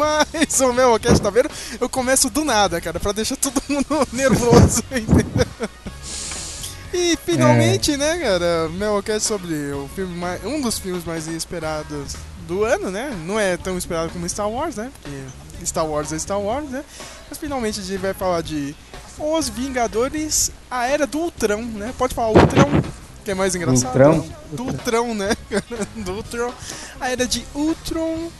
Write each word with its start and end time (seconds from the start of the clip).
mais 0.00 0.60
o 0.60 0.72
meu 0.72 0.98
cast, 0.98 1.20
tá 1.20 1.28
vendo? 1.28 1.50
Eu 1.78 1.88
começo 1.88 2.30
do 2.30 2.42
nada, 2.42 2.80
cara, 2.80 2.98
pra 2.98 3.12
deixar 3.12 3.36
todo 3.36 3.62
mundo 3.68 4.08
nervoso, 4.12 4.82
entendeu? 4.90 5.46
E 6.92 7.16
finalmente, 7.24 7.96
né, 7.96 8.18
cara, 8.18 8.68
Melcast 8.70 9.28
sobre 9.28 9.72
o 9.72 9.88
filme 9.94 10.16
mais, 10.16 10.42
um 10.44 10.60
dos 10.60 10.78
filmes 10.78 11.04
mais 11.04 11.28
esperados 11.28 12.16
do 12.48 12.64
ano, 12.64 12.90
né? 12.90 13.14
Não 13.26 13.38
é 13.38 13.56
tão 13.56 13.76
esperado 13.76 14.10
como 14.10 14.28
Star 14.28 14.48
Wars, 14.48 14.74
né? 14.74 14.90
Porque 15.02 15.66
Star 15.66 15.86
Wars 15.86 16.12
é 16.12 16.18
Star 16.18 16.40
Wars, 16.40 16.68
né? 16.70 16.82
Mas 17.28 17.38
finalmente 17.38 17.78
a 17.78 17.82
gente 17.82 17.98
vai 17.98 18.14
falar 18.14 18.40
de 18.42 18.74
Os 19.18 19.48
Vingadores, 19.48 20.50
a 20.70 20.86
Era 20.86 21.06
do 21.06 21.18
Ultron, 21.18 21.62
né? 21.62 21.94
Pode 21.96 22.14
falar 22.14 22.28
Ultron, 22.28 22.82
que 23.24 23.30
é 23.30 23.34
mais 23.34 23.54
engraçado. 23.54 23.96
Ultron? 23.96 24.28
Do 24.50 24.64
Ultron, 24.64 25.14
né? 25.14 25.36
do 25.94 26.12
Ultron. 26.12 26.52
A 26.98 27.10
Era 27.10 27.26
de 27.26 27.44
Ultron. 27.54 28.30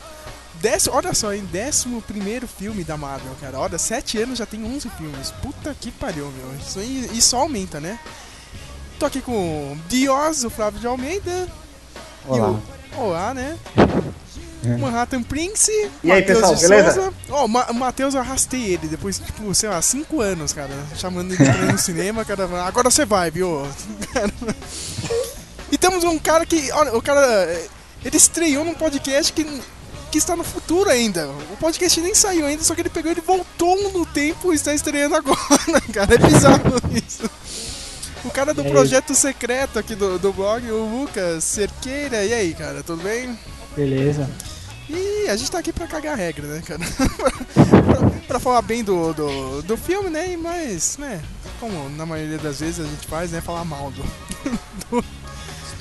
Décimo, 0.61 0.95
olha 0.95 1.13
só, 1.13 1.33
em 1.33 1.43
décimo 1.45 2.01
primeiro 2.03 2.47
filme 2.47 2.83
da 2.83 2.95
Marvel, 2.95 3.33
cara. 3.41 3.57
Olha, 3.59 3.77
sete 3.77 4.17
anos 4.21 4.37
já 4.37 4.45
tem 4.45 4.63
11 4.63 4.89
filmes. 4.91 5.31
Puta 5.41 5.75
que 5.79 5.91
pariu, 5.91 6.31
meu. 6.37 6.53
Isso, 6.59 6.77
aí- 6.79 7.09
isso 7.13 7.35
aumenta, 7.35 7.79
né? 7.79 7.97
Tô 8.99 9.07
aqui 9.07 9.21
com 9.21 9.33
o 9.33 9.77
Dios, 9.89 10.43
o 10.43 10.49
Flávio 10.51 10.79
de 10.79 10.85
Almeida. 10.85 11.47
Olá. 12.27 12.37
E 12.93 12.95
o, 12.95 12.99
olá, 13.01 13.33
né? 13.33 13.57
É. 14.63 14.77
Manhattan 14.77 15.23
Prince. 15.23 15.71
E 16.03 16.11
aí, 16.11 16.19
Matheus 16.21 16.39
pessoal, 16.39 16.55
beleza? 16.69 17.13
Ó, 17.31 17.45
o 17.45 17.47
Ma- 17.49 17.73
Matheus, 17.73 18.13
eu 18.13 18.21
arrastei 18.21 18.63
ele 18.75 18.87
depois, 18.87 19.17
tipo, 19.17 19.55
sei 19.55 19.67
lá, 19.69 19.81
cinco 19.81 20.21
anos, 20.21 20.53
cara. 20.53 20.69
Chamando 20.97 21.33
ele 21.33 21.43
pra 21.43 21.57
ir 21.65 21.71
no 21.71 21.77
cinema, 21.81 22.23
cara. 22.23 22.43
Agora 22.67 22.91
você 22.91 23.03
vai, 23.03 23.31
viu? 23.31 23.67
E 25.71 25.77
temos 25.79 26.03
um 26.03 26.19
cara 26.19 26.45
que, 26.45 26.71
olha, 26.73 26.95
o 26.95 27.01
cara, 27.01 27.21
ele 28.05 28.17
estreou 28.17 28.63
num 28.63 28.75
podcast 28.75 29.33
que, 29.33 29.43
que 30.11 30.17
está 30.17 30.35
no 30.35 30.43
futuro 30.43 30.89
ainda. 30.89 31.27
O 31.51 31.57
podcast 31.57 32.01
nem 32.01 32.13
saiu 32.13 32.45
ainda, 32.45 32.63
só 32.63 32.75
que 32.75 32.81
ele 32.81 32.89
pegou, 32.89 33.11
ele 33.11 33.21
voltou 33.21 33.91
no 33.91 34.05
tempo 34.05 34.51
e 34.51 34.55
está 34.55 34.73
estreando 34.73 35.15
agora, 35.15 35.81
cara. 35.93 36.13
É 36.13 36.17
bizarro 36.17 36.81
isso. 36.93 37.29
O 38.23 38.29
cara 38.29 38.53
do 38.53 38.63
projeto 38.65 39.15
secreto 39.15 39.79
aqui 39.79 39.95
do, 39.95 40.19
do 40.19 40.31
blog, 40.31 40.69
o 40.69 40.85
Lucas 40.85 41.43
Cerqueira. 41.43 42.23
E 42.23 42.33
aí, 42.33 42.53
cara, 42.53 42.83
tudo 42.83 43.01
bem? 43.01 43.37
Beleza. 43.75 44.29
E 44.89 45.29
a 45.29 45.35
gente 45.37 45.49
tá 45.49 45.59
aqui 45.59 45.71
pra 45.71 45.87
cagar 45.87 46.13
a 46.13 46.17
regra, 46.17 46.45
né, 46.47 46.61
cara? 46.65 46.81
pra, 47.81 48.09
pra 48.27 48.39
falar 48.39 48.61
bem 48.61 48.83
do, 48.83 49.13
do, 49.13 49.61
do 49.61 49.77
filme, 49.77 50.09
né? 50.09 50.35
Mas, 50.35 50.97
né, 50.97 51.21
como 51.59 51.89
na 51.89 52.05
maioria 52.05 52.37
das 52.37 52.59
vezes 52.59 52.85
a 52.85 52.89
gente 52.89 53.07
faz, 53.07 53.31
né? 53.31 53.39
Falar 53.39 53.63
mal 53.63 53.91
do. 53.91 54.03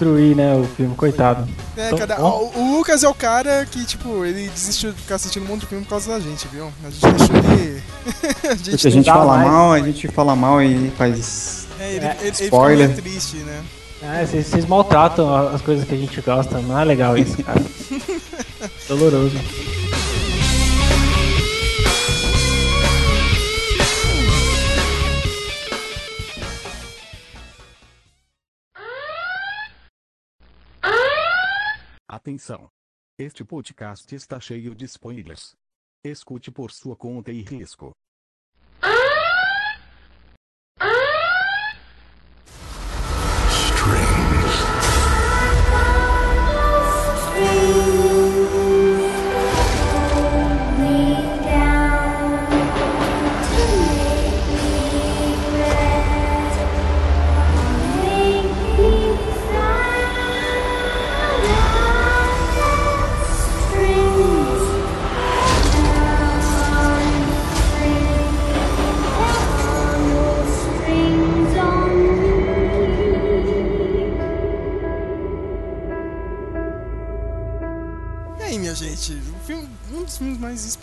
Destruir, 0.01 0.34
né, 0.34 0.55
o 0.56 0.65
filme, 0.65 0.95
coitado. 0.97 1.47
É, 1.77 1.87
Então, 1.89 1.98
cara, 1.98 2.17
ó. 2.20 2.45
o, 2.45 2.59
o 2.59 2.77
Lucas 2.77 3.05
é 3.05 3.09
o 3.09 3.12
cara 3.12 3.67
que, 3.67 3.84
tipo, 3.84 4.25
ele 4.25 4.48
desistiu 4.48 4.93
de 4.93 5.01
ficar 5.03 5.17
assistindo 5.17 5.43
um 5.45 5.48
monte 5.48 5.61
de 5.61 5.67
filme 5.67 5.84
por 5.84 5.91
causa 5.91 6.12
da 6.12 6.19
gente, 6.20 6.48
viu? 6.48 6.73
A 6.83 6.89
gente 6.91 7.17
deixou 7.17 7.37
ele. 7.37 7.83
a 8.48 8.55
gente, 8.55 8.78
Se 8.78 8.89
a 8.89 8.91
gente 8.91 9.05
fala 9.11 9.37
mais. 9.37 9.51
mal, 9.51 9.73
a 9.73 9.81
gente 9.81 10.09
fala 10.09 10.34
mal 10.34 10.62
e 10.62 10.91
faz. 10.97 11.67
é, 11.78 11.93
ele, 11.93 12.06
É, 12.06 12.09
ele, 12.12 12.19
ele 12.23 12.33
fica 12.33 12.45
spoiler. 12.45 12.89
meio 12.89 13.03
triste, 13.03 13.37
né? 13.37 13.62
É, 14.03 14.25
vocês, 14.25 14.47
vocês 14.47 14.65
maltratam 14.65 15.49
as 15.49 15.61
coisas 15.61 15.87
que 15.87 15.94
a 15.94 15.99
gente 15.99 16.19
gosta. 16.22 16.59
Não 16.61 16.78
é 16.78 16.84
legal 16.84 17.19
isso, 17.19 17.37
cara. 17.43 17.62
Doloroso. 18.88 19.37
Atenção! 32.12 32.69
Este 33.16 33.44
podcast 33.44 34.12
está 34.12 34.41
cheio 34.41 34.75
de 34.75 34.84
spoilers. 34.84 35.54
Escute 36.04 36.50
por 36.50 36.72
sua 36.72 36.97
conta 36.97 37.31
e 37.31 37.41
risco. 37.41 37.93
Strings 38.82 39.19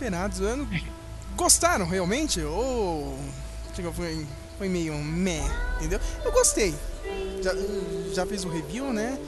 esperados 0.08 0.38
do 0.38 0.46
ano. 0.46 0.68
Gostaram 1.36 1.86
realmente? 1.86 2.40
Ou. 2.40 3.16
chegou, 3.74 3.92
Foi, 3.92 4.26
foi 4.56 4.68
meio 4.68 4.94
meh, 4.94 5.44
entendeu? 5.76 6.00
Eu 6.24 6.32
gostei. 6.32 6.74
Já, 7.42 7.52
já 8.12 8.26
fiz 8.26 8.44
o 8.44 8.48
review, 8.48 8.92
né? 8.92 9.18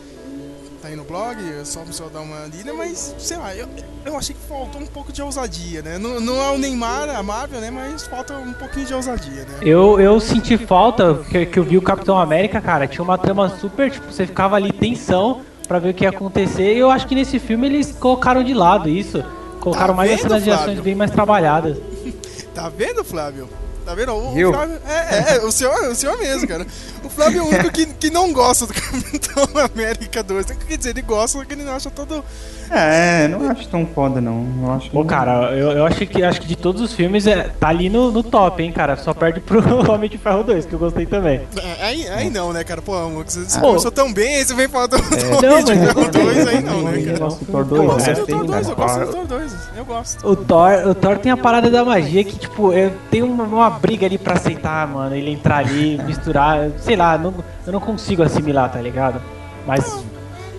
Tá 0.83 0.89
aí 0.89 0.97
no 0.97 1.05
blog, 1.05 1.37
é 1.39 1.63
só 1.63 1.81
pessoal 1.81 2.09
dar 2.09 2.23
uma 2.23 2.47
lida, 2.47 2.73
mas 2.73 3.15
sei 3.19 3.37
lá, 3.37 3.55
eu, 3.55 3.69
eu 4.03 4.17
achei 4.17 4.35
que 4.35 4.41
faltou 4.49 4.81
um 4.81 4.87
pouco 4.87 5.13
de 5.13 5.21
ousadia, 5.21 5.83
né? 5.83 5.99
Não, 5.99 6.19
não 6.19 6.43
é 6.43 6.51
o 6.53 6.59
Neymar, 6.59 7.11
a 7.11 7.23
Marvel, 7.23 7.61
né? 7.61 7.71
Mas 7.71 8.07
falta 8.07 8.33
um 8.39 8.55
pouquinho 8.55 8.87
de 8.87 8.95
ousadia, 8.95 9.45
né? 9.45 9.59
Eu, 9.61 10.01
eu 10.01 10.19
senti 10.19 10.57
falta, 10.57 11.23
que, 11.31 11.45
que 11.45 11.59
eu 11.59 11.65
vi 11.65 11.77
o 11.77 11.83
Capitão 11.83 12.19
América, 12.19 12.63
cara, 12.63 12.89
tinha 12.89 13.05
uma 13.05 13.19
trama 13.19 13.51
super, 13.59 13.91
tipo, 13.91 14.11
você 14.11 14.27
ficava 14.27 14.57
ali 14.57 14.73
tensão 14.73 15.43
pra 15.69 15.79
ver 15.79 15.91
o 15.91 15.95
que 15.95 16.05
ia 16.05 16.11
acontecer. 16.11 16.75
E 16.75 16.79
eu 16.79 16.91
acho 16.91 17.07
que 17.07 17.15
nesse 17.15 17.39
filme 17.39 17.67
eles 17.67 17.93
colocaram 17.93 18.43
de 18.43 18.55
lado 18.55 18.89
isso. 18.89 19.23
Colocaram 19.61 19.89
Tá 19.89 19.95
mais 19.95 20.11
as 20.11 20.17
vendo, 20.17 20.29
cenas 20.29 20.45
de 20.45 20.51
ações 20.51 20.81
bem 20.81 20.95
mais 20.95 21.11
trabalhadas. 21.11 21.77
Tá 22.53 22.69
vendo, 22.69 23.05
Flávio? 23.05 23.49
Tá 23.85 23.95
vendo? 23.95 24.13
O, 24.13 24.49
o? 24.49 24.53
Flávio. 24.53 24.81
É, 24.87 25.37
é, 25.37 25.45
o 25.45 25.53
senhor, 25.53 25.73
o 25.89 25.95
senhor 25.95 26.19
mesmo, 26.19 26.49
cara. 26.49 26.67
O 27.05 27.09
Flávio 27.09 27.41
é 27.41 27.43
o 27.43 27.47
único 27.47 27.71
que, 27.71 27.87
que 27.87 28.11
não 28.11 28.33
gosta 28.33 28.67
do 28.67 28.75
Capitão 28.75 29.49
América 29.73 30.23
2. 30.23 30.47
Quer 30.47 30.77
dizer, 30.77 30.91
ele 30.91 31.03
gosta, 31.03 31.39
só 31.39 31.45
que 31.45 31.55
ele 31.55 31.63
não 31.63 31.73
acha 31.73 31.91
todo. 31.91 32.25
É, 32.71 33.27
não 33.27 33.51
acho 33.51 33.67
tão 33.69 33.85
foda, 33.85 34.21
não. 34.21 34.47
Eu 34.63 34.73
acho 34.73 34.91
Pô, 34.91 35.05
cara, 35.05 35.53
eu, 35.57 35.73
eu 35.73 35.85
acho 35.87 36.07
que 36.07 36.23
acho 36.23 36.41
que 36.41 36.47
de 36.47 36.55
todos 36.57 36.81
os 36.81 36.93
filmes 36.93 37.27
é, 37.27 37.49
tá 37.59 37.69
ali 37.69 37.89
no, 37.91 38.13
no 38.13 38.23
top, 38.23 38.63
hein, 38.63 38.71
cara. 38.71 38.97
Só 38.97 39.13
perde 39.13 39.41
pro 39.41 39.61
Homem 39.91 40.09
de 40.09 40.17
Ferro 40.17 40.45
2, 40.45 40.67
que 40.67 40.73
eu 40.75 40.79
gostei 40.79 41.05
também. 41.05 41.41
É, 41.57 41.85
Aí, 41.85 42.09
aí 42.09 42.31
não, 42.31 42.53
né, 42.53 42.63
cara? 42.63 42.81
Pô, 42.81 42.95
amor, 42.95 43.25
você, 43.27 43.59
Pô. 43.59 43.69
começou 43.69 43.91
tão 43.91 44.13
bem, 44.13 44.37
aí 44.37 44.45
você 44.45 44.55
vem 44.55 44.69
falar 44.69 44.87
do, 44.87 44.97
do 45.03 45.43
Não, 45.43 45.53
Homem 45.53 45.65
de 45.65 45.73
Ferro 45.75 45.95
gostei. 45.95 46.23
2, 46.23 46.47
aí 46.47 46.63
não, 46.63 46.83
né, 46.83 46.99
Eu 47.01 47.05
cara? 47.07 47.19
gosto 47.19 47.45
do 47.45 47.53
Thor 47.53 47.65
Pô, 47.67 47.75
2, 47.77 47.81
Eu 47.81 47.87
né? 47.87 47.97
gosto 47.97 48.21
do 48.21 48.27
Tem, 48.27 48.37
Thor 48.37 48.47
2, 48.47 48.69
eu 48.69 48.77
gosto 48.77 48.99
do 49.01 49.07
Thor 49.13 49.27
2, 49.27 49.57
eu 49.77 49.85
gosto. 49.85 50.29
O 50.29 50.37
Thor, 50.37 50.71
o 50.89 50.95
Thor 50.95 51.19
tem 51.19 51.33
a 51.33 51.37
parada 51.37 51.71
da 51.71 51.85
magia 51.85 52.23
que, 52.23 52.39
tipo, 52.39 52.73
eu 52.73 52.93
tenho 53.11 53.27
uma, 53.27 53.45
uma 53.45 53.71
briga 53.71 54.07
ali 54.07 54.19
pra 54.19 54.35
aceitar, 54.35 54.87
mano. 54.87 55.15
Ele 55.15 55.33
entrar 55.33 55.57
ali, 55.59 56.01
misturar, 56.05 56.71
sei 56.79 56.95
lá, 56.95 57.19
não, 57.19 57.35
eu 57.67 57.73
não 57.73 57.81
consigo 57.81 58.23
assimilar, 58.23 58.71
tá 58.71 58.81
ligado? 58.81 59.21
Mas 59.67 60.05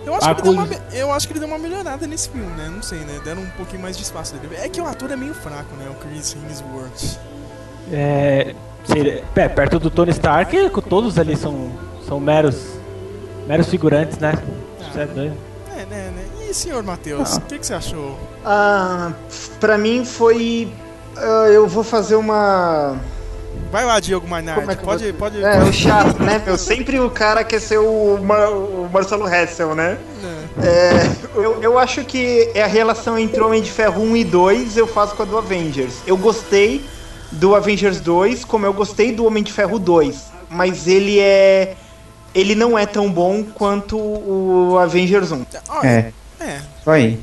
Eu 0.05 0.15
acho, 0.15 0.25
que 0.35 0.41
ele 0.41 0.41
deu 0.41 0.51
uma, 0.53 0.67
eu 0.93 1.13
acho 1.13 1.27
que 1.27 1.33
ele 1.33 1.39
deu 1.39 1.47
uma 1.47 1.57
melhorada 1.59 2.07
nesse 2.07 2.29
filme, 2.29 2.47
né? 2.57 2.69
Não 2.73 2.81
sei, 2.81 2.99
né? 2.99 3.19
Deram 3.23 3.41
um 3.43 3.49
pouquinho 3.51 3.81
mais 3.81 3.95
de 3.95 4.03
espaço 4.03 4.35
dele. 4.35 4.55
É 4.55 4.67
que 4.67 4.81
o 4.81 4.85
ator 4.87 5.11
é 5.11 5.15
meio 5.15 5.33
fraco, 5.33 5.75
né? 5.75 5.87
O 5.89 5.93
Chris 5.95 6.35
Hemsworth. 6.35 7.19
É, 7.91 8.55
seria- 8.85 9.23
é, 9.35 9.47
perto 9.49 9.79
do 9.79 9.89
Tony 9.89 10.11
Stark, 10.11 10.69
todos 10.89 11.17
ali 11.19 11.35
são, 11.37 11.71
são 12.07 12.19
meros, 12.19 12.55
meros 13.47 13.67
figurantes, 13.67 14.17
né? 14.17 14.33
Isso 14.89 14.99
é 14.99 15.05
doido. 15.05 15.37
É, 15.75 15.85
né, 15.85 16.11
né? 16.15 16.25
E 16.49 16.53
senhor 16.53 16.83
Matheus, 16.83 17.37
o 17.37 17.41
que, 17.41 17.59
que 17.59 17.65
você 17.65 17.73
achou? 17.73 18.17
Ah, 18.45 19.11
pra 19.59 19.77
mim 19.77 20.03
foi. 20.03 20.71
ah, 21.15 21.47
eu 21.49 21.67
vou 21.67 21.83
fazer 21.83 22.15
uma. 22.15 22.97
Vai 23.71 23.85
lá, 23.85 23.99
Diogo 23.99 24.27
Mainardi. 24.27 24.59
Como 24.61 24.71
é 24.71 24.73
eu 24.73 24.79
pode, 24.79 25.03
vou- 25.05 25.13
pode. 25.13 25.43
É, 25.43 25.59
o 25.63 25.71
chato, 25.71 26.21
né, 26.21 26.41
meu? 26.45 26.57
Sempre 26.57 26.99
o 26.99 27.09
cara 27.09 27.43
quer 27.43 27.59
ser 27.61 27.77
o, 27.79 28.19
Mar- 28.21 28.49
o 28.51 28.89
Marcelo 28.91 29.27
Hessel, 29.27 29.73
né? 29.75 29.97
É, 30.61 31.09
eu, 31.35 31.61
eu 31.63 31.79
acho 31.79 32.03
que 32.03 32.51
é 32.53 32.61
a 32.63 32.67
relação 32.67 33.17
entre 33.17 33.41
Homem 33.41 33.61
de 33.61 33.71
Ferro 33.71 34.01
1 34.03 34.17
e 34.17 34.23
2 34.25 34.75
eu 34.77 34.85
faço 34.85 35.15
com 35.15 35.23
a 35.23 35.25
do 35.25 35.37
Avengers. 35.37 35.95
Eu 36.05 36.17
gostei 36.17 36.83
do 37.31 37.55
Avengers 37.55 38.01
2, 38.01 38.43
como 38.43 38.65
eu 38.65 38.73
gostei 38.73 39.13
do 39.13 39.25
Homem 39.25 39.41
de 39.41 39.53
Ferro 39.53 39.79
2. 39.79 40.25
Mas 40.49 40.85
ele 40.87 41.19
é. 41.19 41.75
Ele 42.35 42.55
não 42.55 42.77
é 42.77 42.85
tão 42.85 43.09
bom 43.09 43.43
quanto 43.43 43.97
o 43.97 44.77
Avengers 44.81 45.31
1. 45.31 45.45
Olha, 45.69 45.87
É, 45.87 46.11
é. 46.41 46.59
isso 46.79 46.89
aí. 46.91 47.19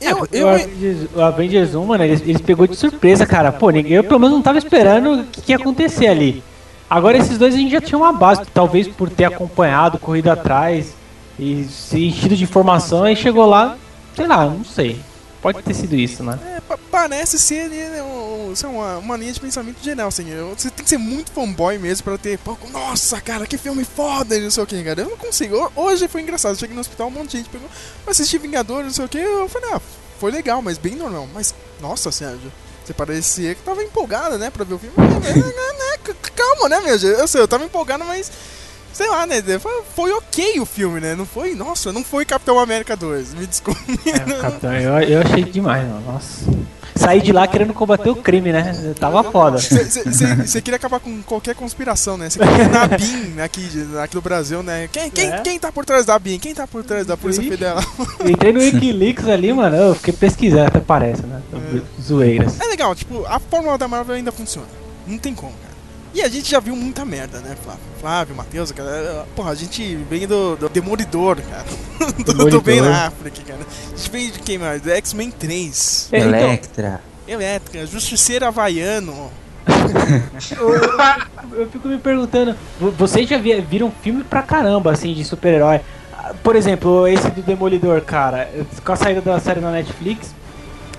Eu, 0.00 0.18
É, 0.18 0.28
eu, 0.32 0.46
o, 0.46 0.50
Avengers, 0.50 1.08
o 1.14 1.20
Avengers 1.20 1.74
1, 1.74 1.84
mano, 1.84 2.04
eles, 2.04 2.22
eles 2.22 2.40
pegou 2.40 2.66
de 2.66 2.76
surpresa, 2.76 3.26
cara. 3.26 3.52
Pô, 3.52 3.70
eu 3.70 4.02
pelo 4.04 4.20
menos 4.20 4.34
não 4.34 4.42
tava 4.42 4.58
esperando 4.58 5.20
o 5.20 5.24
que, 5.24 5.42
que 5.42 5.52
ia 5.52 5.56
acontecer 5.56 6.06
ali. 6.06 6.42
Agora 6.88 7.16
esses 7.16 7.38
dois 7.38 7.54
a 7.54 7.58
gente 7.58 7.70
já 7.70 7.80
tinha 7.80 7.98
uma 7.98 8.12
base, 8.12 8.42
talvez 8.52 8.88
por 8.88 9.08
ter 9.08 9.24
acompanhado, 9.24 9.98
corrido 9.98 10.28
atrás 10.28 10.94
e 11.38 11.64
se 11.64 12.04
enchido 12.04 12.34
de 12.34 12.42
informação, 12.42 13.04
aí 13.04 13.14
chegou 13.14 13.46
lá, 13.46 13.76
sei 14.16 14.26
lá, 14.26 14.46
não 14.46 14.64
sei. 14.64 15.00
Pode 15.40 15.62
ter 15.62 15.74
sido 15.74 15.96
isso, 15.96 16.22
né? 16.22 16.38
É, 16.56 16.60
pa- 16.60 16.78
parece 16.90 17.38
ser 17.38 17.68
né, 17.70 18.02
lá, 18.02 18.68
uma, 18.68 18.98
uma 18.98 19.16
linha 19.16 19.32
de 19.32 19.40
pensamento 19.40 19.82
geral, 19.82 20.08
assim. 20.08 20.24
Você 20.56 20.70
tem 20.70 20.84
que 20.84 20.88
ser 20.90 20.98
muito 20.98 21.32
fanboy 21.32 21.78
mesmo 21.78 22.04
pra 22.04 22.18
ter, 22.18 22.38
pô, 22.38 22.56
nossa, 22.70 23.20
cara, 23.20 23.46
que 23.46 23.56
filme 23.56 23.84
foda, 23.84 24.38
não 24.38 24.50
sei 24.50 24.62
o 24.62 24.66
que, 24.66 24.82
cara. 24.84 25.00
Eu 25.02 25.10
não 25.10 25.16
consigo. 25.16 25.56
Ho- 25.56 25.72
Hoje 25.76 26.08
foi 26.08 26.20
engraçado, 26.20 26.58
cheguei 26.58 26.74
no 26.74 26.80
hospital, 26.80 27.08
um 27.08 27.10
monte 27.10 27.30
de 27.32 27.38
gente 27.38 27.48
pegou, 27.50 27.68
"Eu 28.06 28.10
assisti 28.10 28.36
Vingadores, 28.38 28.86
não 28.86 28.94
sei 28.94 29.04
o 29.04 29.08
que, 29.08 29.18
eu 29.18 29.48
falei, 29.48 29.70
ah, 29.72 29.80
foi 30.18 30.30
legal, 30.30 30.60
mas 30.60 30.76
bem 30.76 30.94
normal. 30.94 31.26
Mas, 31.32 31.54
nossa, 31.80 32.12
Sérgio, 32.12 32.52
você 32.84 32.92
parecia 32.92 33.54
que 33.54 33.62
tava 33.62 33.82
empolgado, 33.82 34.36
né, 34.36 34.50
pra 34.50 34.64
ver 34.64 34.74
o 34.74 34.78
filme. 34.78 34.94
Né, 35.20 35.32
né, 35.42 36.14
Calma, 36.36 36.68
né, 36.68 36.80
meu? 36.80 36.96
Eu 36.96 37.26
sei, 37.28 37.40
eu 37.40 37.48
tava 37.48 37.64
empolgado, 37.64 38.04
mas. 38.04 38.30
Sei 38.92 39.08
lá, 39.08 39.26
né? 39.26 39.40
Foi, 39.58 39.82
foi 39.94 40.12
ok 40.12 40.60
o 40.60 40.66
filme, 40.66 41.00
né? 41.00 41.14
Não 41.14 41.24
foi. 41.26 41.54
Nossa, 41.54 41.92
não 41.92 42.02
foi 42.04 42.24
Capitão 42.24 42.58
América 42.58 42.96
2. 42.96 43.34
Me 43.34 43.46
desculpe. 43.46 43.80
É, 44.06 44.18
Capitão, 44.40 44.72
eu, 44.74 45.00
eu 45.00 45.20
achei 45.22 45.44
demais, 45.44 45.86
mano. 45.86 46.12
Nossa. 46.12 46.44
Saí 46.96 47.22
de 47.22 47.32
lá 47.32 47.46
querendo 47.46 47.72
combater 47.72 48.10
o 48.10 48.16
crime, 48.16 48.52
né? 48.52 48.94
Tava 48.98 49.22
foda. 49.24 49.58
Você 49.58 50.60
queria 50.60 50.76
acabar 50.76 51.00
com 51.00 51.22
qualquer 51.22 51.54
conspiração, 51.54 52.18
né? 52.18 52.28
Você 52.28 52.38
queria 52.38 52.68
na 52.68 52.86
BIM 52.88 53.40
aqui, 53.40 53.68
aqui 54.02 54.14
no 54.16 54.20
Brasil, 54.20 54.62
né? 54.62 54.88
Quem, 54.92 55.10
quem, 55.10 55.30
É. 55.32 55.38
quem 55.40 55.58
tá 55.58 55.72
por 55.72 55.84
trás 55.86 56.04
da 56.04 56.18
BIM? 56.18 56.38
Quem 56.38 56.54
tá 56.54 56.66
por 56.66 56.84
trás 56.84 57.06
da 57.06 57.16
Polícia 57.16 57.40
Ixi. 57.40 57.50
Federal? 57.50 57.82
Entrei 58.26 58.52
no 58.52 58.58
Wikileaks 58.60 59.26
ali, 59.28 59.52
mano. 59.52 59.76
Eu 59.76 59.94
fiquei 59.94 60.12
pesquisando, 60.12 60.66
até 60.66 60.80
parece, 60.80 61.22
né? 61.22 61.40
Zoeiras. 62.02 62.60
É 62.60 62.66
legal, 62.66 62.94
tipo, 62.94 63.24
a 63.26 63.38
fórmula 63.38 63.78
da 63.78 63.88
Marvel 63.88 64.16
ainda 64.16 64.32
funciona. 64.32 64.68
Não 65.06 65.16
tem 65.16 65.34
como, 65.34 65.52
cara. 65.52 65.69
E 66.12 66.22
a 66.22 66.28
gente 66.28 66.50
já 66.50 66.58
viu 66.58 66.74
muita 66.74 67.04
merda, 67.04 67.38
né, 67.40 67.56
Flávio? 67.62 67.80
Flávio, 68.00 68.34
Matheus, 68.34 68.72
cara. 68.72 69.24
Porra, 69.36 69.52
a 69.52 69.54
gente 69.54 69.94
vem 70.10 70.26
do, 70.26 70.56
do 70.56 70.68
Demolidor, 70.68 71.38
cara. 71.42 71.64
Do, 72.00 72.24
do 72.24 72.32
Demolidor. 72.32 72.60
Ben 72.62 72.80
Affleck, 72.80 73.42
cara. 73.44 73.60
A 73.60 73.96
gente 73.96 74.10
vem 74.10 74.30
de 74.30 74.38
quem 74.40 74.58
mais? 74.58 74.80
Do 74.82 74.90
X-Men 74.90 75.30
3. 75.30 76.08
É, 76.12 76.18
então, 76.18 76.30
Electra. 76.30 77.00
Elétrica, 77.28 77.86
Justiceiro 77.86 78.44
Havaiano. 78.46 79.30
eu 81.52 81.68
fico 81.70 81.88
me 81.88 81.98
perguntando, 81.98 82.56
vo- 82.80 82.90
vocês 82.92 83.28
já 83.28 83.38
vi- 83.38 83.60
viram 83.60 83.92
filme 84.02 84.24
pra 84.24 84.42
caramba, 84.42 84.92
assim, 84.92 85.12
de 85.14 85.24
super-herói? 85.24 85.80
Por 86.42 86.56
exemplo, 86.56 87.06
esse 87.06 87.30
do 87.30 87.42
Demolidor, 87.42 88.00
cara, 88.02 88.48
com 88.84 88.92
a 88.92 88.96
saída 88.96 89.20
da 89.20 89.38
série 89.40 89.60
na 89.60 89.70
Netflix, 89.70 90.34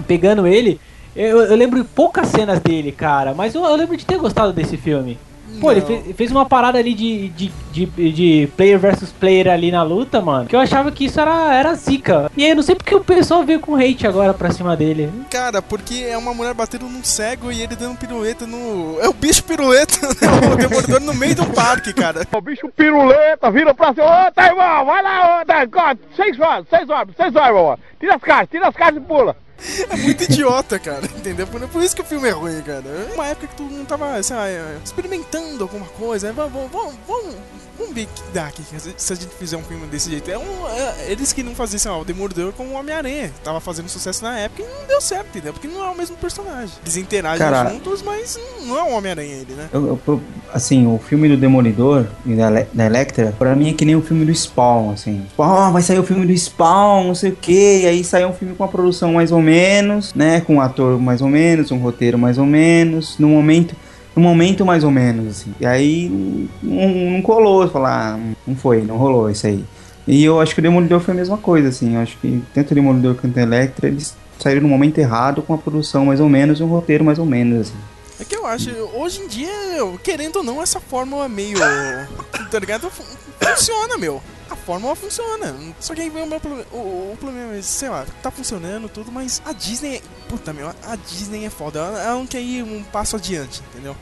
pegando 0.07 0.45
ele, 0.47 0.79
eu, 1.15 1.41
eu 1.41 1.55
lembro 1.55 1.83
poucas 1.85 2.27
cenas 2.27 2.59
dele, 2.59 2.91
cara, 2.91 3.33
mas 3.33 3.53
eu, 3.55 3.63
eu 3.63 3.75
lembro 3.75 3.97
de 3.97 4.05
ter 4.05 4.17
gostado 4.17 4.53
desse 4.53 4.77
filme. 4.77 5.17
Pô, 5.59 5.69
ele 5.69 5.81
Não. 5.81 5.87
fe- 5.87 6.13
fez 6.13 6.31
uma 6.31 6.45
parada 6.45 6.79
ali 6.79 6.93
de, 6.93 7.27
de, 7.27 7.51
de, 7.73 7.85
de 8.13 8.49
player 8.55 8.79
versus 8.79 9.11
player 9.11 9.49
ali 9.49 9.69
na 9.69 9.83
luta, 9.83 10.21
mano, 10.21 10.45
que 10.47 10.55
eu 10.55 10.59
achava 10.61 10.89
que 10.93 11.03
isso 11.05 11.19
era, 11.19 11.53
era 11.53 11.75
zica. 11.75 12.31
E 12.37 12.43
aí, 12.45 12.51
eu 12.51 12.55
não 12.55 12.63
sei 12.63 12.73
porque 12.73 12.95
o 12.95 13.03
pessoal 13.03 13.43
veio 13.43 13.59
com 13.59 13.75
hate 13.75 14.07
agora 14.07 14.33
pra 14.33 14.49
cima 14.51 14.77
dele. 14.77 15.11
Cara, 15.29 15.61
porque 15.61 16.05
é 16.09 16.17
uma 16.17 16.33
mulher 16.33 16.53
batendo 16.53 16.87
num 16.87 17.03
cego 17.03 17.51
e 17.51 17.61
ele 17.61 17.75
dando 17.75 17.97
pirueta 17.97 18.47
no. 18.47 18.97
É 19.01 19.09
o 19.09 19.13
bicho 19.13 19.43
piruleta, 19.43 19.97
né? 20.07 20.53
O 20.53 20.55
demolidor 20.55 21.01
no 21.01 21.13
meio 21.13 21.35
do 21.35 21.45
parque, 21.47 21.91
cara. 21.93 22.25
O 22.31 22.41
bicho 22.41 22.69
piruleta 22.69 23.51
vira 23.51 23.73
pra 23.73 23.93
cima. 23.93 24.05
Ô, 24.05 24.31
tá, 24.31 24.47
irmão, 24.47 24.85
vai 24.85 25.03
lá, 25.03 25.41
ô, 25.41 25.45
tá, 25.45 25.97
seis 26.15 26.39
horas, 26.39 26.65
seis 26.69 26.89
horas, 26.89 27.09
seis 27.17 27.35
horas, 27.35 27.49
irmão. 27.49 27.77
Tira 27.99 28.15
as 28.15 28.21
caixas, 28.21 28.49
tira 28.49 28.67
as 28.69 28.75
caixas 28.75 28.97
e 28.97 29.05
pula. 29.05 29.35
É 29.89 29.95
muito 29.95 30.23
idiota, 30.23 30.79
cara. 30.79 31.05
Entendeu? 31.17 31.47
Por, 31.47 31.83
isso 31.83 31.95
que 31.95 32.01
o 32.01 32.05
filme 32.05 32.29
é 32.29 32.31
ruim, 32.31 32.61
cara. 32.61 32.83
Uma 33.13 33.27
época 33.27 33.47
que 33.47 33.55
tu 33.55 33.63
não 33.63 33.85
tava, 33.85 34.21
sei 34.23 34.35
lá, 34.35 34.47
é, 34.47 34.77
experimentando 34.83 35.63
alguma 35.63 35.85
coisa. 35.85 36.27
né? 36.27 36.33
Vamos, 36.35 36.71
vamos, 36.71 36.95
vamos, 37.07 37.35
que 37.94 38.07
dá 38.33 38.48
aqui 38.48 38.62
se 38.98 39.13
a 39.13 39.16
gente 39.16 39.30
fizer 39.38 39.57
um 39.57 39.63
filme 39.63 39.86
desse 39.88 40.10
jeito. 40.10 40.30
É 40.30 40.38
um, 40.38 40.68
é, 40.69 41.12
eles 41.12 41.33
que 41.33 41.44
não 41.44 41.54
faziam, 41.56 42.00
o 42.00 42.06
Demolidor 42.06 42.51
com 42.54 42.63
o 42.66 42.74
Homem-Aranha. 42.74 43.31
Tava 43.44 43.60
fazendo 43.60 43.89
sucesso 43.89 44.24
na 44.24 44.38
época 44.39 44.62
e 44.63 44.66
não 44.66 44.88
deu 44.88 45.01
certo, 45.01 45.28
entendeu? 45.30 45.54
Porque 45.54 45.68
não 45.68 45.83
é 45.86 45.89
o 45.89 45.95
mesmo 45.98 46.16
personagem. 46.18 46.72
Eles 46.83 46.95
interagem 46.98 47.39
Cara- 47.39 47.69
juntos, 47.69 48.01
mas 48.01 48.39
não 48.66 48.78
é 48.78 48.83
o 48.83 48.92
Homem-Aranha 48.95 49.36
ele, 49.36 49.54
né? 49.54 49.69
Eu- 49.74 50.00
eu- 50.07 50.22
assim, 50.54 50.86
o 50.88 50.98
filme 51.00 51.28
do 51.30 51.38
Demolidor 51.38 52.06
e 52.25 52.36
da, 52.36 52.50
da 52.74 52.86
Electra, 52.86 53.33
pra 53.38 53.56
mim 53.56 53.69
é 53.69 53.74
que 53.74 53.86
nem 53.86 53.95
o 53.95 54.01
filme 54.01 54.25
do 54.25 54.33
Spawn, 54.33 54.92
assim. 54.92 55.25
Ah, 55.38 55.69
vai 55.72 55.81
sair 55.81 56.00
o 56.00 56.04
filme 56.04 56.25
do 56.25 56.38
Spawn, 56.38 57.07
não 57.07 57.16
sei 57.16 57.31
o 57.31 57.36
que, 57.36 57.81
e 57.81 57.88
aí 57.88 58.04
sai 58.04 58.25
um 58.25 58.33
filme 58.33 58.56
com 58.56 58.63
uma 58.63 58.69
produção 58.69 59.13
mais 59.13 59.31
ou 59.31 59.42
menos, 59.42 60.13
né, 60.13 60.42
com 60.42 60.56
um 60.56 60.62
ator 60.62 61.00
mais 61.00 61.22
ou 61.22 61.28
menos, 61.28 61.72
um 61.72 61.78
roteiro 61.78 62.18
mais 62.18 62.38
ou 62.38 62.45
menos, 62.45 63.18
no 63.18 63.28
momento, 63.30 63.75
no 64.15 64.21
momento 64.21 64.65
mais 64.65 64.83
ou 64.83 64.91
menos, 64.91 65.27
assim. 65.27 65.53
E 65.59 65.65
aí 65.65 66.09
não, 66.61 66.89
não 67.11 67.21
colou, 67.21 67.67
falar, 67.69 68.15
ah, 68.15 68.19
não 68.45 68.55
foi, 68.55 68.81
não 68.81 68.97
rolou 68.97 69.29
isso 69.29 69.47
aí. 69.47 69.63
E 70.07 70.23
eu 70.23 70.39
acho 70.41 70.53
que 70.53 70.59
o 70.59 70.63
Demolidor 70.63 70.99
foi 70.99 71.13
a 71.13 71.17
mesma 71.17 71.37
coisa, 71.37 71.69
assim. 71.69 71.95
Eu 71.95 72.01
acho 72.01 72.17
que 72.17 72.41
tanto 72.53 72.71
o 72.71 72.75
Demolidor 72.75 73.15
quanto 73.15 73.37
a 73.37 73.41
Electra, 73.41 73.87
eles 73.87 74.15
saíram 74.39 74.61
no 74.63 74.67
momento 74.67 74.97
errado, 74.97 75.41
com 75.41 75.53
uma 75.53 75.59
produção 75.59 76.05
mais 76.05 76.19
ou 76.19 76.27
menos 76.27 76.59
e 76.59 76.63
um 76.63 76.67
roteiro 76.67 77.03
mais 77.05 77.19
ou 77.19 77.25
menos, 77.25 77.67
assim. 77.67 77.77
É 78.19 78.23
que 78.25 78.35
eu 78.35 78.45
acho, 78.45 78.69
hoje 78.95 79.21
em 79.21 79.27
dia, 79.27 79.49
querendo 80.03 80.37
ou 80.37 80.43
não, 80.43 80.61
essa 80.61 80.79
fórmula 80.79 81.27
meio. 81.29 81.57
Tá 82.51 82.59
ligado? 82.59 82.89
Fun- 82.89 83.03
Funciona, 83.39 83.97
meu. 83.97 84.21
Fórmula 84.65 84.95
funciona. 84.95 85.55
Só 85.79 85.93
que 85.93 86.01
aí 86.01 86.09
vem 86.09 86.23
o 86.23 86.27
meu 86.27 86.39
problema. 86.39 86.65
O, 86.71 87.11
o 87.13 87.17
problema 87.19 87.55
é, 87.55 87.61
sei 87.61 87.89
lá, 87.89 88.05
tá 88.21 88.29
funcionando 88.31 88.87
tudo, 88.89 89.11
mas 89.11 89.41
a 89.45 89.53
Disney. 89.53 90.01
Puta, 90.29 90.53
meu, 90.53 90.69
a 90.69 90.95
Disney 90.95 91.45
é 91.45 91.49
foda. 91.49 91.79
Ela, 91.79 92.01
ela 92.01 92.15
não 92.15 92.27
quer 92.27 92.41
ir 92.41 92.63
um 92.63 92.83
passo 92.83 93.15
adiante, 93.15 93.61
entendeu? 93.71 93.95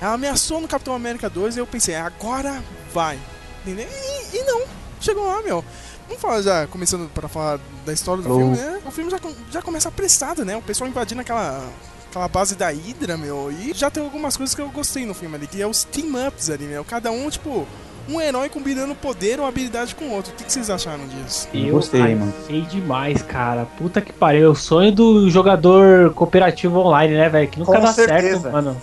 Ela 0.00 0.12
ameaçou 0.12 0.60
no 0.60 0.68
Capitão 0.68 0.94
América 0.94 1.28
2 1.30 1.56
e 1.56 1.60
eu 1.60 1.66
pensei, 1.66 1.94
agora 1.94 2.62
vai. 2.92 3.18
Entendeu? 3.62 3.88
E, 3.88 4.36
e 4.36 4.44
não. 4.44 4.62
Chegou 5.00 5.26
lá, 5.26 5.42
meu. 5.42 5.64
Vamos 6.06 6.22
falar 6.22 6.42
já, 6.42 6.66
começando 6.68 7.10
pra 7.10 7.28
falar 7.28 7.58
da 7.84 7.92
história 7.92 8.22
do 8.22 8.28
filme, 8.28 8.56
né? 8.56 8.80
O 8.84 8.90
filme 8.90 9.10
já, 9.10 9.18
já 9.50 9.60
começa 9.60 9.88
apressado, 9.88 10.44
né? 10.44 10.56
O 10.56 10.62
pessoal 10.62 10.88
invadindo 10.88 11.20
aquela 11.20 11.68
aquela 12.16 12.28
base 12.28 12.54
da 12.54 12.68
Hydra, 12.68 13.16
meu. 13.16 13.52
E 13.52 13.74
já 13.74 13.90
tem 13.90 14.02
algumas 14.02 14.36
coisas 14.36 14.54
que 14.54 14.60
eu 14.60 14.68
gostei 14.70 15.04
no 15.04 15.12
filme 15.12 15.34
ali, 15.34 15.46
que 15.46 15.60
é 15.60 15.66
os 15.66 15.84
team-ups 15.84 16.48
ali, 16.48 16.64
meu. 16.64 16.84
Cada 16.84 17.10
um, 17.10 17.28
tipo, 17.28 17.66
um 18.08 18.20
herói 18.20 18.48
combinando 18.48 18.94
poder 18.94 19.40
ou 19.40 19.46
habilidade 19.46 19.94
com 19.94 20.06
o 20.06 20.12
outro. 20.12 20.32
O 20.32 20.36
que, 20.36 20.44
que 20.44 20.52
vocês 20.52 20.70
acharam 20.70 21.06
disso? 21.06 21.48
Eu 21.52 21.72
gostei, 21.72 22.14
mano. 22.14 22.32
Achei 22.44 22.62
demais, 22.62 23.22
cara. 23.22 23.66
Puta 23.78 24.00
que 24.00 24.12
pariu. 24.12 24.46
É 24.46 24.48
o 24.48 24.54
sonho 24.54 24.92
do 24.92 25.28
jogador 25.30 26.12
cooperativo 26.14 26.78
online, 26.78 27.14
né, 27.14 27.28
velho? 27.28 27.48
Que 27.48 27.58
nunca 27.58 27.72
Com 27.72 27.80
dá 27.80 27.92
certeza. 27.92 28.40
certo, 28.40 28.52
mano. 28.52 28.80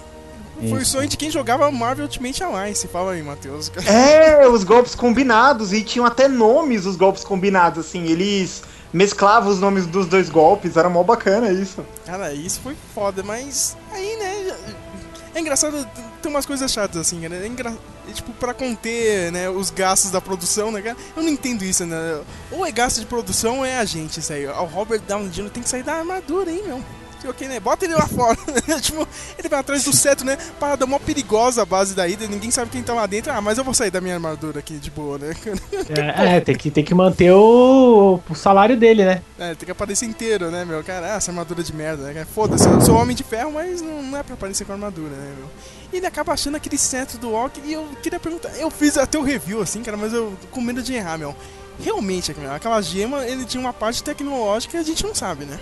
Foi 0.70 0.82
o 0.82 0.86
sonho 0.86 1.10
de 1.10 1.18
quem 1.18 1.30
jogava 1.30 1.70
Marvel 1.72 2.06
Ultimate 2.06 2.44
Alliance. 2.44 2.88
Fala 2.88 3.14
aí, 3.14 3.24
Matheus. 3.24 3.72
É, 3.86 4.48
os 4.48 4.64
golpes 4.64 4.96
combinados, 4.96 5.74
e 5.74 5.84
tinham 5.84 6.06
até 6.06 6.28
nomes 6.28 6.86
os 6.86 6.96
golpes 6.96 7.24
combinados, 7.24 7.86
assim, 7.86 8.06
eles 8.06 8.64
mesclavam 8.94 9.52
os 9.52 9.60
nomes 9.60 9.86
dos 9.88 10.06
dois 10.06 10.30
golpes, 10.30 10.78
era 10.78 10.88
mó 10.88 11.04
bacana 11.04 11.50
isso. 11.50 11.84
Cara, 12.06 12.32
isso 12.34 12.62
foi 12.62 12.76
foda, 12.94 13.24
mas 13.24 13.76
aí, 13.92 14.16
né? 14.18 14.33
É 15.36 15.40
engraçado, 15.40 15.88
tem 16.22 16.32
umas 16.32 16.46
coisas 16.46 16.72
chatas 16.72 16.98
assim, 16.98 17.20
cara. 17.22 17.36
É 17.36 17.48
engra... 17.48 17.76
é, 18.08 18.12
tipo, 18.12 18.32
pra 18.34 18.54
conter 18.54 19.32
né, 19.32 19.50
os 19.50 19.70
gastos 19.70 20.12
da 20.12 20.22
produção, 20.22 20.72
né, 20.72 20.82
cara? 20.82 20.98
Eu 21.16 21.24
não 21.24 21.30
entendo 21.30 21.64
isso, 21.64 21.86
né? 21.86 22.22
Ou 22.52 22.66
é 22.66 22.72
gasto 22.72 23.00
de 23.00 23.06
produção 23.06 23.60
ou 23.60 23.66
é 23.66 23.78
a 23.78 23.86
gente, 23.86 24.20
isso 24.20 24.32
aí. 24.32 24.46
O 24.46 24.66
Robert 24.66 25.02
Downey 25.02 25.30
Jr. 25.30 25.50
tem 25.50 25.64
que 25.64 25.70
sair 25.70 25.84
da 25.84 25.96
armadura, 25.96 26.52
hein, 26.52 26.62
meu? 26.66 26.84
Ok, 27.28 27.48
né? 27.48 27.60
Bota 27.60 27.86
ele 27.86 27.94
lá 27.94 28.08
fora. 28.08 28.38
tipo, 28.82 29.08
ele 29.38 29.50
vai 29.50 29.60
atrás 29.60 29.84
do 29.84 29.94
cetro, 29.94 30.26
né? 30.26 30.38
Parada 30.60 30.86
mó 30.86 31.00
perigosa 31.00 31.62
a 31.62 31.66
base 31.66 31.96
da 31.96 32.08
ida, 32.08 32.28
ninguém 32.28 32.52
sabe 32.52 32.72
quem 32.72 32.84
tá 32.84 32.94
lá 32.94 33.06
dentro. 33.06 33.32
Ah, 33.32 33.42
mas 33.42 33.58
eu 33.58 33.64
vou 33.64 33.74
sair 33.74 33.92
da 33.92 34.02
minha 34.02 34.16
armadura 34.16 34.60
aqui 34.60 34.76
de 34.76 34.92
boa, 34.92 35.18
né? 35.18 35.34
É, 36.16 36.38
é, 36.38 36.40
tem, 36.40 36.56
que, 36.56 36.72
tem 36.72 36.84
que 36.84 36.94
manter 36.94 37.32
o, 37.32 38.20
o 38.30 38.36
salário 38.36 38.78
dele, 38.78 39.04
né? 39.04 39.22
É, 39.38 39.54
tem 39.54 39.66
que 39.66 39.72
aparecer 39.72 40.06
inteiro, 40.06 40.50
né, 40.50 40.64
meu? 40.66 40.84
Cara, 40.84 41.14
ah, 41.14 41.18
essa 41.18 41.32
armadura 41.32 41.62
de 41.62 41.74
merda, 41.74 42.12
né? 42.12 42.26
Foda-se, 42.26 42.68
eu 42.68 42.82
sou 42.82 42.96
homem 42.96 43.16
de 43.16 43.24
ferro, 43.24 43.52
mas 43.52 43.82
não, 43.82 44.02
não 44.02 44.18
é 44.18 44.24
pra 44.24 44.34
aparecer 44.34 44.66
com 44.66 44.74
armadura, 44.74 45.10
né, 45.10 45.34
meu? 45.38 45.50
E 45.92 45.98
ele 45.98 46.06
acaba 46.06 46.34
achando 46.34 46.56
aquele 46.56 46.78
cetro 46.78 47.18
do 47.18 47.32
Walk 47.32 47.62
e 47.64 47.74
eu 47.74 47.88
queria 48.02 48.20
perguntar, 48.20 48.50
eu 48.58 48.72
fiz 48.72 48.98
até 48.98 49.18
o 49.18 49.22
review, 49.22 49.62
assim, 49.62 49.84
cara, 49.84 49.98
mas 49.98 50.14
eu 50.14 50.34
com 50.52 50.62
medo 50.62 50.82
de 50.82 50.94
errar, 50.94 51.18
meu. 51.18 51.36
Realmente, 51.80 52.34
aquela 52.54 52.82
gema, 52.82 53.26
ele 53.26 53.46
tinha 53.46 53.62
uma 53.62 53.74
parte 53.74 54.04
tecnológica 54.04 54.72
que 54.72 54.78
a 54.78 54.84
gente 54.84 55.04
não 55.04 55.14
sabe, 55.14 55.46
né? 55.46 55.60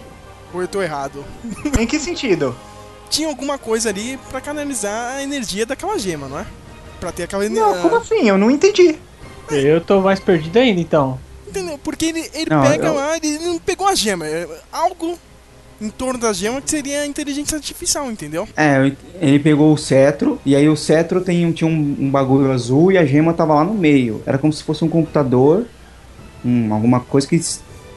Ou 0.53 0.61
eu 0.61 0.67
tô 0.67 0.81
errado? 0.81 1.23
Em 1.79 1.85
que 1.87 1.99
sentido? 1.99 2.55
Tinha 3.09 3.27
alguma 3.27 3.57
coisa 3.57 3.89
ali 3.89 4.17
pra 4.29 4.39
canalizar 4.41 5.15
a 5.17 5.23
energia 5.23 5.65
daquela 5.65 5.97
gema, 5.97 6.27
não 6.27 6.39
é? 6.39 6.45
Pra 6.99 7.11
ter 7.11 7.23
aquela 7.23 7.47
Não, 7.49 7.63
energia. 7.69 7.81
como 7.81 7.95
assim? 7.97 8.27
Eu 8.27 8.37
não 8.37 8.49
entendi. 8.51 8.95
Eu 9.49 9.81
tô 9.81 9.99
mais 10.01 10.19
perdido 10.19 10.57
ainda, 10.57 10.79
então. 10.79 11.19
Entendeu? 11.47 11.77
Porque 11.83 12.05
ele, 12.05 12.29
ele 12.33 12.49
Não, 12.49 12.63
pega 12.63 12.87
eu- 12.87 12.95
lá, 12.95 13.17
ele 13.17 13.39
não 13.39 13.59
pegou 13.59 13.85
a 13.87 13.95
gema. 13.95 14.25
é 14.25 14.47
Algo 14.71 15.17
em 15.81 15.89
torno 15.89 16.19
da 16.19 16.31
gema 16.31 16.61
que 16.61 16.69
seria 16.69 17.01
a 17.01 17.07
inteligência 17.07 17.55
artificial, 17.57 18.09
entendeu? 18.09 18.47
É, 18.55 18.91
ele 19.19 19.39
pegou 19.39 19.73
o 19.73 19.77
cetro, 19.77 20.39
e 20.45 20.55
aí 20.55 20.69
o 20.69 20.77
cetro 20.77 21.19
tem, 21.21 21.51
tinha 21.51 21.67
um, 21.69 21.97
um 21.99 22.09
bagulho 22.09 22.51
azul 22.51 22.91
e 22.91 22.97
a 22.97 23.03
gema 23.05 23.33
tava 23.33 23.55
lá 23.55 23.63
no 23.65 23.73
meio. 23.73 24.21
Era 24.25 24.37
como 24.37 24.53
se 24.53 24.63
fosse 24.63 24.85
um 24.85 24.89
computador, 24.89 25.65
um, 26.45 26.71
alguma 26.73 26.99
coisa 27.01 27.27
que, 27.27 27.41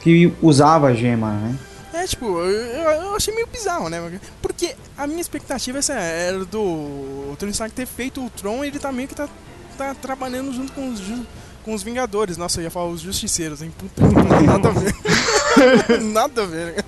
que 0.00 0.32
usava 0.42 0.88
a 0.88 0.94
gema, 0.94 1.32
né? 1.34 1.54
É, 1.94 2.06
tipo, 2.06 2.26
eu, 2.26 2.44
eu- 2.50 3.14
achei 3.14 3.32
meio 3.34 3.46
bizarro, 3.46 3.88
né? 3.88 4.20
Porque 4.42 4.74
a 4.98 5.06
minha 5.06 5.20
expectativa 5.20 5.78
essa 5.78 5.92
era 5.94 6.44
do 6.44 6.60
o 6.60 7.36
Tony 7.38 7.52
Stark 7.52 7.74
ter 7.74 7.86
feito 7.86 8.24
o 8.24 8.28
Tron 8.30 8.64
e 8.64 8.68
ele 8.68 8.78
tá 8.78 8.90
meio 8.90 9.06
que 9.08 9.14
tá, 9.14 9.28
tá 9.78 9.94
trabalhando 9.94 10.52
junto 10.52 10.72
com 10.72 10.88
os, 10.90 11.00
com 11.64 11.72
os 11.72 11.82
Vingadores. 11.84 12.36
Nossa, 12.36 12.60
eu 12.60 12.64
ia 12.64 12.70
falar 12.70 12.86
os 12.88 13.00
Justiceiros, 13.00 13.62
hein? 13.62 13.72
Puta, 13.78 14.02
nada 14.44 14.68
a 14.68 14.72
ver. 14.72 14.94
nada 16.02 16.42
a 16.42 16.46
ver, 16.46 16.74
né? 16.76 16.82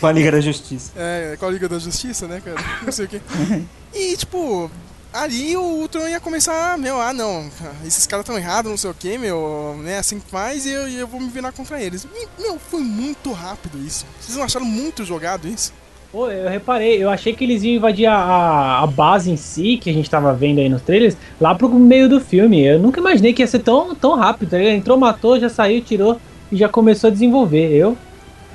Com 0.00 0.06
a 0.06 0.12
Liga 0.12 0.30
da 0.32 0.40
Justiça. 0.40 0.92
É, 0.96 1.36
com 1.38 1.46
a 1.46 1.50
Liga 1.50 1.68
da 1.68 1.78
Justiça, 1.78 2.28
né, 2.28 2.40
cara? 2.44 2.56
Não 2.84 2.92
sei 2.92 3.06
o 3.06 3.08
quê. 3.08 3.20
E, 3.94 4.16
tipo, 4.16 4.70
ali 5.12 5.56
o 5.56 5.62
Ultron 5.62 6.08
ia 6.08 6.20
começar, 6.20 6.78
meu, 6.78 7.00
ah, 7.00 7.12
não, 7.12 7.48
esses 7.86 8.06
caras 8.06 8.24
estão 8.24 8.38
errados, 8.38 8.70
não 8.70 8.78
sei 8.78 8.90
o 8.90 8.94
quê, 8.94 9.18
meu, 9.18 9.76
né, 9.82 9.98
assim 9.98 10.18
que 10.18 10.30
faz 10.30 10.64
e 10.64 10.70
eu, 10.70 10.88
eu 10.88 11.06
vou 11.06 11.20
me 11.20 11.28
virar 11.28 11.52
contra 11.52 11.80
eles. 11.80 12.06
E, 12.14 12.42
meu, 12.42 12.58
foi 12.58 12.80
muito 12.80 13.32
rápido 13.32 13.78
isso. 13.78 14.06
Vocês 14.20 14.36
não 14.36 14.44
acharam 14.44 14.66
muito 14.66 15.04
jogado 15.04 15.46
isso? 15.46 15.72
Pô, 16.10 16.30
eu 16.30 16.48
reparei, 16.50 17.02
eu 17.02 17.08
achei 17.08 17.32
que 17.32 17.42
eles 17.42 17.62
iam 17.62 17.76
invadir 17.76 18.04
a, 18.06 18.80
a, 18.82 18.86
base 18.86 19.30
em 19.30 19.36
si, 19.36 19.78
que 19.78 19.88
a 19.88 19.92
gente 19.94 20.10
tava 20.10 20.34
vendo 20.34 20.58
aí 20.58 20.68
nos 20.68 20.82
trailers, 20.82 21.16
lá 21.40 21.54
pro 21.54 21.70
meio 21.70 22.06
do 22.06 22.20
filme. 22.20 22.62
Eu 22.62 22.78
nunca 22.78 23.00
imaginei 23.00 23.32
que 23.32 23.42
ia 23.42 23.46
ser 23.46 23.60
tão, 23.60 23.94
tão 23.94 24.14
rápido. 24.14 24.50
tá 24.50 24.58
ligado? 24.58 24.74
Entrou, 24.74 24.98
matou, 24.98 25.40
já 25.40 25.48
saiu, 25.48 25.80
tirou 25.80 26.20
e 26.50 26.56
já 26.56 26.68
começou 26.68 27.08
a 27.08 27.10
desenvolver. 27.10 27.74
Eu. 27.74 27.96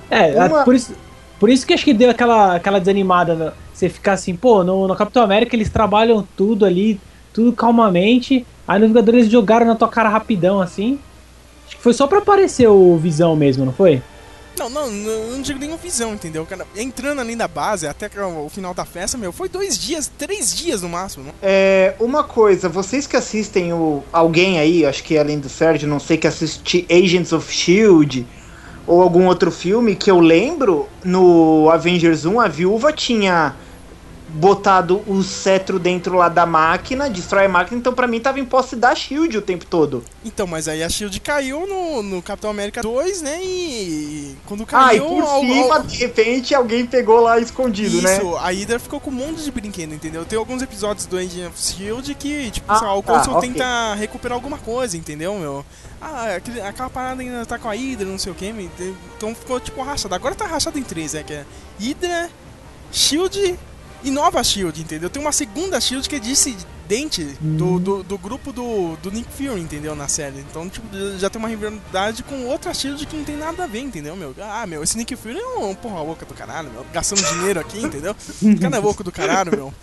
É, 0.08 0.36
Uma- 0.36 0.62
é, 0.62 0.64
por 0.64 0.76
isso. 0.76 0.94
Por 1.40 1.50
isso 1.50 1.66
que 1.66 1.74
acho 1.74 1.86
que 1.86 1.94
deu 1.94 2.10
aquela, 2.10 2.56
aquela 2.56 2.80
desanimada. 2.80 3.36
né? 3.36 3.52
Você 3.74 3.90
ficar 3.90 4.14
assim, 4.14 4.36
pô, 4.36 4.64
no, 4.64 4.88
no 4.88 4.96
Capitão 4.96 5.24
América 5.24 5.56
eles 5.56 5.70
trabalham 5.70 6.28
tudo 6.36 6.66
ali, 6.66 7.00
tudo 7.34 7.54
calmamente. 7.54 8.46
Aí 8.68 8.80
no 8.80 8.88
Vingadores 8.88 9.22
eles 9.22 9.32
jogaram 9.32 9.66
na 9.66 9.76
tua 9.76 9.88
cara 9.88 10.10
rapidão, 10.10 10.60
assim. 10.60 11.00
Acho 11.68 11.78
que 11.78 11.84
foi 11.84 11.94
só 11.94 12.08
pra 12.08 12.20
aparecer 12.20 12.68
o 12.68 12.98
Visão 12.98 13.36
mesmo, 13.36 13.66
não 13.66 13.74
foi? 13.74 14.02
Não, 14.58 14.70
não, 14.70 14.90
não, 14.90 15.12
eu 15.12 15.32
não 15.34 15.42
digo 15.42 15.60
nenhuma 15.60 15.78
visão, 15.78 16.16
entendeu? 16.16 16.44
Cara, 16.46 16.66
entrando 16.76 17.22
ali 17.22 17.36
na 17.36 17.48
base, 17.48 17.86
até 17.86 18.10
que 18.10 18.20
o 18.20 18.50
final 18.50 18.74
da 18.74 18.86
festa, 18.86 19.16
meu, 19.16 19.32
foi 19.32 19.48
dois 19.48 19.78
dias, 19.78 20.12
três 20.18 20.56
dias 20.56 20.82
no 20.82 20.90
máximo. 20.90 21.26
Não? 21.26 21.34
É, 21.44 21.94
uma 22.00 22.24
coisa, 22.24 22.68
vocês 22.68 23.06
que 23.06 23.16
assistem 23.16 23.72
o. 23.72 24.04
Alguém 24.12 24.58
aí, 24.58 24.84
acho 24.84 25.04
que 25.04 25.16
além 25.16 25.40
do 25.40 25.48
Sérgio, 25.48 25.88
não 25.88 26.00
sei, 26.00 26.18
que 26.18 26.26
assiste 26.26 26.88
Agents 26.90 27.32
of 27.34 27.54
Shield 27.54 28.26
ou 28.88 29.02
algum 29.02 29.28
outro 29.28 29.52
filme 29.52 29.96
que 29.96 30.10
eu 30.10 30.20
lembro, 30.20 30.88
no 31.04 31.70
Avengers 31.70 32.26
1, 32.26 32.40
a 32.40 32.48
viúva 32.48 32.92
tinha 32.94 33.54
botado 34.30 35.02
o 35.08 35.24
cetro 35.24 35.80
dentro 35.80 36.16
lá 36.18 36.28
da 36.28 36.46
máquina, 36.46 37.10
destrói 37.10 37.46
a 37.46 37.50
máquina, 37.50 37.80
então 37.80 37.94
pra 37.94 38.06
mim 38.08 38.20
tava 38.20 38.40
em 38.42 38.46
posse 38.46 38.76
da 38.76 38.94
Shield 38.94 39.38
o 39.38 39.42
tempo 39.42 39.66
todo. 39.66 40.04
Então, 40.24 40.46
mas 40.46 40.68
aí 40.68 40.84
a 40.84 40.90
Shield 40.90 41.18
caiu 41.22 41.66
no, 41.66 42.04
no 42.04 42.22
Capitão 42.22 42.50
América 42.52 42.82
2, 42.82 43.22
né? 43.22 43.40
E 43.42 44.36
quando 44.46 44.68
Ah, 44.74 44.94
e 44.94 45.00
caiu. 45.00 45.06
por 45.06 45.26
cima, 45.40 45.76
al- 45.76 45.84
de 45.84 45.96
repente, 45.98 46.54
alguém 46.54 46.86
pegou 46.86 47.22
lá 47.22 47.40
escondido, 47.40 48.02
né? 48.02 48.18
Isso, 48.18 48.36
a 48.36 48.52
Hydra 48.52 48.80
ficou 48.80 49.00
com 49.00 49.10
um 49.10 49.14
monte 49.14 49.42
de 49.44 49.50
brinquedo, 49.50 49.94
entendeu? 49.94 50.26
Tem 50.26 50.38
alguns 50.38 50.62
episódios 50.62 51.06
do 51.06 51.18
Agent 51.18 51.48
of 51.48 51.58
Shield 51.60 52.14
que, 52.16 52.52
tipo, 52.52 52.70
Ah, 52.70 52.76
sei 52.80 52.88
lá, 52.88 52.96
o 52.98 53.02
tá, 53.02 53.14
Coulson 53.14 53.32
ok. 53.32 53.50
tenta 53.50 53.96
recuperar 53.96 54.36
alguma 54.36 54.58
coisa, 54.58 54.98
entendeu, 54.98 55.36
meu? 55.36 55.66
Ah, 56.00 56.36
aquele- 56.36 56.62
aquela 56.62 56.90
parada 56.90 57.22
ainda 57.22 57.46
tá 57.46 57.58
com 57.58 57.68
a 57.70 57.74
Hydra, 57.74 58.06
não 58.08 58.20
sei 58.20 58.32
o 58.32 58.36
que, 58.36 58.46
então 59.18 59.34
ficou 59.34 59.60
tipo 59.60 59.82
rachado. 59.82 60.14
Agora 60.14 60.36
tá 60.36 60.46
rachado 60.46 60.78
em 60.78 60.84
três, 60.84 61.16
é 61.16 61.24
que 61.24 61.34
é 61.34 61.46
Hydra, 61.80 62.30
Shield 62.92 63.58
e 64.04 64.12
nova 64.12 64.44
Shield, 64.44 64.80
entendeu? 64.80 65.10
Tem 65.10 65.22
uma 65.22 65.32
segunda 65.32 65.80
Shield 65.82 66.08
que 66.08 66.16
é 66.16 66.20
dissidente 66.20 67.24
do, 67.42 67.80
do, 67.80 68.04
do 68.04 68.18
grupo 68.18 68.54
do, 68.54 68.96
do 68.98 69.12
Nick 69.12 69.28
Fury, 69.34 69.60
entendeu? 69.60 69.96
Na 69.96 70.08
série. 70.08 70.40
Então, 70.40 70.70
tipo, 70.70 70.88
já 71.18 71.30
tem 71.30 71.40
uma 71.40 71.50
rivalidade 71.50 72.22
com 72.24 72.46
outra 72.46 72.74
Shield 72.74 73.06
que 73.06 73.16
não 73.16 73.24
tem 73.26 73.36
nada 73.36 73.64
a 73.64 73.68
ver, 73.68 73.80
entendeu, 73.82 74.16
meu? 74.16 74.36
Ah, 74.40 74.66
meu, 74.68 74.84
esse 74.84 74.96
Nick 74.98 75.16
Fury 75.16 75.38
é 75.40 75.48
um 75.58 75.74
porra 75.76 76.02
louca 76.02 76.26
do 76.26 76.34
caralho, 76.36 76.70
meu. 76.72 76.86
Gastando 76.94 77.24
dinheiro 77.24 77.60
aqui, 77.60 77.80
entendeu? 77.82 78.16
O 78.42 78.60
cara 78.60 78.78
é 78.78 78.80
louco 78.80 79.04
do 79.04 79.12
caralho, 79.12 79.52
meu. 79.52 79.74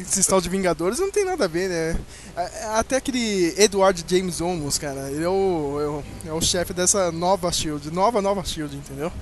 Esse 0.00 0.26
tal 0.28 0.40
de 0.40 0.48
Vingadores 0.48 0.98
não 0.98 1.10
tem 1.10 1.24
nada 1.24 1.44
a 1.44 1.48
ver, 1.48 1.68
né? 1.68 1.96
A- 2.36 2.78
Até 2.80 2.96
aquele 2.96 3.54
Edward 3.58 4.04
James 4.08 4.40
Olmos, 4.40 4.78
cara, 4.78 5.10
ele 5.10 5.24
é 5.24 5.28
o, 5.28 5.78
é 5.80 6.28
o, 6.28 6.30
é 6.30 6.32
o 6.32 6.40
chefe 6.40 6.72
dessa 6.72 7.12
nova 7.12 7.50
Shield, 7.52 7.90
nova, 7.92 8.22
nova 8.22 8.44
Shield, 8.44 8.74
entendeu? 8.76 9.12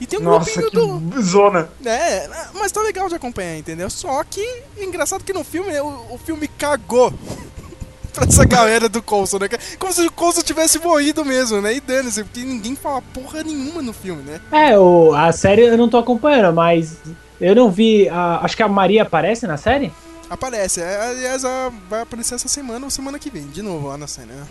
E 0.00 0.06
tem 0.06 0.18
um 0.18 0.22
Nossa, 0.22 0.60
grupinho 0.60 1.00
que 1.00 1.10
do. 1.16 1.22
zona. 1.22 1.68
É, 1.84 2.28
mas 2.54 2.70
tá 2.70 2.80
legal 2.82 3.08
de 3.08 3.16
acompanhar, 3.16 3.56
entendeu? 3.58 3.90
Só 3.90 4.22
que, 4.24 4.62
engraçado 4.78 5.24
que 5.24 5.32
no 5.32 5.42
filme, 5.42 5.70
né, 5.72 5.82
o, 5.82 5.86
o 6.14 6.18
filme 6.24 6.46
cagou 6.46 7.12
pra 8.14 8.24
essa 8.24 8.44
galera 8.44 8.88
do 8.88 9.02
Coulson, 9.02 9.38
né? 9.38 9.48
Como 9.78 9.92
se 9.92 10.06
o 10.06 10.12
Coulson 10.12 10.42
tivesse 10.42 10.78
morrido 10.78 11.24
mesmo, 11.24 11.60
né? 11.60 11.74
E 11.74 11.80
dane-se, 11.80 12.22
porque 12.24 12.40
ninguém 12.44 12.76
fala 12.76 13.02
porra 13.12 13.42
nenhuma 13.42 13.82
no 13.82 13.92
filme, 13.92 14.22
né? 14.22 14.40
É, 14.52 14.78
o, 14.78 15.12
a 15.14 15.32
série 15.32 15.62
eu 15.62 15.76
não 15.76 15.88
tô 15.88 15.98
acompanhando, 15.98 16.54
mas 16.54 16.96
eu 17.40 17.54
não 17.56 17.68
vi. 17.70 18.08
a- 18.08 18.40
acho 18.44 18.56
que 18.56 18.62
a 18.62 18.68
Maria 18.68 19.02
aparece 19.02 19.46
na 19.48 19.56
série? 19.56 19.92
Aparece, 20.30 20.80
é, 20.80 21.00
aliás, 21.00 21.42
vai 21.88 22.02
aparecer 22.02 22.34
essa 22.34 22.48
semana 22.48 22.84
ou 22.84 22.90
semana 22.90 23.18
que 23.18 23.30
vem, 23.30 23.46
de 23.46 23.62
novo 23.62 23.88
lá 23.88 23.96
na 23.96 24.06
cena, 24.06 24.34
né? 24.34 24.46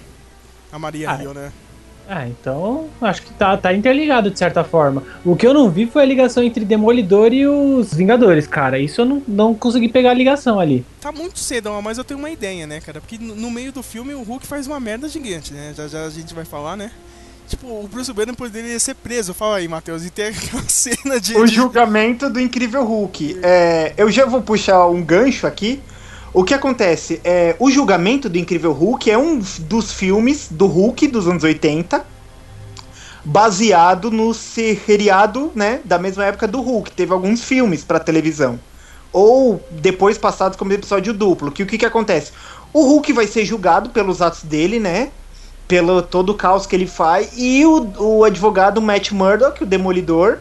A 0.72 0.80
Maria 0.80 1.12
Ah, 1.12 1.18
né? 1.18 1.52
Ah, 2.10 2.26
então 2.28 2.90
acho 3.02 3.22
que 3.22 3.34
tá, 3.34 3.58
tá 3.58 3.74
interligado 3.74 4.32
de 4.32 4.40
certa 4.40 4.64
forma. 4.64 5.04
O 5.26 5.36
que 5.36 5.46
eu 5.46 5.54
não 5.54 5.70
vi 5.70 5.86
foi 5.86 6.04
a 6.04 6.06
ligação 6.06 6.42
entre 6.42 6.64
Demolidor 6.64 7.34
e 7.34 7.46
os 7.46 7.94
Vingadores, 7.94 8.48
cara. 8.48 8.80
Isso 8.80 9.02
eu 9.02 9.06
não, 9.06 9.22
não 9.28 9.54
consegui 9.54 9.90
pegar 9.90 10.12
a 10.12 10.14
ligação 10.14 10.58
ali. 10.58 10.86
Tá 11.02 11.12
muito 11.12 11.38
cedo, 11.38 11.70
mas 11.82 11.98
eu 11.98 12.06
tenho 12.06 12.18
uma 12.18 12.30
ideia, 12.30 12.66
né, 12.66 12.80
cara? 12.80 13.02
Porque 13.02 13.18
no 13.18 13.36
no 13.36 13.52
meio 13.52 13.74
do 13.74 13.84
filme 13.84 14.14
o 14.14 14.24
Hulk 14.24 14.48
faz 14.48 14.68
uma 14.68 14.80
merda 14.80 15.10
gigante, 15.10 15.54
né? 15.54 15.74
Já 15.76 15.88
já 15.88 16.06
a 16.06 16.10
gente 16.10 16.34
vai 16.34 16.46
falar, 16.46 16.78
né? 16.78 16.92
Tipo, 17.48 17.68
o 17.68 17.88
Bruce 17.88 18.12
Banner 18.12 18.36
poderia 18.36 18.78
ser 18.80 18.96
preso. 18.96 19.34
Fala 19.34 19.58
aí, 19.58 19.68
Matheus. 19.68 20.06
E 20.06 20.10
tem 20.10 20.28
aquela 20.28 20.64
cena 20.68 21.20
de. 21.20 21.36
O 21.38 21.48
julgamento 21.48 22.30
do 22.30 22.40
Incrível 22.40 22.84
Hulk. 22.84 23.40
É, 23.42 23.94
eu 23.98 24.12
já 24.12 24.26
vou 24.26 24.42
puxar 24.42 24.88
um 24.88 25.02
gancho 25.02 25.48
aqui. 25.48 25.82
O 26.34 26.44
que 26.44 26.54
acontece? 26.54 27.22
É, 27.24 27.56
o 27.58 27.72
julgamento 27.72 28.30
do 28.30 28.38
Incrível 28.38 28.74
Hulk 28.74 29.10
é 29.10 29.18
um 29.18 29.42
dos 29.62 29.94
filmes 29.94 30.50
do 30.52 30.68
Hulk 30.68 31.08
dos 31.08 31.28
anos 31.28 31.44
80, 31.44 32.06
baseado 33.24 34.12
no 34.12 34.34
seriado, 34.34 35.52
né, 35.56 35.80
da 35.84 35.98
mesma 35.98 36.26
época 36.26 36.48
do 36.48 36.62
Hulk. 36.62 36.92
Teve 36.92 37.14
alguns 37.14 37.44
filmes 37.44 37.84
pra 37.84 38.00
televisão. 38.00 38.60
Ou 39.12 39.66
depois 39.72 40.18
passados 40.18 40.58
como 40.58 40.74
episódio 40.74 41.14
duplo. 41.14 41.52
Que 41.52 41.64
o 41.64 41.66
que, 41.66 41.78
que 41.78 41.86
acontece? 41.86 42.32
O 42.74 42.84
Hulk 42.84 43.14
vai 43.14 43.26
ser 43.26 43.46
julgado 43.46 43.90
pelos 43.90 44.22
atos 44.22 44.44
dele, 44.44 44.80
né? 44.80 45.10
Pelo 45.68 46.02
todo 46.02 46.30
o 46.32 46.36
caos 46.36 46.66
que 46.66 46.76
ele 46.76 46.88
faz. 46.88 47.32
E 47.36 47.66
o, 47.66 47.92
o 47.98 48.24
advogado 48.24 48.82
Matt 48.82 49.12
Murdock, 49.12 49.64
o 49.64 49.66
Demolidor, 49.66 50.40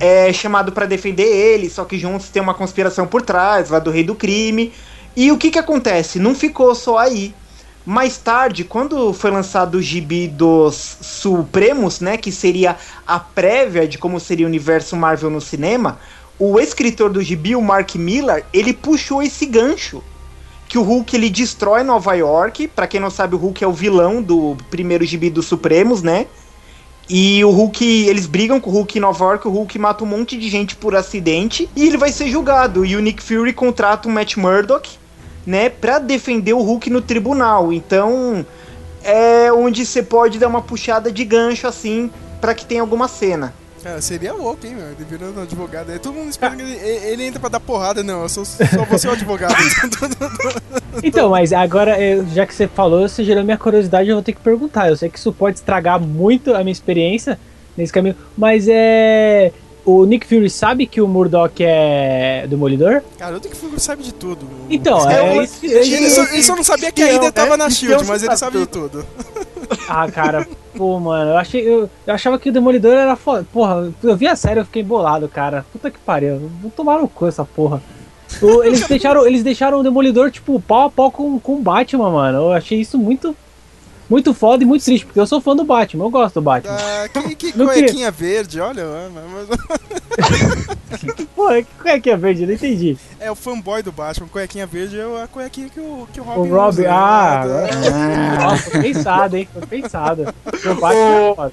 é 0.00 0.32
chamado 0.32 0.72
pra 0.72 0.86
defender 0.86 1.24
ele, 1.24 1.68
só 1.68 1.84
que 1.84 1.98
juntos 1.98 2.28
tem 2.28 2.42
uma 2.42 2.54
conspiração 2.54 3.06
por 3.06 3.22
trás, 3.22 3.70
lá 3.70 3.78
do 3.78 3.90
rei 3.90 4.04
do 4.04 4.14
crime. 4.14 4.72
E 5.16 5.32
o 5.32 5.36
que 5.36 5.50
que 5.50 5.58
acontece? 5.58 6.18
Não 6.18 6.34
ficou 6.34 6.74
só 6.74 6.98
aí. 6.98 7.34
Mais 7.84 8.18
tarde, 8.18 8.64
quando 8.64 9.12
foi 9.14 9.30
lançado 9.30 9.76
o 9.76 9.82
gibi 9.82 10.28
dos 10.28 10.98
Supremos, 11.00 12.00
né, 12.00 12.18
que 12.18 12.30
seria 12.30 12.76
a 13.06 13.18
prévia 13.18 13.88
de 13.88 13.96
como 13.96 14.20
seria 14.20 14.44
o 14.44 14.48
universo 14.48 14.94
Marvel 14.94 15.30
no 15.30 15.40
cinema, 15.40 15.98
o 16.38 16.60
escritor 16.60 17.10
do 17.10 17.22
gibi, 17.22 17.56
o 17.56 17.62
Mark 17.62 17.94
Millar, 17.94 18.42
ele 18.52 18.72
puxou 18.72 19.22
esse 19.22 19.46
gancho 19.46 20.02
que 20.68 20.78
o 20.78 20.82
Hulk 20.82 21.16
ele 21.16 21.30
destrói 21.30 21.82
Nova 21.82 22.14
York. 22.14 22.68
Pra 22.68 22.86
quem 22.86 23.00
não 23.00 23.10
sabe, 23.10 23.34
o 23.34 23.38
Hulk 23.38 23.64
é 23.64 23.66
o 23.66 23.72
vilão 23.72 24.22
do 24.22 24.56
primeiro 24.70 25.04
gibi 25.04 25.30
dos 25.30 25.46
Supremos, 25.46 26.02
né? 26.02 26.26
E 27.08 27.42
o 27.42 27.50
Hulk, 27.50 28.06
eles 28.06 28.26
brigam 28.26 28.60
com 28.60 28.68
o 28.68 28.72
Hulk 28.74 28.98
em 28.98 29.00
Nova 29.00 29.24
York, 29.24 29.48
o 29.48 29.50
Hulk 29.50 29.78
mata 29.78 30.04
um 30.04 30.06
monte 30.06 30.36
de 30.36 30.50
gente 30.50 30.76
por 30.76 30.94
acidente 30.94 31.66
e 31.74 31.86
ele 31.86 31.96
vai 31.96 32.12
ser 32.12 32.28
julgado. 32.28 32.84
E 32.84 32.94
o 32.96 33.00
Nick 33.00 33.22
Fury 33.22 33.54
contrata 33.54 34.06
o 34.06 34.12
Matt 34.12 34.36
Murdock, 34.36 34.90
né, 35.46 35.70
pra 35.70 35.98
defender 35.98 36.52
o 36.52 36.60
Hulk 36.60 36.90
no 36.90 37.00
tribunal. 37.00 37.72
Então, 37.72 38.44
é 39.02 39.50
onde 39.50 39.86
você 39.86 40.02
pode 40.02 40.38
dar 40.38 40.48
uma 40.48 40.60
puxada 40.60 41.10
de 41.10 41.24
gancho 41.24 41.66
assim 41.66 42.10
pra 42.42 42.54
que 42.54 42.66
tenha 42.66 42.82
alguma 42.82 43.08
cena. 43.08 43.54
Cara, 43.82 44.00
seria 44.02 44.32
louco, 44.32 44.66
hein, 44.66 44.74
meu? 44.74 44.86
Ele 44.86 45.04
virando 45.08 45.40
advogado. 45.40 45.90
Aí 45.90 45.98
todo 45.98 46.14
mundo 46.14 46.28
espera 46.30 46.54
que 46.56 46.62
ele, 46.62 46.72
ele 46.74 47.24
entra 47.24 47.38
pra 47.38 47.48
dar 47.48 47.60
porrada. 47.60 48.02
Não, 48.02 48.22
eu 48.22 48.28
sou, 48.28 48.44
só 48.44 48.56
vou 48.88 48.98
ser 48.98 49.08
o 49.08 49.12
advogado. 49.12 49.54
Então, 51.02 51.30
mas 51.30 51.52
agora, 51.52 52.00
eu- 52.02 52.26
já 52.28 52.44
que 52.44 52.52
você 52.54 52.66
falou, 52.66 53.08
você 53.08 53.22
gerou 53.22 53.44
minha 53.44 53.56
curiosidade, 53.56 54.08
eu 54.08 54.16
vou 54.16 54.22
ter 54.22 54.32
que 54.32 54.40
perguntar. 54.40 54.88
Eu 54.88 54.96
sei 54.96 55.08
que 55.08 55.16
isso 55.18 55.32
pode 55.32 55.58
estragar 55.58 56.00
muito 56.00 56.52
a 56.54 56.58
minha 56.58 56.72
experiência 56.72 57.38
nesse 57.76 57.92
caminho, 57.92 58.16
mas 58.36 58.66
é. 58.68 59.52
O 59.84 60.04
Nick 60.04 60.26
Fury 60.26 60.50
sabe 60.50 60.86
que 60.86 61.00
o 61.00 61.06
Murdoch 61.08 61.54
é 61.64 62.46
demolidor? 62.46 63.00
Cara, 63.16 63.36
eu 63.36 63.40
tenho 63.40 63.54
que 63.54 63.80
sabe 63.80 64.02
de 64.02 64.12
tudo. 64.12 64.46
Então, 64.68 65.08
É 65.08 65.18
é, 65.18 65.22
um- 65.32 65.42
isso. 65.42 65.64
Ele 65.64 66.10
só, 66.10 66.22
ele 66.24 66.42
só 66.42 66.56
não 66.56 66.64
sabia 66.64 66.92
que 66.92 67.00
a 67.00 67.06
Hydra 67.06 67.16
Espião, 67.28 67.32
tava 67.32 67.50
né? 67.56 67.56
na 67.64 67.68
Espião 67.68 67.90
Shield, 68.00 68.06
mas 68.08 68.22
ele 68.22 68.36
sabe 68.36 68.56
sabe 68.56 68.58
de 68.58 68.66
tudo. 68.66 69.06
Ah, 69.88 70.10
cara, 70.10 70.46
pô, 70.76 70.98
mano, 70.98 71.32
eu 71.32 71.36
achei. 71.36 71.60
Eu, 71.66 71.90
eu 72.06 72.14
achava 72.14 72.38
que 72.38 72.48
o 72.48 72.52
Demolidor 72.52 72.92
era 72.92 73.16
foda. 73.16 73.46
Porra, 73.52 73.92
eu 74.02 74.16
vi 74.16 74.26
a 74.26 74.36
série 74.36 74.60
eu 74.60 74.64
fiquei 74.64 74.82
bolado, 74.82 75.28
cara. 75.28 75.64
Puta 75.72 75.90
que 75.90 75.98
pariu. 75.98 76.50
Vou 76.60 76.70
tomar 76.70 76.98
no 76.98 77.08
cu 77.08 77.26
essa 77.26 77.44
porra. 77.44 77.82
Eles, 78.64 78.86
deixaram, 78.86 79.26
eles 79.26 79.42
deixaram 79.42 79.80
o 79.80 79.82
Demolidor, 79.82 80.30
tipo, 80.30 80.60
pau 80.60 80.86
a 80.86 80.90
pau 80.90 81.10
com, 81.10 81.38
com 81.40 81.54
o 81.54 81.62
Batman, 81.62 82.10
mano. 82.10 82.38
Eu 82.38 82.52
achei 82.52 82.80
isso 82.80 82.98
muito. 82.98 83.34
Muito 84.08 84.32
foda 84.32 84.62
e 84.62 84.66
muito 84.66 84.84
triste, 84.84 85.04
porque 85.04 85.20
eu 85.20 85.26
sou 85.26 85.40
fã 85.40 85.54
do 85.54 85.64
Batman, 85.64 86.04
eu 86.04 86.10
gosto 86.10 86.36
do 86.36 86.40
Batman. 86.42 86.76
Ah, 86.78 87.08
que, 87.08 87.34
que 87.34 87.52
cuequinha 87.58 88.10
verde, 88.10 88.58
olha. 88.60 88.84
mas- 89.10 89.48
Pô, 91.36 91.48
que 91.50 91.66
cuequinha 91.82 92.16
verde? 92.16 92.42
Eu 92.42 92.48
não 92.48 92.54
entendi. 92.54 92.96
É 93.20 93.30
o 93.30 93.34
fanboy 93.34 93.82
do 93.82 93.92
Batman. 93.92 94.26
Cuequinha 94.28 94.66
verde 94.66 94.98
é 94.98 95.22
a 95.22 95.26
cuequinha 95.28 95.68
que 95.68 95.78
o, 95.78 96.08
que 96.12 96.20
o 96.20 96.24
O 96.24 96.26
Robin 96.26 96.50
Rob, 96.50 96.68
usa, 96.70 96.82
né? 96.82 96.88
ah, 96.90 97.42
Tá. 98.38 98.44
nossa, 98.44 98.70
foi 98.70 98.80
pensado, 98.80 99.36
hein? 99.36 99.48
Foi 99.52 99.66
pensado. 99.66 100.34
O 100.46 100.74
Batman 100.74 100.88
é 101.30 101.34
foda. 101.34 101.52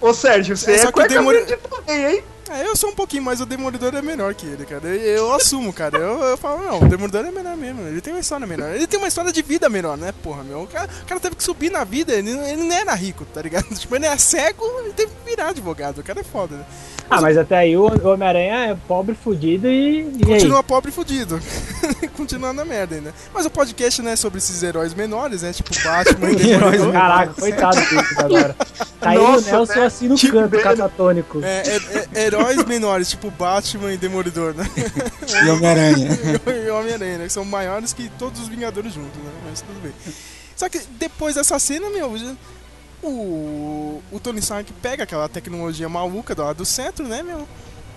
Ô 0.00 0.14
Sérgio, 0.14 0.56
você 0.56 0.72
É, 0.72 0.76
é, 0.84 0.90
cueca 0.92 1.08
Demoli- 1.08 1.38
verde 1.44 1.56
também, 1.68 2.04
hein? 2.06 2.22
Eu 2.60 2.76
sou 2.76 2.90
um 2.90 2.94
pouquinho, 2.94 3.22
mas 3.22 3.40
o 3.40 3.46
Demolidor 3.46 3.94
é 3.94 4.02
menor 4.02 4.34
que 4.34 4.46
ele, 4.46 4.64
cara. 4.64 4.88
Eu, 4.88 5.00
eu 5.00 5.34
assumo, 5.34 5.72
cara. 5.72 5.96
Eu, 5.98 6.22
eu 6.22 6.36
falo, 6.36 6.62
não, 6.62 6.82
o 6.82 6.88
Demolidor 6.88 7.24
é 7.24 7.30
menor 7.30 7.56
mesmo. 7.56 7.82
Ele 7.82 8.00
tem 8.00 8.12
uma 8.12 8.20
história 8.20 8.46
menor. 8.46 8.70
Ele 8.74 8.86
tem 8.86 8.98
uma 8.98 9.08
história 9.08 9.32
de 9.32 9.42
vida 9.42 9.68
menor, 9.68 9.96
né, 9.96 10.12
porra, 10.22 10.42
meu? 10.42 10.62
O 10.62 10.66
cara, 10.66 10.88
o 11.02 11.06
cara 11.06 11.20
teve 11.20 11.36
que 11.36 11.42
subir 11.42 11.70
na 11.70 11.84
vida, 11.84 12.12
ele, 12.12 12.30
ele 12.30 12.62
não 12.62 12.74
era 12.74 12.94
rico, 12.94 13.24
tá 13.24 13.42
ligado? 13.42 13.66
Tipo, 13.74 13.96
ele 13.96 14.06
é 14.06 14.16
cego, 14.16 14.64
ele 14.80 14.92
teve 14.92 15.12
que 15.12 15.30
virar 15.30 15.48
advogado. 15.48 15.98
O 15.98 16.04
cara 16.04 16.20
é 16.20 16.24
foda, 16.24 16.56
né? 16.56 16.66
Ah, 17.12 17.20
mas 17.20 17.36
até 17.36 17.56
aí 17.58 17.76
o 17.76 17.84
Homem-Aranha 18.08 18.54
é 18.70 18.76
pobre, 18.88 19.14
fudido 19.14 19.68
e. 19.68 20.00
e 20.00 20.04
aí? 20.04 20.24
Continua 20.24 20.62
pobre 20.62 20.90
e 20.90 20.94
fudido. 20.94 21.38
Continua 22.16 22.52
na 22.52 22.64
merda 22.64 22.94
ainda. 22.94 23.12
Mas 23.34 23.44
o 23.44 23.50
podcast 23.50 24.00
não 24.00 24.10
é 24.10 24.16
sobre 24.16 24.38
esses 24.38 24.62
heróis 24.62 24.94
menores, 24.94 25.42
né? 25.42 25.52
Tipo 25.52 25.70
Batman 25.82 26.30
e 26.30 26.36
Demolidor. 26.36 26.92
Caraca, 26.92 27.34
coitado 27.34 27.76
dele 27.76 28.06
agora. 28.16 28.56
Tá 28.98 29.10
aí 29.10 29.18
o 29.18 29.22
Nossa, 29.22 29.50
Nelson 29.50 29.74
né? 29.74 29.86
assim 29.86 30.08
no 30.08 30.14
Tipo 30.14 30.32
canto, 30.32 30.58
catatônico. 30.58 31.40
É, 31.44 31.62
é- 31.66 32.08
é- 32.14 32.24
heróis 32.24 32.64
menores, 32.64 33.10
tipo 33.10 33.30
Batman 33.30 33.92
e 33.92 33.96
Demolidor, 33.98 34.54
né? 34.54 34.64
E 35.44 35.50
Homem-Aranha. 35.50 36.08
e 36.66 36.70
Homem-Aranha, 36.70 37.18
né? 37.18 37.24
Que 37.26 37.32
são 37.32 37.44
maiores 37.44 37.92
que 37.92 38.08
todos 38.18 38.40
os 38.40 38.48
Vingadores 38.48 38.94
juntos, 38.94 39.18
né? 39.22 39.30
Mas 39.50 39.60
tudo 39.60 39.80
bem. 39.82 39.92
Só 40.56 40.68
que 40.68 40.80
depois 40.98 41.34
dessa 41.34 41.58
cena, 41.58 41.90
meu, 41.90 42.14
o, 43.02 44.02
o 44.12 44.20
Tony 44.20 44.38
Stark 44.40 44.72
pega 44.74 45.04
aquela 45.04 45.28
tecnologia 45.28 45.88
maluca 45.88 46.34
lado 46.36 46.58
do 46.58 46.64
centro, 46.64 47.06
né, 47.06 47.22
meu? 47.22 47.46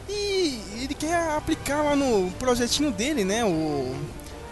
E 0.10 0.60
ele 0.82 0.94
quer 0.94 1.16
aplicar 1.36 1.82
lá 1.82 1.96
no 1.96 2.30
projetinho 2.34 2.92
dele, 2.92 3.24
né? 3.24 3.44
O, 3.44 3.96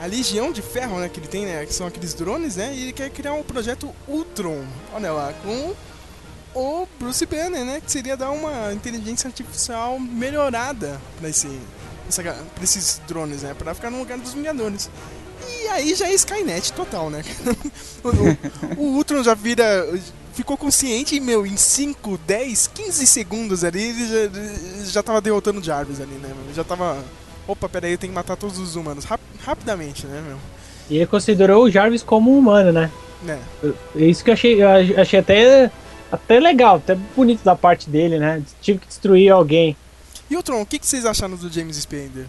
a 0.01 0.05
Legião 0.05 0.51
de 0.51 0.61
Ferro, 0.61 0.99
né? 0.99 1.09
Que 1.09 1.19
ele 1.19 1.27
tem, 1.27 1.45
né? 1.45 1.65
Que 1.65 1.73
são 1.73 1.85
aqueles 1.87 2.13
drones, 2.13 2.55
né? 2.55 2.73
E 2.73 2.83
ele 2.83 2.93
quer 2.93 3.09
criar 3.09 3.33
um 3.33 3.43
projeto 3.43 3.93
Ultron, 4.07 4.63
olha 4.93 5.11
lá, 5.11 5.33
com 5.43 5.73
o 6.55 6.87
Bruce 6.99 7.25
Banner, 7.25 7.63
né? 7.65 7.81
Que 7.83 7.91
seria 7.91 8.17
dar 8.17 8.31
uma 8.31 8.73
inteligência 8.73 9.27
artificial 9.27 9.99
melhorada 9.99 10.99
pra, 11.19 11.29
esse, 11.29 11.47
essa, 12.09 12.23
pra 12.23 12.63
esses 12.63 12.99
drones, 13.07 13.43
né? 13.43 13.53
Pra 13.53 13.73
ficar 13.75 13.91
no 13.91 13.99
lugar 13.99 14.17
dos 14.17 14.33
Vingadores. 14.33 14.89
E 15.47 15.67
aí 15.67 15.93
já 15.93 16.07
é 16.09 16.13
Skynet 16.13 16.73
total, 16.73 17.09
né? 17.09 17.23
o, 18.03 18.09
o- 18.09 18.83
o 18.83 18.95
Ultron 18.95 19.23
já 19.23 19.33
vira. 19.35 19.87
Ficou 20.33 20.57
consciente 20.57 21.15
e, 21.15 21.19
meu, 21.19 21.45
em 21.45 21.55
5, 21.55 22.17
10, 22.25 22.67
15 22.73 23.05
segundos 23.05 23.63
ali, 23.63 23.81
ele 23.83 24.07
já, 24.07 24.85
já 24.91 25.03
tava 25.03 25.21
derrotando 25.21 25.59
o 25.59 25.63
Jarvis 25.63 26.01
ali, 26.01 26.13
né? 26.15 26.29
meu? 26.45 26.53
Já 26.55 26.63
tava. 26.63 27.03
Opa, 27.47 27.69
peraí, 27.69 27.91
eu 27.91 27.97
tenho 27.97 28.11
que 28.11 28.15
matar 28.15 28.35
todos 28.35 28.57
os 28.57 28.75
humanos. 28.75 29.05
Rap- 29.05 29.21
rapidamente, 29.45 30.07
né, 30.07 30.23
meu? 30.25 30.37
E 30.89 30.95
ele 30.97 31.05
considerou 31.05 31.63
o 31.65 31.69
Jarvis 31.69 32.01
como 32.01 32.33
um 32.33 32.39
humano, 32.39 32.71
né? 32.71 32.89
É 33.95 34.05
isso 34.05 34.23
que 34.23 34.29
eu 34.29 34.33
achei, 34.33 34.61
eu 34.63 34.67
ach- 34.69 34.97
achei 34.99 35.19
até, 35.19 35.71
até 36.11 36.39
legal, 36.39 36.77
até 36.77 36.95
bonito 37.15 37.43
da 37.43 37.55
parte 37.55 37.89
dele, 37.89 38.17
né? 38.17 38.41
Tive 38.61 38.79
que 38.79 38.87
destruir 38.87 39.29
alguém. 39.29 39.77
E 40.29 40.35
o 40.35 40.41
Tron, 40.41 40.61
o 40.61 40.65
que, 40.65 40.79
que 40.79 40.87
vocês 40.87 41.05
acharam 41.05 41.35
do 41.35 41.49
James 41.51 41.77
Spader? 41.77 42.25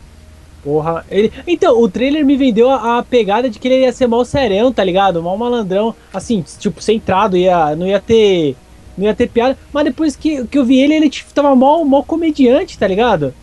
Porra, 0.65 1.05
ele. 1.11 1.31
Então, 1.47 1.79
o 1.79 1.89
trailer 1.89 2.25
me 2.25 2.37
vendeu 2.37 2.71
a, 2.71 2.99
a 2.99 3.03
pegada 3.03 3.51
de 3.51 3.59
que 3.59 3.69
ele 3.69 3.83
ia 3.83 3.93
ser 3.93 4.07
mal 4.07 4.25
serão, 4.25 4.73
tá 4.73 4.83
ligado? 4.83 5.23
Mal 5.23 5.37
malandrão, 5.37 5.95
assim, 6.13 6.43
tipo, 6.59 6.83
centrado, 6.83 7.37
ia, 7.37 7.77
não 7.77 7.87
ia 7.87 8.01
ter. 8.01 8.57
Não 8.97 9.05
ia 9.05 9.15
ter 9.15 9.29
piada. 9.29 9.59
Mas 9.73 9.85
depois 9.85 10.17
que, 10.17 10.47
que 10.47 10.57
eu 10.59 10.65
vi 10.65 10.81
ele, 10.81 10.95
ele 10.95 11.11
tipo, 11.11 11.33
tava 11.35 11.55
mal, 11.55 11.85
mal 11.85 12.03
comediante, 12.03 12.79
tá 12.79 12.87
ligado? 12.87 13.35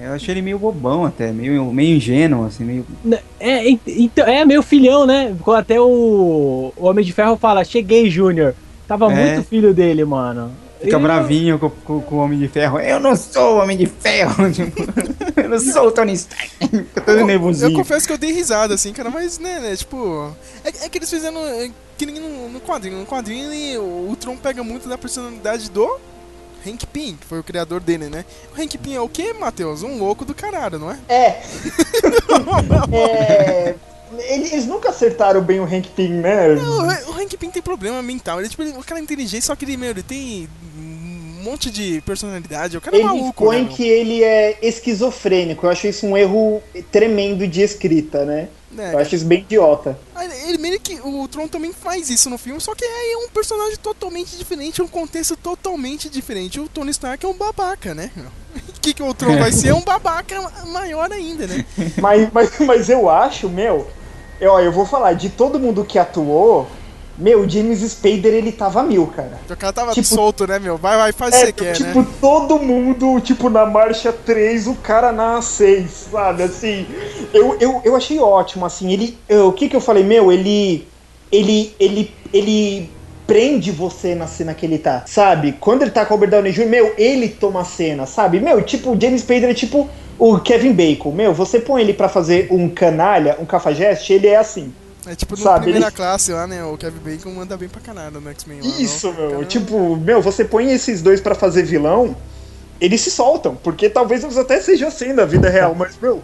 Eu 0.00 0.12
achei 0.12 0.34
ele 0.34 0.42
meio 0.42 0.58
bobão 0.58 1.04
até, 1.06 1.32
meio, 1.32 1.64
meio 1.72 1.96
ingênuo, 1.96 2.44
assim, 2.44 2.64
meio. 2.64 2.86
É, 3.40 3.68
ent- 3.70 3.80
então, 3.86 4.26
é 4.26 4.44
meio 4.44 4.62
filhão, 4.62 5.06
né? 5.06 5.34
Até 5.56 5.80
o, 5.80 6.72
o 6.76 6.86
Homem 6.86 7.04
de 7.04 7.12
Ferro 7.12 7.36
fala, 7.36 7.64
cheguei, 7.64 8.10
Júnior. 8.10 8.54
Tava 8.86 9.10
É. 9.12 9.34
muito 9.34 9.48
filho 9.48 9.72
dele, 9.74 10.04
mano. 10.04 10.50
Fica 10.88 10.96
Ele- 10.96 11.02
bravinho 11.04 11.58
com, 11.58 11.70
com- 11.70 12.00
com 12.00 12.14
o 12.16 12.18
Homem 12.18 12.38
de 12.38 12.48
Ferro. 12.48 12.78
Eu 12.80 12.98
não 12.98 13.14
sou 13.14 13.56
o 13.56 13.62
Homem 13.62 13.76
de 13.76 13.86
Ferro. 13.86 14.50
tipo, 14.52 14.82
eu 15.36 15.48
não 15.48 15.58
sou 15.60 15.88
o 15.88 15.92
Tony 15.92 16.14
Stark. 16.14 16.50
Fica 16.58 17.00
todo 17.00 17.18
Eu 17.18 17.26
nervosinho. 17.26 17.74
confesso 17.74 18.06
que 18.06 18.12
eu 18.12 18.18
dei 18.18 18.32
risada, 18.32 18.74
assim, 18.74 18.92
cara, 18.92 19.10
mas, 19.10 19.38
né, 19.38 19.60
né 19.60 19.76
tipo... 19.76 20.34
É, 20.64 20.86
é 20.86 20.88
que 20.88 20.98
eles 20.98 21.10
fizeram 21.10 21.38
é, 21.46 21.70
que 21.96 22.06
nem 22.06 22.20
no, 22.20 22.48
no 22.48 22.60
quadrinho. 22.60 22.98
No 22.98 23.06
quadrinho, 23.06 23.52
ele, 23.52 23.78
o, 23.78 24.10
o 24.10 24.16
Tron 24.16 24.36
pega 24.36 24.62
muito 24.64 24.88
da 24.88 24.96
personalidade 24.98 25.70
do 25.70 25.98
Hank 26.66 26.86
Pym, 26.86 27.16
que 27.16 27.26
foi 27.26 27.38
o 27.38 27.44
criador 27.44 27.80
dele, 27.80 28.08
né? 28.08 28.24
O 28.56 28.60
Hank 28.60 28.76
Pym 28.78 28.94
é 28.94 29.00
o 29.00 29.08
quê, 29.08 29.32
Matheus? 29.32 29.82
Um 29.82 29.98
louco 29.98 30.24
do 30.24 30.34
caralho, 30.34 30.78
não 30.78 30.90
é? 30.90 30.98
É. 31.08 31.42
é. 32.92 33.74
Eles 34.16 34.66
nunca 34.66 34.90
acertaram 34.90 35.40
bem 35.40 35.60
o 35.60 35.64
Hank 35.64 35.88
Pym, 35.90 36.08
né? 36.08 36.54
O, 36.54 37.10
o 37.10 37.20
Hank 37.20 37.36
Pym 37.36 37.50
tem 37.50 37.62
problema 37.62 38.02
mental. 38.02 38.40
Ele, 38.40 38.48
tipo, 38.48 38.62
ele, 38.62 38.76
o 38.76 38.84
cara 38.84 39.00
é 39.00 39.02
inteligente, 39.02 39.44
só 39.44 39.54
que 39.54 39.64
ele, 39.64 39.76
meu, 39.76 39.90
ele 39.90 40.02
tem 40.02 40.48
um 40.76 41.42
monte 41.42 41.70
de 41.70 42.00
personalidade. 42.02 42.76
O 42.76 42.80
cara 42.80 42.96
é 42.96 43.00
Ele 43.00 43.06
maluco, 43.06 43.44
põe 43.44 43.62
né, 43.62 43.68
que 43.70 43.86
ele 43.86 44.22
é 44.22 44.58
esquizofrênico. 44.62 45.66
Eu 45.66 45.70
acho 45.70 45.86
isso 45.86 46.06
um 46.06 46.16
erro 46.16 46.62
tremendo 46.90 47.46
de 47.46 47.62
escrita, 47.62 48.24
né? 48.24 48.48
É, 48.76 48.92
Eu 48.92 48.98
acho 48.98 49.14
isso 49.14 49.24
bem 49.24 49.40
idiota. 49.40 49.98
Aí 50.14 50.28
Ele 50.48 50.58
meio 50.58 50.78
que. 50.78 51.00
O 51.02 51.26
Tron 51.26 51.48
também 51.48 51.72
faz 51.72 52.10
isso 52.10 52.28
no 52.28 52.36
filme, 52.36 52.60
só 52.60 52.74
que 52.74 52.84
é 52.84 53.16
um 53.16 53.28
personagem 53.30 53.76
totalmente 53.76 54.36
diferente, 54.36 54.82
um 54.82 54.88
contexto 54.88 55.36
totalmente 55.36 56.10
diferente. 56.10 56.60
O 56.60 56.68
Tony 56.68 56.90
Stark 56.90 57.24
é 57.24 57.28
um 57.28 57.34
babaca, 57.34 57.94
né? 57.94 58.10
O 58.90 58.94
que, 58.94 58.94
que 58.94 59.02
o 59.02 59.14
Tron 59.14 59.36
vai 59.38 59.52
ser? 59.52 59.68
É 59.68 59.74
um 59.74 59.82
babaca 59.82 60.40
maior 60.68 61.10
ainda, 61.12 61.46
né? 61.46 61.64
Mas, 62.00 62.28
mas, 62.32 62.50
mas 62.60 62.88
eu 62.88 63.08
acho, 63.08 63.48
meu. 63.48 63.86
Eu, 64.40 64.58
eu 64.60 64.70
vou 64.72 64.86
falar, 64.86 65.14
de 65.14 65.28
todo 65.30 65.58
mundo 65.58 65.84
que 65.84 65.98
atuou, 65.98 66.66
meu, 67.16 67.40
o 67.40 67.48
James 67.48 67.80
Spader 67.80 68.32
ele 68.32 68.52
tava 68.52 68.82
mil, 68.84 69.06
cara. 69.08 69.38
O 69.50 69.56
cara 69.56 69.72
tava 69.72 69.92
Tipo- 69.92 70.06
solto, 70.06 70.46
né, 70.46 70.58
meu? 70.60 70.76
Vai, 70.76 70.96
vai, 70.96 71.12
faz 71.12 71.34
o 71.34 71.38
que 71.38 71.42
É, 71.42 71.46
você 71.46 71.52
quer, 71.52 71.72
tipo, 71.72 72.00
né? 72.02 72.06
todo 72.20 72.58
mundo, 72.60 73.20
tipo, 73.20 73.50
na 73.50 73.66
marcha 73.66 74.12
3, 74.12 74.68
o 74.68 74.74
cara 74.76 75.10
na 75.10 75.42
6, 75.42 76.08
sabe? 76.12 76.44
Assim, 76.44 76.86
eu, 77.34 77.56
eu, 77.60 77.80
eu 77.84 77.96
achei 77.96 78.18
ótimo, 78.20 78.64
assim, 78.64 78.92
ele. 78.92 79.18
eu- 79.28 79.48
o 79.48 79.52
que 79.52 79.68
que 79.68 79.74
eu 79.76 79.80
falei, 79.80 80.04
meu, 80.04 80.30
ele. 80.32 80.86
Ele. 81.32 81.74
Ele. 81.80 82.14
Ele 82.32 82.90
prende 83.28 83.70
você 83.70 84.14
na 84.14 84.26
cena 84.26 84.54
que 84.54 84.64
ele 84.64 84.78
tá, 84.78 85.04
sabe? 85.06 85.52
Quando 85.60 85.82
ele 85.82 85.90
tá 85.90 86.04
com 86.04 86.14
o 86.14 86.16
Robert 86.16 86.30
Downey 86.30 86.50
Jr., 86.50 86.66
meu, 86.66 86.94
ele 86.96 87.28
toma 87.28 87.60
a 87.60 87.64
cena, 87.64 88.06
sabe? 88.06 88.40
Meu, 88.40 88.62
tipo, 88.62 88.90
o 88.92 89.00
James 89.00 89.20
Spader 89.20 89.50
é 89.50 89.54
tipo 89.54 89.88
o 90.18 90.40
Kevin 90.40 90.72
Bacon. 90.72 91.12
Meu, 91.12 91.34
você 91.34 91.60
põe 91.60 91.82
ele 91.82 91.92
pra 91.92 92.08
fazer 92.08 92.48
um 92.50 92.68
canalha, 92.70 93.36
um 93.38 93.44
cafajeste, 93.44 94.14
ele 94.14 94.26
é 94.28 94.36
assim. 94.36 94.72
É 95.06 95.14
tipo 95.14 95.36
no 95.36 95.42
sabe, 95.42 95.64
primeira 95.64 95.86
ele- 95.88 95.94
classe 95.94 96.32
lá, 96.32 96.46
né? 96.46 96.64
O 96.64 96.76
Kevin 96.78 96.98
Bacon 97.04 97.30
manda 97.30 97.54
bem 97.56 97.68
pra 97.68 97.80
caralho 97.82 98.18
no 98.20 98.30
X-Men. 98.30 98.60
Isso, 98.60 99.12
meu. 99.12 99.44
Tipo, 99.44 99.94
meu, 99.96 100.20
você 100.22 100.42
põe 100.44 100.72
esses 100.72 101.02
dois 101.02 101.20
pra 101.20 101.34
fazer 101.34 101.62
vilão, 101.64 102.16
eles 102.80 103.00
se 103.02 103.10
soltam, 103.10 103.54
porque 103.62 103.90
talvez 103.90 104.24
eles 104.24 104.38
até 104.38 104.58
sejam 104.60 104.88
assim 104.88 105.12
na 105.12 105.26
vida 105.26 105.50
real, 105.50 105.74
mas, 105.78 105.96
meu, 106.00 106.22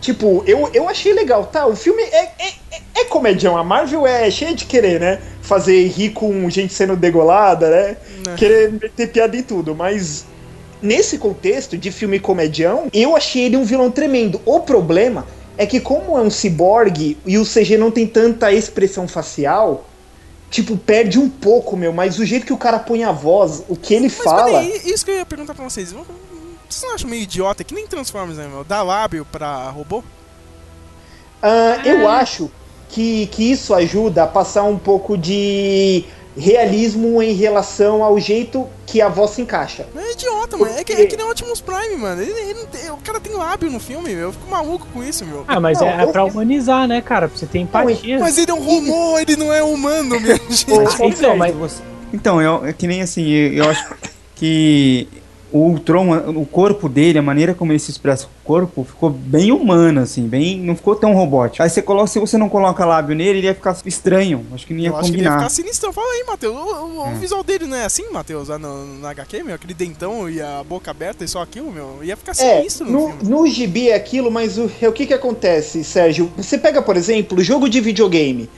tipo, 0.00 0.42
eu, 0.46 0.70
eu 0.72 0.88
achei 0.88 1.12
legal, 1.12 1.46
tá? 1.46 1.66
O 1.66 1.76
filme 1.76 2.02
é, 2.02 2.24
é, 2.38 2.48
é, 2.70 3.00
é 3.00 3.04
comedião, 3.04 3.56
a 3.56 3.64
Marvel 3.64 4.06
é 4.06 4.30
cheia 4.30 4.54
de 4.54 4.64
querer, 4.64 5.00
né? 5.00 5.20
Fazer 5.42 5.86
rir 5.88 6.10
com 6.10 6.48
gente 6.50 6.72
sendo 6.74 6.96
degolada, 6.96 7.70
né? 7.70 7.96
Né. 8.26 8.34
Querer 8.36 8.72
meter 8.72 9.10
piada 9.10 9.36
em 9.36 9.42
tudo, 9.42 9.74
mas 9.74 10.26
nesse 10.80 11.18
contexto 11.18 11.76
de 11.76 11.90
filme 11.90 12.18
comedião, 12.18 12.88
eu 12.92 13.16
achei 13.16 13.44
ele 13.44 13.56
um 13.56 13.64
vilão 13.64 13.90
tremendo. 13.90 14.40
O 14.44 14.60
problema 14.60 15.26
é 15.56 15.66
que, 15.66 15.80
como 15.80 16.16
é 16.16 16.20
um 16.20 16.30
ciborgue 16.30 17.18
e 17.26 17.36
o 17.36 17.44
CG 17.44 17.76
não 17.76 17.90
tem 17.90 18.06
tanta 18.06 18.52
expressão 18.52 19.08
facial, 19.08 19.88
tipo, 20.50 20.76
perde 20.76 21.18
um 21.18 21.28
pouco, 21.28 21.76
meu. 21.76 21.92
Mas 21.92 22.18
o 22.18 22.24
jeito 22.24 22.46
que 22.46 22.52
o 22.52 22.56
cara 22.56 22.78
põe 22.78 23.02
a 23.02 23.10
voz, 23.10 23.64
o 23.68 23.74
que 23.74 23.92
ele 23.92 24.04
Mas 24.04 24.14
fala. 24.14 24.60
peraí, 24.60 24.82
isso 24.84 25.04
que 25.04 25.10
eu 25.10 25.16
ia 25.16 25.26
perguntar 25.26 25.54
pra 25.54 25.68
vocês. 25.68 25.92
Vocês 26.68 26.82
não 26.82 26.94
acham 26.94 27.08
meio 27.08 27.22
idiota? 27.22 27.64
Que 27.64 27.74
nem 27.74 27.86
Transformers, 27.86 28.36
né, 28.38 28.46
meu? 28.46 28.62
Dá 28.64 28.82
lábio 28.82 29.24
pra 29.30 29.70
robô? 29.70 30.02
Ah, 31.42 31.80
eu 31.84 32.08
acho 32.08 32.50
que, 32.88 33.26
que 33.28 33.50
isso 33.50 33.72
ajuda 33.74 34.24
a 34.24 34.26
passar 34.26 34.64
um 34.64 34.78
pouco 34.78 35.16
de 35.16 36.04
realismo 36.36 37.20
em 37.22 37.32
relação 37.32 38.02
ao 38.04 38.18
jeito 38.20 38.68
que 38.86 39.00
a 39.00 39.08
voz 39.08 39.32
se 39.32 39.42
encaixa. 39.42 39.86
É 39.96 40.12
idiota, 40.12 40.56
mano. 40.56 40.72
É 40.76 40.84
que, 40.84 40.92
é 40.92 41.06
que 41.06 41.16
nem 41.16 41.26
o 41.26 41.30
Optimus 41.30 41.60
Prime, 41.60 41.96
mano. 41.96 42.22
Ele, 42.22 42.30
ele 42.32 42.66
tem- 42.66 42.90
o 42.90 42.96
cara 42.98 43.18
tem 43.18 43.32
lábio 43.34 43.70
no 43.70 43.80
filme, 43.80 44.10
meu. 44.14 44.26
Eu 44.28 44.32
fico 44.32 44.48
maluco 44.48 44.86
com 44.92 45.02
isso, 45.02 45.24
meu. 45.24 45.44
Ah, 45.48 45.58
mas 45.60 45.80
Não, 45.80 45.88
é, 45.88 46.00
é 46.00 46.04
eu- 46.04 46.12
pra 46.12 46.24
humanizar, 46.24 46.86
né, 46.86 47.00
cara? 47.00 47.28
Pra 47.28 47.36
você 47.36 47.46
ter 47.46 47.58
empatia. 47.58 48.18
Mas 48.20 48.38
ele 48.38 48.50
é 48.50 48.54
um 48.54 48.62
robô, 48.62 49.18
ele 49.18 49.36
não 49.36 49.52
é 49.52 49.62
humano, 49.62 50.18
minha 50.20 50.36
gente. 50.48 50.66
então, 51.02 51.36
mas 51.36 51.82
Então, 52.12 52.40
eu, 52.40 52.64
é 52.66 52.72
que 52.72 52.86
nem 52.86 53.02
assim, 53.02 53.26
eu, 53.28 53.52
eu 53.64 53.70
acho 53.70 53.84
que 54.36 55.08
o 55.52 55.58
Ultron, 55.60 56.16
o 56.36 56.44
corpo 56.46 56.88
dele, 56.88 57.18
a 57.18 57.22
maneira 57.22 57.54
como 57.54 57.72
ele 57.72 57.78
se 57.78 57.90
expressa 57.90 58.26
com 58.26 58.30
o 58.42 58.44
corpo, 58.44 58.84
ficou 58.84 59.08
bem 59.10 59.50
humano, 59.52 60.00
assim, 60.00 60.26
bem. 60.28 60.58
Não 60.60 60.76
ficou 60.76 60.94
tão 60.94 61.14
robótico. 61.14 61.62
Aí 61.62 61.70
você 61.70 61.80
coloca, 61.80 62.06
se 62.06 62.18
você 62.18 62.36
não 62.36 62.48
coloca 62.48 62.84
lábio 62.84 63.14
nele, 63.16 63.38
ele 63.38 63.46
ia 63.46 63.54
ficar 63.54 63.76
estranho. 63.86 64.44
Acho 64.52 64.66
que 64.66 64.74
não 64.74 64.80
ia 64.80 64.88
Eu 64.90 64.96
acho 64.96 65.10
que 65.10 65.16
ele 65.16 65.22
ia 65.22 65.28
combinar. 65.30 65.38
ficar 65.48 65.50
sinistro. 65.54 65.92
Fala 65.92 66.06
aí, 66.12 66.24
Matheus. 66.26 66.54
O, 66.54 66.58
o- 66.58 67.02
o 67.02 67.06
É. 67.06 67.14
visual 67.14 67.42
dele 67.42 67.66
não 67.66 67.76
é 67.76 67.84
assim, 67.84 68.10
Matheus? 68.12 68.48
No, 68.48 68.84
no 68.84 69.06
HQ, 69.06 69.42
meu? 69.42 69.54
Aquele 69.54 69.74
dentão 69.74 70.28
e 70.28 70.40
a 70.40 70.62
boca 70.62 70.90
aberta 70.90 71.24
e 71.24 71.28
só 71.28 71.42
aquilo, 71.42 71.70
meu. 71.72 71.98
Ia 72.02 72.16
ficar 72.16 72.32
É, 72.32 72.58
sinistro 72.58 72.84
no, 72.86 72.92
no, 72.92 73.08
filme. 73.16 73.30
no 73.30 73.46
gibi 73.46 73.88
é 73.90 73.94
aquilo, 73.94 74.30
mas 74.30 74.58
o, 74.58 74.64
o 74.66 74.92
que 74.92 75.06
que 75.06 75.14
acontece, 75.14 75.82
Sérgio? 75.84 76.30
Você 76.36 76.58
pega, 76.58 76.82
por 76.82 76.96
exemplo, 76.96 77.42
jogo 77.42 77.68
de 77.68 77.80
videogame. 77.80 78.48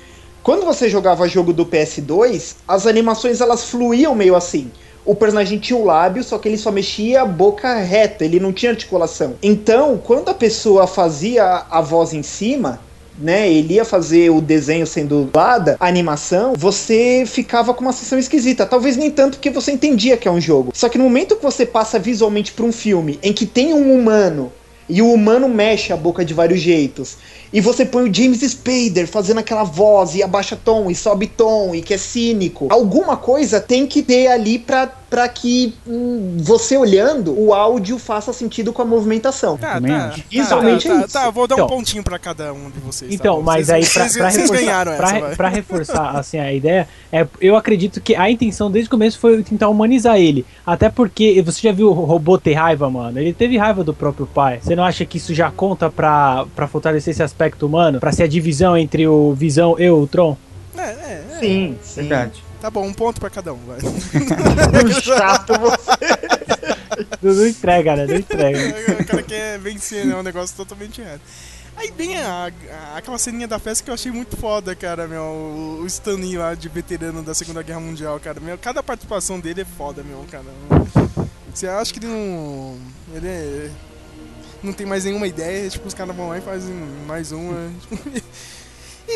Quando 0.43 0.65
você 0.65 0.89
jogava 0.89 1.29
jogo 1.29 1.53
do 1.53 1.67
PS2, 1.67 2.57
as 2.67 2.87
animações 2.87 3.41
elas 3.43 3.65
fluíam 3.65 4.15
meio 4.15 4.35
assim. 4.35 4.71
O 5.05 5.15
personagem 5.15 5.59
tinha 5.59 5.79
o 5.79 5.85
lábio, 5.85 6.23
só 6.23 6.39
que 6.39 6.49
ele 6.49 6.59
só 6.59 6.71
mexia 6.71 7.23
a 7.23 7.27
boca 7.27 7.75
reta, 7.79 8.25
ele 8.25 8.39
não 8.39 8.53
tinha 8.53 8.73
articulação. 8.73 9.35
Então, 9.43 9.99
quando 9.99 10.29
a 10.29 10.35
pessoa 10.35 10.87
fazia 10.87 11.65
a 11.71 11.81
voz 11.81 12.13
em 12.13 12.23
cima, 12.23 12.81
né, 13.19 13.51
ele 13.51 13.75
ia 13.75 13.85
fazer 13.85 14.31
o 14.31 14.41
desenho 14.41 14.87
sendo 14.87 15.21
dublada, 15.21 15.77
a 15.79 15.87
animação, 15.87 16.55
você 16.57 17.25
ficava 17.27 17.75
com 17.75 17.83
uma 17.83 17.93
sensação 17.93 18.19
esquisita. 18.19 18.67
Talvez 18.67 18.97
nem 18.97 19.11
tanto 19.11 19.37
porque 19.37 19.51
você 19.51 19.73
entendia 19.73 20.17
que 20.17 20.27
é 20.27 20.31
um 20.31 20.41
jogo. 20.41 20.73
Só 20.75 20.89
que 20.89 20.99
no 20.99 21.05
momento 21.05 21.37
que 21.37 21.43
você 21.43 21.67
passa 21.67 21.99
visualmente 21.99 22.53
para 22.53 22.65
um 22.65 22.73
filme 22.73 23.19
em 23.23 23.33
que 23.33 23.47
tem 23.47 23.75
um 23.75 23.93
humano 23.93 24.53
e 24.91 25.01
o 25.01 25.13
humano 25.13 25.49
mexe 25.49 25.93
a 25.93 25.97
boca 25.97 26.25
de 26.25 26.35
vários 26.35 26.61
jeitos. 26.61 27.17
E 27.53 27.61
você 27.61 27.87
põe 27.87 28.09
o 28.09 28.15
James 28.15 28.41
Spader 28.41 29.07
fazendo 29.07 29.39
aquela 29.39 29.63
voz 29.63 30.15
e 30.15 30.23
abaixa 30.23 30.59
tom 30.63 30.91
e 30.91 30.95
sobe 30.95 31.29
tom 31.29 31.75
e 31.75 31.81
que 31.81 31.95
é 31.95 31.99
cínico. 31.99 32.67
Alguma 32.71 33.17
coisa 33.17 33.61
tem 33.61 33.87
que 33.87 34.03
ter 34.03 34.27
ali 34.27 34.59
pra, 34.59 34.93
pra 35.11 35.29
que 35.29 35.75
hum, 35.87 36.37
você 36.39 36.77
olhando 36.77 37.37
o 37.37 37.53
áudio 37.53 37.99
faça 37.99 38.33
sentido 38.33 38.73
com 38.73 38.81
a 38.81 38.85
movimentação. 38.85 39.57
Tá, 39.59 39.81
tá, 39.81 40.07
acho. 40.07 40.19
tá, 40.19 40.25
Visualmente 40.31 40.87
tá, 40.89 40.95
é 40.95 40.99
tá, 40.99 41.05
isso. 41.05 41.13
tá, 41.13 41.31
vou 41.31 41.47
dar 41.49 41.57
um 41.57 41.59
Então. 41.59 41.67
pontinho 41.69 42.03
pra 42.05 42.17
cada 42.19 42.53
um 42.53 42.71
de 42.71 42.79
vocês. 42.79 43.13
Então, 43.13 43.39
tá? 43.39 43.43
mas 43.43 43.67
Vocês- 43.67 43.71
aí 43.71 43.93
pra, 43.93 44.03
vocês, 44.09 44.17
pra 44.17 44.31
vocês 44.31 44.43
reforçar, 44.51 44.65
ganharam 44.65 44.97
pra, 44.97 45.17
essa, 45.17 45.37
pra 45.37 45.49
reforçar 45.49 46.11
assim, 46.17 46.39
a 46.39 46.53
ideia, 46.53 46.89
é, 47.13 47.27
eu 47.41 47.57
acredito 47.57 48.01
que 48.01 48.15
a 48.15 48.31
intenção 48.31 48.71
desde 48.71 48.87
o 48.87 48.91
começo 48.91 49.19
foi 49.19 49.43
tentar 49.43 49.69
humanizar 49.69 50.17
ele. 50.17 50.47
Até 50.65 50.89
porque 50.89 51.43
você 51.43 51.61
já 51.61 51.73
viu 51.73 51.89
o 51.89 51.93
robô 51.93 52.39
ter 52.39 52.55
raiva, 52.55 52.89
mano? 52.89 53.19
Ele 53.19 53.33
teve 53.33 53.57
raiva 53.59 53.83
do 53.83 53.93
próprio 53.93 54.27
pai. 54.27 54.61
Você 54.63 54.77
não 54.77 54.85
acha 54.85 55.05
que 55.05 55.17
isso 55.19 55.35
já 55.35 55.51
conta 55.51 55.91
pra, 55.91 56.47
pra 56.55 56.69
fortalecer 56.69 57.11
esse 57.13 57.23
aspecto 57.23 57.67
humano? 57.67 57.99
Pra 57.99 58.13
ser 58.13 58.23
a 58.23 58.29
divisão 58.29 58.77
entre 58.77 59.07
o 59.09 59.35
Visão 59.35 59.75
e 59.79 59.91
o 59.91 59.97
Ultron? 59.97 60.37
É, 60.79 60.83
é, 60.83 61.25
é. 61.33 61.39
Sim, 61.41 61.77
sim. 61.83 62.01
Verdade. 62.03 62.43
Tá 62.61 62.71
bom, 62.71 62.87
um 62.87 62.93
ponto 62.93 63.19
pra 63.21 63.31
cada 63.31 63.53
um, 63.55 63.59
vai. 63.67 63.79
Chato 65.03 65.53
você. 65.59 65.91
Não, 67.23 67.33
não 67.35 67.47
entrega, 67.47 67.97
né? 67.97 68.07
Não 68.07 68.17
entrega. 68.17 68.93
o 69.03 69.07
cara 69.07 69.23
quer 69.23 69.59
vencer, 69.59 70.05
né? 70.05 70.13
É 70.13 70.17
um 70.17 70.23
negócio 70.23 70.55
totalmente 70.57 71.01
errado. 71.01 71.21
Aí 71.77 71.91
vem 71.97 72.19
a, 72.19 72.51
a- 72.71 72.97
aquela 72.99 73.17
ceninha 73.17 73.49
da 73.49 73.59
festa 73.59 73.83
que 73.83 73.89
eu 73.91 73.95
achei 73.95 74.13
muito 74.13 74.37
foda, 74.37 74.75
cara, 74.75 75.07
meu. 75.09 75.23
O, 75.23 75.81
o 75.83 75.87
Stan 75.87 76.17
Lee 76.17 76.37
lá 76.37 76.55
de 76.55 76.69
veterano 76.69 77.23
da 77.23 77.33
Segunda 77.33 77.63
Guerra 77.63 77.81
Mundial, 77.81 78.21
cara. 78.21 78.39
Meu, 78.41 78.59
cada 78.59 78.83
participação 78.83 79.41
dele 79.41 79.63
é 79.63 79.65
foda, 79.65 80.03
meu, 80.03 80.25
cara. 80.31 80.45
Você 81.55 81.67
acha 81.67 81.93
que 81.95 81.99
ele 82.01 82.09
não. 82.09 82.77
Ele 83.15 83.27
é- 83.29 83.71
não 84.63 84.75
tem 84.75 84.87
mais 84.87 85.05
nenhuma 85.07 85.27
ideia, 85.27 85.71
tipo, 85.71 85.89
os 85.89 85.95
caras 85.95 86.15
vão 86.15 86.29
lá 86.29 86.37
e 86.37 86.43
fazem 86.43 86.75
mais 87.07 87.33
uma. 87.33 87.71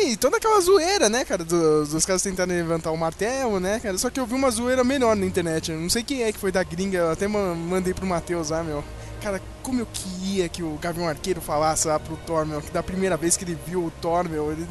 E 0.03 0.17
toda 0.17 0.37
aquela 0.37 0.59
zoeira, 0.59 1.09
né, 1.09 1.23
cara, 1.23 1.43
dos, 1.43 1.89
dos 1.89 2.05
caras 2.05 2.21
tentarem 2.21 2.55
levantar 2.57 2.91
o 2.91 2.97
martelo, 2.97 3.59
né, 3.59 3.79
cara. 3.79 3.97
Só 3.97 4.09
que 4.09 4.19
eu 4.19 4.25
vi 4.25 4.33
uma 4.33 4.51
zoeira 4.51 4.83
melhor 4.83 5.15
na 5.15 5.25
internet. 5.25 5.71
Eu 5.71 5.79
não 5.79 5.89
sei 5.89 6.03
quem 6.03 6.23
é 6.23 6.31
que 6.31 6.39
foi 6.39 6.51
da 6.51 6.63
gringa, 6.63 6.97
eu 6.97 7.11
até 7.11 7.27
ma- 7.27 7.55
mandei 7.55 7.93
pro 7.93 8.05
Matheus 8.05 8.49
lá, 8.49 8.63
meu. 8.63 8.83
Cara, 9.21 9.41
como 9.63 9.79
eu 9.79 9.87
queria 9.91 10.47
que 10.49 10.61
o 10.61 10.77
Gavião 10.79 11.07
Arqueiro 11.07 11.41
falasse 11.41 11.87
lá 11.87 11.99
pro 11.99 12.17
Thor, 12.17 12.45
meu, 12.45 12.61
que 12.61 12.69
da 12.71 12.83
primeira 12.83 13.17
vez 13.17 13.35
que 13.37 13.43
ele 13.43 13.57
viu 13.65 13.85
o 13.85 13.91
Thor, 14.01 14.27
meu, 14.29 14.51
ele 14.51 14.67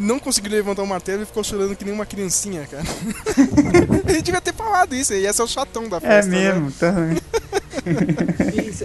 não 0.00 0.18
conseguiu 0.18 0.50
levantar 0.52 0.82
o 0.82 0.86
martelo 0.86 1.22
e 1.22 1.26
ficou 1.26 1.44
chorando 1.44 1.76
que 1.76 1.84
nem 1.84 1.94
uma 1.94 2.06
criancinha, 2.06 2.66
cara. 2.70 2.82
ele 4.08 4.22
devia 4.22 4.40
ter 4.40 4.54
falado 4.54 4.94
isso, 4.94 5.12
ia 5.14 5.32
ser 5.32 5.42
o 5.42 5.46
chatão 5.46 5.88
da 5.88 5.98
É 5.98 6.00
festa. 6.00 6.30
né? 6.30 6.38
mesmo, 6.52 6.70
tá. 6.72 6.94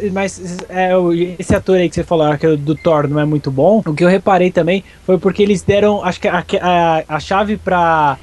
E- 0.02 0.10
Mas 0.12 0.40
é, 0.70 0.92
esse 1.40 1.56
ator 1.56 1.78
aí 1.78 1.90
que 1.90 1.96
você 1.96 2.04
falou 2.04 2.38
que 2.38 2.46
é 2.46 2.56
do 2.56 2.76
Thor 2.76 3.08
não 3.08 3.20
é 3.20 3.26
muito 3.26 3.50
bom. 3.52 3.82
O 3.86 3.94
que 3.94 4.04
eu 4.04 4.08
reparei 4.10 4.52
também 4.52 4.84
foi 5.06 5.18
porque 5.18 5.42
eles 5.44 5.62
deram, 5.62 6.04
acho 6.04 6.20
que 6.20 6.28
a, 6.28 6.44
a, 6.62 7.04
a 7.16 7.20
chave 7.20 7.58
pra. 7.58 8.18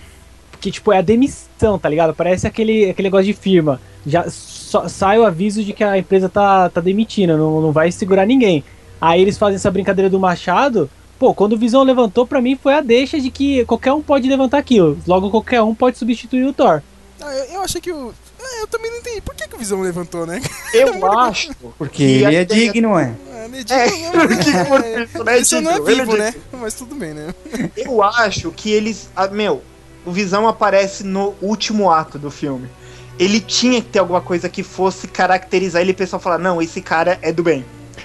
Que 0.60 0.70
tipo 0.70 0.92
é 0.92 0.98
a 0.98 1.02
demissão, 1.02 1.78
tá 1.78 1.88
ligado? 1.88 2.14
Parece 2.14 2.46
aquele, 2.46 2.90
aquele 2.90 3.06
negócio 3.08 3.26
de 3.26 3.32
firma. 3.32 3.80
Já 4.06 4.24
só- 4.28 4.86
sai 4.88 5.18
o 5.18 5.24
aviso 5.24 5.62
de 5.64 5.72
que 5.72 5.82
a 5.82 5.98
empresa 5.98 6.28
tá, 6.28 6.68
tá 6.68 6.80
demitindo, 6.80 7.36
não, 7.36 7.60
não 7.60 7.72
vai 7.72 7.90
segurar 7.90 8.24
ninguém. 8.26 8.62
Aí 9.00 9.20
eles 9.20 9.36
fazem 9.36 9.56
essa 9.56 9.70
brincadeira 9.70 10.08
do 10.08 10.20
machado. 10.20 10.88
Pô, 11.22 11.32
quando 11.32 11.52
o 11.52 11.56
Visão 11.56 11.84
levantou, 11.84 12.26
pra 12.26 12.40
mim 12.40 12.58
foi 12.60 12.74
a 12.74 12.80
deixa 12.80 13.20
de 13.20 13.30
que 13.30 13.64
qualquer 13.64 13.92
um 13.92 14.02
pode 14.02 14.28
levantar 14.28 14.58
aquilo. 14.58 14.98
Logo, 15.06 15.30
qualquer 15.30 15.62
um 15.62 15.72
pode 15.72 15.96
substituir 15.96 16.44
o 16.44 16.52
Thor. 16.52 16.82
Ah, 17.20 17.32
eu, 17.32 17.44
eu 17.44 17.62
achei 17.62 17.80
que 17.80 17.92
o. 17.92 18.12
ah, 18.40 18.58
Eu 18.58 18.66
também 18.66 18.90
não 18.90 18.98
entendi. 18.98 19.20
Por 19.20 19.32
que, 19.32 19.46
que 19.46 19.54
o 19.54 19.58
Visão 19.58 19.80
levantou, 19.80 20.26
né? 20.26 20.42
Eu 20.74 21.06
acho. 21.20 21.54
Porque 21.78 21.94
que 21.94 22.24
ele 22.24 22.34
é 22.34 22.44
digno, 22.44 22.98
é. 22.98 23.14
É, 23.44 23.48
né, 23.48 23.60
É, 23.60 23.86
digno, 23.86 24.74
é, 24.74 25.06
por 25.06 25.28
é, 25.28 25.38
isso, 25.38 25.60
não 25.60 25.70
é 25.70 25.76
é 25.76 25.80
vivo, 25.80 26.16
né? 26.16 26.34
Mas 26.54 26.74
tudo 26.74 26.96
bem, 26.96 27.14
né? 27.14 27.32
Eu 27.76 28.02
acho 28.02 28.50
que 28.50 28.72
eles. 28.72 29.08
ah, 29.14 29.28
meu, 29.28 29.62
o 30.04 30.10
Visão 30.10 30.48
aparece 30.48 31.04
no 31.04 31.36
último 31.40 31.88
ato 31.88 32.18
do 32.18 32.32
filme. 32.32 32.68
Ele 33.16 33.38
tinha 33.38 33.80
que 33.80 33.90
ter 33.90 34.00
alguma 34.00 34.20
coisa 34.20 34.48
que 34.48 34.64
fosse 34.64 35.06
caracterizar 35.06 35.82
ele 35.82 35.92
e 35.92 35.94
o 35.94 35.96
pessoal 35.96 36.18
falar: 36.18 36.38
não, 36.38 36.60
esse 36.60 36.80
cara 36.80 37.16
é 37.22 37.30
do 37.30 37.44
bem. 37.44 37.64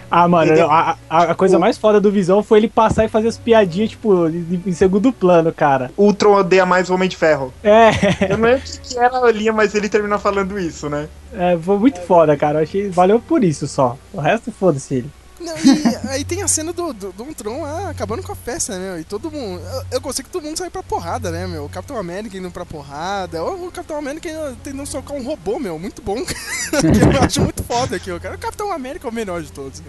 Ah, 0.09 0.27
mano, 0.27 0.53
a, 0.69 0.97
a- 1.09 1.35
coisa 1.35 1.59
mais 1.59 1.77
foda 1.77 1.99
do 1.99 2.11
Visão 2.11 2.41
foi 2.43 2.59
ele 2.59 2.67
passar 2.69 3.05
e 3.05 3.09
fazer 3.09 3.27
as 3.27 3.37
piadinhas, 3.37 3.89
tipo, 3.91 4.27
em, 4.27 4.71
segundo 4.73 5.11
plano, 5.11 5.51
cara. 5.51 5.91
O 5.97 6.03
Ultron 6.05 6.35
odeia 6.35 6.65
mais 6.65 6.89
o 6.89 6.93
Homem 6.93 7.09
de 7.09 7.15
Ferro. 7.17 7.53
É, 7.63 7.89
Eu 8.31 8.37
não 8.37 8.47
lembro 8.49 8.63
o 8.65 8.79
que 8.81 8.97
era 8.97 9.17
a 9.19 9.31
linha, 9.31 9.51
mas 9.53 9.75
ele 9.75 9.89
terminou 9.89 10.17
falando 10.19 10.57
isso, 10.59 10.89
né? 10.89 11.07
é, 11.33 11.57
foi 11.57 11.77
muito 11.77 11.99
foda, 12.01 12.35
cara. 12.37 12.59
Eu 12.59 12.63
achei, 12.63 12.89
valeu 12.89 13.19
por 13.19 13.43
isso 13.43 13.67
só. 13.67 13.97
O 14.13 14.19
resto, 14.21 14.51
foda-se 14.51 14.95
ele. 14.95 15.09
Não, 15.39 15.53
e 15.57 15.95
aí 16.09 16.23
tem 16.25 16.41
a 16.41 16.47
cena 16.47 16.73
do, 16.73 16.91
do, 16.93 17.11
do 17.11 17.23
Ultron 17.23 17.61
lá 17.61 17.89
acabando 17.89 18.23
com 18.23 18.31
a 18.31 18.35
festa, 18.35 18.77
né? 18.77 18.99
E 18.99 19.03
todo 19.03 19.29
mundo. 19.31 19.61
Eu, 19.61 19.83
eu 19.91 20.01
gostei 20.01 20.23
que 20.25 20.31
todo 20.31 20.43
mundo 20.43 20.57
saiu 20.57 20.71
pra 20.71 20.81
porrada, 20.81 21.29
né, 21.31 21.45
meu? 21.45 21.65
O 21.65 21.69
Capitão 21.69 21.97
América 21.97 22.37
indo 22.37 22.49
pra 22.49 22.65
porrada. 22.65 23.43
O, 23.43 23.67
o 23.67 23.71
Capitão 23.71 23.97
América 23.97 24.29
tentando 24.63 24.85
socar 24.85 25.15
um 25.15 25.23
robô, 25.23 25.59
meu. 25.59 25.77
Muito 25.77 26.01
bom, 26.01 26.17
eu 26.17 27.21
acho 27.23 27.41
muito 27.41 27.63
foda 27.63 27.95
aqui, 27.95 28.11
o 28.11 28.19
cara. 28.19 28.35
O 28.35 28.39
Capitão 28.39 28.71
América 28.71 29.07
é 29.07 29.11
o 29.11 29.13
melhor 29.13 29.41
de 29.41 29.51
todos. 29.51 29.81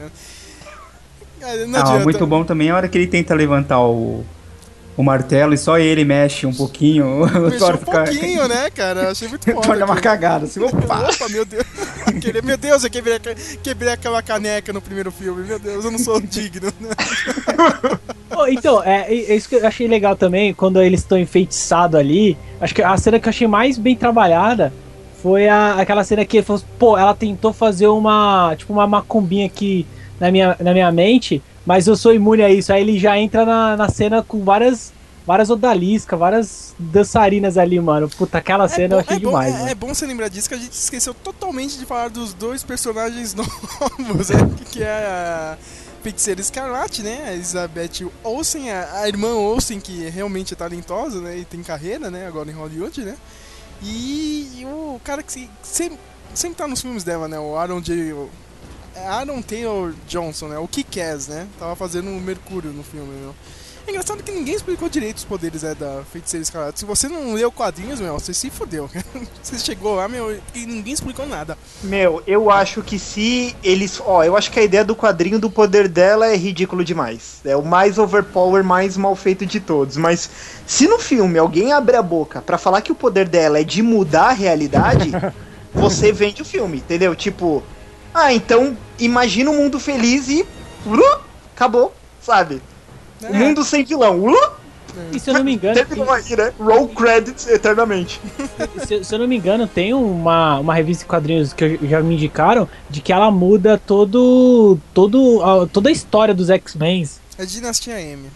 Cara, 1.40 1.66
Não 1.66 1.78
Ah, 1.78 1.82
adianta. 1.82 2.04
muito 2.04 2.26
bom 2.26 2.44
também 2.44 2.70
a 2.70 2.76
hora 2.76 2.88
que 2.88 2.98
ele 2.98 3.06
tenta 3.06 3.34
levantar 3.34 3.80
o, 3.80 4.24
o 4.98 5.02
martelo 5.04 5.54
e 5.54 5.56
só 5.56 5.78
ele 5.78 6.04
mexe 6.04 6.44
um 6.44 6.52
pouquinho. 6.52 7.20
Thor 7.58 7.74
um 7.74 7.78
fica. 7.78 8.04
pouquinho, 8.04 8.46
né, 8.48 8.68
cara? 8.68 9.04
Eu 9.04 9.11
achei 9.12 9.28
muito 9.28 9.44
foda. 9.50 9.61
Torna 9.66 9.84
uma 9.87 9.96
cagada, 10.00 10.44
assim, 10.44 10.61
opa! 10.61 10.76
Opa, 11.08 11.28
meu 11.30 11.44
Deus. 11.46 11.64
Aquele- 12.04 12.42
meu 12.42 12.56
Deus, 12.56 12.82
eu 12.82 12.90
quebrei, 12.90 13.18
quebrei 13.62 13.92
aquela 13.92 14.20
caneca 14.22 14.72
no 14.72 14.80
primeiro 14.80 15.12
filme. 15.12 15.46
Meu 15.46 15.58
Deus, 15.58 15.84
eu 15.84 15.90
não 15.92 15.98
sou 15.98 16.20
digno. 16.20 16.66
Né? 16.80 16.90
Pô, 18.28 18.46
então, 18.46 18.82
é, 18.82 19.06
é 19.12 19.37
isso 19.37 19.48
que 19.48 19.54
eu 19.56 19.66
achei 19.66 19.87
legal 19.87 20.16
também, 20.16 20.52
quando 20.52 20.80
eles 20.82 21.00
estão 21.00 21.18
enfeitiçados 21.18 21.98
ali. 21.98 22.37
Acho 22.61 22.74
que 22.74 22.82
a 22.82 22.96
cena 22.96 23.18
que 23.20 23.26
eu 23.26 23.30
achei 23.30 23.46
mais 23.46 23.78
bem 23.78 23.94
trabalhada 23.96 24.72
foi 25.22 25.48
a, 25.48 25.74
aquela 25.74 26.02
cena 26.04 26.24
que 26.24 26.38
ele 26.38 26.46
falou, 26.46 26.62
pô, 26.78 26.98
ela 26.98 27.14
tentou 27.14 27.52
fazer 27.52 27.87
uma, 27.88 28.54
tipo, 28.56 28.72
uma 28.72 28.87
macumbinha 28.87 29.46
aqui 29.46 29.87
na 30.18 30.30
minha, 30.30 30.56
na 30.61 30.72
minha 30.72 30.90
mente, 30.90 31.42
mas 31.68 31.87
eu 31.87 31.94
sou 31.96 32.14
imune 32.14 32.42
a 32.42 32.48
isso. 32.50 32.72
Aí 32.72 32.81
ele 32.81 32.98
já 32.98 33.18
entra 33.18 33.44
na, 33.44 33.76
na 33.76 33.88
cena 33.90 34.22
com 34.22 34.42
várias, 34.42 34.90
várias 35.26 35.50
odaliscas, 35.50 36.18
várias 36.18 36.74
dançarinas 36.78 37.59
ali, 37.59 37.78
mano. 37.78 38.09
Puta, 38.09 38.38
aquela 38.38 38.66
cena 38.68 38.94
eu 38.94 38.98
bom, 38.98 39.04
achei 39.04 39.16
é 39.16 39.20
bom- 39.20 39.28
demais, 39.28 39.54
é, 39.54 39.59
mano. 39.59 39.70
é 39.70 39.74
bom 39.74 39.94
você 39.94 40.07
lembrar 40.07 40.28
disso 40.28 40.48
que 40.48 40.54
a 40.54 40.59
gente 40.59 40.72
esqueceu 40.72 41.12
totalmente 41.12 41.76
de 41.78 41.85
falar 41.85 42.09
dos 42.09 42.33
dois 42.33 42.62
personagens 42.64 43.35
novos, 43.37 44.31
né? 44.31 44.38
Que 44.72 44.83
é 44.83 44.88
a 45.07 45.59
feiticeira 46.02 46.40
Escarlate, 46.40 47.02
né? 47.02 47.24
A 47.28 47.35
Elizabeth 47.35 48.09
Olsen, 48.24 48.70
a, 48.70 49.00
a 49.02 49.09
irmã 49.09 49.35
Olsen, 49.35 49.78
que 49.78 50.09
realmente 50.09 50.54
é 50.54 50.57
talentosa, 50.57 51.20
né? 51.20 51.37
E 51.38 51.44
tem 51.44 51.62
carreira, 51.62 52.11
né? 52.11 52.26
Agora 52.26 52.50
em 52.50 52.54
Hollywood, 52.54 53.02
né? 53.04 53.14
E, 53.83 54.61
e 54.61 54.64
o 54.64 54.98
cara 55.04 55.22
que 55.22 55.31
se- 55.33 55.50
sempre, 55.62 55.98
sempre 56.35 56.57
tá 56.57 56.66
nos 56.66 56.81
filmes 56.81 57.04
dela, 57.04 57.28
né? 57.28 57.38
O 57.38 57.57
Aaron 57.57 57.81
J. 57.81 58.14
Aaron 59.06 59.42
Taylor 59.42 59.94
Johnson, 60.06 60.48
né? 60.48 60.58
O 60.58 60.68
Kick-Ass, 60.68 61.28
né? 61.28 61.46
Tava 61.58 61.76
fazendo 61.76 62.11
o 62.11 62.20
Mercúrio 62.20 62.70
no 62.72 62.82
filme, 62.82 63.12
meu. 63.20 63.34
É 63.88 63.90
engraçado 63.90 64.22
que 64.22 64.30
ninguém 64.30 64.54
explicou 64.54 64.87
direito 64.87 65.16
os 65.16 65.24
poderes 65.24 65.62
né, 65.62 65.74
da 65.74 66.02
feiticeira 66.12 66.42
escarlate. 66.42 66.78
Se 66.78 66.84
você 66.84 67.08
não 67.08 67.32
leu 67.32 67.50
quadrinhos, 67.50 67.98
meu, 67.98 68.12
você 68.12 68.34
se 68.34 68.50
fodeu. 68.50 68.90
Você 69.42 69.58
chegou 69.58 69.94
lá, 69.94 70.06
meu, 70.06 70.30
e 70.54 70.66
ninguém 70.66 70.92
explicou 70.92 71.26
nada. 71.26 71.56
Meu, 71.82 72.22
eu 72.26 72.50
acho 72.50 72.82
que 72.82 72.98
se 72.98 73.56
eles. 73.64 73.98
Ó, 74.04 74.22
eu 74.22 74.37
acho 74.37 74.50
que 74.50 74.61
a 74.61 74.62
ideia 74.62 74.84
do 74.84 74.94
quadrinho 74.94 75.38
do 75.38 75.48
poder 75.48 75.88
dela 75.88 76.26
é 76.26 76.37
ridículo 76.37 76.84
demais. 76.84 77.40
É 77.46 77.56
o 77.56 77.64
mais 77.64 77.96
overpower, 77.96 78.62
mais 78.62 78.94
mal 78.98 79.16
feito 79.16 79.46
de 79.46 79.58
todos. 79.58 79.96
Mas 79.96 80.28
se 80.66 80.87
no 80.87 80.98
filme 80.98 81.38
alguém 81.38 81.72
abre 81.72 81.96
a 81.96 82.02
boca 82.02 82.42
pra 82.42 82.58
falar 82.58 82.82
que 82.82 82.92
o 82.92 82.94
poder 82.94 83.26
dela 83.26 83.58
é 83.58 83.64
de 83.64 83.82
mudar 83.82 84.28
a 84.28 84.32
realidade, 84.32 85.12
você 85.72 86.12
vende 86.12 86.42
o 86.42 86.44
filme, 86.44 86.76
entendeu? 86.76 87.16
Tipo, 87.16 87.62
ah, 88.12 88.34
então 88.34 88.76
imagina 88.98 89.50
um 89.50 89.56
mundo 89.56 89.78
feliz 89.80 90.28
e. 90.28 90.42
uh, 90.87 91.18
acabou, 91.54 91.94
sabe? 92.20 92.61
É. 93.22 93.28
O 93.30 93.34
mundo 93.34 93.64
sem 93.64 93.84
vilão. 93.84 94.20
uh, 94.24 94.58
E 95.12 95.18
se 95.20 95.30
eu 95.30 95.34
não 95.34 95.44
me 95.44 95.54
engano, 95.54 95.74
terminou 95.74 96.11
aí, 96.12 96.37
né? 96.37 96.52
Roll 96.58 96.88
credits 96.88 97.46
eternamente. 97.48 98.20
se, 98.87 99.04
se 99.04 99.14
eu 99.14 99.18
não 99.18 99.26
me 99.28 99.37
engano, 99.37 99.66
tem 99.66 99.92
uma, 99.94 100.58
uma 100.61 100.74
revista 100.74 101.04
de 101.04 101.08
quadrinhos 101.08 101.52
que 101.52 101.64
eu- 101.64 101.88
já 101.88 102.00
me 102.00 102.14
indicaram 102.14 102.68
de 102.90 103.00
que 103.00 103.12
ela 103.12 103.30
muda 103.30 103.80
todo, 103.84 104.78
todo, 104.94 105.42
a- 105.42 105.66
toda 105.66 105.88
a 105.88 105.92
história 105.92 106.34
dos 106.34 106.48
X-Men. 106.50 107.08
É 107.37 107.44
Dinastia 107.44 108.00
M. 108.00 108.26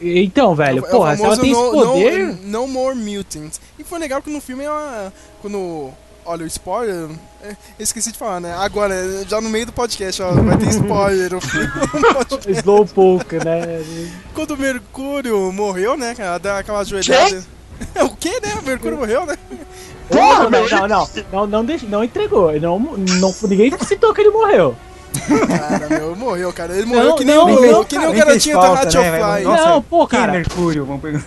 Então, 0.00 0.54
velho, 0.54 0.78
É 0.78 0.82
o- 0.82 0.86
é 0.86 0.90
porra, 0.90 1.16
se 1.16 1.22
ela 1.24 1.36
tem 1.36 1.52
esse 1.52 1.60
no, 1.62 1.70
poder. 1.70 2.18
No, 2.42 2.62
no 2.62 2.68
More 2.68 2.96
Mutants. 2.96 3.60
E 3.78 3.84
foi 3.84 3.98
legal 4.00 4.20
que 4.20 4.30
no 4.30 4.40
filme 4.40 4.64
ela. 4.64 5.12
Quando. 5.40 5.90
Olha, 6.24 6.44
o 6.44 6.46
spoiler. 6.46 7.08
É, 7.42 7.56
esqueci 7.78 8.12
de 8.12 8.18
falar, 8.18 8.40
né? 8.40 8.54
Agora, 8.58 8.94
já 9.28 9.40
no 9.40 9.50
meio 9.50 9.66
do 9.66 9.72
podcast, 9.72 10.22
ó, 10.22 10.32
vai 10.32 10.56
ter 10.56 10.68
spoiler. 10.68 11.34
o 11.34 11.40
filme. 11.40 11.68
Slowpoke, 12.58 13.36
né? 13.36 13.82
Quando 14.34 14.52
o 14.52 14.56
Mercúrio 14.56 15.52
morreu, 15.52 15.96
né, 15.96 16.14
cara? 16.14 16.38
Dá 16.38 16.58
aquela 16.58 16.84
joelhada. 16.84 17.42
o 18.00 18.16
quê, 18.16 18.40
né? 18.42 18.54
O 18.60 18.64
Mercúrio 18.64 18.98
morreu, 18.98 19.26
né? 19.26 19.36
não, 20.10 20.50
não, 20.50 20.68
não, 20.68 20.88
não, 20.88 21.46
não, 21.46 21.46
não, 21.46 21.76
não 21.88 22.04
entregou. 22.04 22.52
Não, 22.60 22.78
não, 22.78 23.34
ninguém 23.48 23.72
citou 23.86 24.14
que 24.14 24.20
ele 24.20 24.30
morreu. 24.30 24.76
Cara, 25.46 25.88
meu, 25.88 26.16
morreu, 26.16 26.52
cara. 26.52 26.74
Ele 26.74 26.86
morreu 26.86 27.10
Não, 27.10 27.16
que 27.16 27.24
nem, 27.24 27.34
não, 27.34 27.44
o, 27.44 27.48
não, 27.48 27.84
que 27.84 27.98
nem 27.98 28.06
o 28.06 28.12
Nem 28.12 28.22
fez 28.22 28.26
garotinho 28.26 28.60
da 28.60 28.74
Ratio 28.74 29.00
né? 29.00 29.18
Fly. 29.18 29.44
Nossa, 29.44 29.66
Não, 29.66 29.82
pô, 29.82 30.04
é 30.04 30.06
cara. 30.06 30.32
Mercúrio? 30.32 30.84
Vamos 30.84 31.02
pegar. 31.02 31.22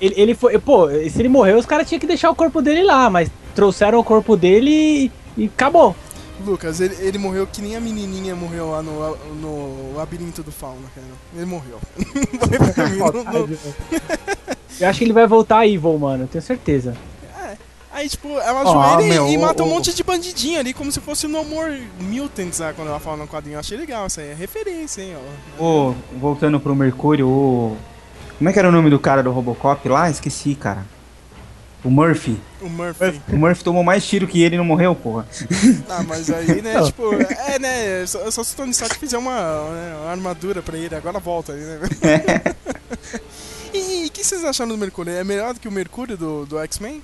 Ele, 0.00 0.14
ele 0.16 0.34
foi. 0.34 0.58
Pô, 0.58 0.88
se 0.88 1.20
ele 1.20 1.28
morreu, 1.28 1.58
os 1.58 1.66
caras 1.66 1.88
tinham 1.88 2.00
que 2.00 2.06
deixar 2.06 2.30
o 2.30 2.34
corpo 2.34 2.60
dele 2.60 2.82
lá, 2.82 3.08
mas 3.08 3.30
trouxeram 3.54 3.98
o 3.98 4.04
corpo 4.04 4.36
dele 4.36 4.70
e, 4.70 5.12
e 5.38 5.46
acabou. 5.46 5.96
Lucas, 6.44 6.80
ele, 6.80 6.94
ele 7.00 7.18
morreu 7.18 7.46
que 7.46 7.60
nem 7.60 7.74
a 7.74 7.80
menininha 7.80 8.36
morreu 8.36 8.70
lá 8.70 8.80
no, 8.82 9.16
no 9.40 9.96
labirinto 9.96 10.42
do 10.42 10.52
fauna, 10.52 10.86
cara. 10.94 11.06
Ele 11.34 11.46
morreu. 11.46 11.80
Não- 13.24 13.48
Eu 14.80 14.88
acho 14.88 14.98
que 14.98 15.04
ele 15.04 15.12
vai 15.12 15.26
voltar 15.26 15.66
Evil, 15.66 15.98
mano, 15.98 16.26
tenho 16.28 16.42
certeza. 16.42 16.94
Aí, 17.90 18.08
tipo, 18.08 18.28
ela 18.38 18.60
ajoelha 18.60 19.02
e- 19.06 19.08
meu, 19.08 19.28
e 19.28 19.38
mata 19.38 19.64
um 19.64 19.66
o- 19.66 19.70
monte 19.70 19.92
de 19.92 20.04
bandidinho 20.04 20.60
ali, 20.60 20.72
como 20.72 20.92
se 20.92 21.00
fosse 21.00 21.26
No 21.26 21.42
More 21.42 21.82
Mutants, 21.98 22.60
ah, 22.60 22.72
quando 22.72 22.88
ela 22.88 23.00
fala 23.00 23.16
no 23.16 23.26
quadrinho. 23.26 23.56
Eu 23.56 23.60
achei 23.60 23.76
legal 23.76 24.06
isso 24.06 24.20
aí. 24.20 24.28
É 24.30 24.34
referência, 24.34 25.02
hein, 25.02 25.16
ó. 25.58 25.64
Ô, 25.64 25.94
voltando 26.20 26.60
pro 26.60 26.76
Mercúrio, 26.76 27.26
o. 27.26 27.76
Como 28.36 28.48
é 28.48 28.52
que 28.52 28.58
era 28.60 28.68
o 28.68 28.72
nome 28.72 28.88
do 28.88 29.00
cara 29.00 29.20
do 29.22 29.32
Robocop 29.32 29.88
lá? 29.88 30.08
Esqueci, 30.08 30.54
cara. 30.54 30.86
O 31.84 31.88
Murphy. 31.90 32.36
O 32.60 32.68
Murphy. 32.68 33.22
O 33.32 33.36
Murphy 33.36 33.62
tomou 33.62 33.84
mais 33.84 34.04
tiro 34.04 34.26
que 34.26 34.42
ele 34.42 34.56
e 34.56 34.58
não 34.58 34.64
morreu, 34.64 34.94
porra. 34.94 35.26
Ah, 35.88 36.02
mas 36.02 36.28
aí, 36.30 36.60
né, 36.60 36.82
tipo, 36.82 37.14
é, 37.14 37.58
né, 37.58 38.04
só, 38.06 38.30
só 38.30 38.42
se 38.44 38.52
o 38.54 38.56
Tony 38.56 38.70
Stark 38.72 38.96
fizer 38.98 39.16
uma, 39.18 39.30
né, 39.70 39.96
uma 40.02 40.10
armadura 40.10 40.60
pra 40.60 40.76
ele, 40.76 40.94
agora 40.94 41.18
volta 41.18 41.52
aí, 41.52 41.60
né? 41.60 41.78
e 43.72 44.06
o 44.06 44.10
que 44.10 44.24
vocês 44.24 44.44
acharam 44.44 44.70
do 44.70 44.78
Mercúrio? 44.78 45.12
É 45.12 45.22
melhor 45.24 45.54
do 45.54 45.60
que 45.60 45.68
o 45.68 45.72
Mercúrio 45.72 46.16
do, 46.16 46.46
do 46.46 46.58
X-Men? 46.60 47.02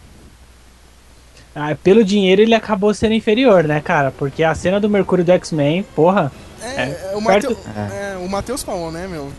Ah, 1.54 1.74
pelo 1.82 2.04
dinheiro 2.04 2.42
ele 2.42 2.54
acabou 2.54 2.92
sendo 2.92 3.14
inferior, 3.14 3.62
né, 3.64 3.80
cara? 3.80 4.10
Porque 4.10 4.42
a 4.42 4.54
cena 4.54 4.80
do 4.80 4.90
Mercúrio 4.90 5.24
do 5.24 5.30
X-Men, 5.32 5.84
porra. 5.94 6.32
É, 6.60 7.10
É, 7.12 7.12
o 7.14 7.20
Mateu- 7.20 7.56
é, 7.92 8.16
o 8.16 8.28
Matheus 8.28 8.62
falou, 8.62 8.90
né, 8.90 9.06
meu, 9.06 9.30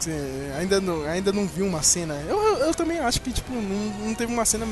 ainda 0.58 0.80
não, 0.80 1.04
ainda 1.04 1.34
não 1.34 1.46
viu 1.46 1.66
uma 1.66 1.82
cena. 1.84 2.14
Eu, 2.28 2.42
eu, 2.42 2.58
eu 2.68 2.74
também 2.76 3.00
acho 3.00 3.20
que, 3.20 3.32
tipo, 3.32 3.52
não, 3.54 4.08
não 4.08 4.14
teve 4.16 4.32
uma 4.32 4.46
cena, 4.46 4.66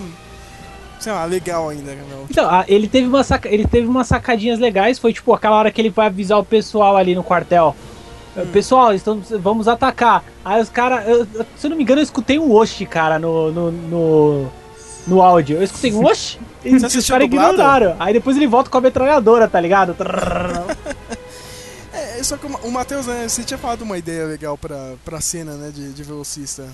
sei 1.03 1.11
lá, 1.11 1.25
legal 1.25 1.69
ainda, 1.69 1.91
né, 1.93 2.01
meu. 2.09 2.25
Então, 2.29 2.49
ele 2.67 2.87
teve, 2.87 3.07
uma 3.07 3.23
saca- 3.23 3.49
ele 3.49 3.67
teve 3.67 3.85
umas 3.87 4.07
sacadinhas 4.07 4.57
legais, 4.59 4.97
foi 4.97 5.11
tipo 5.13 5.33
aquela 5.33 5.57
hora 5.57 5.71
que 5.71 5.81
ele 5.81 5.89
vai 5.89 6.07
avisar 6.07 6.39
o 6.39 6.45
pessoal 6.45 6.95
ali 6.95 7.13
no 7.13 7.23
quartel. 7.23 7.75
Eh, 8.35 8.45
Pessoal, 8.53 8.93
estamos, 8.93 9.29
vamos 9.29 9.67
atacar. 9.67 10.23
Aí 10.43 10.61
os 10.61 10.69
caras. 10.69 11.03
Se 11.57 11.67
eu 11.67 11.69
não 11.69 11.77
me 11.77 11.83
engano, 11.83 11.99
eu 11.99 12.03
escutei 12.03 12.39
um 12.39 12.51
Oshi, 12.51 12.85
cara, 12.85 13.19
no, 13.19 13.51
no, 13.51 13.71
no, 13.71 14.47
no 15.05 15.21
áudio. 15.21 15.57
Eu 15.57 15.63
escutei 15.63 15.93
um 15.93 16.03
Oshi 16.07 16.39
e 16.63 16.75
os 16.75 16.81
caras 16.81 17.25
ignoraram. 17.25 17.95
Aí 17.99 18.13
depois 18.13 18.35
ele 18.37 18.47
volta 18.47 18.69
com 18.69 18.77
a 18.77 18.81
metralhadora, 18.81 19.47
tá 19.47 19.59
ligado? 19.59 19.95
É, 21.93 22.23
só 22.23 22.37
que 22.37 22.45
o 22.47 22.71
Matheus, 22.71 23.05
né, 23.05 23.27
você 23.27 23.43
tinha 23.43 23.57
falado 23.57 23.81
uma 23.83 23.97
ideia 23.97 24.25
legal 24.25 24.57
pra, 24.57 24.93
pra 25.05 25.21
cena, 25.21 25.53
né, 25.53 25.71
de, 25.73 25.91
de 25.93 26.03
velocista. 26.03 26.65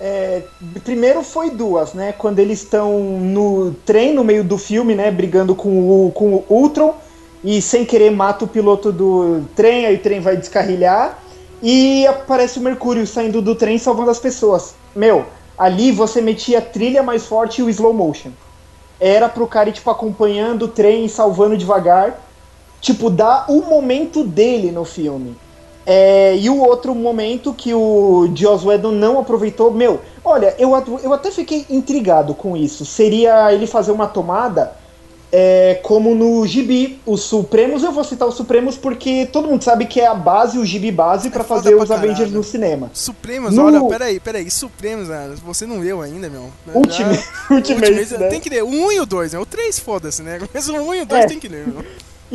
É, 0.00 0.42
primeiro 0.82 1.22
foi 1.22 1.50
duas, 1.50 1.94
né? 1.94 2.12
Quando 2.12 2.38
eles 2.38 2.62
estão 2.62 2.98
no 3.20 3.72
trem, 3.86 4.12
no 4.12 4.24
meio 4.24 4.42
do 4.42 4.58
filme, 4.58 4.94
né? 4.94 5.10
Brigando 5.10 5.54
com 5.54 6.06
o, 6.06 6.10
com 6.12 6.34
o 6.34 6.44
Ultron 6.48 6.94
e 7.42 7.60
sem 7.60 7.84
querer 7.84 8.10
mata 8.10 8.44
o 8.44 8.48
piloto 8.48 8.90
do 8.90 9.42
trem, 9.54 9.86
aí 9.86 9.96
o 9.96 10.00
trem 10.00 10.20
vai 10.20 10.36
descarrilhar 10.36 11.18
e 11.62 12.06
aparece 12.06 12.58
o 12.58 12.62
Mercúrio 12.62 13.06
saindo 13.06 13.40
do 13.40 13.54
trem 13.54 13.78
salvando 13.78 14.10
as 14.10 14.18
pessoas. 14.18 14.74
Meu, 14.94 15.26
ali 15.56 15.92
você 15.92 16.20
metia 16.20 16.58
a 16.58 16.62
trilha 16.62 17.02
mais 17.02 17.26
forte 17.26 17.60
e 17.60 17.64
o 17.64 17.70
slow 17.70 17.92
motion. 17.92 18.30
Era 19.00 19.28
pro 19.28 19.46
cara 19.46 19.68
ir, 19.68 19.72
tipo, 19.72 19.90
acompanhando 19.90 20.64
o 20.64 20.68
trem 20.68 21.04
e 21.04 21.08
salvando 21.08 21.56
devagar. 21.56 22.20
Tipo, 22.80 23.08
dá 23.10 23.46
o 23.48 23.62
momento 23.62 24.24
dele 24.24 24.70
no 24.70 24.84
filme. 24.84 25.36
É, 25.86 26.36
e 26.36 26.48
o 26.48 26.58
outro 26.60 26.94
momento 26.94 27.52
que 27.52 27.74
o 27.74 28.30
Joss 28.34 28.66
Whedon 28.66 28.92
não 28.92 29.18
aproveitou, 29.18 29.70
meu, 29.70 30.00
olha, 30.24 30.54
eu, 30.58 30.72
eu 31.02 31.12
até 31.12 31.30
fiquei 31.30 31.66
intrigado 31.68 32.34
com 32.34 32.56
isso. 32.56 32.86
Seria 32.86 33.52
ele 33.52 33.66
fazer 33.66 33.92
uma 33.92 34.06
tomada 34.06 34.72
é, 35.36 35.80
como 35.82 36.14
no 36.14 36.46
Gibi, 36.46 37.00
os 37.04 37.22
Supremos, 37.22 37.82
eu 37.82 37.90
vou 37.92 38.04
citar 38.04 38.26
os 38.28 38.34
Supremos 38.36 38.76
porque 38.78 39.26
todo 39.32 39.48
mundo 39.48 39.62
sabe 39.64 39.84
que 39.86 40.00
é 40.00 40.06
a 40.06 40.14
base, 40.14 40.56
o 40.58 40.64
Gibi 40.64 40.90
base, 40.92 41.28
pra 41.28 41.40
É 41.40 41.44
foda 41.44 41.62
fazer 41.62 41.74
os 41.74 41.90
Avengers 41.90 42.18
caralho. 42.18 42.36
no 42.36 42.44
cinema. 42.44 42.90
Supremos, 42.94 43.52
No- 43.52 43.66
olha, 43.66 43.84
peraí, 43.86 44.20
peraí, 44.20 44.48
Supremos, 44.50 45.08
né, 45.08 45.34
você 45.44 45.66
não 45.66 45.80
leu 45.80 46.00
ainda, 46.00 46.30
meu. 46.30 46.50
Ultimate, 46.72 47.16
Já- 47.16 47.22
Ultimate, 47.54 47.90
Ultimate, 47.92 48.18
né? 48.22 48.28
Tem 48.28 48.40
que 48.40 48.48
ler 48.48 48.62
o 48.62 48.68
1 48.68 48.92
e 48.92 49.00
o 49.00 49.06
2, 49.06 49.32
né, 49.32 49.38
o 49.40 49.44
3 49.44 49.78
foda-se, 49.80 50.22
né, 50.22 50.40
mas 50.54 50.68
o 50.68 50.72
1 50.76 50.94
e 50.94 51.02
o 51.02 51.06
2 51.06 51.24
É. 51.24 51.26
tem 51.26 51.38
que 51.40 51.48
ler, 51.48 51.66
meu. 51.66 51.84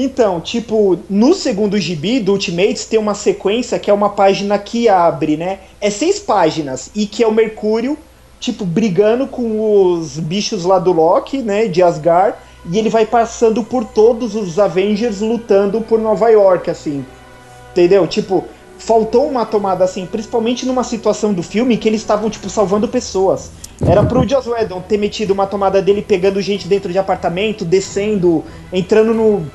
Então, 0.01 0.39
tipo, 0.39 0.97
no 1.09 1.33
segundo 1.33 1.77
gibi 1.77 2.21
do 2.21 2.31
Ultimates 2.31 2.85
tem 2.85 2.97
uma 2.97 3.13
sequência 3.13 3.77
que 3.77 3.91
é 3.91 3.93
uma 3.93 4.07
página 4.12 4.57
que 4.57 4.88
abre, 4.88 5.35
né? 5.35 5.59
É 5.81 5.89
seis 5.89 6.17
páginas 6.17 6.89
e 6.95 7.05
que 7.05 7.21
é 7.21 7.27
o 7.27 7.33
Mercúrio, 7.33 7.97
tipo, 8.39 8.63
brigando 8.63 9.27
com 9.27 9.59
os 9.59 10.17
bichos 10.17 10.63
lá 10.63 10.79
do 10.79 10.93
Loki, 10.93 11.39
né? 11.39 11.67
De 11.67 11.83
Asgard. 11.83 12.38
E 12.71 12.79
ele 12.79 12.88
vai 12.88 13.05
passando 13.05 13.62
por 13.62 13.83
todos 13.83 14.35
os 14.35 14.57
Avengers 14.57 15.19
lutando 15.19 15.81
por 15.81 15.99
Nova 15.99 16.29
York, 16.29 16.69
assim. 16.69 17.05
Entendeu? 17.71 18.07
Tipo, 18.07 18.45
faltou 18.77 19.27
uma 19.27 19.45
tomada 19.45 19.83
assim, 19.83 20.05
principalmente 20.05 20.65
numa 20.65 20.85
situação 20.85 21.33
do 21.33 21.43
filme 21.43 21.75
que 21.75 21.89
eles 21.89 21.99
estavam, 21.99 22.29
tipo, 22.29 22.49
salvando 22.49 22.88
pessoas. 22.88 23.51
Era 23.85 24.03
pro 24.03 24.27
Joss 24.27 24.45
Whedon 24.47 24.81
ter 24.81 24.97
metido 24.97 25.33
uma 25.33 25.47
tomada 25.47 25.81
dele 25.81 26.01
pegando 26.01 26.41
gente 26.41 26.67
dentro 26.67 26.91
de 26.91 26.97
apartamento, 26.99 27.63
descendo, 27.63 28.43
entrando 28.73 29.13
no, 29.13 29.45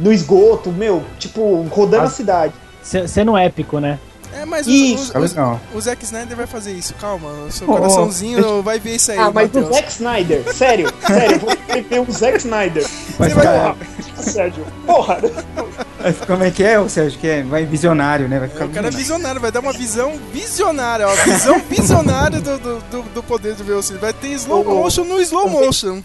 no 0.00 0.12
esgoto, 0.12 0.70
meu, 0.70 1.02
tipo, 1.18 1.62
rodando 1.70 2.04
a 2.04 2.08
cidade. 2.10 2.52
Se- 2.82 3.08
Sendo 3.08 3.36
épico, 3.36 3.80
né? 3.80 3.98
É, 4.34 4.44
mas 4.44 4.66
Isso, 4.66 5.16
os, 5.16 5.30
legal. 5.32 5.60
o 5.74 5.80
Zack 5.80 6.04
Snyder 6.04 6.36
vai 6.36 6.46
fazer 6.46 6.72
isso, 6.72 6.92
calma, 6.94 7.28
o 7.46 7.52
seu 7.52 7.68
ô, 7.68 7.72
coraçãozinho 7.74 8.62
vai 8.62 8.78
ver 8.80 8.96
isso 8.96 9.12
aí, 9.12 9.18
Ah, 9.18 9.30
mas 9.32 9.48
o 9.54 9.60
Matheus. 9.60 9.76
Zack 9.76 9.92
Snyder, 9.92 10.54
sério, 10.54 10.92
sério, 11.06 11.38
vou 11.40 11.50
escrever 11.52 12.00
o 12.00 12.12
Zack 12.12 12.38
Snyder. 12.38 12.86
Vai 13.18 13.28
Você 13.30 13.34
vai 13.34 13.46
ficar- 13.46 13.74
porra, 13.74 14.22
Sérgio, 14.22 14.66
porra. 14.86 15.18
Como 16.26 16.42
é 16.44 16.50
que 16.50 16.62
é, 16.62 16.78
o 16.78 16.88
Sérgio? 16.88 17.18
Que 17.18 17.26
é? 17.28 17.42
Vai 17.42 17.64
visionário, 17.64 18.28
né? 18.28 18.38
Vai 18.38 18.48
ficar 18.48 18.66
O 18.66 18.68
cara 18.68 18.88
é 18.88 18.90
visionário. 18.90 18.98
visionário, 18.98 19.40
vai 19.40 19.50
dar 19.52 19.60
uma 19.60 19.72
visão 19.72 20.18
visionária, 20.32 21.08
ó. 21.08 21.14
Visão 21.24 21.58
visionária 21.70 22.40
do, 22.40 22.58
do, 22.58 22.78
do, 22.90 23.02
do 23.14 23.22
poder 23.22 23.54
de 23.54 23.62
velocidade. 23.62 24.00
Vai 24.02 24.12
ter 24.12 24.28
slow 24.32 24.64
motion 24.64 25.04
no 25.04 25.20
slow 25.22 25.48
motion. 25.48 26.02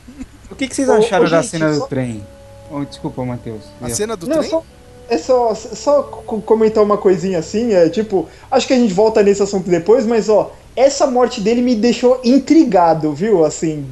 O 0.49 0.55
que, 0.55 0.67
que 0.67 0.75
vocês 0.75 0.89
acharam 0.89 1.25
ô, 1.25 1.29
da 1.29 1.41
gente, 1.41 1.51
cena 1.51 1.73
só- 1.73 1.79
do 1.81 1.87
trem? 1.87 2.25
Oh, 2.71 2.85
desculpa, 2.85 3.25
Matheus. 3.25 3.63
A 3.81 3.89
cena 3.89 4.15
do 4.15 4.27
Não, 4.27 4.37
trem? 4.37 4.49
só, 4.49 4.63
é 5.09 5.17
só, 5.17 5.53
só 5.55 6.03
co- 6.03 6.41
comentar 6.41 6.83
uma 6.83 6.97
coisinha 6.97 7.39
assim, 7.39 7.73
é 7.73 7.89
tipo, 7.89 8.27
acho 8.51 8.67
que 8.67 8.73
a 8.73 8.77
gente 8.77 8.93
volta 8.93 9.23
nesse 9.23 9.41
assunto 9.43 9.69
depois, 9.69 10.05
mas 10.05 10.29
ó, 10.29 10.51
essa 10.75 11.07
morte 11.07 11.41
dele 11.41 11.61
me 11.61 11.75
deixou 11.75 12.21
intrigado, 12.23 13.11
viu? 13.13 13.43
Assim, 13.43 13.85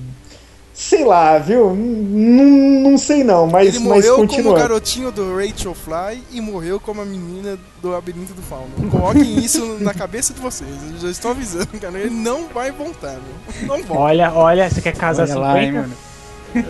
Sei 0.74 1.04
lá, 1.04 1.40
viu? 1.40 1.76
Não, 1.76 2.46
não 2.92 2.98
sei 3.00 3.24
não, 3.24 3.48
mas, 3.48 3.70
Ele 3.70 3.80
mas 3.80 4.06
morreu 4.06 4.28
como 4.28 4.52
o 4.52 4.54
garotinho 4.54 5.12
do 5.12 5.36
Rachel 5.36 5.74
Fly 5.74 6.22
e 6.32 6.40
morreu 6.40 6.80
como 6.80 7.02
a 7.02 7.06
menina 7.06 7.58
do 7.82 7.90
Labirinto 7.90 8.32
do 8.36 8.44
Fauno. 8.44 8.70
Coloquem 8.92 9.40
isso 9.44 9.78
na 9.80 9.92
cabeça 9.92 10.36
de 10.36 10.40
vocês. 10.40 10.70
Eu 10.94 11.00
já 11.00 11.10
estou 11.10 11.32
avisando, 11.32 11.66
cara. 11.82 11.98
Ele 11.98 12.12
não 12.12 12.48
vai 12.50 12.72
voltar, 12.72 13.14
meu. 13.14 13.68
Não 13.68 13.84
volta. 13.84 14.04
Olha, 14.04 14.32
olha, 14.32 14.70
você 14.70 14.80
quer 14.80 14.96
casar 14.96 15.24
Olha 15.24 15.40
lá, 15.40 15.60
hein, 15.64 15.72
50? 15.72 15.82
mano. 15.82 15.96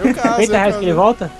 Eu 0.08 0.16
caso, 0.16 0.30
50 0.42 0.44
eu 0.44 0.50
reais 0.52 0.68
caso. 0.68 0.80
que 0.80 0.86
ele 0.86 0.94
volta? 0.94 1.32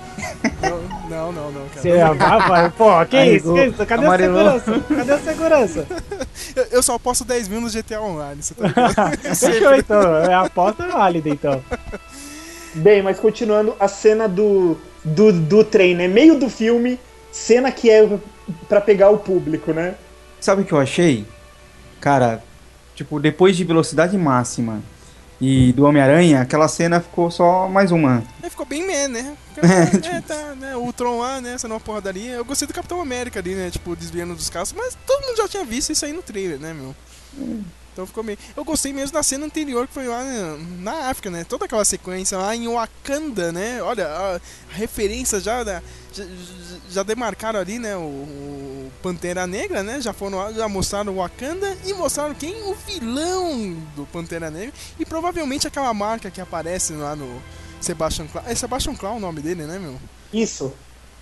Não, 1.08 1.32
não, 1.32 1.50
não, 1.52 1.68
cara. 1.68 1.80
Você 1.80 1.96
vai, 1.96 2.48
vai, 2.48 2.70
pô, 2.70 3.06
que 3.06 3.16
Aí, 3.16 3.36
isso? 3.36 3.54
Que 3.54 3.64
isso? 3.66 3.86
Cadê 3.86 4.04
amarelou. 4.04 4.48
a 4.48 4.60
segurança? 4.60 4.94
Cadê 4.94 5.12
a 5.12 5.18
segurança? 5.18 5.86
Eu, 6.54 6.64
eu 6.72 6.82
só 6.82 6.98
posso 6.98 7.24
10 7.24 7.48
mil 7.48 7.60
no 7.60 7.68
GTA 7.68 8.00
Online, 8.00 8.42
você 8.42 8.54
tá 8.54 8.66
ligado? 8.66 9.18
Fechou 9.36 9.74
então, 9.74 10.16
é 10.18 10.34
a 10.34 10.42
aposta 10.42 10.86
válida 10.86 11.28
então. 11.28 11.62
Bem, 12.74 13.02
mas 13.02 13.18
continuando, 13.18 13.76
a 13.78 13.86
cena 13.86 14.28
do, 14.28 14.76
do, 15.04 15.32
do 15.32 15.64
trem, 15.64 15.94
né? 15.94 16.08
Meio 16.08 16.38
do 16.38 16.48
filme, 16.48 16.98
cena 17.30 17.70
que 17.70 17.90
é 17.90 18.08
pra 18.68 18.80
pegar 18.80 19.10
o 19.10 19.18
público, 19.18 19.72
né? 19.72 19.94
Sabe 20.40 20.62
o 20.62 20.64
que 20.64 20.72
eu 20.72 20.78
achei? 20.78 21.26
Cara, 22.00 22.42
tipo, 22.94 23.18
depois 23.20 23.56
de 23.56 23.64
Velocidade 23.64 24.16
Máxima 24.16 24.80
e 25.40 25.72
do 25.72 25.84
Homem-Aranha, 25.84 26.40
aquela 26.40 26.66
cena 26.68 27.00
ficou 27.00 27.30
só 27.30 27.68
mais 27.68 27.92
uma. 27.92 28.22
Aí 28.42 28.50
ficou 28.50 28.66
bem 28.66 28.86
man, 28.86 29.08
né? 29.08 29.36
É, 29.60 30.16
É, 30.16 30.20
tá, 30.20 30.54
né? 30.54 30.76
O 30.76 30.92
Tron 30.92 31.18
lá, 31.18 31.40
né? 31.40 31.54
Essa 31.54 31.66
numa 31.66 31.80
porradaria. 31.80 32.32
Eu 32.32 32.44
gostei 32.44 32.66
do 32.68 32.74
Capitão 32.74 33.00
América 33.00 33.40
ali, 33.40 33.54
né? 33.54 33.70
Tipo, 33.70 33.96
desviando 33.96 34.34
dos 34.34 34.48
carros, 34.48 34.72
mas 34.72 34.96
todo 35.06 35.26
mundo 35.26 35.36
já 35.36 35.48
tinha 35.48 35.64
visto 35.64 35.90
isso 35.90 36.04
aí 36.04 36.12
no 36.12 36.22
trailer, 36.22 36.58
né, 36.60 36.72
meu? 36.72 36.94
Então 37.98 38.06
ficou 38.06 38.22
meio. 38.22 38.38
Eu 38.56 38.64
gostei 38.64 38.92
mesmo 38.92 39.12
da 39.12 39.24
cena 39.24 39.44
anterior 39.44 39.88
que 39.88 39.92
foi 39.92 40.06
lá 40.06 40.22
na 40.78 41.08
África, 41.08 41.32
né? 41.32 41.42
Toda 41.42 41.64
aquela 41.64 41.84
sequência 41.84 42.38
lá 42.38 42.54
em 42.54 42.68
Wakanda, 42.68 43.50
né? 43.50 43.82
Olha, 43.82 44.06
a, 44.06 44.40
referência 44.70 45.40
já, 45.40 45.64
da, 45.64 45.82
já 46.12 46.24
já 46.88 47.02
demarcaram 47.02 47.58
ali, 47.58 47.76
né? 47.80 47.96
O, 47.96 48.02
o 48.02 48.92
Pantera 49.02 49.48
Negra, 49.48 49.82
né? 49.82 50.00
Já 50.00 50.12
foram 50.12 50.54
já 50.54 50.68
mostraram 50.68 51.12
o 51.12 51.16
Wakanda 51.16 51.76
e 51.84 51.92
mostraram 51.92 52.36
quem? 52.36 52.62
O 52.62 52.74
vilão 52.86 53.74
do 53.96 54.06
Pantera 54.06 54.48
Negra. 54.48 54.72
E 54.96 55.04
provavelmente 55.04 55.66
aquela 55.66 55.92
marca 55.92 56.30
que 56.30 56.40
aparece 56.40 56.92
lá 56.92 57.16
no 57.16 57.42
Sebastian 57.80 58.28
Clown. 58.28 58.44
É 58.46 58.54
Sebastian 58.54 58.94
Clown 58.94 59.16
o 59.16 59.20
nome 59.20 59.40
dele, 59.40 59.64
né, 59.64 59.76
meu? 59.76 59.98
Isso. 60.32 60.72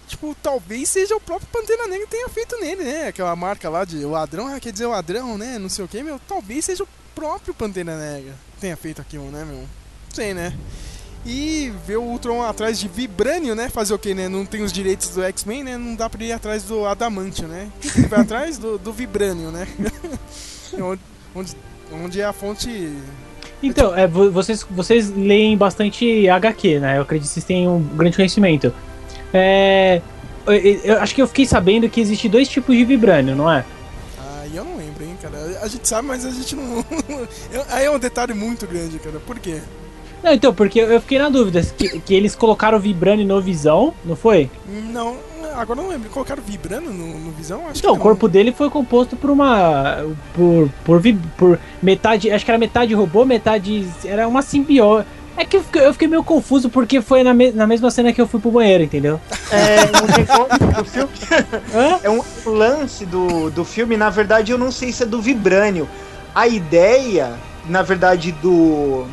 Tipo, 0.07 0.37
talvez 0.43 0.89
seja 0.89 1.17
o 1.17 1.21
próprio 1.21 1.49
Pantera 1.53 1.89
Negra 1.89 2.07
que 2.07 2.13
tenha 2.13 2.29
feito 2.29 2.57
nele, 2.61 2.85
né? 2.85 3.09
Aquela 3.09 3.35
marca 3.35 3.69
lá 3.69 3.85
de 3.85 4.05
ladrão, 4.05 4.47
ah, 4.47 4.61
quer 4.61 4.73
dizer 4.73 4.87
ladrão, 4.87 5.37
né? 5.37 5.59
Não 5.59 5.69
sei 5.69 5.85
o 5.85 5.89
que, 5.89 6.03
meu. 6.03 6.21
Talvez 6.29 6.65
seja 6.65 6.85
o 6.85 6.89
próprio 7.15 7.53
Pantera 7.53 7.97
Negra 7.99 8.33
que 8.55 8.61
tenha 8.61 8.77
feito 8.77 9.01
aquilo, 9.01 9.25
né, 9.31 9.45
meu? 9.45 9.65
Sei, 10.13 10.33
né? 10.33 10.53
E 11.29 11.73
ver 11.85 11.97
o 11.97 12.03
Ultron 12.05 12.41
atrás 12.41 12.79
de 12.79 12.87
Vibrânio, 12.87 13.57
né? 13.57 13.69
Fazer 13.69 13.93
o 13.93 13.99
que, 13.99 14.15
né? 14.15 14.29
Não 14.29 14.47
tem 14.47 14.63
os 14.63 14.73
direitos 14.73 15.09
do 15.09 15.25
X-Men, 15.25 15.65
né? 15.65 15.77
Não 15.77 15.97
dá 15.97 16.09
pra 16.09 16.23
ir 16.23 16.31
atrás 16.31 16.63
do 16.63 16.87
Adamantio, 16.87 17.49
né? 17.49 17.69
Ele 17.97 18.07
vai 18.07 18.21
atrás? 18.21 18.59
Do, 18.59 18.79
do 18.79 18.93
Vibrânio, 18.93 19.51
né? 19.51 19.67
onde, 20.81 21.01
onde, 21.35 21.57
onde 21.93 22.21
é 22.21 22.25
a 22.25 22.33
fonte 22.33 22.93
Então, 23.61 23.93
é, 23.97 24.07
vo- 24.07 24.31
vocês, 24.31 24.65
vocês 24.71 25.11
leem 25.11 25.57
bastante 25.57 26.29
HQ, 26.29 26.79
né? 26.79 26.97
Eu 26.99 27.03
acredito 27.03 27.27
que 27.27 27.35
vocês 27.35 27.45
têm 27.45 27.67
um 27.69 27.83
grande 27.83 28.15
conhecimento. 28.15 28.73
É, 29.37 30.03
eu, 30.47 30.55
eu 30.55 30.99
acho 31.01 31.15
que 31.15 31.21
eu 31.23 31.27
fiquei 31.29 31.45
sabendo 31.47 31.89
que 31.89 32.01
existe 32.01 32.29
dois 32.29 32.49
tipos 32.49 32.75
de 32.77 32.85
vibrânio, 32.85 33.37
não 33.37 33.51
é? 33.51 33.65
Aí 34.41 34.57
eu 34.57 34.65
não 34.65 34.77
lembro, 34.77 35.05
hein, 35.05 35.17
cara. 35.21 35.37
A 35.63 35.69
gente 35.69 35.87
sabe, 35.87 36.09
mas 36.09 36.25
a 36.25 36.31
gente 36.31 36.55
não. 36.57 36.85
Aí 37.71 37.85
é 37.85 37.91
um 37.91 37.99
detalhe 37.99 38.33
muito 38.35 38.67
grande, 38.67 38.99
cara. 38.99 39.19
Por 39.19 39.39
quê? 39.39 39.61
Não, 40.23 40.33
então, 40.33 40.55
porque 40.55 40.81
eu 40.81 41.01
fiquei 41.01 41.19
na 41.19 41.29
dúvida 41.29 41.61
que, 41.63 42.01
que 42.01 42.15
eles 42.15 42.35
colocaram 42.35 42.81
vibrânio 42.81 43.27
no 43.27 43.41
Visão, 43.41 43.93
não 44.05 44.17
foi? 44.17 44.51
Não, 44.67 45.17
agora 45.55 45.79
eu 45.81 45.85
não 45.85 45.91
lembro. 45.91 46.11
Colocaram 46.11 46.43
vibrando 46.43 46.91
no, 46.91 47.19
no 47.19 47.31
visão? 47.33 47.67
Acho 47.69 47.79
Então, 47.79 47.93
que 47.93 48.01
o 48.01 48.03
corpo 48.03 48.29
dele 48.29 48.53
foi 48.53 48.71
composto 48.71 49.17
por 49.17 49.31
uma. 49.31 50.05
por. 50.35 50.71
por, 50.85 51.03
por 51.37 51.59
metade. 51.83 52.31
Acho 52.31 52.45
que 52.45 52.51
era 52.51 52.59
metade 52.59 52.95
robô, 52.95 53.25
metade. 53.25 53.87
Era 54.05 54.27
uma 54.27 54.43
simbiose. 54.43 55.07
É 55.37 55.45
que 55.45 55.57
eu 55.57 55.63
fiquei, 55.63 55.85
eu 55.87 55.93
fiquei 55.93 56.09
meio 56.09 56.25
confuso 56.25 56.71
porque 56.71 57.01
foi 57.03 57.23
na, 57.23 57.35
me- 57.35 57.53
na 57.53 57.67
mesma 57.67 57.91
cena 57.91 58.13
que 58.13 58.21
eu 58.21 58.27
fui 58.27 58.41
pro 58.41 58.51
banheiro, 58.51 58.83
entendeu? 58.83 59.21
É 59.51 59.81
um 59.85 60.83
do 60.83 60.85
filme. 60.89 61.11
Hã? 61.75 61.99
É 62.03 62.11
um 62.11 62.23
lance 62.47 63.05
do, 63.05 63.51
do 63.51 63.65
filme, 63.65 63.97
na 63.97 64.09
verdade, 64.11 64.51
eu 64.53 64.59
não 64.59 64.73
sei 64.73 64.93
se 64.93 65.03
é 65.03 65.07
do 65.07 65.21
Vibrânio. 65.21 65.89
A 66.35 66.49
ideia, 66.49 67.35
na 67.69 67.83
verdade, 67.83 68.33
do, 68.33 69.05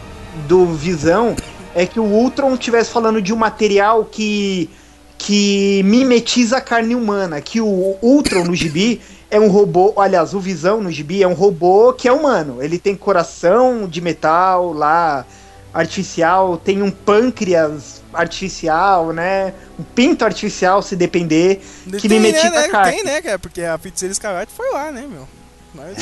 do 0.48 0.66
Visão 0.68 1.36
é 1.76 1.86
que 1.86 2.00
o 2.00 2.04
Ultron 2.04 2.54
estivesse 2.54 2.90
falando 2.92 3.22
de 3.22 3.34
um 3.34 3.38
material 3.38 4.06
que, 4.06 4.70
que 5.18 5.82
mimetiza 5.84 6.58
a 6.58 6.62
carne 6.62 6.96
humana. 6.96 7.42
Que 7.42 7.60
o 7.60 7.98
Ultron 8.02 8.44
no 8.46 8.56
gibi 8.56 9.02
é 9.32 9.40
um 9.40 9.48
robô. 9.50 9.94
Aliás, 9.98 10.34
o 10.34 10.40
Visão 10.40 10.82
no 10.82 10.92
gibi 10.92 11.22
é 11.24 11.28
um 11.28 11.34
robô 11.34 11.92
que 11.94 12.08
é 12.08 12.12
humano. 12.14 12.62
Ele 12.62 12.78
tem 12.78 12.96
coração 12.96 13.88
de 13.90 14.00
metal 14.02 14.72
lá. 14.72 15.26
Artificial, 15.74 16.58
tem 16.58 16.82
um 16.82 16.92
pâncreas 16.92 18.04
artificial, 18.14 19.12
né? 19.12 19.54
Um 19.80 19.84
pinto 19.84 20.24
artificial, 20.24 20.82
se 20.82 20.96
depender, 20.96 21.62
que 22.00 22.08
tem, 22.08 22.20
mimetiza 22.20 22.52
né, 22.52 22.58
a 22.58 22.62
né? 22.62 22.68
carne. 22.68 22.92
Tem, 22.92 23.04
né, 23.04 23.22
cara? 23.22 23.40
Porque 23.40 23.62
a 23.62 23.78
feiticeira 23.78 24.12
escarlate 24.12 24.52
foi 24.52 24.72
lá, 24.72 24.92
né, 24.92 25.06
meu? 25.10 25.28
Mas, 25.74 25.98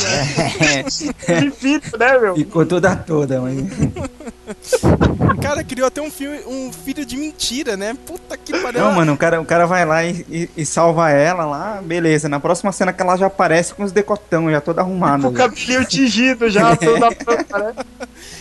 é. 0.62 1.40
Difícil, 1.42 1.98
né, 1.98 2.18
meu? 2.20 2.36
Ficou 2.36 2.66
toda 2.66 2.96
toda, 2.96 3.40
mas. 3.42 3.56
Cara, 5.42 5.64
criou 5.64 5.88
até 5.88 6.02
um, 6.02 6.12
filme, 6.12 6.40
um 6.46 6.72
filho 6.74 7.06
de 7.06 7.16
mentira, 7.16 7.78
né? 7.78 7.96
Puta 8.06 8.36
que 8.38 8.52
pariu. 8.60 8.82
Não, 8.82 8.92
mano, 8.92 9.14
o 9.14 9.18
cara, 9.18 9.40
o 9.40 9.46
cara 9.46 9.66
vai 9.66 9.86
lá 9.86 10.04
e, 10.04 10.26
e- 10.30 10.50
e 10.58 10.66
salva 10.66 11.10
ela 11.10 11.46
lá, 11.46 11.82
beleza. 11.82 12.28
Na 12.28 12.40
próxima 12.40 12.72
cena 12.72 12.92
que 12.92 13.02
ela 13.02 13.16
já 13.16 13.28
aparece 13.28 13.74
com 13.74 13.84
os 13.84 13.92
decotão 13.92 14.52
já 14.52 14.60
todo 14.60 14.80
arrumado. 14.80 15.24
Com 15.24 15.30
o 15.30 15.34
cabelinho 15.34 15.86
tingido 15.86 16.50
já, 16.50 16.76
toda 16.76 17.12
pronta, 17.16 17.58
né? 17.58 17.74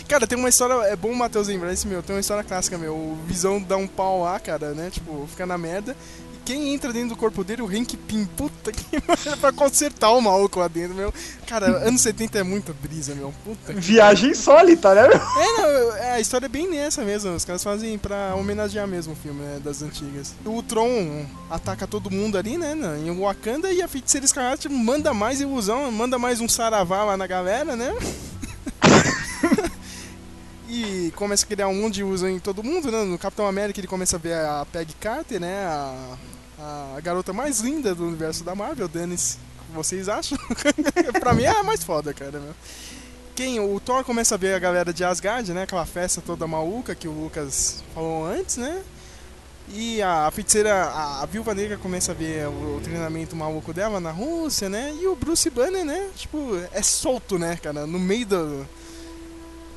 Cara, 0.07 0.27
tem 0.27 0.37
uma 0.37 0.49
história. 0.49 0.73
É 0.87 0.95
bom 0.95 1.09
o 1.09 1.15
Matheus 1.15 1.47
lembrar 1.47 1.71
esse 1.71 1.87
meu. 1.87 2.03
Tem 2.03 2.13
uma 2.15 2.19
história 2.19 2.43
clássica, 2.43 2.77
meu. 2.77 2.93
O 2.93 3.17
Visão 3.25 3.61
dá 3.61 3.77
um 3.77 3.87
pau 3.87 4.23
lá, 4.23 4.39
cara, 4.39 4.71
né? 4.71 4.89
Tipo, 4.91 5.25
fica 5.29 5.45
na 5.45 5.57
merda. 5.57 5.95
Quem 6.43 6.73
entra 6.73 6.91
dentro 6.91 7.09
do 7.09 7.15
corpo 7.15 7.43
dele? 7.43 7.61
O 7.61 7.67
Hank 7.67 7.95
Pym. 7.95 8.25
Puta 8.25 8.71
que 8.71 8.99
pariu, 9.01 9.37
pra 9.37 9.51
consertar 9.51 10.11
o 10.11 10.21
maluco 10.21 10.59
lá 10.59 10.67
dentro, 10.67 10.95
meu. 10.95 11.13
Cara, 11.45 11.67
anos 11.87 12.01
70 12.01 12.39
é 12.39 12.43
muita 12.43 12.73
brisa, 12.73 13.13
meu. 13.13 13.33
Puta 13.43 13.73
Viagem 13.73 14.31
insólita, 14.31 14.95
né, 14.95 15.07
meu? 15.07 15.17
É, 15.17 15.57
não, 15.57 15.97
é, 15.97 16.11
a 16.13 16.19
história 16.19 16.45
é 16.45 16.49
bem 16.49 16.69
nessa 16.69 17.03
mesmo. 17.03 17.33
Os 17.35 17.45
caras 17.45 17.63
fazem 17.63 17.97
pra 17.97 18.33
homenagear 18.35 18.87
mesmo 18.87 19.13
o 19.13 19.15
filme, 19.15 19.41
né, 19.41 19.59
das 19.63 19.81
antigas. 19.81 20.33
O 20.45 20.63
Tron 20.63 21.25
ataca 21.49 21.85
todo 21.85 22.09
mundo 22.09 22.37
ali, 22.37 22.57
né, 22.57 22.75
em 23.05 23.19
Wakanda, 23.19 23.71
e 23.71 23.81
a 23.81 23.87
Feiticeira 23.87 24.25
Escarlate 24.25 24.69
manda 24.69 25.13
mais 25.13 25.41
ilusão, 25.41 25.91
manda 25.91 26.17
mais 26.17 26.41
um 26.41 26.49
saravá 26.49 27.03
lá 27.03 27.17
na 27.17 27.27
galera, 27.27 27.75
né? 27.75 27.93
e 30.69 31.11
começa 31.15 31.45
a 31.45 31.47
criar 31.47 31.67
um 31.67 31.81
monte 31.81 31.95
de 31.95 32.01
ilusão 32.01 32.29
em 32.29 32.39
todo 32.39 32.63
mundo, 32.63 32.91
né? 32.91 33.03
No 33.03 33.17
Capitão 33.17 33.45
América 33.45 33.79
ele 33.79 33.87
começa 33.87 34.15
a 34.15 34.19
ver 34.19 34.33
a 34.33 34.65
Peggy 34.71 34.95
Carter, 34.95 35.39
né? 35.39 35.65
A, 35.65 36.17
a 36.61 36.99
garota 37.01 37.33
mais 37.33 37.59
linda 37.59 37.95
do 37.95 38.05
universo 38.05 38.43
da 38.43 38.53
Marvel, 38.53 38.87
Dennis. 38.87 39.37
Vocês 39.73 40.09
acham? 40.09 40.37
pra 41.19 41.33
mim 41.33 41.43
é 41.43 41.49
a 41.49 41.63
mais 41.63 41.83
foda, 41.83 42.13
cara, 42.13 42.39
meu. 42.39 42.53
Quem? 43.35 43.59
O 43.59 43.79
Thor 43.79 44.03
começa 44.03 44.35
a 44.35 44.37
ver 44.37 44.53
a 44.53 44.59
galera 44.59 44.93
de 44.93 45.03
Asgard, 45.03 45.51
né? 45.53 45.63
Aquela 45.63 45.85
festa 45.85 46.21
toda 46.21 46.45
maluca 46.45 46.93
que 46.93 47.07
o 47.07 47.11
Lucas 47.11 47.83
falou 47.93 48.25
antes, 48.25 48.57
né? 48.57 48.83
E 49.69 50.01
a, 50.01 50.29
feiticeira, 50.31 50.73
a, 50.73 51.23
a 51.23 51.25
Viúva 51.25 51.55
Negra 51.55 51.77
começa 51.77 52.11
a 52.11 52.15
ver 52.15 52.47
o, 52.47 52.77
o 52.77 52.81
treinamento 52.83 53.35
maluco 53.35 53.73
dela 53.73 53.99
na 53.99 54.11
Rússia, 54.11 54.67
né? 54.67 54.93
E 55.01 55.07
o 55.07 55.15
Bruce 55.15 55.49
Banner, 55.49 55.85
né? 55.85 56.09
Tipo, 56.15 56.57
é 56.73 56.81
solto, 56.81 57.39
né, 57.39 57.57
cara? 57.61 57.87
No 57.87 57.97
meio 57.97 58.25
do... 58.25 58.67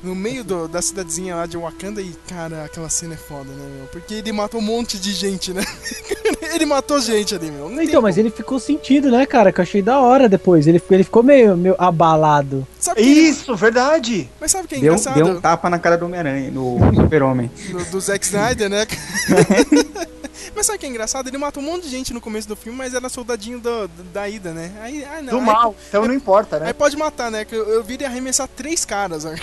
No 0.05 0.13
meio 0.15 0.43
do- 0.43 0.67
da 0.67 0.81
cidadezinha 0.81 1.35
lá 1.35 1.45
de 1.47 1.57
Wakanda 1.57 1.99
e, 2.01 2.13
cara, 2.27 2.63
aquela 2.65 2.89
cena 2.89 3.15
é 3.15 3.17
foda, 3.17 3.49
né, 3.51 3.65
meu? 3.77 3.87
Porque 3.87 4.13
ele 4.13 4.31
matou 4.31 4.59
um 4.61 4.63
monte 4.63 4.99
de 4.99 5.11
gente, 5.11 5.51
né? 5.51 5.63
ele 6.53 6.65
matou 6.65 6.99
gente 7.01 7.33
ali, 7.33 7.49
meu. 7.49 7.69
Não 7.69 7.81
Então, 7.81 8.01
mas 8.01 8.15
ele 8.17 8.29
ficou 8.29 8.59
sentido, 8.59 9.09
né, 9.09 9.25
cara? 9.25 9.51
Que 9.51 9.59
eu 9.59 9.63
achei 9.63 9.81
da 9.81 9.99
hora 9.99 10.29
depois. 10.29 10.67
Ele, 10.67 10.81
ele 10.91 11.03
ficou 11.03 11.23
meio, 11.23 11.57
meio 11.57 11.75
abalado. 11.79 12.67
Sabe 12.79 13.01
que 13.01 13.09
ele- 13.09 13.19
Isso, 13.21 13.55
verdade. 13.55 14.29
Mas 14.39 14.51
sabe 14.51 14.65
o 14.65 14.67
que 14.67 14.75
é 14.75 14.79
Deu, 14.79 14.93
engraçado? 14.93 15.15
deu 15.15 15.25
um 15.27 15.41
tapa 15.41 15.69
na 15.69 15.79
cara 15.79 15.97
do 15.97 16.05
Homem-Aranha, 16.05 16.51
no 16.51 16.77
Super-Homem. 16.93 17.49
do, 17.71 17.83
do 17.85 17.99
Zack 17.99 18.23
Snyder, 18.25 18.69
né? 18.69 18.85
mas 20.55 20.65
sabe 20.67 20.77
o 20.77 20.79
que 20.79 20.85
é 20.85 20.89
engraçado? 20.89 21.27
Ele 21.27 21.37
matou 21.37 21.61
um 21.61 21.65
monte 21.65 21.83
de 21.83 21.89
gente 21.89 22.13
no 22.13 22.21
começo 22.21 22.47
do 22.47 22.55
filme, 22.55 22.77
mas 22.77 22.93
era 22.93 23.09
soldadinho 23.09 23.59
do, 23.59 23.87
do- 23.87 24.03
da 24.13 24.27
ida, 24.29 24.51
né? 24.51 24.71
Aí, 24.81 25.03
ah, 25.05 25.21
não, 25.21 25.31
Do 25.33 25.39
aí- 25.39 25.45
mal. 25.45 25.75
Então 25.89 26.05
não 26.07 26.13
importa, 26.13 26.57
Aí 26.57 26.63
né? 26.63 26.73
pode 26.73 26.95
matar, 26.95 27.31
né? 27.31 27.43
Que 27.43 27.55
eu, 27.55 27.67
eu 27.69 27.83
vi 27.83 27.95
ele 27.95 28.05
arremessar 28.05 28.47
três 28.47 28.85
caras. 28.85 29.25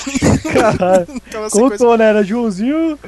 Caralho. 0.53 1.07
Aquela 1.27 1.51
sequência. 1.51 1.79
Contou, 1.79 1.99
né? 1.99 2.05
Era 2.09 2.23
Joãozinho, 2.23 2.99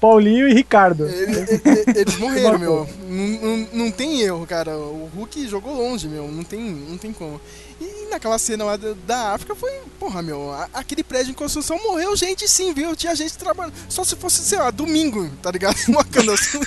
Paulinho 0.00 0.48
e 0.48 0.54
Ricardo. 0.54 1.06
Ele- 1.06 1.38
ele- 1.38 1.98
Eles 2.00 2.16
morreram, 2.18 2.58
meu. 2.58 2.88
Não, 3.08 3.26
não, 3.26 3.68
não 3.72 3.90
tem 3.90 4.20
erro, 4.22 4.46
cara. 4.46 4.76
O 4.76 5.10
Hulk 5.14 5.46
jogou 5.48 5.74
longe, 5.74 6.08
meu. 6.08 6.28
Não 6.28 6.42
tem, 6.44 6.60
não 6.60 6.96
tem 6.98 7.12
como. 7.12 7.40
E 7.80 8.08
naquela 8.10 8.38
cena 8.38 8.64
lá 8.64 8.76
da, 8.76 8.94
da 9.06 9.32
África 9.34 9.54
foi, 9.56 9.70
porra, 9.98 10.22
meu, 10.22 10.52
a- 10.52 10.68
aquele 10.74 11.02
prédio 11.02 11.32
em 11.32 11.34
construção 11.34 11.76
morreu 11.82 12.16
gente 12.16 12.48
sim, 12.48 12.72
viu? 12.72 12.94
Tinha 12.94 13.14
gente 13.14 13.36
trabalhando. 13.36 13.74
Só 13.88 14.04
se 14.04 14.14
fosse, 14.16 14.42
sei 14.44 14.58
lá, 14.58 14.70
domingo, 14.70 15.28
tá 15.42 15.50
ligado? 15.50 15.74
Assim. 16.32 16.60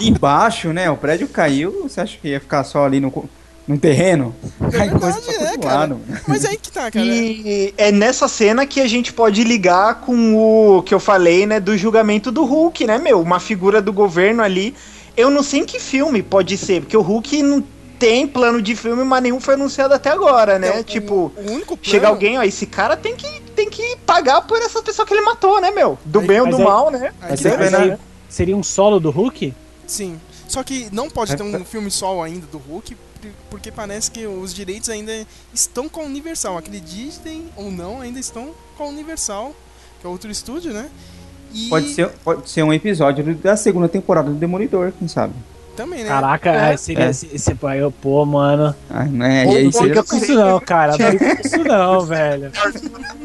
Embaixo, 0.00 0.72
né? 0.72 0.90
O 0.90 0.96
prédio 0.96 1.28
caiu, 1.28 1.82
você 1.84 2.00
acha 2.00 2.18
que 2.18 2.28
ia 2.28 2.40
ficar 2.40 2.64
só 2.64 2.84
ali 2.84 3.00
no, 3.00 3.28
no 3.68 3.78
terreno? 3.78 4.34
Coisa 4.58 5.20
pra 5.20 5.32
verdade, 5.32 5.54
é, 5.54 5.58
cara. 5.58 5.96
Mas 6.26 6.44
aí 6.44 6.56
que 6.56 6.72
tá, 6.72 6.90
cara. 6.90 7.04
E 7.04 7.72
é 7.76 7.92
nessa 7.92 8.26
cena 8.26 8.66
que 8.66 8.80
a 8.80 8.88
gente 8.88 9.12
pode 9.12 9.44
ligar 9.44 10.00
com 10.00 10.34
o 10.78 10.82
que 10.82 10.94
eu 10.94 10.98
falei, 10.98 11.46
né, 11.46 11.60
do 11.60 11.76
julgamento 11.76 12.32
do 12.32 12.44
Hulk, 12.44 12.86
né, 12.86 12.98
meu? 12.98 13.20
Uma 13.20 13.38
figura 13.38 13.80
do 13.82 13.92
governo 13.92 14.42
ali. 14.42 14.74
Eu 15.16 15.30
não 15.30 15.42
sei 15.42 15.60
em 15.60 15.64
que 15.64 15.78
filme 15.78 16.22
pode 16.22 16.56
ser, 16.56 16.80
porque 16.80 16.96
o 16.96 17.02
Hulk 17.02 17.42
não 17.42 17.62
tem 17.98 18.26
plano 18.26 18.62
de 18.62 18.76
filme, 18.76 19.02
mas 19.04 19.22
nenhum 19.22 19.40
foi 19.40 19.54
anunciado 19.54 19.92
até 19.92 20.10
agora, 20.10 20.56
né? 20.58 20.78
O- 20.78 20.84
tipo, 20.84 21.32
o 21.36 21.50
único 21.50 21.76
plano- 21.76 21.80
chega 21.82 22.06
alguém, 22.08 22.38
ó, 22.38 22.42
esse 22.44 22.64
cara 22.64 22.96
tem 22.96 23.16
que, 23.16 23.40
tem 23.56 23.68
que 23.68 23.96
pagar 24.06 24.42
por 24.42 24.56
essa 24.58 24.80
pessoa 24.80 25.04
que 25.04 25.12
ele 25.12 25.22
matou, 25.24 25.60
né, 25.60 25.72
meu? 25.72 25.98
Do 26.04 26.20
Aí- 26.20 26.26
bem 26.28 26.40
ou 26.40 26.46
do 26.48 26.56
aí- 26.58 26.62
mal, 26.64 26.90
né? 26.92 27.12
Aí 27.20 27.36
tá, 27.36 27.56
né? 27.56 27.76
aí 27.76 27.98
seria 28.28 28.56
um 28.56 28.62
solo 28.62 29.00
do 29.00 29.10
Hulk? 29.10 29.52
Sim. 29.84 30.20
Só 30.46 30.62
que 30.62 30.86
não 30.92 31.10
pode 31.10 31.36
ter 31.36 31.42
É, 31.42 31.44
um 31.44 31.64
filme 31.64 31.90
solo 31.90 32.22
ainda 32.22 32.46
do 32.46 32.56
Hulk, 32.58 32.96
porque 33.50 33.70
parece 33.70 34.10
que 34.10 34.26
os 34.26 34.54
direitos 34.54 34.88
ainda 34.88 35.12
estão 35.52 35.88
com 35.88 36.00
a 36.00 36.04
Universal. 36.04 36.56
Acreditem 36.58 37.48
ou 37.56 37.70
não, 37.70 38.00
ainda 38.00 38.18
estão 38.18 38.54
com 38.76 38.84
a 38.84 38.86
Universal, 38.88 39.54
que 40.00 40.06
é 40.06 40.10
outro 40.10 40.30
estúdio, 40.30 40.72
né? 40.72 40.90
E 41.52 41.68
Pode 41.68 41.88
ser, 41.94 42.08
pode 42.24 42.50
ser 42.50 42.62
um 42.62 42.72
episódio 42.72 43.34
da 43.34 43.56
segunda 43.56 43.88
temporada 43.88 44.30
do 44.30 44.36
Demolidor, 44.36 44.92
quem 44.98 45.08
sabe? 45.08 45.34
Também, 45.78 46.02
né? 46.02 46.08
Caraca, 46.08 46.50
É. 46.50 46.76
seria. 46.76 47.04
É. 47.04 47.12
Se, 47.12 47.38
se, 47.38 47.54
pô, 47.54 47.70
eu, 47.70 47.90
pô, 47.90 48.24
mano. 48.26 48.74
Ah, 48.90 49.04
né? 49.04 49.46
Ou 49.46 49.52
E 49.52 49.56
aí 49.56 49.72
seria... 49.72 49.94
Não 49.94 50.02
isso 50.18 50.34
não, 50.34 50.60
cara. 50.60 50.96
Não 50.98 51.08
brinca 51.08 51.36
com 51.36 51.46
isso 51.46 51.58
não, 51.64 52.00
velho. 52.06 52.50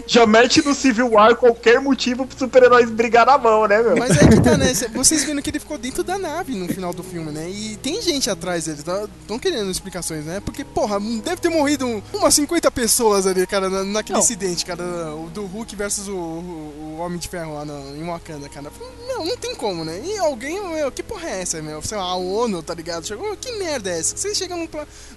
Já 0.06 0.26
mete 0.28 0.64
no 0.66 0.76
Civil 0.76 1.12
War 1.12 1.36
qualquer 1.36 1.80
motivo 1.82 2.26
pro 2.28 2.38
super-heróis 2.38 2.90
brigar 2.90 3.26
na 3.26 3.38
mão, 3.38 3.68
né, 3.68 3.82
meu? 3.82 3.98
Mas 3.98 4.12
aí 4.18 4.28
que 4.30 4.42
tá, 4.42 4.58
né? 4.58 4.74
Cê- 4.74 4.88
Vocês 4.94 5.24
viram 5.24 5.42
que 5.42 5.50
ele 5.50 5.60
ficou 5.60 5.78
dentro 5.78 6.04
da 6.04 6.18
nave 6.18 6.54
no 6.56 6.68
final 6.68 6.94
do 6.94 7.02
filme, 7.04 7.32
né? 7.32 7.50
E 7.50 7.78
tem 7.78 8.02
gente 8.02 8.30
atrás 8.30 8.66
deles, 8.66 8.84
estão 9.22 9.40
querendo 9.40 9.72
explicações, 9.72 10.26
né? 10.26 10.42
Porque, 10.44 10.64
porra, 10.64 11.00
deve 11.00 11.38
ter 11.38 11.50
morrido 11.50 11.86
um- 11.88 12.02
umas 12.14 12.34
50 12.34 12.70
pessoas 12.70 13.26
ali, 13.26 13.48
cara, 13.48 13.70
na- 13.70 13.84
naquele 13.84 14.14
Não. 14.18 14.24
acidente, 14.24 14.66
cara, 14.66 14.84
o 15.16 15.30
do 15.34 15.46
Hulk 15.46 15.76
versus 15.76 16.08
o, 16.08 16.14
o- 16.14 16.96
o 16.98 17.02
Homem 17.02 17.18
de 17.18 17.28
Ferro 17.28 17.54
lá 17.56 17.66
no, 17.66 17.96
em 17.96 18.04
Wakanda, 18.06 18.48
cara. 18.50 18.68
Não, 19.08 19.26
não 19.26 19.38
tem 19.38 19.56
como, 19.56 19.84
né? 19.86 20.02
E 20.04 20.18
alguém, 20.18 20.62
meu, 20.70 20.92
que 20.92 21.02
porra 21.04 21.30
é 21.30 21.42
essa, 21.42 21.62
meu? 21.62 21.82
Sei 21.82 21.98
lá, 21.98 22.04
a 22.04 22.16
ONU, 22.44 22.62
tá 22.64 22.74
ligado? 22.74 23.06
Chegou, 23.06 23.36
que 23.38 23.52
merda 23.58 23.90
é 23.90 24.00
essa? 24.00 24.16
Vocês 24.18 24.38
chegam 24.38 24.58
no, 24.58 24.70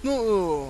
no, 0.03 0.69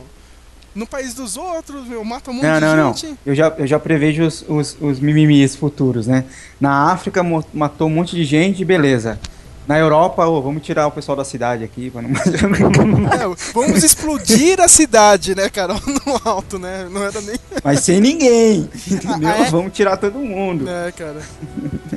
no 0.75 0.87
país 0.87 1.13
dos 1.13 1.37
outros, 1.37 1.87
meu, 1.87 2.03
matam 2.03 2.33
um 2.33 2.37
monte 2.37 2.45
Não, 2.45 2.53
de 2.55 2.65
não, 2.65 2.75
não. 2.75 2.93
gente. 2.93 3.17
Eu 3.25 3.35
já, 3.35 3.47
eu 3.57 3.67
já 3.67 3.79
prevejo 3.79 4.23
os, 4.23 4.45
os, 4.47 4.77
os 4.79 4.99
mimimis 4.99 5.55
futuros, 5.55 6.07
né? 6.07 6.25
Na 6.59 6.91
África 6.91 7.21
matou 7.53 7.87
um 7.87 7.91
monte 7.91 8.15
de 8.15 8.23
gente, 8.23 8.63
beleza. 8.63 9.19
Na 9.67 9.77
Europa, 9.77 10.25
ô, 10.25 10.41
vamos 10.41 10.63
tirar 10.63 10.87
o 10.87 10.91
pessoal 10.91 11.15
da 11.15 11.25
cidade 11.25 11.63
aqui. 11.63 11.89
Pra 11.91 12.01
não... 12.01 12.09
É, 12.11 13.35
vamos 13.53 13.83
explodir 13.83 14.61
a 14.61 14.67
cidade, 14.67 15.35
né, 15.35 15.49
cara? 15.49 15.75
No 16.07 16.21
alto, 16.23 16.57
né? 16.57 16.87
Não 16.89 17.03
era 17.03 17.19
nem. 17.21 17.35
Mas 17.63 17.81
sem 17.81 17.99
ninguém, 17.99 18.69
entendeu? 18.89 19.27
Ah, 19.29 19.45
é? 19.45 19.49
Vamos 19.49 19.73
tirar 19.73 19.97
todo 19.97 20.19
mundo. 20.19 20.65
É, 20.69 20.91
cara. 20.93 21.21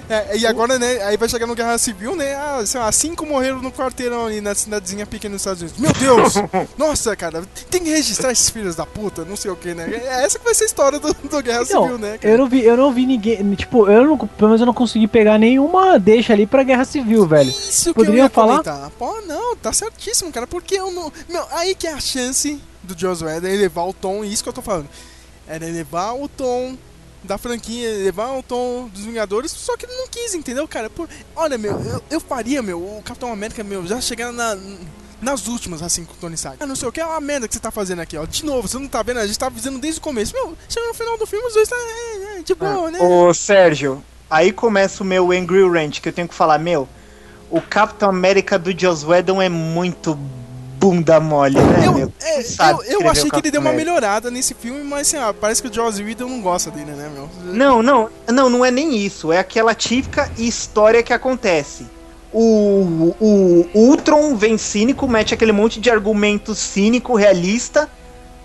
É, 0.08 0.36
e 0.38 0.46
agora, 0.46 0.78
né, 0.78 1.00
aí 1.04 1.16
vai 1.16 1.28
chegar 1.28 1.46
no 1.46 1.54
Guerra 1.54 1.78
Civil, 1.78 2.16
né? 2.16 2.34
Ah, 2.34 2.60
sei 2.66 2.80
lá, 2.80 2.90
cinco 2.90 3.24
morreram 3.24 3.62
no 3.62 3.70
quarteirão 3.70 4.26
ali 4.26 4.40
na 4.40 4.52
cidadezinha 4.54 5.06
pequena 5.06 5.34
nos 5.34 5.42
Estados 5.42 5.62
Unidos. 5.62 5.78
Meu 5.78 5.92
Deus! 5.92 6.34
Nossa, 6.76 7.14
cara, 7.14 7.42
tem 7.70 7.82
que 7.84 7.90
registrar 7.90 8.32
esses 8.32 8.50
filhos 8.50 8.74
da 8.74 8.84
puta, 8.84 9.24
não 9.24 9.36
sei 9.36 9.50
o 9.52 9.56
que, 9.56 9.72
né? 9.74 9.88
É 9.92 10.24
essa 10.24 10.38
que 10.38 10.44
vai 10.44 10.54
ser 10.54 10.64
a 10.64 10.66
história 10.66 10.98
do, 10.98 11.14
do 11.14 11.42
Guerra 11.42 11.62
Então, 11.62 11.82
Civil, 11.82 11.98
né, 11.98 12.18
cara? 12.18 12.34
eu 12.34 12.38
não 12.38 12.48
vi, 12.48 12.64
eu 12.64 12.76
não 12.76 12.92
vi 12.92 13.06
ninguém. 13.06 13.54
Tipo, 13.54 13.88
eu 13.88 14.04
não, 14.04 14.18
pelo 14.18 14.48
menos 14.48 14.60
eu 14.60 14.66
não 14.66 14.74
consegui 14.74 15.06
pegar 15.06 15.38
nenhuma 15.38 15.98
deixa 16.00 16.32
ali 16.32 16.46
pra 16.46 16.64
guerra 16.64 16.84
civil, 16.84 17.24
velho. 17.26 17.52
Isso 17.68 17.90
que 17.90 17.94
poderiam 17.94 18.18
eu 18.18 18.24
ia 18.24 18.30
falar? 18.30 18.62
comentar. 18.62 18.90
Pô, 18.90 19.20
não, 19.22 19.56
tá 19.56 19.72
certíssimo, 19.72 20.32
cara. 20.32 20.46
Porque 20.46 20.74
eu 20.74 20.90
não. 20.90 21.12
Meu, 21.28 21.46
aí 21.50 21.74
que 21.74 21.86
é 21.86 21.92
a 21.92 22.00
chance 22.00 22.60
do 22.82 22.98
Joss 22.98 23.24
Whedon 23.24 23.48
elevar 23.48 23.88
o 23.88 23.92
tom, 23.92 24.24
isso 24.24 24.42
que 24.42 24.48
eu 24.48 24.52
tô 24.52 24.62
falando. 24.62 24.88
Era 25.46 25.66
elevar 25.66 26.14
o 26.16 26.28
tom 26.28 26.76
da 27.22 27.36
franquia, 27.36 27.88
elevar 27.88 28.36
o 28.38 28.42
tom 28.42 28.88
dos 28.88 29.04
Vingadores, 29.04 29.52
só 29.52 29.76
que 29.76 29.84
ele 29.84 29.94
não 29.94 30.08
quis, 30.08 30.34
entendeu, 30.34 30.66
cara? 30.66 30.88
Por, 30.88 31.08
olha, 31.36 31.58
meu, 31.58 31.78
eu, 31.82 32.02
eu 32.10 32.20
faria, 32.20 32.62
meu, 32.62 32.78
o 32.78 33.02
Capitão 33.04 33.32
América, 33.32 33.62
meu, 33.62 33.86
já 33.86 34.00
chegar 34.00 34.32
na. 34.32 34.56
Nas 35.20 35.48
últimas, 35.48 35.82
assim, 35.82 36.02
com 36.06 36.14
o 36.14 36.16
Tony 36.16 36.34
Stark. 36.34 36.56
Ah, 36.62 36.66
não 36.66 36.74
sei 36.74 36.88
o 36.88 36.92
que, 36.92 36.98
é 36.98 37.04
uma 37.04 37.20
merda 37.20 37.46
que 37.46 37.52
você 37.52 37.60
tá 37.60 37.70
fazendo 37.70 38.00
aqui, 38.00 38.16
ó. 38.16 38.24
De 38.24 38.42
novo, 38.42 38.66
você 38.66 38.78
não 38.78 38.88
tá 38.88 39.02
vendo? 39.02 39.18
A 39.18 39.26
gente 39.26 39.38
tá 39.38 39.48
avisando 39.48 39.78
desde 39.78 40.00
o 40.00 40.02
começo. 40.02 40.32
Meu, 40.32 40.56
chega 40.66 40.86
no 40.86 40.94
final 40.94 41.18
do 41.18 41.26
filme, 41.26 41.46
os 41.46 41.52
dois 41.52 41.68
tá. 41.68 41.76
É, 41.76 42.38
é, 42.38 42.42
de 42.42 42.54
boa, 42.54 42.90
né? 42.90 42.98
Ô, 43.02 43.34
Sérgio, 43.34 44.02
aí 44.30 44.50
começa 44.50 45.02
o 45.02 45.06
meu 45.06 45.30
Angry 45.30 45.68
Rant, 45.68 46.00
que 46.00 46.08
eu 46.08 46.12
tenho 46.14 46.26
que 46.26 46.34
falar, 46.34 46.58
meu, 46.58 46.88
o 47.50 47.60
Capitão 47.60 48.08
América 48.08 48.58
do 48.58 48.78
Joss 48.78 49.04
Whedon 49.04 49.42
é 49.42 49.48
muito 49.48 50.16
bunda 50.78 51.20
mole, 51.20 51.60
né, 51.60 51.86
Eu, 51.86 51.92
meu? 51.92 52.12
é, 52.22 52.40
eu, 52.40 53.00
eu 53.00 53.10
achei 53.10 53.28
o 53.28 53.30
que 53.30 53.38
ele 53.38 53.50
deu 53.50 53.60
uma 53.60 53.72
melhorada 53.72 54.30
nesse 54.30 54.54
filme, 54.54 54.82
mas 54.82 55.08
assim, 55.08 55.18
ó, 55.18 55.30
parece 55.32 55.60
que 55.60 55.68
o 55.68 55.72
Joss 55.72 56.02
Whedon 56.02 56.28
não 56.28 56.40
gosta 56.40 56.70
dele, 56.70 56.92
né, 56.92 57.10
meu? 57.12 57.28
Não, 57.52 57.82
não, 57.82 58.08
não, 58.28 58.48
não 58.48 58.64
é 58.64 58.70
nem 58.70 58.96
isso. 58.96 59.30
É 59.30 59.38
aquela 59.38 59.74
típica 59.74 60.30
história 60.38 61.02
que 61.02 61.12
acontece. 61.12 61.86
O, 62.32 63.14
o 63.20 63.66
Ultron 63.74 64.36
vem 64.36 64.56
cínico, 64.56 65.06
mete 65.06 65.34
aquele 65.34 65.52
monte 65.52 65.80
de 65.80 65.90
argumento 65.90 66.54
cínico, 66.54 67.14
realista, 67.14 67.90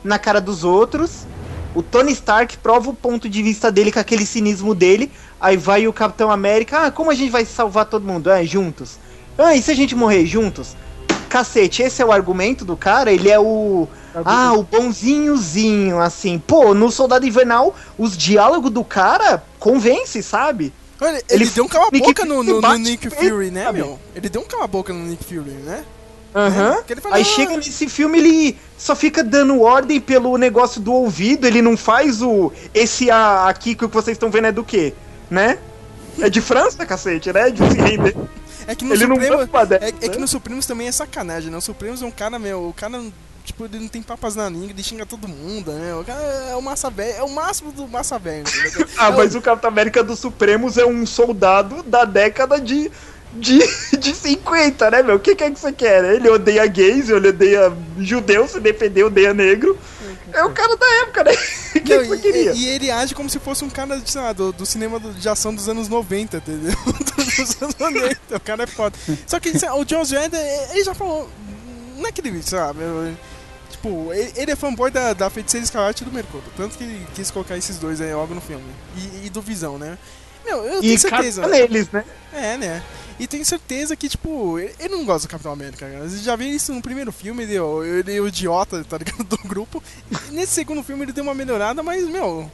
na 0.03 0.19
cara 0.19 0.41
dos 0.41 0.63
outros. 0.63 1.25
O 1.73 1.83
Tony 1.83 2.11
Stark 2.11 2.57
prova 2.57 2.89
o 2.89 2.93
ponto 2.93 3.29
de 3.29 3.43
vista 3.43 3.71
dele 3.71 3.91
com 3.91 3.99
aquele 3.99 4.25
cinismo 4.25 4.73
dele. 4.73 5.11
Aí 5.39 5.57
vai 5.57 5.87
o 5.87 5.93
Capitão 5.93 6.31
América. 6.31 6.85
Ah, 6.85 6.91
como 6.91 7.11
a 7.11 7.13
gente 7.13 7.29
vai 7.31 7.45
salvar 7.45 7.85
todo 7.85 8.05
mundo? 8.05 8.31
Ah, 8.31 8.43
juntos. 8.43 8.97
Ah, 9.37 9.55
e 9.55 9.61
se 9.61 9.69
a 9.71 9.75
gente 9.75 9.93
morrer 9.95 10.25
juntos? 10.25 10.75
Cacete, 11.29 11.81
esse 11.83 12.01
é 12.01 12.05
o 12.05 12.11
argumento 12.11 12.63
do 12.63 12.77
cara. 12.77 13.11
Ele 13.11 13.29
é 13.29 13.39
o. 13.39 13.87
Ah, 14.23 14.53
o 14.53 14.63
bonzinhozinho, 14.63 15.99
assim. 15.99 16.39
Pô, 16.39 16.73
no 16.73 16.89
Soldado 16.91 17.25
Invernal, 17.25 17.75
os 17.97 18.15
diálogos 18.17 18.71
do 18.71 18.83
cara 18.83 19.43
convence, 19.59 20.21
sabe? 20.23 20.73
Olha, 21.01 21.17
ele, 21.29 21.43
Ele 21.43 21.45
deu 21.47 21.65
um 21.65 21.67
cala-boca 21.67 22.23
no, 22.23 22.41
no- 22.43 22.61
no 22.61 22.77
Nick 22.77 23.09
Fury, 23.09 23.51
né, 23.51 23.65
sabe? 23.65 23.79
meu? 23.79 23.99
Ele 24.15 24.29
deu 24.29 24.41
um 24.41 24.45
cala-boca 24.45 24.93
no 24.93 25.05
Nick 25.05 25.23
Fury, 25.23 25.51
né? 25.51 25.83
Aham. 26.33 26.77
Ele 26.89 27.01
fala, 27.01 27.15
Aí 27.15 27.21
"Ah, 27.21 27.25
chega 27.25 27.55
nesse 27.57 27.87
filme, 27.89 28.17
ele 28.19 28.57
só 28.77 28.95
fica 28.95 29.23
dando 29.23 29.61
ordem 29.61 29.99
pelo 30.01 30.37
negócio 30.37 30.79
do 30.81 30.93
ouvido, 30.93 31.45
ele 31.47 31.61
não 31.61 31.75
faz 31.75 32.21
o. 32.21 32.51
Esse 32.73 33.09
aqui 33.11 33.75
que 33.75 33.85
vocês 33.87 34.15
estão 34.15 34.29
vendo 34.29 34.47
é 34.47 34.51
do 34.51 34.63
quê? 34.63 34.93
Né? 35.29 35.57
É 36.19 36.29
de 36.29 36.39
França, 36.41 36.85
cacete, 36.85 37.31
né? 37.33 37.49
De 37.49 37.59
se 37.71 37.77
render. 37.77 38.15
É 38.67 38.73
que 38.75 38.85
no 38.85 38.93
Ele 38.93 39.05
não 39.05 39.15
Supremo. 39.15 39.37
vai 39.47 39.65
pra 39.65 39.75
É, 39.77 39.89
é 39.89 39.91
que 39.91 40.09
né? 40.09 40.17
no 40.17 40.27
Supremos 40.27 40.65
também 40.65 40.87
é 40.87 40.91
sacanagem, 40.91 41.51
né? 41.51 41.57
O 41.57 41.61
Supremos 41.61 42.01
é 42.01 42.05
um 42.05 42.11
cara, 42.11 42.39
meu, 42.39 42.67
o 42.69 42.73
cara. 42.73 43.01
Tipo, 43.43 43.65
ele 43.65 43.77
não 43.79 43.87
tem 43.87 44.01
papas 44.01 44.35
na 44.35 44.49
língua, 44.49 44.71
ele 44.71 44.81
xinga 44.81 45.05
todo 45.05 45.27
mundo, 45.27 45.71
né? 45.71 45.93
O 45.93 46.03
cara 46.03 46.19
é 46.49 46.55
o 46.55 46.61
massa 46.63 46.89
velho, 46.89 47.13
é 47.17 47.21
o 47.21 47.29
máximo 47.29 47.71
do 47.71 47.87
massa 47.87 48.17
velho. 48.17 48.43
entendeu? 48.47 48.87
Ah, 48.97 49.07
É 49.07 49.09
o- 49.09 49.17
mas 49.17 49.35
o 49.35 49.41
Capitão 49.41 49.69
América 49.69 50.03
dos 50.03 50.17
Supremos 50.17 50.77
é 50.79 50.85
um 50.85 51.05
soldado 51.05 51.83
da 51.83 52.05
década 52.05 52.59
de. 52.59 52.91
De, 53.37 53.59
de 53.99 54.15
50, 54.15 54.89
né, 54.89 55.03
meu? 55.03 55.17
O 55.17 55.19
que, 55.19 55.35
que 55.35 55.43
é 55.43 55.51
que 55.51 55.59
você 55.59 55.71
quer? 55.73 56.01
né? 56.01 56.15
Ele 56.15 56.29
odeia 56.29 56.65
gays, 56.65 57.09
ele 57.09 57.27
odeia 57.27 57.71
judeu, 57.99 58.47
se 58.47 58.59
defender, 58.61 59.03
odeia 59.03 59.33
negro. 59.33 59.77
É 60.35 60.43
o 60.43 60.51
cara 60.51 60.75
da 60.75 60.85
época, 61.01 61.23
né? 61.23 61.31
O 61.31 61.79
que, 61.81 61.97
Não, 61.97 62.05
você 62.05 62.15
e, 62.15 62.19
queria? 62.19 62.51
e 62.53 62.67
ele 62.67 62.91
age 62.91 63.15
como 63.15 63.29
se 63.29 63.39
fosse 63.39 63.63
um 63.63 63.69
cara 63.69 64.01
sei 64.05 64.21
lá, 64.21 64.33
do, 64.33 64.51
do 64.51 64.65
cinema 64.65 64.99
de 64.99 65.29
ação 65.29 65.55
dos 65.55 65.69
anos 65.69 65.87
90, 65.87 66.37
entendeu? 66.37 66.75
dos 67.15 67.61
anos 67.61 67.75
90, 67.79 68.35
o 68.35 68.39
cara 68.39 68.63
é 68.63 68.67
foda. 68.67 68.97
Só 69.25 69.39
que 69.39 69.49
o 69.51 69.85
John 69.85 70.01
Whedon, 70.01 70.37
ele 70.71 70.83
já 70.83 70.93
falou. 70.93 71.29
Não 71.95 72.07
é 72.07 72.11
que 72.11 72.19
ele, 72.21 72.43
sabe? 72.43 72.79
Tipo, 73.69 74.13
ele, 74.13 74.33
ele 74.35 74.51
é 74.51 74.55
fanboy 74.55 74.91
da, 74.91 75.13
da 75.13 75.29
Feiticeira 75.29 75.63
Escarlate 75.63 76.03
e 76.03 76.05
do 76.05 76.11
Mercúrio. 76.11 76.47
Tanto 76.57 76.77
que 76.77 76.83
ele 76.83 77.07
quis 77.15 77.31
colocar 77.31 77.57
esses 77.57 77.77
dois 77.77 78.01
aí 78.01 78.13
logo 78.13 78.35
no 78.35 78.41
filme. 78.41 78.65
E, 78.97 79.27
e 79.27 79.29
do 79.29 79.41
Visão, 79.41 79.77
né? 79.77 79.97
Meu, 80.45 80.63
eu 80.65 80.81
tenho 80.81 80.93
E 80.93 80.97
certeza. 80.99 81.47
neles, 81.47 81.89
né? 81.91 82.05
É, 82.33 82.57
né? 82.57 82.83
E 83.19 83.25
tenho 83.27 83.45
certeza 83.45 83.95
que, 83.95 84.09
tipo, 84.09 84.59
ele 84.59 84.89
não 84.89 85.05
gosta 85.05 85.27
do 85.27 85.31
Capitão 85.31 85.53
América, 85.53 85.87
cara. 85.89 86.07
Você 86.07 86.17
já 86.17 86.35
viu 86.35 86.49
isso 86.49 86.73
no 86.73 86.81
primeiro 86.81 87.11
filme, 87.13 87.43
ele, 87.43 87.55
é 87.55 87.61
o- 87.61 87.81
ele 87.83 88.15
é 88.17 88.19
o 88.19 88.27
idiota, 88.27 88.83
tá 88.83 88.97
ligado? 88.97 89.23
Do 89.25 89.37
grupo. 89.47 89.81
E 90.29 90.33
nesse 90.33 90.51
segundo 90.53 90.83
filme 90.83 91.03
ele 91.05 91.13
deu 91.13 91.23
uma 91.23 91.33
melhorada, 91.33 91.81
mas, 91.81 92.05
meu. 92.09 92.51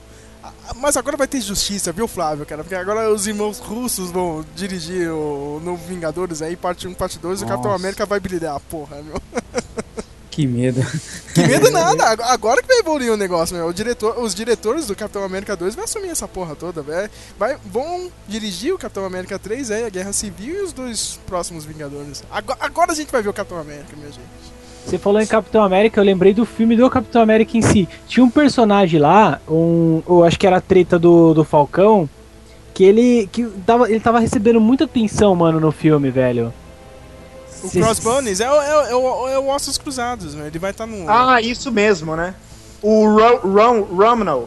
Mas 0.78 0.98
agora 0.98 1.18
vai 1.18 1.28
ter 1.28 1.42
justiça, 1.42 1.92
viu, 1.92 2.08
Flávio, 2.08 2.46
cara? 2.46 2.64
Porque 2.64 2.76
agora 2.76 3.12
os 3.12 3.26
irmãos 3.28 3.60
russos 3.60 4.10
vão 4.12 4.46
dirigir 4.56 5.10
o 5.12 5.60
novo 5.64 5.84
Vingadores 5.88 6.42
aí, 6.42 6.56
parte 6.56 6.88
1, 6.88 6.94
parte 6.94 7.20
2, 7.20 7.42
e 7.42 7.44
o 7.44 7.48
Capitão 7.48 7.72
Nossa. 7.72 7.82
América 7.84 8.06
vai 8.06 8.20
brilhar, 8.20 8.60
porra, 8.62 9.02
meu. 9.04 9.22
Que 10.32 10.48
medo. 10.48 10.82
Que 11.36 11.42
medo 11.46 11.70
nada, 11.72 12.06
ag- 12.06 12.24
agora 12.24 12.62
que 12.62 12.68
vai 12.70 12.80
evoluir 12.80 13.12
o 13.12 13.18
negócio, 13.18 13.54
meu. 13.56 13.68
O 13.68 13.74
diretor, 13.74 14.18
os 14.18 14.34
diretores 14.34 14.88
do 14.88 14.96
Capitão 14.96 15.24
América 15.24 15.56
2 15.58 15.76
vão 15.76 15.84
assumir 15.84 16.08
essa 16.08 16.26
porra 16.28 16.56
toda, 16.56 16.82
velho. 16.82 17.10
Vai, 17.38 17.58
vão 17.66 18.10
dirigir 18.30 18.74
o 18.74 18.78
Capitão 18.78 19.04
América 19.06 19.38
3, 19.38 19.70
é, 19.72 19.86
a 19.86 19.90
Guerra 19.90 20.14
Civil 20.14 20.56
e 20.56 20.62
os 20.64 20.72
dois 20.74 21.20
próximos 21.28 21.66
Vingadores. 21.66 22.24
Agora, 22.32 22.58
agora 22.62 22.92
a 22.94 22.96
gente 22.96 23.12
vai 23.12 23.22
ver 23.22 23.28
o 23.30 23.34
Capitão 23.34 23.60
América, 23.60 23.90
minha 23.96 24.08
gente. 24.08 24.22
Você 24.86 24.98
falou 24.98 25.22
em 25.22 25.28
Capitão 25.28 25.64
América, 25.64 26.00
eu 26.00 26.04
lembrei 26.06 26.34
do 26.34 26.46
filme 26.46 26.76
do 26.78 26.90
Capitão 26.90 27.22
América 27.22 27.56
em 27.58 27.62
si. 27.62 27.88
Tinha 28.08 28.24
um 28.24 28.30
personagem 28.30 29.00
lá, 29.00 29.40
um, 29.48 30.02
eu 30.08 30.24
acho 30.24 30.40
que 30.40 30.48
era 30.48 30.58
a 30.58 30.62
treta 30.62 30.98
do, 30.98 31.34
do 31.36 31.44
Falcão, 31.44 32.10
que 32.74 32.84
ele 32.86 33.30
que 33.32 33.46
tava, 33.66 33.90
ele 33.92 34.00
tava 34.00 34.20
recebendo 34.20 34.60
muita 34.62 34.86
atenção, 34.86 35.36
mano, 35.36 35.60
no 35.60 35.72
filme, 35.74 36.10
velho. 36.10 36.52
O 37.64 37.70
Cê- 37.70 37.80
Crossbones 37.80 38.40
é, 38.40 38.50
o- 38.50 38.62
é, 38.62 38.76
o- 38.76 38.88
é, 38.88 38.96
o- 38.96 39.28
é 39.30 39.40
o 39.40 39.48
Ossos 39.48 39.78
Cruzados, 39.78 40.34
né? 40.36 40.48
Ele 40.48 40.60
vai 40.60 40.72
estar 40.72 40.86
no. 40.88 41.10
Ah, 41.10 41.42
isso 41.42 41.72
mesmo, 41.72 42.16
né? 42.16 42.34
O 42.82 43.06
Ro 43.08 43.38
Rom 43.48 43.82
Romney, 43.82 44.46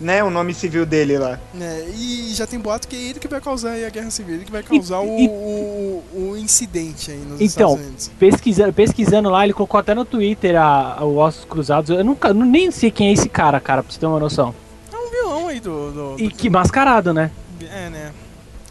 né? 0.00 0.24
O 0.24 0.30
nome 0.30 0.54
civil 0.54 0.86
dele 0.86 1.18
lá. 1.18 1.38
né, 1.52 1.84
E 1.94 2.32
já 2.34 2.46
tem 2.46 2.58
boato 2.58 2.88
que 2.88 2.96
é 2.96 2.98
ele 2.98 3.20
que 3.20 3.28
vai 3.28 3.40
causar 3.40 3.72
aí 3.72 3.84
a 3.84 3.90
guerra 3.90 4.10
civil, 4.10 4.36
ele 4.36 4.44
que 4.44 4.50
vai 4.50 4.62
causar 4.62 5.00
o, 5.00 5.18
e- 5.18 5.28
o, 5.28 6.02
o 6.30 6.36
incidente 6.36 7.10
aí 7.10 7.18
nos 7.18 7.40
Então, 7.40 7.70
Estados 7.72 7.84
Unidos. 7.86 8.10
pesquisando, 8.18 8.72
pesquisando 8.72 9.28
lá, 9.30 9.44
ele 9.44 9.52
colocou 9.52 9.78
até 9.78 9.94
no 9.94 10.04
Twitter 10.04 10.56
a, 10.56 10.96
a- 10.98 11.04
o 11.04 11.16
Ossos 11.18 11.44
Cruzados. 11.44 11.90
Eu 11.90 12.02
nunca, 12.04 12.32
nem 12.32 12.70
sei 12.70 12.90
quem 12.90 13.08
é 13.08 13.12
esse 13.12 13.28
cara, 13.28 13.60
cara, 13.60 13.82
pra 13.82 13.92
você 13.92 14.00
ter 14.00 14.06
uma 14.06 14.18
noção. 14.18 14.54
É 14.92 14.96
um 14.96 15.10
vilão 15.10 15.48
aí 15.48 15.60
do. 15.60 15.92
do, 15.92 16.16
E 16.18 16.28
que 16.30 16.48
mascarado, 16.48 17.12
né? 17.12 17.30
do- 17.60 17.66
é, 17.66 17.90
né? 17.90 18.12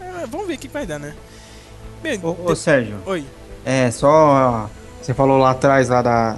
É, 0.02 0.26
vamos 0.28 0.48
ver 0.48 0.56
o 0.56 0.58
que 0.58 0.68
que 0.68 0.74
vai 0.74 0.86
dar, 0.88 1.00
né? 1.00 1.14
Bem, 2.02 2.20
Ô, 2.22 2.36
ô, 2.52 2.56
Sérgio, 2.56 2.98
Oi. 3.06 3.24
É 3.66 3.92
só. 3.92 4.70
Você 5.02 5.14
falou 5.14 5.38
lá 5.38 5.52
atrás 5.52 5.90
lá 5.90 6.02
da, 6.02 6.38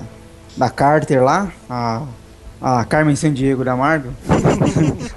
da 0.58 0.70
Carter 0.70 1.24
lá, 1.24 1.52
a, 1.70 2.02
a 2.62 2.84
Carmen 2.86 3.16
Sandiego 3.16 3.64
da 3.64 3.76
Marvel. 3.76 4.12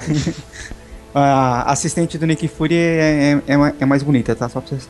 a 1.15 1.71
assistente 1.73 2.19
do 2.19 2.27
Nick 2.27 2.47
Fury 2.49 2.75
é, 2.77 3.41
é, 3.47 3.55
é 3.55 3.75
é 3.81 3.87
mais 3.87 4.03
bonita, 4.03 4.35
tá? 4.35 4.49
Só 4.49 4.61
pra 4.61 4.69
vocês. 4.71 4.89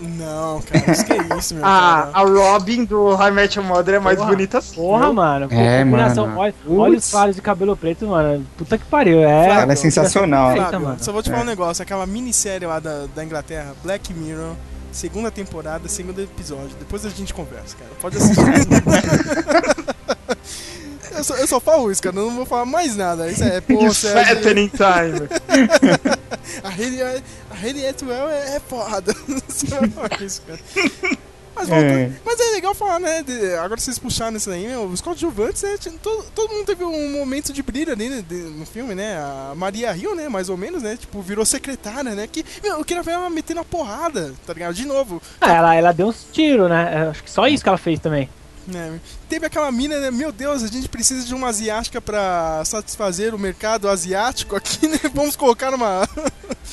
Não, 0.00 0.60
cara, 0.60 0.90
isso 0.90 1.04
que 1.04 1.12
é 1.12 1.38
isso, 1.38 1.54
meu 1.54 1.62
Ah, 1.64 2.10
cara. 2.12 2.26
a 2.26 2.50
Robin 2.52 2.84
do 2.84 3.14
High 3.14 3.48
Your 3.54 3.64
Mother 3.64 3.94
é 3.94 3.98
mais 4.00 4.18
Porra, 4.18 4.30
bonita 4.30 4.58
assim. 4.58 4.74
Porra, 4.74 5.12
mano. 5.12 5.46
É, 5.50 5.84
combinação. 5.84 6.26
mano. 6.26 6.40
Olha, 6.40 6.54
olha 6.68 6.98
os 6.98 7.10
faros 7.10 7.36
de 7.36 7.42
cabelo 7.42 7.76
preto, 7.76 8.06
mano. 8.08 8.44
Puta 8.58 8.76
que 8.76 8.84
pariu. 8.86 9.20
É, 9.20 9.62
Ela 9.62 9.72
é 9.72 9.76
sensacional. 9.76 10.50
Eita, 10.50 10.64
Fábio, 10.64 10.80
mano. 10.80 10.96
só 11.00 11.12
vou 11.12 11.22
te 11.22 11.30
falar 11.30 11.42
É. 11.42 11.44
um 11.44 11.46
negócio, 11.46 11.80
aquela 11.82 12.06
minissérie 12.06 12.66
lá 12.66 12.80
da, 12.80 13.04
da 13.14 13.24
Inglaterra, 13.24 13.72
Black 13.84 14.12
Mirror, 14.12 14.54
segunda 14.94 15.30
temporada, 15.30 15.86
segundo 15.88 16.22
episódio. 16.22 16.74
Depois 16.78 17.04
a 17.04 17.10
gente 17.10 17.34
conversa, 17.34 17.76
cara. 17.76 17.90
Pode 18.00 18.16
assistir. 18.16 18.40
eu, 21.16 21.24
só, 21.24 21.36
eu 21.36 21.46
só 21.46 21.60
falo 21.60 21.90
isso, 21.90 22.02
cara. 22.02 22.16
Eu 22.16 22.26
não 22.26 22.36
vou 22.36 22.46
falar 22.46 22.64
mais 22.64 22.96
nada. 22.96 23.30
Isso 23.30 23.42
é, 23.42 23.60
pô, 23.60 23.92
Sérgio, 23.92 24.42
time. 24.42 24.70
a 26.62 26.68
Haley, 26.68 27.86
a 27.86 27.90
Atwell 27.90 28.28
é, 28.28 28.56
é 28.56 28.60
foda. 28.60 29.14
Só 29.48 30.24
isso, 30.24 30.42
cara. 30.42 30.60
Mas, 31.54 31.68
voltando- 31.68 31.90
É. 31.98 32.10
mas 32.24 32.40
é 32.40 32.50
legal 32.52 32.74
falar, 32.74 32.98
né? 32.98 33.22
de- 33.22 33.54
agora 33.54 33.80
vocês 33.80 33.98
puxaram 33.98 34.36
isso 34.36 34.50
aí, 34.50 34.66
meu, 34.66 34.84
os 34.84 35.00
coadjuvantes, 35.00 35.62
né? 35.62 35.76
tinha- 35.78 35.94
Todo, 36.02 36.24
todo 36.34 36.52
mundo 36.52 36.66
teve 36.66 36.82
um 36.84 37.12
momento 37.12 37.52
de 37.52 37.62
brilho 37.62 37.92
ali 37.92 38.08
né, 38.10 38.24
de- 38.28 38.34
no 38.34 38.66
filme, 38.66 38.94
né? 38.94 39.16
A 39.18 39.52
Maria 39.54 39.96
Hill, 39.96 40.14
né? 40.16 40.28
Mais 40.28 40.48
ou 40.48 40.56
menos, 40.56 40.82
né? 40.82 40.96
Tipo, 40.96 41.20
virou 41.22 41.44
secretária, 41.44 42.14
né? 42.14 42.26
Que, 42.26 42.44
meu, 42.62 42.78
eu 42.78 42.84
queria 42.84 43.02
ver 43.02 43.12
ela 43.12 43.30
metendo 43.30 43.60
a 43.60 43.64
porrada, 43.64 44.32
tá 44.46 44.52
ligado? 44.52 44.74
De 44.74 44.84
novo. 44.84 45.22
Ah, 45.40 45.52
ela, 45.52 45.74
ela 45.74 45.92
deu 45.92 46.08
uns 46.08 46.26
tiros, 46.32 46.68
né? 46.68 46.90
É, 46.92 47.08
Acho 47.10 47.22
que 47.22 47.30
só 47.30 47.46
isso 47.46 47.62
que 47.62 47.68
ela 47.68 47.78
fez 47.78 48.00
também. 48.00 48.28
né? 48.66 48.98
Teve 49.28 49.46
aquela 49.46 49.70
mina, 49.70 49.98
né? 50.00 50.10
Meu 50.10 50.32
Deus, 50.32 50.62
a 50.62 50.66
gente 50.68 50.88
precisa 50.88 51.26
de 51.26 51.34
uma 51.34 51.48
asiática 51.48 52.00
pra 52.00 52.62
satisfazer 52.64 53.34
o 53.34 53.38
mercado 53.38 53.88
asiático 53.88 54.56
aqui, 54.56 54.88
né? 54.88 54.98
Vamos 55.14 55.36
colocar 55.36 55.72
uma. 55.74 56.08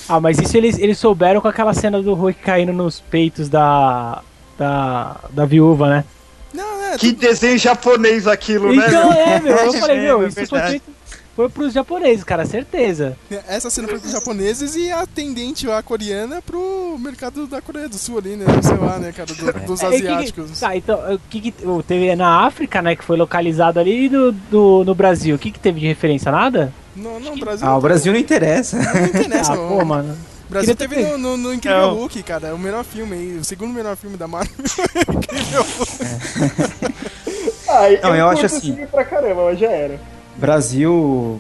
Ah, 0.08 0.20
mas 0.20 0.40
isso 0.40 0.56
eles, 0.58 0.78
eles 0.80 0.98
souberam 0.98 1.42
com 1.42 1.48
aquela 1.48 1.74
cena 1.74 2.02
do 2.02 2.14
Hulk 2.14 2.40
caindo 2.42 2.72
nos 2.74 3.00
peitos 3.00 3.50
da. 3.50 4.22
Da. 4.62 5.16
da 5.32 5.46
viúva, 5.46 5.90
né? 5.90 6.06
Não, 6.54 6.78
né? 6.82 6.96
Que 7.00 7.12
desenho 7.12 7.58
japonês 7.58 8.28
aquilo, 8.28 8.74
né? 8.76 8.86
Então 8.88 9.12
é, 9.14 9.40
meu. 9.40 9.56
Eu 9.58 9.74
falei, 9.74 9.98
É, 9.98 10.02
meu, 10.02 10.24
é 10.24 10.28
isso 10.28 10.46
foi 10.48 10.60
feito. 10.62 11.02
Foi 11.34 11.48
pros 11.48 11.72
japoneses, 11.74 12.26
cara, 12.26 12.46
certeza. 12.46 13.18
Essa 13.48 13.70
cena 13.70 13.88
foi 13.88 13.98
pros 14.00 14.12
japoneses 14.12 14.76
e 14.76 14.92
a 14.92 15.00
atendente 15.02 15.66
lá 15.66 15.82
coreana 15.82 16.42
pro 16.42 16.98
mercado 17.00 17.48
da 17.48 17.62
Coreia 17.62 17.88
do 17.88 17.98
Sul 17.98 18.18
ali, 18.18 18.36
né? 18.36 18.46
Sei 18.62 18.76
lá, 18.76 19.00
né, 19.00 19.14
cara? 19.16 19.28
do- 19.34 19.66
dos 19.66 19.82
É, 19.82 19.88
e 19.88 19.92
que 19.92 20.02
que- 20.02 20.08
asiáticos. 20.08 20.60
tá, 20.60 20.76
então, 20.76 21.00
o 21.16 21.20
que 21.30 21.40
que. 21.52 21.66
o- 21.66 21.82
Teve 21.82 22.14
na 22.18 22.46
África, 22.46 22.82
né? 22.82 22.98
Que 22.98 23.04
foi 23.04 23.16
localizado 23.16 23.80
ali 23.80 24.06
e 24.06 24.10
do, 24.10 24.34
do, 24.34 24.84
no 24.86 24.94
Brasil. 24.94 25.36
O 25.36 25.40
que 25.40 25.52
que 25.52 25.60
teve 25.60 25.80
de 25.80 25.88
referência? 25.88 26.30
Nada? 26.32 26.72
Não, 26.96 27.18
não, 27.22 27.34
o 27.34 27.40
Brasil. 27.40 27.66
Ah, 27.66 27.78
o 27.78 27.82
Brasil 27.82 28.12
não 28.12 28.20
interessa. 28.20 28.78
Não 28.78 29.06
interessa, 29.06 29.54
Ah, 29.54 29.56
não. 29.56 29.68
pô, 29.70 29.86
mano. 29.86 30.18
O 30.52 30.54
Brasil 30.54 30.76
teve 30.76 30.98
no, 30.98 31.18
no, 31.18 31.38
no 31.38 31.54
Incrível 31.54 31.80
Não. 31.80 31.96
Hulk, 31.96 32.24
cara. 32.24 32.54
O 32.54 32.60
melhor 32.60 32.84
filme 32.84 33.16
aí. 33.16 33.38
O 33.38 33.44
segundo 33.46 33.74
melhor 33.74 33.96
filme 33.96 34.18
da 34.18 34.28
Marvel. 34.28 34.54
Incrível 35.08 35.64
Hulk. 35.64 35.92
Ai, 37.70 38.00
Não, 38.04 38.14
eu 38.14 38.28
acho 38.28 38.46
assim. 38.48 38.76
pra 38.92 39.06
caramba, 39.06 39.46
mas 39.46 39.58
já 39.58 39.72
era. 39.72 39.98
Brasil. 40.36 41.40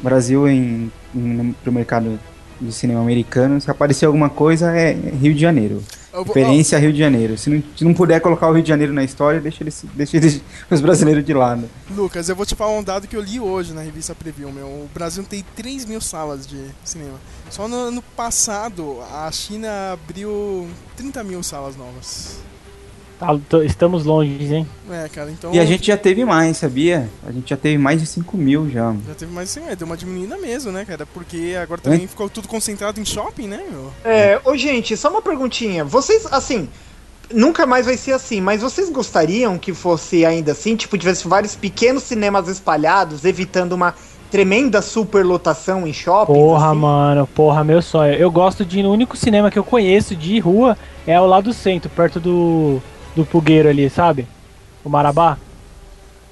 Brasil 0.00 0.46
em, 0.48 0.92
em, 1.12 1.56
pro 1.64 1.72
mercado 1.72 2.20
de 2.60 2.72
cinema 2.72 3.00
americano, 3.00 3.60
se 3.60 3.68
aparecer 3.68 4.06
alguma 4.06 4.30
coisa 4.30 4.70
é 4.78 4.92
Rio 4.92 5.34
de 5.34 5.40
Janeiro. 5.40 5.82
Eu 6.12 6.22
Referência 6.22 6.78
a 6.78 6.80
Rio 6.80 6.92
de 6.92 6.98
Janeiro. 7.00 7.36
Se 7.36 7.50
não, 7.50 7.62
se 7.76 7.84
não 7.84 7.92
puder 7.92 8.20
colocar 8.20 8.48
o 8.48 8.52
Rio 8.52 8.62
de 8.62 8.68
Janeiro 8.68 8.92
na 8.92 9.02
história, 9.02 9.40
deixa, 9.40 9.64
eles, 9.64 9.84
deixa 9.92 10.16
eles- 10.18 10.40
os 10.70 10.80
brasileiros 10.80 11.24
de 11.24 11.34
lado. 11.34 11.68
Lucas, 11.90 12.28
eu 12.28 12.36
vou 12.36 12.46
te 12.46 12.54
falar 12.54 12.78
um 12.78 12.82
dado 12.84 13.08
que 13.08 13.16
eu 13.16 13.20
li 13.20 13.40
hoje 13.40 13.74
na 13.74 13.82
revista 13.82 14.14
Preview, 14.14 14.52
meu. 14.52 14.66
O 14.66 14.88
Brasil 14.94 15.24
tem 15.24 15.44
3 15.56 15.84
mil 15.84 16.00
salas 16.00 16.46
de 16.46 16.58
cinema. 16.84 17.18
Só 17.50 17.68
no 17.68 17.76
ano 17.76 18.02
passado, 18.16 18.98
a 19.12 19.30
China 19.32 19.92
abriu 19.92 20.68
30 20.96 21.22
mil 21.24 21.42
salas 21.42 21.76
novas. 21.76 22.38
Tá, 23.18 23.28
tô- 23.48 23.62
estamos 23.62 24.04
longe, 24.04 24.54
hein? 24.54 24.68
É, 24.90 25.08
cara, 25.08 25.30
então. 25.30 25.54
E 25.54 25.58
a 25.58 25.64
gente 25.64 25.86
já 25.86 25.96
teve 25.96 26.22
mais, 26.22 26.58
sabia? 26.58 27.08
A 27.26 27.32
gente 27.32 27.48
já 27.48 27.56
teve 27.56 27.78
mais 27.78 28.00
de 28.00 28.06
5 28.06 28.36
mil 28.36 28.68
já. 28.68 28.94
Já 29.06 29.14
teve 29.14 29.32
mais 29.32 29.48
assim, 29.56 29.66
é, 29.66 29.74
deu 29.74 29.86
uma 29.86 29.96
diminuída 29.96 30.36
mesmo, 30.36 30.70
né, 30.70 30.84
cara? 30.84 31.06
Porque 31.06 31.54
agora 31.58 31.80
também 31.80 32.06
ficou 32.06 32.28
tudo 32.28 32.46
concentrado 32.46 33.00
em 33.00 33.06
shopping, 33.06 33.48
né, 33.48 33.64
meu? 33.70 33.90
É, 34.04 34.38
ô 34.44 34.54
gente, 34.54 34.94
só 34.98 35.08
uma 35.08 35.22
perguntinha. 35.22 35.82
Vocês, 35.82 36.26
assim, 36.30 36.68
nunca 37.32 37.64
mais 37.64 37.86
vai 37.86 37.96
ser 37.96 38.12
assim, 38.12 38.38
mas 38.42 38.60
vocês 38.60 38.90
gostariam 38.90 39.56
que 39.56 39.72
fosse 39.72 40.26
ainda 40.26 40.52
assim? 40.52 40.76
Tipo, 40.76 40.98
tivesse 40.98 41.26
vários 41.26 41.56
pequenos 41.56 42.02
cinemas 42.02 42.48
espalhados, 42.48 43.24
evitando 43.24 43.72
uma 43.72 43.94
tremenda 44.36 44.82
superlotação 44.82 45.86
em 45.86 45.92
shopping? 45.94 46.34
Porra, 46.34 46.70
assim? 46.70 46.78
mano, 46.78 47.26
porra, 47.26 47.64
meu 47.64 47.80
sonho. 47.80 48.12
Eu 48.12 48.30
gosto 48.30 48.66
de 48.66 48.82
no 48.82 48.92
único 48.92 49.16
cinema 49.16 49.50
que 49.50 49.58
eu 49.58 49.64
conheço 49.64 50.14
de 50.14 50.38
rua 50.38 50.76
é 51.06 51.18
o 51.18 51.24
lá 51.24 51.40
do 51.40 51.54
centro, 51.54 51.88
perto 51.88 52.20
do, 52.20 52.78
do 53.14 53.24
Pugueiro 53.24 53.66
ali, 53.66 53.88
sabe? 53.88 54.26
O 54.84 54.90
Marabá. 54.90 55.38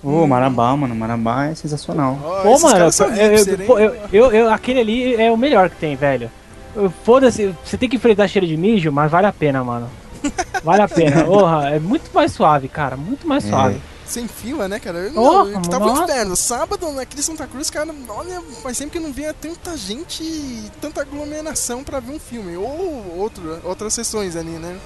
Ô, 0.02 0.26
Marabá, 0.26 0.76
mano. 0.76 0.94
Marabá 0.94 1.46
é 1.46 1.54
sensacional. 1.54 2.18
Ó, 2.22 2.42
Pô, 2.42 2.58
mano, 2.60 2.90
eu, 3.16 3.32
eu, 3.32 3.78
eu, 3.78 3.96
eu- 4.12 4.32
eu- 4.32 4.50
aquele 4.52 4.80
ali 4.80 5.14
é 5.14 5.32
o 5.32 5.36
melhor 5.38 5.70
que 5.70 5.76
tem, 5.76 5.96
velho. 5.96 6.30
Eu- 6.76 6.92
Foda-se, 7.04 7.54
você 7.64 7.78
tem 7.78 7.88
que 7.88 7.96
enfrentar 7.96 8.28
cheiro 8.28 8.46
de 8.46 8.54
mijo, 8.54 8.92
mas 8.92 9.10
vale 9.10 9.26
a 9.26 9.32
pena, 9.32 9.64
mano. 9.64 9.88
Vale 10.62 10.82
a 10.82 10.88
pena. 10.88 11.24
Porra, 11.24 11.70
é 11.70 11.78
muito 11.80 12.10
mais 12.12 12.32
suave, 12.32 12.68
cara. 12.68 12.98
Muito 12.98 13.26
mais 13.26 13.46
É. 13.46 13.50
Sem 14.06 14.28
fila, 14.28 14.68
né, 14.68 14.78
cara? 14.78 14.98
Eu, 14.98 15.12
Porra, 15.14 15.44
não, 15.44 15.50
eu 15.52 15.62
tava 15.62 15.86
nossa. 15.86 16.02
externo. 16.04 16.36
Sábado, 16.36 16.92
naquele 16.92 17.22
Santa 17.22 17.46
Cruz, 17.46 17.70
cara, 17.70 17.88
olha, 18.08 18.40
faz 18.62 18.76
tempo 18.78 18.92
que 18.92 19.00
não 19.00 19.12
via 19.12 19.32
tanta 19.32 19.76
gente, 19.76 20.22
tanta 20.80 21.00
aglomeração 21.00 21.82
pra 21.82 22.00
ver 22.00 22.12
um 22.12 22.18
filme. 22.20 22.56
Ou 22.56 23.14
outro, 23.16 23.58
outras 23.64 23.94
sessões 23.94 24.36
ali, 24.36 24.50
né? 24.50 24.76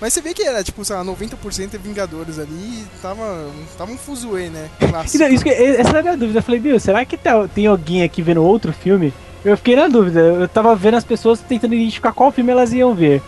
Mas 0.00 0.12
você 0.12 0.20
vê 0.20 0.32
que 0.32 0.42
era, 0.42 0.62
tipo, 0.62 0.84
sei 0.84 0.96
lá, 0.96 1.04
90% 1.04 1.74
é 1.74 1.78
Vingadores 1.78 2.38
ali 2.38 2.52
e 2.52 2.86
tava, 3.02 3.46
tava 3.76 3.90
um 3.92 3.98
fuzuê, 3.98 4.48
né? 4.48 4.68
Clássico. 4.78 5.16
Então, 5.16 5.28
isso 5.28 5.44
que- 5.44 5.50
essa 5.50 5.90
era 5.90 5.98
a 6.00 6.02
minha 6.02 6.16
dúvida. 6.16 6.38
Eu 6.38 6.42
falei, 6.42 6.60
meu, 6.60 6.78
será 6.80 7.04
que 7.04 7.16
tá- 7.16 7.46
tem 7.48 7.66
alguém 7.66 8.02
aqui 8.02 8.22
vendo 8.22 8.42
outro 8.42 8.72
filme? 8.72 9.12
Eu 9.44 9.56
fiquei 9.56 9.74
na 9.74 9.88
dúvida. 9.88 10.20
Eu 10.20 10.48
tava 10.48 10.74
vendo 10.76 10.96
as 10.96 11.04
pessoas 11.04 11.40
tentando 11.40 11.74
identificar 11.74 12.12
qual 12.12 12.30
filme 12.30 12.52
elas 12.52 12.72
iam 12.72 12.94
ver. 12.94 13.20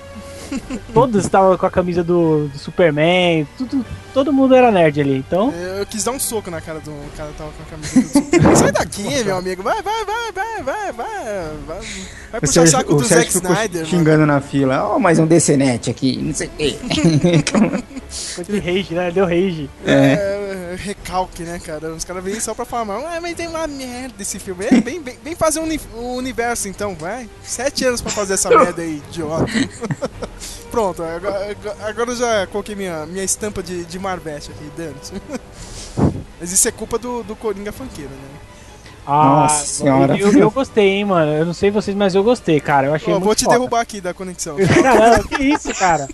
Todos 0.93 1.25
estavam 1.25 1.57
com 1.57 1.67
a 1.67 1.71
camisa 1.71 2.03
do, 2.05 2.49
do 2.49 2.59
Superman, 2.59 3.47
tudo, 3.59 3.85
todo 4.13 4.33
mundo 4.33 4.55
era 4.55 4.71
nerd 4.71 5.01
ali. 5.01 5.17
Então, 5.17 5.53
Eu 5.53 5.75
eu 5.85 5.87
quis 5.87 6.03
dar 6.05 6.13
um 6.13 6.19
soco 6.19 6.51
na 6.51 6.61
cara 6.61 6.81
do 6.81 6.93
cara 7.17 7.31
que 7.31 7.37
tava 7.39 7.51
com 7.51 7.63
a 7.63 7.67
camisa 7.67 8.01
do 8.01 8.09
Superman. 8.09 8.57
Sai 8.57 8.73
daqui, 8.73 9.25
meu 9.25 9.37
amigo. 9.37 9.63
Vai, 9.63 9.83
vai, 9.83 10.05
vai, 10.05 10.33
vai, 10.33 10.63
vai, 10.63 10.93
vai. 10.93 11.05
Vai, 11.67 11.79
vai 12.31 12.39
O 12.39 12.41
puxar 12.41 12.53
Sérgio, 12.53 12.71
saco 12.71 12.95
o 12.95 12.97
do 12.97 13.05
Sérgio 13.05 13.33
Zack 13.33 13.47
Snyder, 13.47 13.81
mano. 13.83 13.87
xingando 13.87 14.27
na 14.27 14.41
fila. 14.41 14.85
Ó, 14.89 14.99
mais 14.99 15.19
um 15.19 15.27
DCNet 15.27 15.91
aqui, 15.91 16.17
não 16.17 16.35
sei 16.35 16.47
o 16.47 16.51
quê. 16.51 16.77
foi 18.09 18.45
de 18.45 18.59
rage, 18.59 18.95
né? 18.95 19.11
Deu 19.11 19.25
rage. 19.25 19.69
É, 19.87 20.44
recalque, 20.77 21.43
né, 21.43 21.59
cara? 21.59 21.93
Os 21.93 22.05
caras 22.05 22.23
vêm 22.23 22.39
só 22.41 22.55
pra 22.55 22.65
falar, 22.65 22.85
mal, 22.85 23.07
ah, 23.07 23.21
mas 23.21 23.35
tem 23.35 23.47
uma 23.49 23.67
merda 23.67 24.21
esse 24.21 24.39
filme. 24.39 24.65
É, 24.67 24.81
vem, 24.81 25.03
vem, 25.03 25.19
vem 25.23 25.35
fazer 25.35 25.61
um, 25.61 25.69
um 25.97 26.15
universo 26.15 26.69
então, 26.69 26.95
vai. 26.95 27.29
Sete 27.43 27.85
anos 27.85 28.01
pra 28.01 28.11
fazer 28.11 28.35
essa 28.35 28.49
merda 28.51 28.83
aí, 28.83 29.03
idiota. 29.09 29.47
Pronto, 30.71 31.03
agora, 31.03 31.57
agora 31.83 32.11
eu 32.11 32.17
já 32.17 32.47
coloquei 32.49 32.75
minha, 32.75 33.07
minha 33.07 33.23
estampa 33.23 33.63
de, 33.63 33.85
de 33.85 33.99
Marvete 33.99 34.51
aqui, 34.51 34.71
dane 34.77 34.95
Mas 36.41 36.51
isso 36.51 36.67
é 36.67 36.73
culpa 36.73 36.99
do, 36.99 37.23
do 37.23 37.37
Coringa 37.37 37.71
Funkeiro, 37.73 38.11
né? 38.11 38.41
Ah, 39.07 39.25
Nossa 39.43 39.67
senhora. 39.67 40.17
Eu, 40.17 40.33
eu 40.33 40.51
gostei, 40.51 40.89
hein, 40.89 41.05
mano. 41.05 41.31
Eu 41.33 41.47
não 41.47 41.53
sei 41.53 41.71
vocês, 41.71 41.97
mas 41.97 42.15
eu 42.15 42.25
gostei, 42.25 42.59
cara. 42.59 42.87
Eu 42.87 42.95
achei 42.95 43.13
Ó, 43.13 43.17
muito 43.17 43.25
vou 43.25 43.35
te 43.35 43.45
foda. 43.45 43.57
derrubar 43.57 43.81
aqui 43.81 44.01
da 44.01 44.15
conexão. 44.15 44.57
Caramba, 44.83 45.29
que 45.29 45.45
isso, 45.45 45.75
cara? 45.75 46.09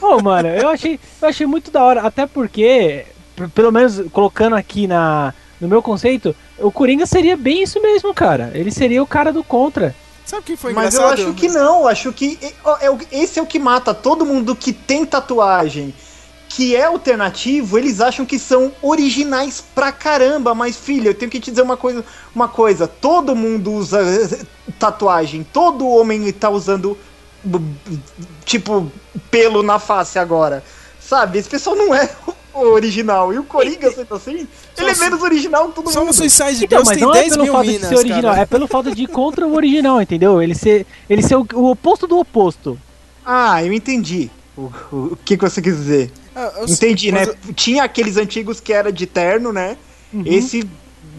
Ô, 0.00 0.22
mano, 0.22 0.48
eu 0.48 0.68
achei, 0.68 0.98
eu 1.20 1.28
achei 1.28 1.46
muito 1.46 1.70
da 1.70 1.82
hora, 1.82 2.02
até 2.02 2.26
porque 2.26 3.04
pelo 3.48 3.72
menos 3.72 4.02
colocando 4.12 4.56
aqui 4.56 4.86
na, 4.86 5.32
no 5.60 5.68
meu 5.68 5.82
conceito, 5.82 6.34
o 6.58 6.70
Coringa 6.70 7.06
seria 7.06 7.36
bem 7.36 7.62
isso 7.62 7.80
mesmo, 7.80 8.12
cara. 8.14 8.50
Ele 8.54 8.70
seria 8.70 9.02
o 9.02 9.06
cara 9.06 9.32
do 9.32 9.42
contra. 9.44 9.94
Sabe 10.24 10.42
o 10.42 10.44
que 10.44 10.56
foi 10.56 10.72
Mas 10.72 10.94
eu 10.94 11.00
engraçado? 11.02 11.28
acho 11.28 11.34
que 11.34 11.48
não, 11.48 11.80
eu 11.82 11.88
acho 11.88 12.12
que 12.12 12.38
ó, 12.64 12.76
é 12.80 12.90
o- 12.90 12.98
esse 13.10 13.38
é 13.38 13.42
o 13.42 13.46
que 13.46 13.58
mata 13.58 13.92
todo 13.92 14.24
mundo 14.24 14.54
que 14.54 14.72
tem 14.72 15.04
tatuagem, 15.04 15.92
que 16.48 16.76
é 16.76 16.84
alternativo, 16.84 17.76
eles 17.78 18.00
acham 18.00 18.24
que 18.24 18.38
são 18.38 18.72
originais 18.82 19.62
pra 19.74 19.90
caramba, 19.90 20.54
mas 20.54 20.76
filho, 20.76 21.08
eu 21.08 21.14
tenho 21.14 21.30
que 21.30 21.40
te 21.40 21.50
dizer 21.50 21.62
uma 21.62 21.76
coisa, 21.76 22.04
uma 22.34 22.46
coisa, 22.46 22.86
todo 22.86 23.34
mundo 23.34 23.72
usa 23.72 24.00
eh, 24.02 24.44
tatuagem, 24.78 25.44
todo 25.52 25.88
homem 25.88 26.30
tá 26.32 26.48
usando 26.50 26.96
tipo 28.44 28.90
pelo 29.30 29.62
na 29.62 29.78
face 29.78 30.18
agora. 30.18 30.62
Sabe? 31.00 31.38
Esse 31.38 31.48
pessoal 31.48 31.76
não 31.76 31.94
é 31.94 32.08
original. 32.54 33.32
E 33.32 33.38
o 33.38 33.44
Coringa, 33.44 33.90
sendo 33.90 34.14
assim, 34.14 34.46
ele 34.78 34.90
é 34.90 34.94
menos 34.96 35.22
original 35.22 35.68
que 35.68 35.74
todo 35.74 35.90
Só 35.90 36.00
mundo. 36.00 36.08
no 36.08 36.12
Suicide 36.14 36.64
Então, 36.64 36.84
Girls 36.84 36.88
mas 36.90 36.98
tem 36.98 37.06
não 37.06 37.14
é 37.14 37.20
10 37.20 37.30
pelo 37.32 37.44
mil 37.44 37.52
fato 37.52 37.64
de 37.66 37.72
minas, 37.72 37.88
ser 37.88 37.96
original, 37.96 38.22
cara. 38.32 38.40
é 38.42 38.46
pelo 38.46 38.66
fato 38.66 38.94
de 38.94 39.02
ir 39.04 39.08
contra 39.08 39.46
o 39.46 39.54
original, 39.54 40.00
entendeu? 40.02 40.42
Ele 40.42 40.54
ser, 40.54 40.86
ele 41.08 41.22
ser 41.22 41.36
o, 41.36 41.46
o 41.54 41.70
oposto 41.70 42.06
do 42.06 42.18
oposto. 42.18 42.78
Ah, 43.24 43.64
eu 43.64 43.72
entendi. 43.72 44.30
O, 44.56 44.62
o, 44.92 44.96
o 45.12 45.18
que, 45.24 45.36
que 45.36 45.42
você 45.48 45.62
quis 45.62 45.76
dizer? 45.76 46.10
Ah, 46.34 46.52
eu- 46.58 46.66
Entendi, 46.66 47.10
né? 47.12 47.26
Tinha 47.54 47.84
aqueles 47.84 48.16
antigos 48.16 48.60
que 48.60 48.72
era 48.72 48.92
de 48.92 49.06
terno, 49.06 49.52
né? 49.52 49.76
Uhum. 50.12 50.22
Esse, 50.26 50.68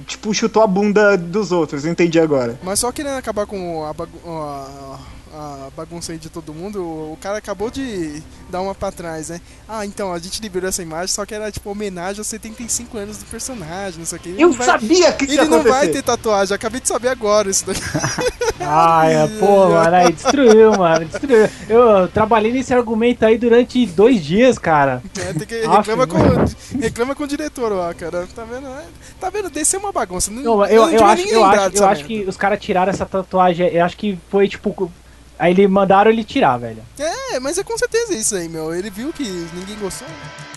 tipo, 0.05 0.33
chutou 0.33 0.61
a 0.61 0.67
bunda 0.67 1.17
dos 1.17 1.51
outros, 1.51 1.85
entendi 1.85 2.19
agora. 2.19 2.59
Mas 2.63 2.79
só 2.79 2.91
querendo 2.91 3.15
acabar 3.17 3.45
com 3.45 3.83
a, 3.85 3.89
a- 3.91 4.99
a 5.33 5.69
bagunça 5.75 6.11
aí 6.11 6.17
de 6.17 6.29
todo 6.29 6.53
mundo, 6.53 6.79
o 6.81 7.17
cara 7.19 7.37
acabou 7.39 7.71
de 7.71 8.21
dar 8.49 8.61
uma 8.61 8.75
pra 8.75 8.91
trás, 8.91 9.29
né? 9.29 9.41
Ah, 9.67 9.85
então, 9.85 10.13
a 10.13 10.19
gente 10.19 10.41
liberou 10.41 10.69
essa 10.69 10.81
imagem, 10.83 11.07
só 11.07 11.25
que 11.25 11.33
era 11.33 11.51
tipo 11.51 11.69
homenagem 11.71 12.19
aos 12.19 12.27
75 12.27 12.97
anos 12.97 13.17
do 13.17 13.25
personagem, 13.25 13.99
não 13.99 14.05
sei 14.05 14.17
o 14.19 14.21
que. 14.21 14.29
Ele 14.29 14.43
Eu 14.43 14.51
vai- 14.53 14.65
sabia 14.67 15.11
que 15.13 15.25
isso 15.25 15.33
ia 15.33 15.41
Ele 15.41 15.49
não 15.49 15.63
vai 15.63 15.87
ter 15.87 16.03
tatuagem, 16.03 16.53
acabei 16.55 16.79
de 16.79 16.87
saber 16.87 17.07
agora 17.09 17.49
isso 17.49 17.65
daí. 17.65 17.75
Ai, 18.59 19.13
é, 19.15 19.27
pô, 19.39 19.69
mano, 19.69 19.95
aí 19.95 20.11
destruiu, 20.13 20.71
mano, 20.77 21.05
destruiu. 21.05 21.49
Eu 21.67 22.07
trabalhei 22.07 22.51
nesse 22.53 22.73
argumento 22.73 23.25
aí 23.25 23.37
durante 23.37 23.85
dois 23.87 24.23
dias, 24.23 24.57
cara. 24.57 25.01
É, 25.23 25.31
tem 25.33 25.47
que 25.47 25.63
Aff, 25.65 25.89
reclama, 25.89 26.07
com, 26.07 26.17
reclama 26.79 27.15
com 27.15 27.23
o 27.23 27.27
diretor 27.27 27.71
lá, 27.71 27.93
cara. 27.93 28.27
Tá 28.35 28.43
vendo? 28.43 28.67
É, 28.67 28.83
Tá 29.19 29.29
vendo? 29.29 29.49
Descer 29.49 29.77
uma 29.77 29.91
bagunça. 29.91 30.29
Não, 30.31 30.41
Não, 30.43 30.65
eu, 30.65 30.89
eu, 30.89 31.05
acho, 31.05 31.27
eu, 31.27 31.43
acho, 31.45 31.77
eu 31.77 31.85
acho 31.85 32.05
que 32.05 32.23
os 32.27 32.35
caras 32.35 32.59
tiraram 32.59 32.89
essa 32.91 33.05
tatuagem, 33.05 33.67
eu 33.67 33.83
acho 33.85 33.95
que 33.95 34.17
foi 34.29 34.47
tipo. 34.49 34.91
Aí 35.37 35.51
ele 35.51 35.67
mandaram 35.67 36.11
ele 36.11 36.23
tirar, 36.23 36.57
velho. 36.57 36.83
É, 36.99 37.39
mas 37.39 37.57
é 37.57 37.63
com 37.63 37.77
certeza 37.77 38.13
isso 38.13 38.35
aí, 38.35 38.47
meu. 38.47 38.73
Ele 38.73 38.89
viu 38.89 39.11
que 39.11 39.23
ninguém 39.53 39.77
gostou. 39.79 40.07
né? 40.07 40.52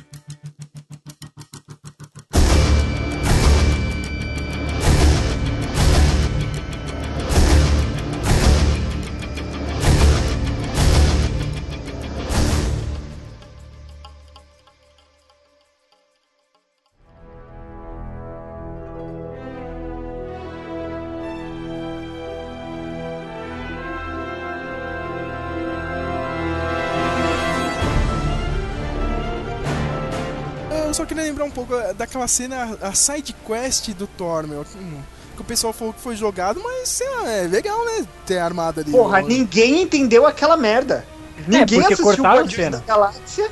Pouco 31.65 31.95
daquela 31.95 32.29
cena, 32.29 32.77
a 32.83 32.93
side 32.93 33.35
quest 33.47 33.89
do 33.95 34.07
Thor, 34.07 34.47
meu. 34.47 34.65
hum, 34.77 35.01
Que 35.35 35.43
o 35.43 35.45
pessoal 35.45 35.73
falou 35.73 35.93
que 35.93 36.01
foi 36.01 36.17
jogado, 36.17 36.61
mas 36.65 36.89
sei 36.89 37.09
lá, 37.11 37.31
é 37.31 37.43
legal, 37.47 37.85
né? 37.85 38.07
Ter 38.25 38.39
armado 38.39 38.81
ali. 38.81 38.91
Porra, 38.91 39.23
o- 39.23 39.27
ninguém 39.27 39.83
entendeu 39.83 40.27
aquela 40.27 40.57
merda. 40.57 41.05
Ninguém 41.47 41.81
porque 41.81 41.95
assistiu 41.95 42.25
a 42.27 42.35
Guardiões 42.37 42.71
da 42.71 42.79
Galáxia. 42.81 43.51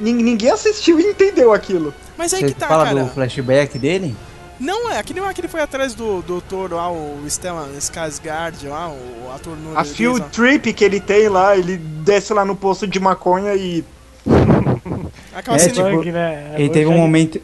nin- 0.00 0.22
Ninguém 0.22 0.50
assistiu 0.50 0.98
e 0.98 1.02
entendeu 1.10 1.52
aquilo. 1.52 1.92
Mas 2.16 2.32
aí 2.32 2.40
Você 2.40 2.46
que 2.46 2.54
tá, 2.54 2.66
fala 2.68 2.84
cara. 2.86 3.04
do 3.04 3.10
flashback 3.10 3.78
dele? 3.78 4.16
Não, 4.58 4.90
é, 4.90 4.98
aquele 4.98 5.20
lá 5.20 5.34
que 5.34 5.40
ele 5.42 5.48
foi 5.48 5.60
atrás 5.60 5.94
do, 5.94 6.22
do 6.22 6.40
Thor 6.40 6.72
lá, 6.72 6.90
o 6.90 7.18
Stellan 7.28 7.68
Skarsgård 7.78 8.66
lá, 8.68 8.88
o 8.88 9.30
ator 9.34 9.54
A 9.74 9.84
field 9.84 10.22
trip 10.30 10.72
que 10.72 10.82
ele 10.82 10.98
tem 10.98 11.28
lá, 11.28 11.54
ele 11.54 11.76
desce 11.76 12.32
lá 12.32 12.42
no 12.46 12.56
posto 12.56 12.86
de 12.86 12.98
maconha 12.98 13.54
e. 13.54 13.84
Aquela 15.34 15.56
É, 15.56 15.58
cena 15.58 15.74
tipo, 15.74 15.90
Punk, 15.90 16.12
né? 16.12 16.54
Ele 16.56 16.68
teve 16.68 16.86
um 16.86 16.96
momento, 16.96 17.40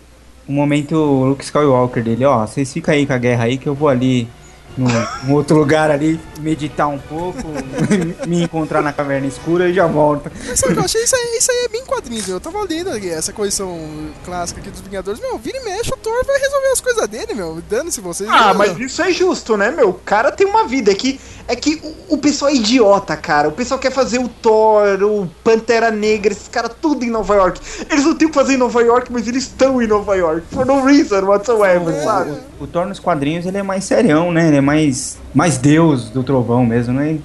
um 0.49 0.53
momento 0.55 0.97
Luke 0.97 1.45
Skywalker 1.45 2.03
dele, 2.03 2.25
ó, 2.25 2.47
vocês 2.47 2.73
ficam 2.73 2.95
aí 2.95 3.07
com 3.07 3.13
a 3.13 3.19
guerra 3.19 3.45
aí 3.45 3.59
que 3.59 3.69
eu 3.69 3.75
vou 3.75 3.89
ali 3.89 4.29
num, 4.77 5.35
outro 5.35 5.57
lugar 5.57 5.91
ali 5.91 6.19
meditar 6.41 6.89
um 6.89 6.99
pouco, 6.99 7.39
me 8.27 8.43
encontrar 8.43 8.83
na 8.83 8.93
caverna 8.93 9.27
escura 9.27 9.69
e 9.69 9.75
já 9.75 9.87
volto. 9.87 10.31
Mas 10.49 10.59
sabe 10.59 10.73
o 10.73 10.77
que 10.77 10.81
eu 10.81 10.85
achei? 10.85 11.03
Isso 11.03 11.15
aí, 11.15 11.37
isso 11.39 11.51
aí 11.51 11.65
é 11.65 11.69
bem 11.69 11.85
quadrinho. 11.85 12.23
Eu 12.29 12.41
tava 12.41 12.63
lendo 12.65 12.91
aqui, 12.91 13.09
essa 13.09 13.33
coleção 13.33 13.79
clássica 14.25 14.61
aqui 14.61 14.71
dos 14.71 14.81
Vingadores. 14.81 15.21
Meu, 15.21 15.39
vira 15.39 15.59
e 15.59 15.65
mexe, 15.65 15.93
o 15.93 15.97
Thor 15.97 16.25
vai 16.25 16.39
resolver 16.39 16.69
as 16.69 16.81
coisas 16.81 17.09
dele, 17.09 17.35
meu. 17.35 17.63
Dane-se 17.69 18.01
vocês. 18.01 18.29
Ah, 18.31 18.55
mas 18.55 18.79
isso 18.79 19.03
é 19.03 19.13
justo, 19.13 19.57
né, 19.57 19.71
meu? 19.71 19.91
O 19.91 19.95
cara 19.95 20.33
tem 20.33 20.47
uma 20.47 20.67
vida. 20.67 20.91
É 20.91 20.95
que, 20.95 21.21
é 21.47 21.55
que 21.55 21.81
o, 22.09 22.15
o 22.15 22.19
pessoal 22.19 22.51
é 22.51 22.55
idiota, 22.55 23.17
cara. 23.17 23.49
O 23.49 23.53
pessoal 23.53 23.79
quer 23.79 23.93
fazer 23.93 24.19
o 24.19 24.29
Thor, 24.29 25.03
o 25.03 25.31
Pantera 25.45 25.91
Negra, 25.91 26.33
esses 26.33 26.49
caras 26.49 26.73
tudo 26.81 27.05
em 27.05 27.11
Nova 27.11 27.35
York. 27.35 27.61
Eles 27.91 28.05
não 28.05 28.15
têm 28.15 28.27
o 28.27 28.31
que 28.31 28.35
fazer 28.35 28.55
em 28.55 28.59
Nova 28.59 28.81
York, 28.83 29.13
mas 29.13 29.29
eles 29.29 29.45
estão 29.45 29.83
em 29.83 29.87
Nova 29.87 30.17
York. 30.17 30.47
For 30.51 30.65
no 30.65 30.85
reason 30.85 31.25
whatsoever, 31.25 32.03
sabe? 32.03 32.39
O 32.59 32.67
Thor 32.67 32.87
nos 32.87 32.99
quadrinhos 32.99 33.45
ele 33.45 33.59
é 33.59 33.63
mais 33.63 33.85
serião, 33.85 34.33
né? 34.33 34.52
Ele 34.53 34.59
é 34.59 34.61
mais, 34.61 35.19
mais 35.35 35.57
deus 35.57 36.11
do 36.11 36.23
trovão 36.23 36.67
mesmo, 36.67 36.93
né? 36.93 37.19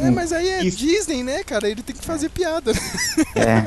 É, 0.00 0.06
é, 0.06 0.10
mas 0.10 0.32
aí 0.32 0.48
é 0.48 0.64
Isso. 0.64 0.78
Disney, 0.78 1.24
né, 1.24 1.42
cara? 1.42 1.68
Ele 1.68 1.82
tem 1.82 1.94
que 1.96 2.04
fazer 2.04 2.28
piada. 2.28 2.72
né? 2.72 2.80
É. 3.34 3.64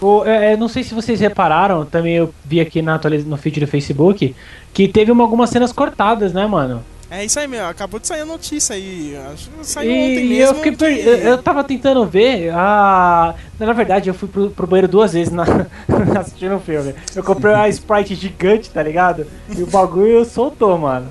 O, 0.00 0.24
é, 0.24 0.52
é, 0.52 0.56
não 0.56 0.68
sei 0.68 0.82
se 0.84 0.94
vocês 0.94 1.18
repararam, 1.20 1.84
também 1.84 2.14
eu 2.16 2.32
vi 2.44 2.60
aqui 2.60 2.80
na 2.82 2.94
atualiz... 2.96 3.24
no 3.24 3.36
feed 3.36 3.58
do 3.60 3.66
Facebook, 3.66 4.34
que 4.72 4.86
teve 4.88 5.10
uma, 5.10 5.22
algumas 5.24 5.50
cenas 5.50 5.72
cortadas, 5.72 6.32
né, 6.32 6.46
mano? 6.46 6.84
É 7.10 7.24
isso 7.24 7.38
aí, 7.40 7.48
meu. 7.48 7.66
Acabou 7.66 7.98
de 7.98 8.06
sair 8.06 8.20
a 8.20 8.26
notícia 8.26 8.74
aí. 8.76 9.16
Acho 9.32 9.48
que 9.50 9.66
saiu 9.66 9.90
ontem 9.90 10.24
E 10.26 10.28
mesmo. 10.28 10.44
eu 10.44 10.54
fiquei 10.56 10.72
per... 10.72 10.94
que- 10.94 11.26
eu 11.26 11.38
tava 11.42 11.64
tentando 11.64 12.04
ver. 12.06 12.50
A... 12.54 13.34
Na 13.58 13.72
verdade, 13.72 14.08
eu 14.10 14.14
fui 14.14 14.28
pro, 14.28 14.50
pro 14.50 14.66
banheiro 14.66 14.88
duas 14.88 15.12
vezes 15.14 15.32
na... 15.32 15.44
assistindo 16.20 16.56
o 16.56 16.60
filme. 16.60 16.94
Eu 17.16 17.24
comprei 17.24 17.54
uma 17.54 17.68
Sprite 17.68 18.14
gigante, 18.14 18.68
tá 18.70 18.82
ligado? 18.82 19.26
E 19.56 19.62
o 19.62 19.66
bagulho 19.66 20.24
soltou, 20.24 20.76
mano. 20.76 21.10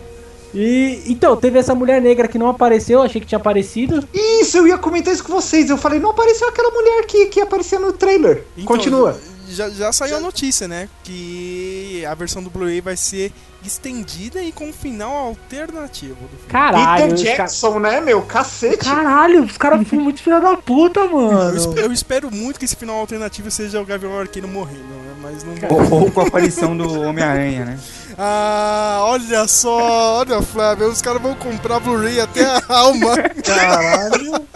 E 0.59 1.03
então, 1.07 1.35
teve 1.37 1.59
essa 1.59 1.75
mulher 1.75 2.01
negra 2.01 2.27
que 2.27 2.37
não 2.39 2.49
apareceu, 2.49 3.01
achei 3.01 3.21
que 3.21 3.27
tinha 3.27 3.37
aparecido. 3.37 4.07
Isso, 4.13 4.57
eu 4.57 4.67
ia 4.67 4.77
comentar 4.77 5.13
isso 5.13 5.23
com 5.23 5.33
vocês. 5.33 5.69
Eu 5.69 5.77
falei, 5.77 5.99
não 5.99 6.09
apareceu 6.11 6.47
aquela 6.49 6.71
mulher 6.71 7.05
que, 7.05 7.27
que 7.27 7.39
aparecia 7.41 7.79
no 7.79 7.93
trailer. 7.93 8.43
Então, 8.57 8.65
Continua. 8.65 9.19
Já, 9.49 9.69
já 9.69 9.93
saiu 9.93 10.17
a 10.17 10.19
notícia, 10.19 10.67
né? 10.67 10.89
Que 11.03 12.03
a 12.05 12.13
versão 12.13 12.43
do 12.43 12.49
Blu-ray 12.49 12.81
vai 12.81 12.97
ser 12.97 13.31
estendida 13.63 14.41
e 14.43 14.51
com 14.51 14.65
um 14.69 14.73
final 14.73 15.13
alternativo 15.15 16.15
do 16.15 16.27
filme. 16.37 16.47
Caralho, 16.49 17.01
Peter 17.03 17.13
os 17.15 17.23
ca- 17.23 17.29
Jackson, 17.37 17.79
né, 17.79 18.01
meu? 18.01 18.21
Cacete. 18.23 18.77
Caralho, 18.85 19.43
os 19.43 19.57
caras 19.57 19.87
foram 19.87 20.03
muito 20.03 20.21
filha 20.21 20.39
da 20.41 20.55
puta, 20.57 20.99
Eu, 21.07 21.11
mano. 21.11 21.57
espe- 21.57 21.79
eu 21.79 21.91
espero 21.93 22.29
muito 22.29 22.59
que 22.59 22.65
esse 22.65 22.75
final 22.75 22.97
alternativo 22.97 23.49
seja 23.49 23.79
o 23.81 23.85
Gavião 23.85 24.17
Arqueiro 24.19 24.47
morrendo, 24.49 24.79
né? 24.83 25.13
Mas 25.21 25.43
não 25.43 25.53
Ou, 25.69 26.03
ou 26.03 26.11
com 26.11 26.21
a 26.21 26.27
aparição 26.27 26.75
do 26.77 27.01
Homem-Aranha, 27.01 27.65
né? 27.65 27.79
Ah, 28.17 28.99
olha 29.03 29.47
só, 29.47 30.19
olha, 30.19 30.41
Flávio, 30.41 30.87
os 30.89 31.01
caras 31.01 31.21
vão 31.21 31.35
comprar 31.35 31.79
Blu-ray 31.79 32.19
até 32.19 32.43
a 32.45 32.61
alma. 32.69 33.15
Caralho. 33.45 34.33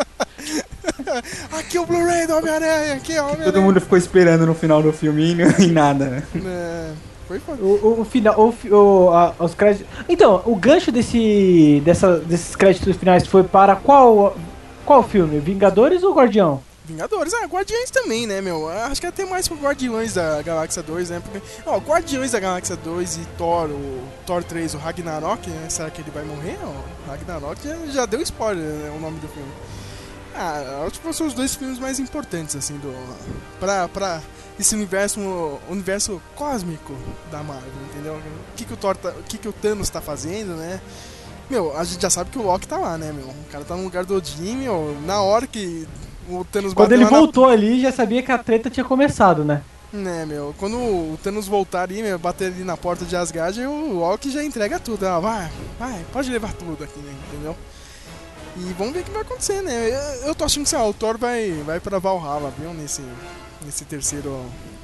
Aqui 1.57 1.77
é 1.77 1.81
o 1.81 1.85
Blu-ray 1.85 2.25
do 2.25 2.35
Homem-Aranha, 2.37 2.93
aqui 2.95 3.13
é 3.13 3.21
o 3.21 3.25
Homem-Aranha. 3.25 3.51
Todo 3.51 3.61
mundo 3.61 3.81
ficou 3.81 3.97
esperando 3.97 4.45
no 4.45 4.55
final 4.55 4.81
do 4.81 4.91
filme 4.93 5.35
e, 5.59 5.67
nada, 5.67 6.05
né? 6.05 6.23
É, 6.45 6.91
foi 7.27 7.39
foda. 7.39 7.61
O, 7.61 7.97
o, 7.97 8.01
o 8.01 8.05
final, 8.05 8.39
o, 8.39 8.73
o, 8.73 9.09
a- 9.09 9.33
os 9.39 9.53
créditos. 9.53 9.85
Então, 10.07 10.41
o 10.45 10.55
gancho 10.55 10.91
desse, 10.91 11.81
dessa, 11.85 12.17
desses 12.19 12.55
créditos 12.55 12.95
finais 12.95 13.27
foi 13.27 13.43
para 13.43 13.75
qual, 13.75 14.35
qual 14.85 15.03
filme? 15.03 15.39
Vingadores 15.39 16.01
ou 16.01 16.13
Guardião? 16.15 16.61
Vingadores, 16.91 17.33
ah, 17.33 17.45
Guardiões 17.45 17.89
também, 17.89 18.27
né, 18.27 18.41
meu? 18.41 18.67
Acho 18.69 18.99
que 18.99 19.07
até 19.07 19.25
mais 19.25 19.47
pro 19.47 19.57
Guardiões 19.57 20.13
da 20.13 20.41
Galáxia 20.41 20.83
2, 20.83 21.09
né? 21.09 21.21
Porque, 21.21 21.41
ó, 21.65 21.77
Guardiões 21.77 22.31
da 22.31 22.39
Galáxia 22.39 22.75
2 22.75 23.15
e 23.15 23.25
Thor, 23.37 23.69
o 23.69 24.03
Thor 24.25 24.43
3, 24.43 24.73
o 24.73 24.77
Ragnarok, 24.77 25.49
né? 25.49 25.69
Será 25.69 25.89
que 25.89 26.01
ele 26.01 26.11
vai 26.11 26.23
morrer? 26.23 26.57
Ó, 26.61 27.09
Ragnarok 27.09 27.63
já, 27.63 27.75
já 27.87 28.05
deu 28.05 28.21
spoiler, 28.21 28.65
né? 28.65 28.93
O 28.95 28.99
nome 28.99 29.19
do 29.19 29.27
filme. 29.29 29.51
Ah, 30.35 30.85
acho 30.85 30.99
que 30.99 31.13
são 31.13 31.27
os 31.27 31.33
dois 31.33 31.55
filmes 31.55 31.79
mais 31.79 31.99
importantes, 31.99 32.55
assim, 32.55 32.77
do. 32.77 32.93
Pra, 33.59 33.87
pra 33.87 34.21
esse 34.59 34.75
universo, 34.75 35.19
universo 35.69 36.21
cósmico 36.35 36.93
da 37.31 37.41
Marvel, 37.41 37.71
entendeu? 37.89 38.15
O 38.15 38.55
que, 38.55 38.65
que 38.65 38.73
o 38.73 38.77
Thor 38.77 38.97
tá, 38.97 39.09
o 39.09 39.23
que, 39.23 39.37
que 39.37 39.47
o 39.47 39.53
Thanos 39.53 39.89
tá 39.89 40.01
fazendo, 40.01 40.55
né? 40.55 40.81
Meu, 41.49 41.77
a 41.77 41.83
gente 41.83 42.01
já 42.01 42.09
sabe 42.09 42.29
que 42.29 42.39
o 42.39 42.43
Loki 42.43 42.67
tá 42.67 42.77
lá, 42.77 42.97
né, 42.97 43.11
meu? 43.11 43.27
O 43.27 43.45
cara 43.51 43.65
tá 43.65 43.75
no 43.75 43.83
lugar 43.83 44.05
do 44.05 44.15
Odin, 44.15 44.57
meu. 44.57 44.97
Na 45.05 45.21
hora 45.21 45.45
que 45.45 45.85
o 46.29 46.45
Thanos 46.45 46.73
Quando 46.73 46.91
ele 46.93 47.03
lá 47.03 47.11
na- 47.11 47.17
voltou 47.17 47.45
ali, 47.47 47.81
já 47.81 47.91
sabia 47.91 48.21
que 48.23 48.31
a 48.31 48.37
treta 48.37 48.69
tinha 48.69 48.83
começado, 48.85 49.43
né? 49.43 49.61
Né, 49.93 50.25
meu, 50.25 50.55
quando 50.57 50.77
o 50.77 51.19
Thanos 51.21 51.47
voltar 51.47 51.81
ali, 51.83 52.01
meu, 52.01 52.17
bater 52.17 52.45
ali 52.47 52.63
na 52.63 52.77
porta 52.77 53.03
de 53.03 53.13
Asgard, 53.15 53.59
o 53.65 53.99
Loki 53.99 54.31
já 54.31 54.41
entrega 54.43 54.79
tudo. 54.79 55.05
Ah, 55.05 55.19
vai, 55.19 55.49
vai, 55.77 56.05
pode 56.13 56.31
levar 56.31 56.53
tudo 56.53 56.81
aqui, 56.83 56.99
né, 56.99 57.13
entendeu? 57.27 57.55
E 58.57 58.73
vamos 58.77 58.93
ver 58.93 58.99
o 59.01 59.03
que 59.03 59.11
vai 59.11 59.21
acontecer, 59.21 59.61
né? 59.61 59.89
Eu, 59.89 60.27
eu 60.29 60.35
tô 60.35 60.45
achando 60.45 60.63
que 60.63 60.69
sei 60.69 60.77
lá, 60.79 60.87
o 60.87 60.93
Thor 60.93 61.17
vai, 61.17 61.51
vai 61.65 61.79
pra 61.79 61.99
Valhalla, 61.99 62.53
viu? 62.57 62.73
Nesse, 62.73 63.01
nesse 63.65 63.85
terceiro. 63.85 64.37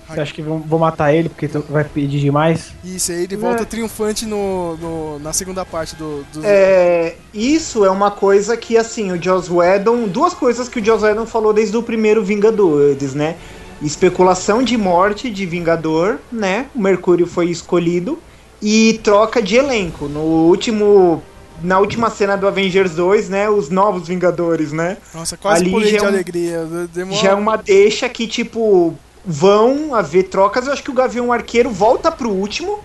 Você 0.10 0.22
acha 0.22 0.34
que 0.34 0.42
vão, 0.42 0.60
vão 0.60 0.80
matar 0.80 1.14
ele 1.14 1.28
porque 1.28 1.48
vai 1.48 1.84
pedir 1.84 2.20
demais? 2.22 2.72
Isso, 2.84 3.12
aí 3.12 3.24
ele 3.24 3.36
volta 3.36 3.66
triunfante 3.66 4.26
no, 4.26 4.78
no- 4.78 5.20
na 5.20 5.34
segunda 5.34 5.66
parte 5.66 5.96
do. 5.98 6.24
do... 6.32 6.42
É, 6.46 7.16
isso 7.34 7.84
é 7.84 7.90
uma 7.90 8.10
coisa 8.10 8.56
que, 8.56 8.78
assim, 8.78 9.12
o 9.12 9.22
Joss 9.22 9.52
Whedon... 9.52 10.08
Duas 10.08 10.34
coisas 10.34 10.70
que 10.70 10.80
o 10.80 10.86
Joss 10.86 11.04
Whedon 11.04 11.26
falou 11.26 11.52
desde 11.52 11.76
o 11.76 11.84
primeiro 11.84 12.24
Vingadores, 12.24 13.14
né? 13.14 13.36
Especulação 13.82 14.64
de 14.64 14.78
morte 14.78 15.30
de 15.30 15.46
Vingador, 15.46 16.20
né? 16.32 16.68
O 16.74 16.80
Mercúrio 16.82 17.28
foi 17.28 17.50
escolhido. 17.50 18.18
E 18.62 19.00
troca 19.04 19.42
de 19.42 19.56
elenco. 19.58 20.08
No 20.08 20.22
último... 20.22 21.22
Na 21.62 21.80
última 21.80 22.10
cena 22.10 22.38
do 22.38 22.48
Avengers 22.48 22.92
2, 22.96 23.30
né? 23.30 23.50
Os 23.50 23.70
novos 23.70 24.08
Vingadores, 24.08 24.72
né? 24.72 24.98
Nossa, 25.14 25.36
quase 25.38 25.62
ali 25.64 25.72
pulei 25.72 25.90
de 25.92 25.98
é 25.98 26.02
um- 26.04 26.08
alegria. 26.08 26.66
Demora... 26.94 27.22
Já 27.22 27.30
é 27.32 27.34
uma 27.36 27.58
deixa 27.58 28.08
que, 28.08 28.28
tipo, 28.28 28.94
vão 29.26 29.96
haver 29.96 30.24
trocas. 30.30 30.68
Eu 30.68 30.74
acho 30.74 30.84
que 30.84 30.92
o 30.92 30.94
Gavião 30.94 31.32
Arqueiro 31.34 31.70
volta 31.70 32.12
pro 32.12 32.30
último. 32.30 32.80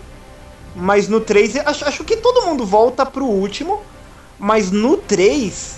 Mas 0.74 1.06
no 1.06 1.20
3, 1.20 1.56
acho, 1.58 1.84
acho 1.86 2.02
que 2.04 2.16
todo 2.16 2.46
mundo 2.46 2.64
volta 2.64 3.04
pro 3.04 3.26
último. 3.26 3.82
Mas 4.38 4.70
no 4.70 4.96
3, 4.96 5.76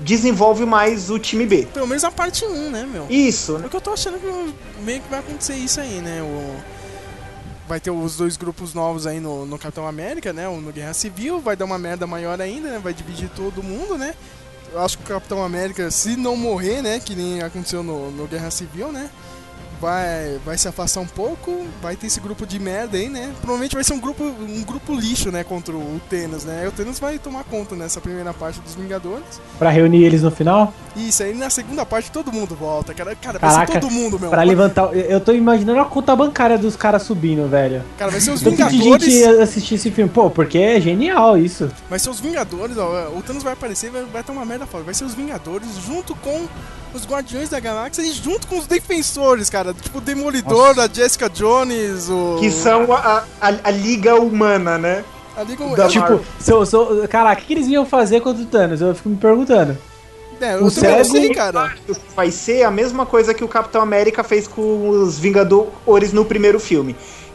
desenvolve 0.00 0.64
mais 0.66 1.08
o 1.10 1.20
time 1.20 1.46
B. 1.46 1.68
Pelo 1.72 1.86
menos 1.86 2.02
a 2.02 2.10
parte 2.10 2.44
1, 2.44 2.70
né, 2.70 2.84
meu? 2.90 3.06
Isso, 3.08 3.54
É 3.54 3.58
né? 3.60 3.66
o 3.66 3.70
que 3.70 3.76
eu 3.76 3.80
tô 3.80 3.92
achando 3.92 4.18
que 4.18 4.82
meio 4.82 5.00
que 5.00 5.08
vai 5.08 5.20
acontecer 5.20 5.54
isso 5.54 5.80
aí, 5.80 6.00
né? 6.00 6.20
O... 6.20 6.56
Vai 7.66 7.80
ter 7.80 7.90
os 7.90 8.16
dois 8.16 8.36
grupos 8.36 8.74
novos 8.74 9.06
aí 9.06 9.20
no, 9.20 9.46
no 9.46 9.58
Capitão 9.58 9.86
América, 9.86 10.32
né? 10.32 10.48
Um 10.48 10.60
no 10.60 10.72
Guerra 10.72 10.92
Civil, 10.92 11.40
vai 11.40 11.56
dar 11.56 11.64
uma 11.64 11.78
merda 11.78 12.06
maior 12.06 12.40
ainda, 12.40 12.68
né? 12.70 12.78
Vai 12.78 12.92
dividir 12.92 13.30
todo 13.30 13.62
mundo, 13.62 13.96
né? 13.96 14.14
Eu 14.72 14.80
acho 14.82 14.98
que 14.98 15.04
o 15.04 15.06
Capitão 15.06 15.42
América, 15.42 15.90
se 15.90 16.16
não 16.16 16.36
morrer, 16.36 16.82
né? 16.82 17.00
Que 17.00 17.14
nem 17.14 17.42
aconteceu 17.42 17.82
no, 17.82 18.10
no 18.10 18.26
Guerra 18.26 18.50
Civil, 18.50 18.92
né? 18.92 19.08
Vai, 19.80 20.38
vai 20.44 20.56
se 20.56 20.66
afastar 20.68 21.00
um 21.00 21.06
pouco, 21.06 21.66
vai 21.82 21.96
ter 21.96 22.06
esse 22.06 22.20
grupo 22.20 22.46
de 22.46 22.58
merda 22.58 22.96
aí, 22.96 23.08
né? 23.08 23.32
Provavelmente 23.40 23.74
vai 23.74 23.84
ser 23.84 23.92
um 23.92 24.00
grupo, 24.00 24.24
um 24.24 24.62
grupo 24.62 24.94
lixo, 24.94 25.30
né? 25.30 25.44
Contra 25.44 25.74
o 25.74 26.00
Thanos, 26.08 26.44
né? 26.44 26.66
O 26.66 26.72
Thanos 26.72 26.98
vai 26.98 27.18
tomar 27.18 27.44
conta 27.44 27.74
nessa 27.74 28.00
primeira 28.00 28.32
parte 28.32 28.60
dos 28.60 28.74
Vingadores. 28.74 29.40
Pra 29.58 29.70
reunir 29.70 30.04
eles 30.04 30.22
no 30.22 30.30
final? 30.30 30.72
Isso, 30.96 31.22
aí 31.22 31.34
na 31.34 31.50
segunda 31.50 31.84
parte 31.84 32.10
todo 32.10 32.32
mundo 32.32 32.54
volta, 32.54 32.94
cara. 32.94 33.14
Cara, 33.16 33.38
vai 33.38 33.50
ser 33.50 33.56
Caraca, 33.56 33.80
todo 33.80 33.90
mundo, 33.90 34.18
meu. 34.18 34.30
pra 34.30 34.42
levantar. 34.42 34.94
Eu 34.94 35.20
tô 35.20 35.32
imaginando 35.32 35.80
a 35.80 35.84
conta 35.84 36.14
bancária 36.14 36.56
dos 36.56 36.76
caras 36.76 37.02
subindo, 37.02 37.48
velho. 37.48 37.82
Cara, 37.98 38.10
vai 38.10 38.20
ser 38.20 38.30
os 38.30 38.42
Vingadores. 38.42 39.04
gente 39.04 39.24
assistir 39.24 39.74
esse 39.74 39.90
filme. 39.90 40.10
Pô, 40.10 40.30
porque 40.30 40.58
é 40.58 40.80
genial 40.80 41.36
isso. 41.36 41.70
Vai 41.90 41.98
ser 41.98 42.10
os 42.10 42.20
Vingadores, 42.20 42.78
ó. 42.78 43.08
O 43.16 43.22
Thanos 43.22 43.42
vai 43.42 43.52
aparecer 43.52 43.88
e 43.88 43.90
vai, 43.90 44.04
vai 44.04 44.22
ter 44.22 44.32
uma 44.32 44.44
merda 44.44 44.66
foda. 44.66 44.84
Vai 44.84 44.94
ser 44.94 45.04
os 45.04 45.14
Vingadores 45.14 45.68
junto 45.86 46.14
com 46.16 46.46
os 46.96 47.06
Guardiões 47.06 47.48
da 47.48 47.60
Galáxia 47.60 48.02
e 48.02 48.12
junto 48.12 48.46
com 48.46 48.58
os 48.58 48.66
Defensores, 48.66 49.48
cara. 49.50 49.74
Tipo 49.74 49.98
o 49.98 50.00
Demolidor, 50.00 50.78
a 50.78 50.88
Jessica 50.92 51.28
Jones, 51.28 52.08
o. 52.08 52.36
Que 52.40 52.50
são 52.50 52.92
a, 52.92 53.24
a, 53.40 53.48
a 53.64 53.70
Liga 53.70 54.14
Humana, 54.16 54.78
né? 54.78 55.04
A 55.36 55.42
Liga- 55.42 55.64
é, 55.64 55.88
Tipo, 55.88 56.20
sou, 56.40 56.64
sou, 56.64 57.08
caraca, 57.08 57.42
o 57.42 57.44
que, 57.44 57.52
eles 57.54 57.66
iam 57.66 57.84
fazer 57.84 58.20
contra 58.20 58.42
o 58.42 58.46
Thanos? 58.46 58.80
Eu 58.80 58.94
fico 58.94 59.08
me 59.08 59.16
perguntando. 59.16 59.76
é, 60.40 60.56
o 60.56 60.70
cego- 60.70 61.04
sei, 61.04 61.34
cara. 61.34 61.74
Vai 62.14 62.30
ser 62.30 62.62
a 62.62 62.70
mesma 62.70 63.04
coisa 63.04 63.34
que 63.34 63.42
o 63.42 63.48
Capitão 63.48 63.80
América 63.82 64.22
fez 64.22 64.46
com 64.46 64.88
os 64.88 65.18
Vingadores 65.18 66.12
no 66.12 66.24
primeiro 66.24 66.60
filme. 66.60 66.94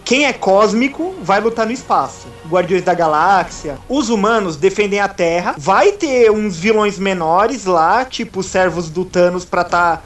Quem 0.09 0.25
é 0.25 0.33
cósmico 0.33 1.13
vai 1.21 1.39
lutar 1.39 1.67
no 1.67 1.71
espaço. 1.71 2.25
Guardiões 2.49 2.83
da 2.83 2.95
Galáxia. 2.95 3.77
Os 3.87 4.09
humanos 4.09 4.55
defendem 4.55 4.99
a 4.99 5.07
Terra. 5.07 5.53
Vai 5.55 5.91
ter 5.91 6.31
uns 6.31 6.57
vilões 6.57 6.97
menores 6.97 7.65
lá, 7.65 8.03
tipo 8.03 8.39
os 8.39 8.47
servos 8.47 8.89
do 8.89 9.05
Thanos 9.05 9.45
pra 9.45 9.63
tá 9.63 10.01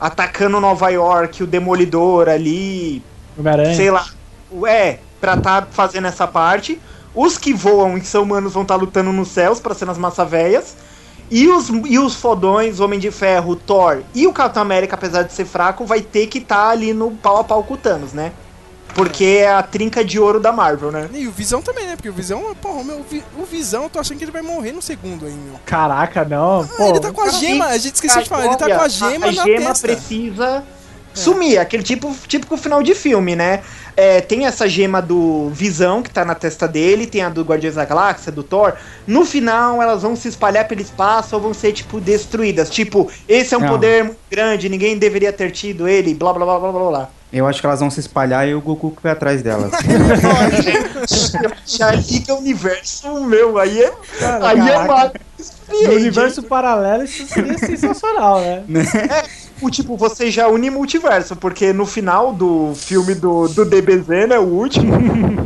atacando 0.00 0.58
Nova 0.58 0.88
York, 0.88 1.42
o 1.42 1.46
Demolidor 1.46 2.30
ali, 2.30 3.02
Homem-Aranha. 3.38 3.76
sei 3.76 3.90
lá. 3.90 4.06
É, 4.66 5.00
pra 5.20 5.36
tá 5.36 5.66
fazendo 5.70 6.06
essa 6.06 6.26
parte. 6.26 6.80
Os 7.14 7.36
que 7.36 7.52
voam 7.52 7.98
e 7.98 8.04
são 8.06 8.22
humanos 8.22 8.54
vão 8.54 8.62
estar 8.62 8.76
lutando 8.76 9.12
nos 9.12 9.28
céus 9.28 9.60
pra 9.60 9.74
ser 9.74 9.84
nas 9.84 9.98
massa 9.98 10.24
véias. 10.24 10.74
E 11.30 11.46
os, 11.48 11.68
e 11.68 11.98
os 11.98 12.14
fodões, 12.14 12.80
Homem 12.80 12.98
de 12.98 13.10
Ferro, 13.10 13.54
Thor 13.54 14.00
e 14.14 14.26
o 14.26 14.32
Capitão 14.32 14.62
América, 14.62 14.94
apesar 14.94 15.24
de 15.24 15.34
ser 15.34 15.44
fraco, 15.44 15.84
vai 15.84 16.00
ter 16.00 16.26
que 16.28 16.38
estar 16.38 16.70
ali 16.70 16.94
no 16.94 17.10
pau 17.10 17.36
a 17.36 17.44
pau 17.44 17.62
com 17.62 17.74
o 17.74 17.76
Thanos, 17.76 18.14
né? 18.14 18.32
Porque 18.94 19.24
é 19.24 19.50
a 19.50 19.62
trinca 19.62 20.04
de 20.04 20.18
ouro 20.20 20.38
da 20.38 20.52
Marvel, 20.52 20.92
né? 20.92 21.08
E 21.14 21.26
o 21.26 21.32
Visão 21.32 21.62
também, 21.62 21.86
né? 21.86 21.96
Porque 21.96 22.10
o 22.10 22.12
Visão, 22.12 22.54
porra, 22.60 22.84
meu, 22.84 22.98
o 23.00 23.02
Vi- 23.02 23.24
o 23.38 23.44
Visão, 23.44 23.84
eu 23.84 23.90
tô 23.90 23.98
achando 23.98 24.18
que 24.18 24.24
ele 24.24 24.30
vai 24.30 24.42
morrer 24.42 24.72
no 24.72 24.82
segundo 24.82 25.24
aí, 25.24 25.32
meu. 25.32 25.54
Caraca, 25.64 26.24
não. 26.24 26.60
Ah, 26.60 26.68
Pô, 26.76 26.88
ele 26.90 27.00
tá 27.00 27.10
com 27.10 27.22
a 27.22 27.30
gema, 27.30 27.66
a 27.66 27.78
gente 27.78 27.94
esqueceu 27.94 28.22
de 28.22 28.28
falar, 28.28 28.46
ele 28.46 28.56
tá 28.56 28.66
com 28.68 28.82
a 28.82 28.88
gema 28.88 29.26
a 29.28 29.32
na 29.32 29.44
gema 29.44 29.70
testa. 29.70 29.86
precisa 29.88 30.62
sumir, 31.14 31.58
aquele 31.58 31.82
tipo, 31.82 32.14
típico 32.26 32.56
final 32.56 32.82
de 32.82 32.94
filme, 32.94 33.34
né? 33.36 33.62
É, 33.94 34.20
tem 34.22 34.46
essa 34.46 34.66
gema 34.68 35.00
do 35.02 35.50
Visão 35.50 36.02
que 36.02 36.10
tá 36.10 36.24
na 36.24 36.34
testa 36.34 36.66
dele, 36.66 37.06
tem 37.06 37.20
a 37.22 37.28
do 37.28 37.42
Guardiões 37.42 37.74
da 37.76 37.84
Galáxia, 37.84 38.32
do 38.32 38.42
Thor. 38.42 38.74
No 39.06 39.24
final, 39.24 39.82
elas 39.82 40.02
vão 40.02 40.16
se 40.16 40.28
espalhar 40.28 40.66
pelo 40.66 40.80
espaço 40.80 41.34
ou 41.34 41.40
vão 41.42 41.52
ser, 41.54 41.72
tipo, 41.72 42.00
destruídas. 42.00 42.70
Tipo, 42.70 43.10
esse 43.28 43.54
é 43.54 43.58
um 43.58 43.60
Não. 43.62 43.68
poder 43.68 44.04
muito 44.04 44.18
grande, 44.30 44.68
ninguém 44.70 44.96
deveria 44.96 45.32
ter 45.32 45.50
tido 45.50 45.86
ele, 45.88 46.14
blá 46.14 46.32
blá 46.32 46.44
blá 46.46 46.58
blá 46.58 46.72
blá 46.72 46.88
blá. 46.90 47.10
Eu 47.32 47.46
acho 47.46 47.60
que 47.60 47.66
elas 47.66 47.80
vão 47.80 47.90
se 47.90 47.98
espalhar 47.98 48.46
e 48.46 48.54
o 48.54 48.60
Goku 48.60 48.90
que 48.90 49.02
vai 49.02 49.12
atrás 49.12 49.42
delas. 49.42 49.72
Já 51.64 51.92
liga 51.92 52.34
o 52.34 52.38
universo, 52.38 53.24
meu, 53.24 53.58
aí 53.58 53.82
é. 53.82 53.92
Cara, 54.18 54.48
aí 54.48 54.60
é 54.60 54.72
caraca. 54.72 54.92
uma. 54.92 55.12
no 55.88 55.94
universo 55.94 56.42
paralelo 56.42 57.04
isso 57.04 57.26
seria 57.26 57.56
sensacional, 57.58 58.40
né? 58.40 58.62
O 59.62 59.70
tipo, 59.70 59.96
você 59.96 60.28
já 60.28 60.48
une 60.48 60.68
multiverso, 60.70 61.36
porque 61.36 61.72
no 61.72 61.86
final 61.86 62.32
do 62.32 62.74
filme 62.74 63.14
do, 63.14 63.46
do 63.46 63.64
DBZ, 63.64 64.28
né, 64.28 64.36
o 64.36 64.42
último, 64.42 64.92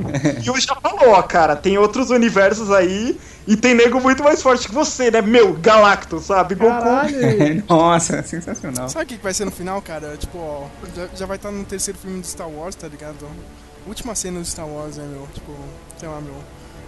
e 0.41 0.61
já 0.61 0.75
falou, 0.77 1.11
ó, 1.11 1.21
cara, 1.21 1.55
tem 1.55 1.77
outros 1.77 2.09
universos 2.09 2.71
aí 2.71 3.21
e 3.47 3.57
tem 3.57 3.75
nego 3.75 4.01
muito 4.01 4.25
mais 4.25 4.43
forte 4.43 4.67
que 4.67 4.75
você, 4.75 5.11
né, 5.11 5.23
meu, 5.23 5.53
Galactus, 5.55 6.25
sabe? 6.25 6.57
Goku. 6.57 6.69
Caralho. 6.71 7.65
Nossa, 7.69 8.23
sensacional. 8.23 8.89
Sabe 8.89 9.05
o 9.05 9.09
que 9.09 9.17
que 9.19 9.23
vai 9.23 9.33
ser 9.33 9.45
no 9.45 9.53
final, 9.53 9.81
cara? 9.81 10.17
Tipo, 10.17 10.39
ó, 10.39 10.67
já, 10.95 11.09
já 11.15 11.27
vai 11.27 11.37
estar 11.37 11.53
no 11.53 11.65
terceiro 11.65 11.99
filme 11.99 12.21
do 12.21 12.27
Star 12.27 12.49
Wars, 12.49 12.75
tá 12.75 12.89
ligado? 12.89 13.27
Última 13.87 14.17
cena 14.17 14.41
do 14.41 14.45
Star 14.45 14.67
Wars, 14.67 14.97
né, 14.97 15.07
meu? 15.09 15.29
Tipo, 15.33 15.55
sei 15.97 16.09
lá, 16.09 16.21
meu. 16.21 16.35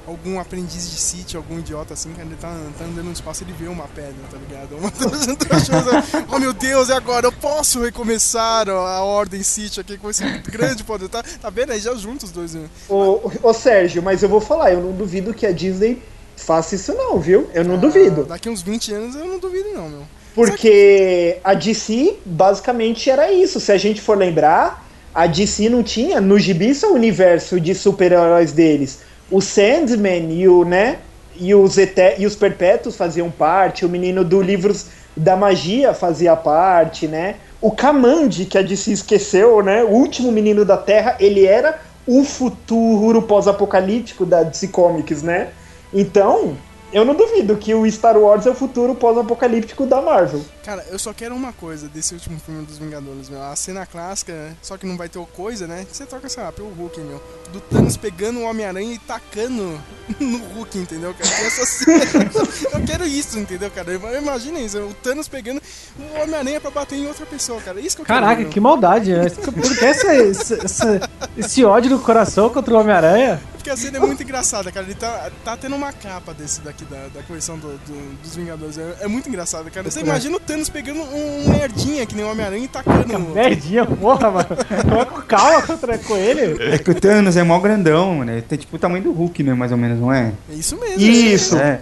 Algum 0.05 0.41
aprendiz 0.41 0.91
de 0.91 0.97
Sith, 0.97 1.37
algum 1.37 1.59
idiota 1.59 1.93
assim, 1.93 2.11
cara, 2.15 2.27
ele 2.27 2.37
tá, 2.41 2.49
tá 2.79 2.85
andando 2.85 3.05
no 3.05 3.13
espaço 3.13 3.45
ele 3.45 3.53
vê 3.53 3.69
uma 3.69 3.87
pedra, 3.89 4.15
tá 4.31 4.39
ligado? 4.39 4.75
Uma 4.81 4.91
das 4.91 5.27
das 5.27 5.69
coisas, 5.69 6.05
oh 6.33 6.39
meu 6.39 6.55
Deus, 6.55 6.89
e 6.89 6.93
agora? 6.93 7.27
Eu 7.27 7.33
posso 7.33 7.83
recomeçar 7.83 8.71
a 8.71 9.03
ordem 9.03 9.43
Sith 9.43 9.79
aqui 9.79 9.99
com 9.99 10.09
esse 10.09 10.25
grande 10.51 10.83
poder, 10.83 11.11
tá? 11.11 11.23
Tá 11.23 11.51
vendo 11.51 11.73
aí? 11.73 11.79
Já 11.79 11.95
juntos 11.95 12.25
os 12.25 12.33
dois, 12.33 12.55
né? 12.55 12.71
Ô, 12.89 13.31
ô, 13.43 13.53
Sérgio, 13.53 14.03
mas 14.03 14.23
eu 14.23 14.31
vou 14.31 14.41
falar, 14.41 14.73
eu 14.73 14.81
não 14.81 14.93
duvido 14.93 15.35
que 15.35 15.47
a 15.47 15.53
Disney 15.53 16.03
faça 16.39 16.75
isso 16.75 16.95
não, 16.95 17.19
viu? 17.19 17.49
Eu 17.53 17.65
não 17.65 17.79
duvido. 17.79 18.23
Ah, 18.23 18.35
Daqui 18.35 18.49
uns 18.49 18.63
20 18.63 18.95
anos 18.95 19.17
eu 19.17 19.27
não 19.27 19.39
duvido, 19.39 19.69
não, 19.75 19.89
meu. 19.89 20.03
Porque 20.35 21.39
a 21.43 21.55
DC 21.55 22.17
basicamente 22.25 23.11
era 23.11 23.33
isso. 23.33 23.59
Se 23.59 23.73
a 23.73 23.77
gente 23.77 24.01
for 24.01 24.17
lembrar, 24.17 24.87
a 25.15 25.27
DC 25.27 25.69
não 25.69 25.83
tinha 25.83 26.21
no 26.21 26.39
gibi 26.39 26.73
o 26.85 26.95
universo 26.95 27.59
de 27.59 27.75
super-heróis 27.75 28.53
deles. 28.53 29.01
O 29.31 29.41
Sandman 29.41 30.31
e 30.33 30.49
o, 30.49 30.65
né? 30.65 30.99
E 31.41 31.55
os, 31.55 31.77
Ete 31.77 32.17
e 32.19 32.27
os 32.27 32.37
Perpétuos 32.37 32.97
faziam 32.97 33.31
parte, 33.31 33.85
o 33.85 33.89
menino 33.89 34.25
do 34.25 34.41
Livros 34.41 34.87
da 35.17 35.37
Magia 35.37 35.93
fazia 35.93 36.37
parte, 36.37 37.07
né? 37.07 37.37
O 37.61 37.73
Kamandi, 37.73 38.45
que 38.45 38.57
a 38.57 38.63
DC 38.63 38.93
esqueceu, 38.93 39.63
né? 39.63 39.83
O 39.83 39.89
último 39.89 40.31
menino 40.31 40.65
da 40.65 40.77
Terra, 40.77 41.17
ele 41.19 41.45
era 41.45 41.81
o 42.07 42.25
futuro 42.25 43.23
pós-apocalíptico 43.23 44.25
da 44.25 44.45
DC 44.45 44.69
Comics, 44.69 45.23
né? 45.23 45.49
Então, 45.93 46.57
eu 46.93 47.05
não 47.05 47.15
duvido 47.15 47.57
que 47.57 47.75
o 47.75 47.91
Star 47.91 48.17
Wars 48.17 48.47
é 48.47 48.51
o 48.51 48.55
futuro 48.55 48.95
pós-apocalíptico 48.95 49.85
da 49.87 50.01
Marvel. 50.01 50.43
Cara, 50.65 50.85
eu 50.91 50.99
só 50.99 51.13
quero 51.15 51.35
uma 51.35 51.53
coisa 51.53 51.87
desse 51.89 52.13
último 52.15 52.39
filme 52.39 52.65
dos 52.67 52.79
Vingadores, 52.79 53.29
meu. 53.31 53.43
A 53.43 53.55
cena 53.57 53.85
clássica, 53.87 54.55
só 54.63 54.77
que 54.77 54.87
não 54.87 54.97
vai 54.99 55.09
ter 55.09 55.19
o 55.19 55.25
coisa, 55.27 55.67
né? 55.67 55.87
Você 55.91 56.05
toca, 56.07 56.29
sei 56.29 56.43
lá, 56.43 56.53
pelo 56.53 56.69
Hulk, 56.71 57.01
meu. 57.01 57.23
Do 57.53 57.61
Thanos 57.61 57.97
pegando 57.97 58.41
o 58.41 58.43
Homem-Aranha 58.45 58.95
e 58.95 58.99
tacando 58.99 59.81
no 60.21 60.39
Hulk, 60.55 60.79
entendeu, 60.79 61.15
cara? 61.15 61.31
Essa 61.47 61.65
cena. 61.65 62.31
eu 62.75 62.85
quero 62.87 63.07
isso, 63.07 63.39
entendeu, 63.39 63.71
cara? 63.71 63.95
Imagina 64.19 64.59
isso, 64.61 64.79
o 64.79 64.95
Thanos 64.95 65.27
pegando 65.29 65.61
o 65.99 66.23
Homem-Aranha 66.23 66.61
pra 66.61 66.71
bater 66.71 66.97
em 66.99 67.07
outra 67.07 67.25
pessoa, 67.25 67.61
cara. 67.63 67.81
É 67.81 67.83
isso 67.83 67.97
que 67.97 68.03
eu 68.03 68.07
quero. 68.07 68.21
Caraca, 68.21 68.45
que 68.45 68.61
maldade, 68.61 69.13
né? 69.15 69.29
Por 69.31 69.77
que 69.79 69.85
essa- 69.85 70.15
essa- 70.15 71.11
esse 71.37 71.65
ódio 71.65 71.91
no 71.91 71.99
coração 72.01 72.49
contra 72.51 72.75
o 72.75 72.79
Homem-Aranha? 72.81 73.41
Porque 73.69 73.71
a 73.71 73.77
cena 73.77 73.99
é 73.99 74.01
muito 74.01 74.23
engraçada, 74.23 74.73
cara. 74.73 74.87
Ele 74.87 74.95
tá, 74.95 75.31
tá 75.45 75.55
tendo 75.57 75.77
uma 75.77 75.93
capa 75.93 76.33
desse 76.33 76.61
daqui, 76.63 76.85
da, 76.87 77.09
da 77.15 77.23
coleção 77.23 77.59
do- 77.59 77.77
do- 77.87 78.23
dos 78.23 78.35
Vingadores. 78.35 78.79
É, 78.79 78.97
é 79.03 79.07
muito 79.09 79.29
engraçado, 79.29 79.71
cara. 79.71 79.91
Você 79.91 80.01
imagina 80.01 80.37
o 80.37 80.41
Thanos 80.41 80.71
pegando 80.71 81.01
um, 81.01 81.45
um 81.47 81.51
merdinha 81.51 82.07
que 82.07 82.15
nem 82.15 82.25
o 82.25 82.31
Homem-Aranha 82.31 82.65
e 82.65 82.69
tacando 82.69 83.19
no. 83.19 83.35
Merdinha, 83.35 83.85
porra, 83.85 84.31
mano. 84.31 84.49
Coloca 84.89 85.23
calma 85.23 85.63
contra 85.63 85.99
com 85.99 86.17
ele. 86.17 86.63
É 86.73 86.79
que 86.79 86.91
o 86.91 86.95
Thanos 86.95 87.37
é 87.37 87.43
mó 87.43 87.59
grandão, 87.61 88.25
né? 88.25 88.43
Tem 88.49 88.57
tipo 88.59 88.77
o 88.77 88.79
tamanho 88.79 89.05
do 89.05 89.13
Hulk, 89.13 89.43
né? 89.43 89.53
Mais 89.53 89.71
ou 89.71 89.77
menos, 89.79 90.01
não 90.01 90.11
é? 90.13 90.33
É 90.51 90.55
isso 90.55 90.79
mesmo. 90.79 91.01
Isso. 91.03 91.59
É. 91.59 91.81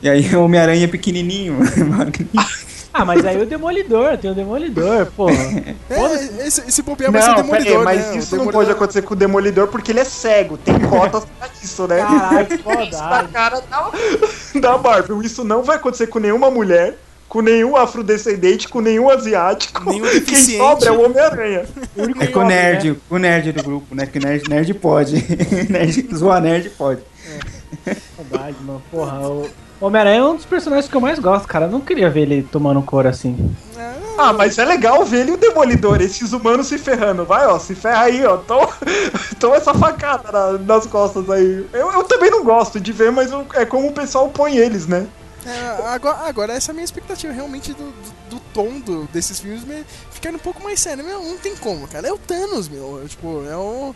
E 0.00 0.08
aí 0.08 0.34
o 0.34 0.42
Homem-Aranha 0.42 0.84
é 0.84 0.88
pequenininho. 0.88 1.58
Ah, 2.98 3.04
mas 3.04 3.24
aí 3.26 3.40
o 3.42 3.44
Demolidor, 3.44 4.16
tem 4.16 4.30
o 4.30 4.34
Demolidor, 4.34 5.06
porra. 5.14 5.34
É, 5.88 6.46
esse, 6.46 6.62
esse 6.66 6.82
bobear 6.82 7.12
vai 7.12 7.20
ser 7.22 7.28
o 7.28 7.34
Não, 7.36 7.42
Demolidor, 7.42 7.84
mas 7.84 7.98
né? 8.10 8.16
Isso 8.16 8.34
não 8.36 8.44
Demolidor- 8.44 8.52
pode 8.52 8.70
acontecer 8.70 9.02
com 9.02 9.12
o 9.14 9.16
Demolidor 9.16 9.68
porque 9.68 9.92
ele 9.92 10.00
é 10.00 10.04
cego. 10.04 10.56
Tem 10.58 10.78
cotas 10.88 11.24
pra 11.38 11.48
isso, 11.62 11.86
né? 11.86 11.98
Caralho, 11.98 12.58
foda. 12.64 13.28
cara 13.32 13.60
da, 13.60 13.90
da 14.60 14.78
Marvel. 14.78 15.22
Isso 15.22 15.44
não 15.44 15.62
vai 15.62 15.76
acontecer 15.76 16.06
com 16.08 16.18
nenhuma 16.18 16.50
mulher, 16.50 16.96
com 17.28 17.40
nenhum 17.42 17.76
afrodescendente, 17.76 18.68
com 18.68 18.80
nenhum 18.80 19.08
asiático. 19.10 19.88
Nenhum 19.90 20.06
Quem 20.22 20.36
sobra 20.58 20.88
é 20.88 20.92
o 20.92 21.04
Homem-Aranha. 21.04 21.64
É 22.20 22.26
com 22.28 22.40
o 22.40 22.44
nerd, 22.44 22.98
o 23.10 23.18
nerd 23.18 23.52
do 23.52 23.62
grupo, 23.62 23.94
né? 23.94 24.06
Que 24.06 24.18
nerd, 24.18 24.48
nerd 24.48 24.74
pode. 24.74 25.14
nerd, 25.70 26.08
zoar 26.16 26.40
nerd 26.40 26.70
pode. 26.70 27.00
Verdade, 28.18 28.56
mano. 28.62 28.82
Porra, 28.90 29.20
o 29.28 29.48
Homem-Aranha 29.80 30.18
é 30.20 30.24
um 30.24 30.36
dos 30.36 30.44
personagens 30.46 30.88
que 30.90 30.96
eu 30.96 31.00
mais 31.00 31.18
gosto, 31.18 31.46
cara. 31.46 31.66
Eu 31.66 31.70
não 31.70 31.80
queria 31.80 32.08
ver 32.08 32.22
ele 32.22 32.42
tomando 32.50 32.80
couro 32.82 33.08
assim. 33.08 33.54
Ah, 34.18 34.32
mas 34.32 34.56
é 34.56 34.64
legal 34.64 35.04
ver 35.04 35.20
ele 35.20 35.32
e 35.32 35.34
o 35.34 35.36
Demolidor, 35.36 36.00
esses 36.00 36.32
humanos 36.32 36.68
se 36.68 36.78
ferrando. 36.78 37.26
Vai, 37.26 37.46
ó, 37.46 37.58
se 37.58 37.74
ferra 37.74 38.04
aí, 38.04 38.24
ó. 38.24 38.38
Toma, 38.38 38.68
toma 39.38 39.56
essa 39.56 39.74
facada 39.74 40.32
na- 40.32 40.58
nas 40.58 40.86
costas 40.86 41.28
aí. 41.28 41.66
Eu, 41.74 41.92
eu 41.92 42.04
também 42.04 42.30
não 42.30 42.42
gosto 42.42 42.80
de 42.80 42.92
ver, 42.92 43.12
mas 43.12 43.30
eu- 43.30 43.46
é 43.52 43.66
como 43.66 43.88
o 43.88 43.92
pessoal 43.92 44.30
põe 44.30 44.56
eles, 44.56 44.86
né? 44.86 45.06
É, 45.44 45.86
agora, 45.88 46.16
agora, 46.26 46.52
essa 46.54 46.70
é 46.70 46.72
a 46.72 46.74
minha 46.74 46.84
expectativa 46.84 47.30
realmente 47.32 47.72
do, 47.74 47.84
do, 47.84 48.36
do 48.36 48.40
tom 48.54 48.80
do- 48.80 49.04
desses 49.12 49.38
filmes 49.38 49.62
me- 49.64 49.84
ficar 50.10 50.30
um 50.30 50.38
pouco 50.38 50.64
mais 50.64 50.80
sério. 50.80 51.04
Meu, 51.04 51.22
não 51.22 51.36
tem 51.36 51.54
como, 51.54 51.86
cara. 51.86 52.08
É 52.08 52.12
o 52.12 52.16
Thanos, 52.18 52.68
meu. 52.70 53.02
Tipo, 53.06 53.44
é 53.46 53.54
o. 53.56 53.94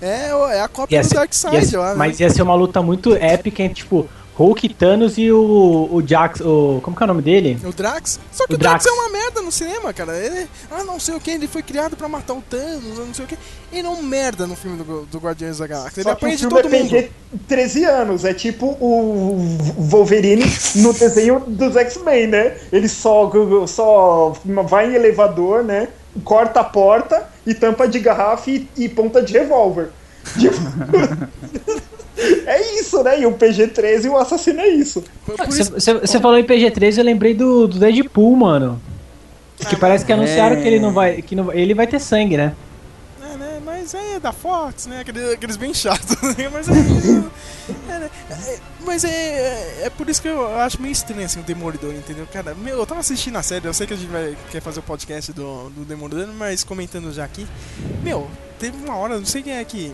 É, 0.00 0.28
é 0.56 0.60
a 0.60 0.68
cópia 0.68 0.96
Ia 0.96 1.02
do 1.02 1.08
ser- 1.08 1.14
Darkseid 1.16 1.72
ia- 1.72 1.78
lá, 1.80 1.88
né? 1.90 1.94
mas 1.96 2.20
ia 2.20 2.30
ser 2.30 2.42
uma 2.42 2.54
luta 2.54 2.80
muito 2.82 3.14
épica 3.16 3.62
entre, 3.64 3.74
tipo, 3.82 4.08
Hulk, 4.36 4.68
Thanos 4.74 5.16
e 5.16 5.32
o, 5.32 5.88
o 5.90 6.02
Jax. 6.06 6.40
O, 6.40 6.78
como 6.82 6.94
que 6.94 7.02
é 7.02 7.04
o 7.04 7.06
nome 7.06 7.22
dele? 7.22 7.58
O 7.64 7.72
Drax? 7.72 8.20
Só 8.30 8.46
que 8.46 8.52
O 8.52 8.56
o, 8.56 8.58
Drax. 8.58 8.84
Drax. 8.84 8.98
é 8.98 9.00
uma 9.00 9.10
merda 9.10 9.40
no 9.40 9.50
cinema, 9.50 9.92
cara. 9.94 10.14
Ele, 10.16 10.46
ah, 10.70 10.84
não 10.84 11.00
sei 11.00 11.14
o 11.14 11.20
que, 11.20 11.30
ele 11.30 11.48
foi 11.48 11.62
criado 11.62 11.96
pra 11.96 12.06
matar 12.06 12.34
o 12.34 12.42
Thanos, 12.42 12.98
não 12.98 13.14
sei 13.14 13.24
o 13.24 13.28
que. 13.28 13.38
Ele 13.72 13.86
é 13.86 13.90
um 13.90 14.02
merda 14.02 14.46
no 14.46 14.54
filme 14.54 14.76
do, 14.76 15.06
do 15.06 15.18
Guardiões 15.18 15.58
da 15.58 15.66
Galáxia. 15.66 16.02
Ele 16.02 16.10
apanha 16.10 16.36
de 16.36 16.40
filme 16.40 16.62
todo 16.62 16.74
é 16.74 16.78
mundo. 16.78 16.90
PG 16.90 17.10
13 17.48 17.84
anos, 17.84 18.24
é 18.24 18.34
tipo 18.34 18.76
o 18.78 19.56
Wolverine 19.78 20.44
no 20.76 20.92
desenho 20.92 21.40
dos 21.40 21.74
X-Men, 21.74 22.26
né? 22.26 22.56
Ele 22.70 22.88
só, 22.88 23.30
só 23.66 24.36
vai 24.66 24.90
em 24.90 24.94
elevador, 24.94 25.64
né? 25.64 25.88
Corta 26.24 26.60
a 26.60 26.64
porta 26.64 27.26
e 27.46 27.54
tampa 27.54 27.88
de 27.88 27.98
garrafa 28.00 28.50
e, 28.50 28.68
e 28.76 28.88
ponta 28.88 29.22
de 29.22 29.32
revólver. 29.32 29.90
Tipo, 30.38 30.56
é 32.46 32.80
isso, 32.80 33.02
né? 33.02 33.20
E 33.20 33.26
o 33.26 33.32
PG-13 33.32 34.10
o 34.10 34.16
assassino 34.16 34.60
é 34.60 34.68
isso. 34.68 35.04
Você 35.46 36.20
falou 36.20 36.38
em 36.38 36.44
PG-13, 36.44 36.98
eu 36.98 37.04
lembrei 37.04 37.34
do, 37.34 37.66
do 37.68 37.78
Deadpool, 37.78 38.36
mano. 38.36 38.80
Que 39.68 39.76
parece 39.76 40.04
que 40.04 40.12
anunciaram 40.12 40.56
É. 40.56 40.62
que 40.62 40.68
ele 40.68 40.78
não 40.78 40.92
vai. 40.92 41.22
Que 41.22 41.34
não, 41.34 41.52
ele 41.52 41.74
vai 41.74 41.86
ter 41.86 41.98
sangue, 41.98 42.36
né? 42.36 42.54
É, 43.22 43.36
né? 43.36 43.60
Mas 43.64 43.94
é 43.94 44.20
da 44.20 44.32
Fox, 44.32 44.86
né? 44.86 45.00
Aqueles, 45.00 45.32
aqueles 45.32 45.56
bem 45.56 45.72
chatos. 45.72 46.16
né? 46.36 46.48
Mas 46.52 46.68
é. 46.68 46.72
é, 47.88 47.98
né? 47.98 48.10
É, 48.30 48.58
mas 48.84 49.04
é, 49.04 49.08
é. 49.08 49.82
é 49.84 49.90
por 49.90 50.08
isso 50.08 50.20
que 50.20 50.28
eu 50.28 50.58
acho 50.58 50.80
meio 50.80 50.92
estranho 50.92 51.24
assim, 51.24 51.40
o 51.40 51.42
Demolidor, 51.42 51.94
entendeu? 51.94 52.26
Cara, 52.30 52.54
meu, 52.54 52.78
eu 52.78 52.86
tava 52.86 53.00
assistindo 53.00 53.36
a 53.36 53.42
série, 53.42 53.66
eu 53.66 53.74
sei 53.74 53.86
que 53.86 53.94
a 53.94 53.96
gente 53.96 54.10
vai 54.10 54.36
quer 54.50 54.60
fazer 54.60 54.80
o 54.80 54.82
podcast 54.82 55.32
do, 55.32 55.70
do 55.70 55.84
Demolidor, 55.84 56.28
mas 56.36 56.62
comentando 56.62 57.12
já 57.12 57.24
aqui. 57.24 57.46
Meu, 58.02 58.28
teve 58.58 58.76
uma 58.84 58.96
hora, 58.96 59.16
não 59.18 59.26
sei 59.26 59.42
quem 59.42 59.54
é 59.54 59.64
que. 59.64 59.92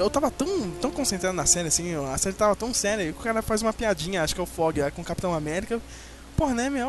Eu 0.00 0.10
tava 0.10 0.30
tão, 0.30 0.70
tão 0.80 0.90
concentrado 0.90 1.36
na 1.36 1.46
série, 1.46 1.68
assim, 1.68 1.94
a 1.94 2.18
série 2.18 2.34
tava 2.34 2.56
tão 2.56 2.72
séria, 2.72 3.04
e 3.04 3.10
o 3.10 3.14
cara 3.14 3.42
faz 3.42 3.62
uma 3.62 3.72
piadinha, 3.72 4.22
acho 4.22 4.34
que 4.34 4.40
é 4.40 4.44
o 4.44 4.46
Fog, 4.46 4.80
é, 4.80 4.90
com 4.90 5.02
o 5.02 5.04
Capitão 5.04 5.34
América. 5.34 5.80
Porra, 6.36 6.54
né, 6.54 6.70
meu? 6.70 6.88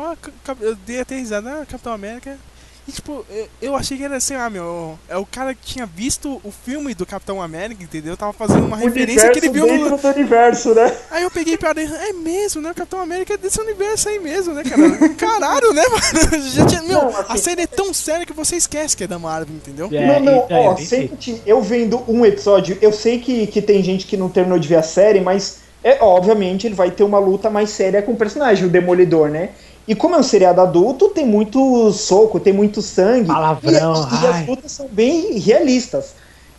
Eu 0.60 0.74
dei 0.74 1.00
até 1.00 1.16
risada, 1.16 1.62
ah, 1.62 1.66
Capitão 1.66 1.92
América. 1.92 2.38
E 2.86 2.90
tipo, 2.90 3.24
eu- 3.60 3.76
achei 3.76 3.96
que 3.96 4.02
era 4.02 4.16
assim, 4.16 4.34
ah, 4.34 4.50
meu, 4.50 4.98
é 5.08 5.16
o 5.16 5.24
cara 5.24 5.54
que 5.54 5.64
tinha 5.64 5.86
visto 5.86 6.40
o 6.42 6.50
filme 6.50 6.94
do 6.94 7.06
Capitão 7.06 7.40
América, 7.40 7.82
entendeu? 7.82 8.16
Tava 8.16 8.32
fazendo 8.32 8.66
uma 8.66 8.76
referência 8.76 9.30
que 9.30 9.38
ele 9.38 9.50
viu 9.50 9.66
no. 9.66 9.96
do 9.96 10.08
universo, 10.08 10.74
né? 10.74 10.92
Aí 11.10 11.22
eu 11.22 11.30
peguei 11.30 11.56
pra 11.56 11.72
dentro, 11.72 11.94
é 11.94 12.12
mesmo, 12.12 12.60
né? 12.60 12.72
O 12.72 12.74
Capitão 12.74 13.00
América 13.00 13.34
é 13.34 13.36
desse 13.36 13.60
universo 13.60 14.08
aí 14.08 14.18
mesmo, 14.18 14.52
né, 14.52 14.64
cara? 14.64 15.08
Caralho, 15.14 15.72
né, 15.72 15.82
mano? 15.88 16.42
Já 16.50 16.66
tinha- 16.66 16.82
meu, 16.82 17.02
Não, 17.02 17.08
assim- 17.10 17.24
a 17.28 17.36
série 17.36 17.62
é 17.62 17.66
tão 17.68 17.94
séria 17.94 18.26
que 18.26 18.32
você 18.32 18.56
esquece 18.56 18.96
que 18.96 19.04
é 19.04 19.06
da 19.06 19.18
Marvel, 19.18 19.54
entendeu? 19.54 19.88
É, 19.92 20.04
não, 20.06 20.20
não, 20.20 20.46
e- 20.50 20.52
é, 20.52 20.68
ó, 20.68 20.74
bem 20.74 20.84
sente, 20.84 21.40
eu 21.46 21.62
vendo 21.62 22.02
um 22.08 22.26
episódio, 22.26 22.76
eu 22.82 22.92
sei 22.92 23.20
que, 23.20 23.46
que 23.46 23.62
tem 23.62 23.80
gente 23.82 24.06
que 24.06 24.16
não 24.16 24.28
terminou 24.28 24.58
de 24.58 24.66
ver 24.66 24.76
a 24.76 24.82
série, 24.82 25.20
mas 25.20 25.58
é 25.84 25.98
obviamente 26.02 26.66
ele 26.66 26.74
vai 26.74 26.90
ter 26.90 27.04
uma 27.04 27.18
luta 27.20 27.48
mais 27.48 27.70
séria 27.70 28.02
com 28.02 28.12
o 28.12 28.16
personagem, 28.16 28.66
o 28.66 28.68
Demolidor, 28.68 29.28
né? 29.28 29.50
E 29.86 29.94
como 29.94 30.14
é 30.14 30.18
um 30.18 30.22
seriado 30.22 30.60
adulto, 30.60 31.08
tem 31.08 31.26
muito 31.26 31.90
soco, 31.92 32.38
tem 32.38 32.52
muito 32.52 32.80
sangue. 32.80 33.26
Palavrão, 33.26 34.08
e, 34.12 34.24
e 34.24 34.26
as 34.26 34.46
lutas 34.46 34.72
são 34.72 34.86
bem 34.88 35.38
realistas. 35.38 36.14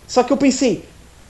Só 0.07 0.23
que 0.23 0.33
eu 0.33 0.37
pensei, 0.37 0.83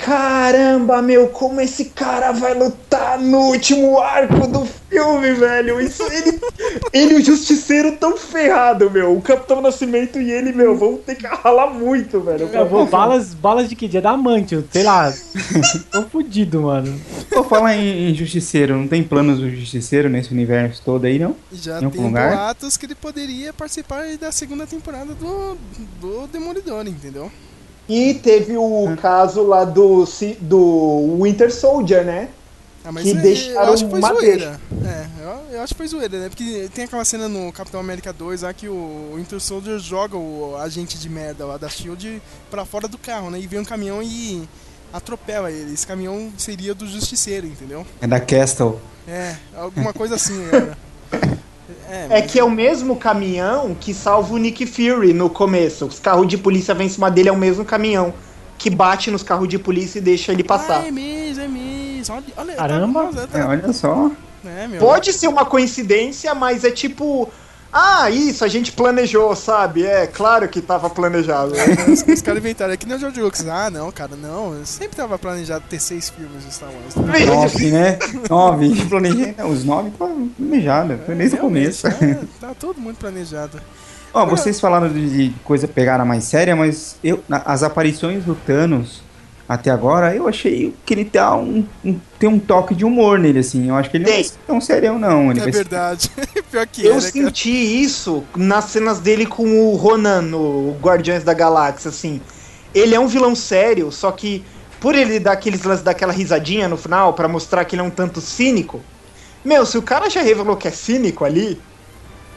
caramba, 0.04 1.02
meu, 1.02 1.30
como 1.30 1.62
esse 1.62 1.86
cara 1.86 2.34
vai 2.34 2.54
lutar 2.54 3.18
no 3.18 3.38
último 3.48 4.00
arco 4.00 4.46
do 4.48 4.66
filme, 4.90 5.34
velho? 5.34 5.80
Isso, 5.80 6.04
ele, 6.04 6.42
ele 6.92 7.14
e 7.14 7.18
o 7.22 7.26
Justiceiro 7.26 7.94
tão 7.94 8.18
ferrado, 8.18 8.92
meu. 8.92 9.16
O 9.16 9.22
Capitão 9.22 9.62
Nascimento 9.62 10.20
e 10.20 10.30
ele, 10.30 10.52
meu, 10.52 10.76
vão 10.76 10.98
ter 10.98 11.16
que 11.16 11.26
ralar 11.26 11.68
muito, 11.68 12.20
velho. 12.20 12.50
Eu 12.52 12.68
vou 12.68 12.86
balas, 12.86 13.34
balas 13.34 13.70
de 13.70 13.76
que 13.78 13.88
dia? 13.88 14.02
Adamante, 14.02 14.62
sei 14.72 14.84
lá. 14.84 15.14
Tô 15.90 16.04
fudido, 16.04 16.64
mano. 16.64 17.00
Pô, 17.30 17.44
fala 17.46 17.74
em, 17.74 18.10
em 18.10 18.14
Justiceiro, 18.14 18.76
não 18.76 18.88
tem 18.88 19.04
planos 19.04 19.40
do 19.40 19.50
Justiceiro 19.50 20.10
nesse 20.10 20.34
universo 20.34 20.82
todo 20.84 21.06
aí, 21.06 21.18
não? 21.18 21.34
Já 21.52 21.80
tem 21.80 21.90
lugar? 21.90 22.36
boatos 22.36 22.76
que 22.76 22.86
ele 22.86 22.96
poderia 22.96 23.54
participar 23.54 24.04
da 24.18 24.34
segunda 24.34 24.68
temporada 24.68 25.14
do, 25.14 25.58
do 26.02 26.28
Demolidor, 26.28 26.86
entendeu? 26.88 27.32
E 27.88 28.14
teve 28.16 28.56
o 28.58 28.96
caso 29.02 29.44
lá 29.44 29.66
do, 29.66 30.06
do 30.40 31.20
Winter 31.22 31.54
Soldier, 31.54 32.06
né? 32.06 32.30
Ah, 32.86 32.92
mas 32.92 33.04
Que 33.04 33.12
é- 33.12 33.14
deixaram 33.16 33.68
eu 33.68 33.74
acho 33.74 33.86
que 33.86 33.92
foi 33.92 34.02
zoeira. 34.02 34.62
É, 34.86 35.06
eu, 35.24 35.56
eu 35.56 35.62
acho 35.62 35.74
que 35.74 35.78
foi 35.78 35.88
zoeira, 35.88 36.20
né? 36.20 36.30
Porque 36.30 36.70
tem 36.74 36.84
aquela 36.86 37.06
cena 37.06 37.30
no 37.30 37.52
Capitão 37.52 37.80
América 37.80 38.12
2 38.12 38.42
lá 38.42 38.54
que 38.54 38.68
o 38.68 39.14
Winter 39.16 39.40
Soldier 39.40 39.80
joga 39.80 40.18
o 40.18 40.56
agente 40.58 40.98
de 40.98 41.10
merda 41.10 41.46
lá 41.46 41.58
da 41.58 41.70
SHIELD 41.70 42.22
pra 42.52 42.66
fora 42.66 42.88
do 42.88 42.98
carro, 42.98 43.30
né? 43.30 43.40
E 43.40 43.48
vem 43.48 43.60
um 43.60 43.66
caminhão 43.66 44.02
e 44.04 44.48
atropela 44.92 45.50
ele. 45.52 45.74
Esse 45.74 45.88
caminhão 45.88 46.32
seria 46.38 46.74
do 46.76 46.86
Justiceiro, 46.86 47.48
entendeu? 47.48 47.86
É 48.02 48.08
da 48.08 48.20
Castle. 48.20 48.80
É, 49.08 49.36
alguma 49.56 49.94
coisa 49.94 50.16
assim, 50.16 50.46
galera. 50.50 50.78
É, 51.90 52.20
É 52.20 52.22
que 52.22 52.40
é 52.40 52.44
o 52.44 52.50
mesmo 52.50 52.96
caminhão 52.96 53.76
que 53.80 53.94
salva 53.94 54.34
o 54.34 54.38
Nick 54.38 54.66
Fury 54.66 55.14
no 55.14 55.30
começo. 55.30 55.86
Os 55.86 56.00
carros 56.00 56.28
de 56.28 56.38
polícia 56.38 56.74
vêm 56.74 56.88
em 56.88 56.90
cima 56.90 57.10
dele, 57.10 57.30
é 57.30 57.32
o 57.32 57.38
mesmo 57.38 57.64
caminhão 57.64 58.14
que 58.58 58.70
bate 58.70 59.12
nos 59.12 59.24
carros 59.24 59.48
de 59.48 59.58
polícia 59.60 60.00
e 60.00 60.02
deixa 60.02 60.32
ele 60.32 60.44
passar. 60.44 60.82
Ah, 60.82 60.88
é 60.88 60.92
mesmo, 60.92 61.44
é 61.44 61.48
mesmo. 61.48 62.16
Olha, 62.16 62.24
olha, 62.38 62.56
Caramba. 62.56 63.10
Tá, 63.14 63.28
tá, 63.28 63.40
É, 63.40 63.46
olha 63.46 63.74
só. 63.74 64.12
é, 64.46 64.68
meu. 64.68 64.80
Pode 64.80 65.12
ser 65.14 65.28
uma 65.28 65.46
coincidência, 65.46 66.34
mas 66.36 66.64
é 66.64 66.72
tipo. 66.72 67.30
Ah, 67.74 68.08
isso, 68.12 68.46
a 68.46 68.48
gente 68.48 68.72
planejou, 68.72 69.36
sabe? 69.36 69.84
É 69.84 70.06
claro 70.06 70.48
que 70.48 70.62
tava 70.62 70.90
planejado. 70.92 71.54
Os, 71.92 72.04
os 72.08 72.22
caras 72.22 72.40
inventaram, 72.40 72.72
é 72.72 72.78
que 72.78 72.86
nem 72.86 72.96
o 72.96 73.00
George 73.00 73.20
Lucas. 73.20 73.48
Ah, 73.48 73.70
não, 73.72 73.92
cara, 73.92 74.16
não. 74.16 74.64
Sempre 74.64 74.96
tava 74.96 75.18
planejado 75.18 75.66
ter 75.68 75.80
seis 75.80 76.10
filmes 76.10 76.46
de 76.46 76.54
Star 76.54 76.70
Wars. 76.70 77.26
Nove, 77.26 77.72
né? 77.72 77.98
Nove. 78.30 78.76
Planejei, 78.86 79.34
não, 79.36 79.50
os 79.50 79.64
nove 79.64 79.90
tá 79.98 80.06
planejado. 80.38 81.00
Foi 81.04 81.16
desde 81.16 81.36
o 81.36 81.40
Realmente, 81.40 81.82
começo. 81.82 81.88
é, 81.88 82.20
tá 82.40 82.54
todo 82.60 82.80
mundo 82.80 82.96
planejado. 82.98 83.60
Ó, 84.14 84.24
vocês 84.28 84.60
falaram 84.60 84.88
de 84.90 85.34
coisa 85.44 85.68
pegada 85.68 86.06
mais 86.06 86.26
séria, 86.26 86.56
mas 86.56 86.98
eu, 87.04 87.24
as 87.28 87.64
aparições 87.64 88.24
do 88.24 88.36
Thanos 88.36 89.02
até 89.54 89.70
agora, 89.72 90.16
eu 90.16 90.28
achei 90.28 90.74
que 90.86 90.94
ele 90.94 91.06
tá 91.06 91.36
um, 91.36 91.66
um- 91.84 92.00
tem 92.20 92.30
um 92.30 92.40
toque 92.40 92.74
de 92.76 92.84
humor 92.86 93.18
nele, 93.20 93.40
assim. 93.40 93.70
Eu 93.70 93.76
acho 93.76 93.90
que 93.90 93.98
ele 93.98 94.04
não 94.06 94.12
Tem. 94.12 94.22
vai 94.22 94.30
ser 94.30 94.38
tão 94.48 94.62
serião, 94.62 94.98
não. 95.00 95.32
Ele 95.32 95.40
É 95.40 95.44
ser- 95.44 95.52
verdade. 95.52 96.12
Pior 96.52 96.68
que 96.68 96.82
Eu 96.86 96.94
é, 96.94 96.96
né, 96.96 97.00
cara? 97.02 97.12
senti 97.12 97.50
isso 97.52 98.24
nas 98.36 98.66
cenas 98.66 99.00
dele 99.00 99.26
com 99.26 99.44
o 99.46 99.76
Ronan 99.76 100.22
no 100.22 100.76
Guardiões 100.82 101.24
da 101.24 101.34
Galáxia, 101.34 101.90
assim. 101.90 102.22
Ele 102.74 102.96
é 102.96 103.00
um 103.00 103.08
vilão 103.08 103.36
sério, 103.36 103.92
só 103.92 104.12
que 104.12 104.44
por 104.80 104.96
ele 104.96 105.20
dar 105.20 105.34
aqueles 105.34 105.64
lances 105.64 105.84
daquela 105.84 106.12
risadinha 106.12 106.68
no 106.68 106.76
final 106.78 107.14
pra 107.14 107.28
mostrar 107.28 107.64
que 107.66 107.76
ele 107.76 107.82
é 107.82 107.86
um 107.86 107.90
tanto 107.90 108.20
cínico. 108.20 108.82
Meu, 109.46 109.66
se 109.66 109.78
o 109.78 109.82
cara 109.82 110.10
já 110.10 110.22
revelou 110.22 110.56
que 110.58 110.68
é 110.68 110.72
cínico 110.72 111.24
ali, 111.24 111.62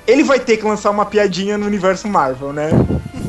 ele 0.07 0.23
vai 0.23 0.39
ter 0.39 0.57
que 0.57 0.65
lançar 0.65 0.91
uma 0.91 1.05
piadinha 1.07 1.57
no 1.59 1.67
universo 1.67 2.07
Marvel, 2.09 2.53
né? 2.53 2.71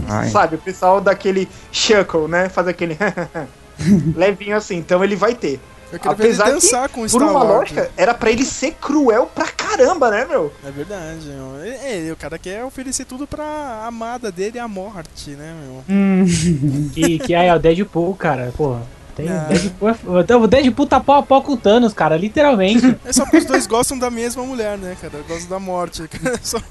Ai. 0.09 0.29
Sabe, 0.29 0.55
o 0.55 0.59
pessoal 0.59 1.01
daquele 1.01 1.47
chuckle, 1.71 2.27
né? 2.27 2.47
Faz 2.49 2.67
aquele 2.67 2.95
levinho 4.15 4.55
assim, 4.55 4.77
então 4.77 5.03
ele 5.03 5.15
vai 5.15 5.35
ter. 5.35 5.59
Eu 5.91 5.99
queria 5.99 6.15
ver 6.15 6.23
ele 6.25 6.33
Apesar 6.33 6.51
dançar 6.51 6.89
que, 6.89 6.95
com 6.95 7.01
o 7.01 7.09
por 7.09 7.21
Star 7.21 7.29
uma 7.29 7.43
lógica, 7.43 7.91
era 7.95 8.13
pra 8.13 8.29
ele 8.29 8.43
ser 8.43 8.73
cruel 8.73 9.29
pra 9.33 9.47
caramba, 9.47 10.11
né, 10.11 10.25
meu? 10.25 10.53
É 10.65 10.69
verdade, 10.69 11.27
meu. 11.27 11.55
É, 11.63 12.11
o 12.11 12.15
cara 12.15 12.37
quer 12.37 12.63
oferecer 12.63 13.05
tudo 13.05 13.25
pra 13.25 13.85
amada 13.85 14.31
dele 14.31 14.59
a 14.59 14.67
morte, 14.67 15.31
né, 15.31 15.55
meu? 15.63 15.83
Que, 16.93 17.19
que 17.19 17.33
aí 17.33 17.47
é 17.47 17.55
o 17.55 17.59
Deadpool, 17.59 18.15
cara, 18.15 18.51
porra. 18.55 18.81
Tem, 19.17 19.27
Ah. 19.29 19.47
Deadpool, 19.49 19.89
é- 19.89 20.35
o 20.37 20.47
Deadpool 20.47 20.85
tá 20.87 20.99
pau 20.99 21.17
a 21.19 21.23
pau 21.23 21.41
com 21.41 21.53
o 21.53 21.57
Thanos, 21.57 21.91
cara, 21.91 22.15
literalmente. 22.15 22.95
É 23.03 23.11
só 23.11 23.25
que 23.25 23.35
os 23.37 23.45
dois 23.45 23.65
gostam 23.67 23.97
da 23.97 24.09
mesma 24.11 24.43
mulher, 24.43 24.77
né, 24.77 24.95
cara? 25.01 25.21
Gostam 25.27 25.49
da 25.49 25.59
morte. 25.59 26.03
Só- 26.43 26.61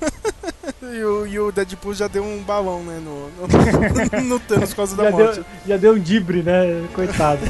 E, 0.83 1.03
o, 1.03 1.27
e 1.27 1.39
o 1.41 1.51
Deadpool 1.51 1.93
já 1.95 2.07
deu 2.07 2.23
um 2.23 2.43
balão, 2.43 2.81
né, 2.85 3.01
no, 3.05 3.29
no, 3.31 4.23
no 4.25 4.41
Thanos 4.41 4.71
por 4.71 4.77
causa 4.77 4.97
da 4.97 5.05
já, 5.05 5.11
morte. 5.11 5.35
deu, 5.35 5.45
já 5.67 5.77
deu 5.77 5.93
um 5.95 5.99
dibre, 5.99 6.43
né? 6.43 6.85
Coitado. 6.95 7.41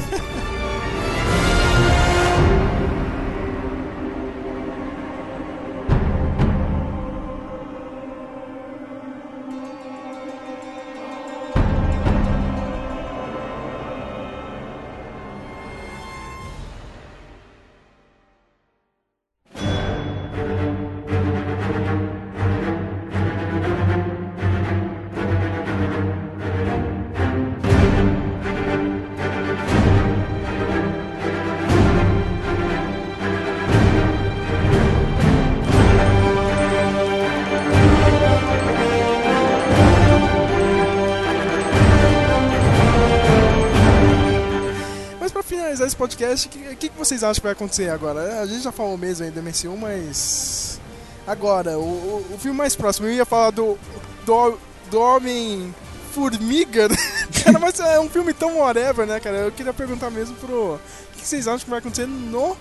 Podcast, 46.07 46.47
o 46.47 46.49
que, 46.49 46.75
que, 46.75 46.89
que 46.89 46.97
vocês 46.97 47.23
acham 47.23 47.35
que 47.35 47.41
vai 47.41 47.51
acontecer 47.51 47.89
agora? 47.89 48.39
A 48.39 48.45
gente 48.45 48.63
já 48.63 48.71
falou 48.71 48.97
mesmo 48.97 49.25
aí 49.25 49.31
do 49.31 49.43
MCU, 49.43 49.77
mas. 49.77 50.79
Agora, 51.25 51.77
o, 51.77 51.81
o, 51.81 52.35
o 52.35 52.37
filme 52.37 52.57
mais 52.57 52.75
próximo, 52.75 53.07
eu 53.07 53.13
ia 53.13 53.25
falar 53.25 53.51
do. 53.51 53.77
do, 54.25 54.57
do 54.89 54.99
Homem. 54.99 55.73
Formiga, 56.13 56.87
cara, 57.43 57.59
mas 57.59 57.79
é 57.79 57.99
um 57.99 58.09
filme 58.09 58.33
tão 58.33 58.57
whatever, 58.57 59.05
né, 59.05 59.19
cara? 59.19 59.37
Eu 59.37 59.51
queria 59.51 59.73
perguntar 59.73 60.09
mesmo 60.09 60.35
pro. 60.37 60.73
O 60.73 60.79
que, 61.13 61.21
que 61.21 61.27
vocês 61.27 61.47
acham 61.47 61.59
que 61.59 61.69
vai 61.69 61.77
acontecer 61.77 62.07
no 62.07 62.57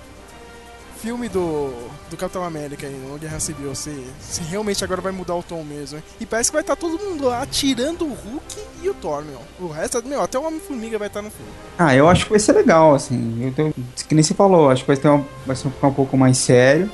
filme 1.07 1.29
do, 1.29 1.71
do 2.11 2.17
Capitão 2.17 2.43
América 2.43 2.85
aí, 2.85 2.93
no 2.93 3.17
Guerra 3.17 3.39
Civil? 3.39 3.73
Se, 3.77 3.95
se 4.19 4.41
realmente 4.43 4.83
agora 4.83 5.01
vai 5.01 5.13
mudar 5.13 5.37
o 5.37 5.43
tom 5.43 5.63
mesmo, 5.63 5.99
hein? 5.99 6.05
E 6.21 6.27
parece 6.27 6.51
que 6.51 6.55
vai 6.55 6.63
estar 6.63 6.75
todo 6.75 6.99
mundo 6.99 7.27
lá 7.27 7.47
tirando 7.47 8.03
o 8.03 8.09
Hulk 8.09 8.57
e 8.83 8.89
o 8.91 8.95
Thor, 8.95 9.23
meu. 9.25 9.39
O 9.61 9.71
resto, 9.71 10.03
meu, 10.05 10.21
até 10.21 10.37
o 10.37 10.43
Homem-Formiga 10.43 10.99
vai 10.99 11.07
estar 11.07 11.23
no 11.23 11.31
filme. 11.31 11.53
Ah, 11.79 11.95
eu 11.95 12.09
acho 12.09 12.25
que 12.25 12.31
vai 12.31 12.41
ser 12.41 12.55
legal, 12.55 12.93
assim. 12.93 13.39
Eu 13.41 13.53
tô, 13.53 13.73
que 14.09 14.17
nem 14.17 14.25
você 14.25 14.35
falou, 14.35 14.69
acho 14.69 14.83
que 14.83 14.89
vai, 14.89 14.97
ter 14.97 15.07
uma, 15.07 15.25
vai 15.47 15.55
ser 15.55 15.71
ficar 15.71 15.87
um 15.87 15.95
pouco 15.95 16.17
mais 16.17 16.39
sério. 16.39 16.91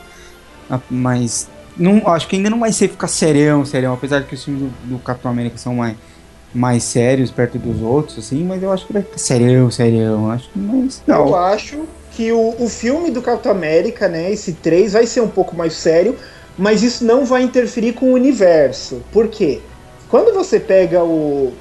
Mas. 0.91 1.49
Não, 1.75 2.07
acho 2.09 2.29
que 2.29 2.37
ainda 2.37 2.51
não 2.51 2.61
vai 2.61 2.71
ser 2.71 2.89
ficar 2.89 3.09
serião, 3.09 3.65
serião. 3.65 3.95
Apesar 3.95 4.21
de 4.21 4.27
que 4.27 4.35
os 4.35 4.45
filmes 4.45 4.65
do, 4.65 4.89
do 4.91 4.99
Capitão 4.99 5.31
América 5.31 5.57
são 5.57 5.77
mais, 5.77 5.97
mais 6.55 6.83
sérios 6.85 7.31
perto 7.31 7.59
dos 7.59 7.81
outros, 7.81 8.19
assim. 8.19 8.45
Mas 8.45 8.63
eu 8.63 8.71
acho 8.71 8.87
que 8.87 8.93
vai 8.93 9.01
ficar 9.03 9.17
serião, 9.17 9.71
serião. 9.71 10.31
Acho 10.31 10.51
que 10.51 10.59
mais. 10.59 11.03
Eu 11.07 11.15
Não. 11.15 11.35
acho 11.35 11.87
que 12.17 12.33
o, 12.33 12.55
o 12.59 12.69
filme 12.69 13.11
do 13.11 13.23
Capitão 13.23 13.53
América, 13.53 14.09
né, 14.09 14.31
esse 14.31 14.53
3, 14.53 14.93
vai 14.93 15.07
ser 15.07 15.21
um 15.21 15.29
pouco 15.29 15.57
mais 15.57 15.75
sério, 15.75 16.17
mas 16.57 16.83
isso 16.83 17.05
não 17.05 17.25
vai 17.25 17.43
interferir 17.43 17.95
com 17.95 18.07
o 18.07 18.13
universo. 18.15 19.03
Por 19.13 19.29
quê? 19.29 19.61
Quando 20.09 20.35
você 20.35 20.61
pega 20.61 21.03
o, 21.03 21.53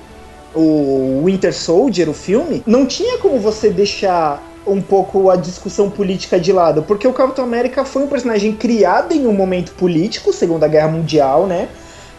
o 0.53 1.23
Winter 1.25 1.53
Soldier, 1.53 2.09
o 2.09 2.13
filme, 2.13 2.61
não 2.65 2.85
tinha 2.85 3.17
como 3.17 3.39
você 3.39 3.69
deixar 3.69 4.45
um 4.67 4.81
pouco 4.81 5.29
a 5.29 5.35
discussão 5.35 5.89
política 5.89 6.39
de 6.39 6.51
lado, 6.51 6.83
porque 6.83 7.07
o 7.07 7.13
Capitão 7.13 7.45
América 7.45 7.83
foi 7.83 8.03
um 8.03 8.07
personagem 8.07 8.53
criado 8.53 9.13
em 9.13 9.25
um 9.25 9.33
momento 9.33 9.71
político, 9.73 10.31
Segunda 10.31 10.67
Guerra 10.67 10.89
Mundial, 10.89 11.47
né? 11.47 11.69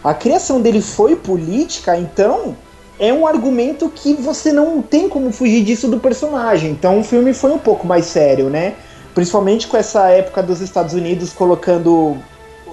A 0.03 0.13
criação 0.13 0.59
dele 0.59 0.81
foi 0.81 1.15
política, 1.15 1.95
então 1.95 2.55
é 2.99 3.11
um 3.11 3.25
argumento 3.25 3.89
que 3.89 4.13
você 4.13 4.51
não 4.51 4.81
tem 4.81 5.09
como 5.09 5.31
fugir 5.31 5.63
disso 5.63 5.87
do 5.87 5.99
personagem. 5.99 6.71
Então 6.71 6.99
o 6.99 7.03
filme 7.03 7.33
foi 7.33 7.51
um 7.51 7.57
pouco 7.57 7.87
mais 7.87 8.05
sério, 8.05 8.49
né? 8.49 8.75
Principalmente 9.13 9.67
com 9.67 9.77
essa 9.77 10.09
época 10.09 10.41
dos 10.41 10.61
Estados 10.61 10.93
Unidos 10.93 11.33
colocando 11.33 12.17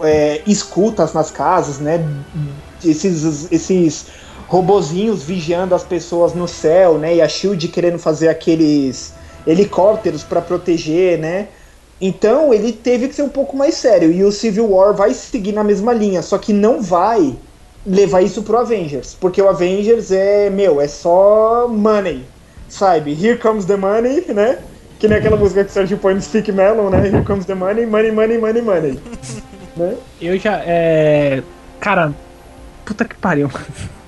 é, 0.02 0.42
escutas 0.46 1.12
nas 1.12 1.30
casas, 1.30 1.78
né? 1.78 2.04
Esses, 2.84 3.50
esses 3.50 4.06
robozinhos 4.46 5.22
vigiando 5.22 5.74
as 5.74 5.84
pessoas 5.84 6.34
no 6.34 6.48
céu, 6.48 6.98
né? 6.98 7.16
E 7.16 7.22
a 7.22 7.28
Shield 7.28 7.68
querendo 7.68 7.98
fazer 7.98 8.28
aqueles 8.28 9.12
helicópteros 9.46 10.22
para 10.22 10.40
proteger, 10.40 11.18
né? 11.18 11.48
Então 12.00 12.52
ele 12.52 12.72
teve 12.72 13.08
que 13.08 13.14
ser 13.14 13.22
um 13.22 13.28
pouco 13.28 13.56
mais 13.56 13.74
sério. 13.74 14.10
E 14.10 14.24
o 14.24 14.32
Civil 14.32 14.70
War 14.70 14.94
vai 14.94 15.12
seguir 15.12 15.52
na 15.52 15.62
mesma 15.62 15.92
linha, 15.92 16.22
só 16.22 16.38
que 16.38 16.52
não 16.52 16.80
vai 16.82 17.36
levar 17.86 18.22
isso 18.22 18.42
pro 18.42 18.58
Avengers. 18.58 19.16
Porque 19.18 19.40
o 19.40 19.48
Avengers 19.48 20.10
é, 20.10 20.50
meu, 20.50 20.80
é 20.80 20.88
só 20.88 21.68
money. 21.68 22.24
Sabe? 22.68 23.12
Here 23.12 23.38
comes 23.38 23.64
the 23.64 23.76
money, 23.76 24.24
né? 24.28 24.58
Que 24.98 25.08
nem 25.08 25.18
aquela 25.18 25.36
música 25.36 25.64
que 25.64 25.70
o 25.70 25.72
Sergio 25.72 25.98
põe 25.98 26.14
no 26.14 26.20
Stick 26.20 26.48
Melon, 26.48 26.90
né? 26.90 27.08
Here 27.08 27.24
comes 27.24 27.46
the 27.46 27.54
money, 27.54 27.86
money, 27.86 28.12
money, 28.12 28.38
money, 28.38 28.62
money. 28.62 29.00
né? 29.76 29.96
Eu 30.20 30.38
já. 30.38 30.60
É. 30.64 31.42
Cara. 31.80 32.14
Puta 32.84 33.04
que 33.04 33.16
pariu. 33.16 33.50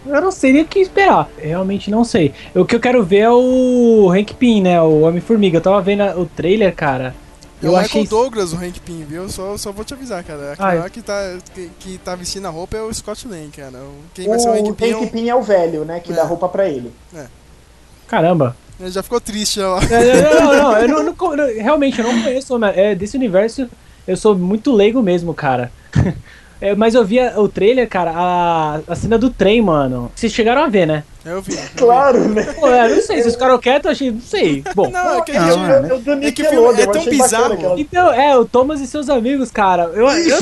Eu 0.04 0.20
não 0.20 0.32
sei 0.32 0.52
nem 0.52 0.62
o 0.62 0.66
que 0.66 0.80
esperar. 0.80 1.28
Realmente 1.38 1.88
não 1.88 2.04
sei. 2.04 2.34
O 2.56 2.64
que 2.64 2.74
eu 2.74 2.80
quero 2.80 3.04
ver 3.04 3.18
é 3.18 3.30
o 3.30 4.10
Hank 4.10 4.34
Pym, 4.34 4.60
né? 4.60 4.82
O 4.82 5.02
Homem-Formiga. 5.02 5.58
Eu 5.58 5.62
tava 5.62 5.80
vendo 5.80 6.02
o 6.20 6.26
trailer, 6.26 6.74
cara. 6.74 7.14
É 7.62 7.66
Eu 7.66 7.72
o 7.72 7.76
achei. 7.76 8.00
Michael 8.02 8.22
Douglas, 8.22 8.52
o 8.52 8.56
Hank 8.56 8.80
Pym, 8.80 9.04
viu? 9.04 9.28
Só, 9.28 9.56
só 9.56 9.70
vou 9.72 9.84
te 9.84 9.94
avisar, 9.94 10.22
cara. 10.24 10.54
Ah, 10.58 10.66
Aquele 10.68 10.76
é. 10.76 10.80
lá 10.82 10.90
que 10.90 11.02
tá, 11.02 11.38
que, 11.54 11.70
que 11.78 11.98
tá 11.98 12.14
vestindo 12.16 12.46
a 12.46 12.50
roupa 12.50 12.76
é 12.76 12.82
o 12.82 12.92
Scott 12.92 13.28
Lang, 13.28 13.48
cara. 13.56 13.78
O- 13.78 14.02
Quem 14.14 14.26
O 14.26 14.30
vai 14.30 14.38
ser 14.38 14.48
o 14.48 14.52
Hank 14.52 14.68
Hank 14.70 14.74
Pym 14.76 14.90
é 14.90 14.96
o- 14.96 15.06
Pym 15.10 15.28
é 15.30 15.34
o 15.34 15.42
velho, 15.42 15.84
né? 15.84 16.00
Que 16.00 16.12
É. 16.12 16.16
dá 16.16 16.24
roupa 16.24 16.48
pra 16.48 16.68
ele. 16.68 16.92
Caramba. 18.06 18.56
Ele 18.80 18.90
já 18.90 19.02
ficou 19.02 19.20
triste 19.20 19.60
lá. 19.60 19.80
É, 19.90 20.22
Não, 20.22 20.44
não, 20.44 20.52
não, 20.54 20.78
eu 20.78 20.88
não, 20.88 21.02
não 21.04 21.36
não- 21.36 21.62
realmente 21.62 22.00
eu 22.00 22.04
não 22.04 22.22
conheço 22.22 22.64
é, 22.74 22.94
desse 22.94 23.16
universo. 23.16 23.68
Eu 24.06 24.16
sou 24.16 24.34
muito 24.36 24.72
leigo 24.72 25.02
mesmo, 25.02 25.32
cara. 25.34 25.70
É, 26.64 26.76
mas 26.76 26.94
eu 26.94 27.04
vi 27.04 27.18
a- 27.18 27.40
o 27.40 27.48
trailer, 27.48 27.88
cara, 27.88 28.12
a, 28.14 28.80
a 28.86 28.94
cena 28.94 29.18
do 29.18 29.28
trem, 29.30 29.60
mano. 29.60 30.12
Vocês 30.14 30.32
chegaram 30.32 30.62
a 30.62 30.68
ver, 30.68 30.86
né? 30.86 31.02
Eu 31.24 31.40
vi. 31.40 31.52
eu 31.54 31.60
vi. 31.60 31.68
Claro, 31.76 32.28
né? 32.28 32.42
Pô, 32.54 32.66
eu 32.68 32.96
não 32.96 33.02
sei, 33.02 33.22
vocês 33.22 33.34
ficaram 33.34 33.58
quietos, 33.58 33.84
eu 33.86 33.90
achei, 33.92 34.10
não 34.10 34.20
sei. 34.20 34.64
Bom. 34.74 34.90
Não, 34.90 35.18
é 35.18 35.22
que, 35.22 35.32
Não, 35.32 35.48
eu- 35.48 35.58
é, 35.64 35.80
né? 35.82 35.88
Eu, 35.90 36.02
eu, 36.04 36.22
É 36.22 36.32
que 36.32 36.44
filme 36.44 36.80
é 36.82 36.86
tão 36.86 37.04
bizarro. 37.04 37.78
Então, 37.78 38.12
é, 38.12 38.36
o 38.36 38.44
Thomas 38.44 38.80
e 38.80 38.86
seus 38.86 39.08
amigos, 39.08 39.50
cara. 39.50 39.84
Eu, 39.94 40.08
eu, 40.08 40.38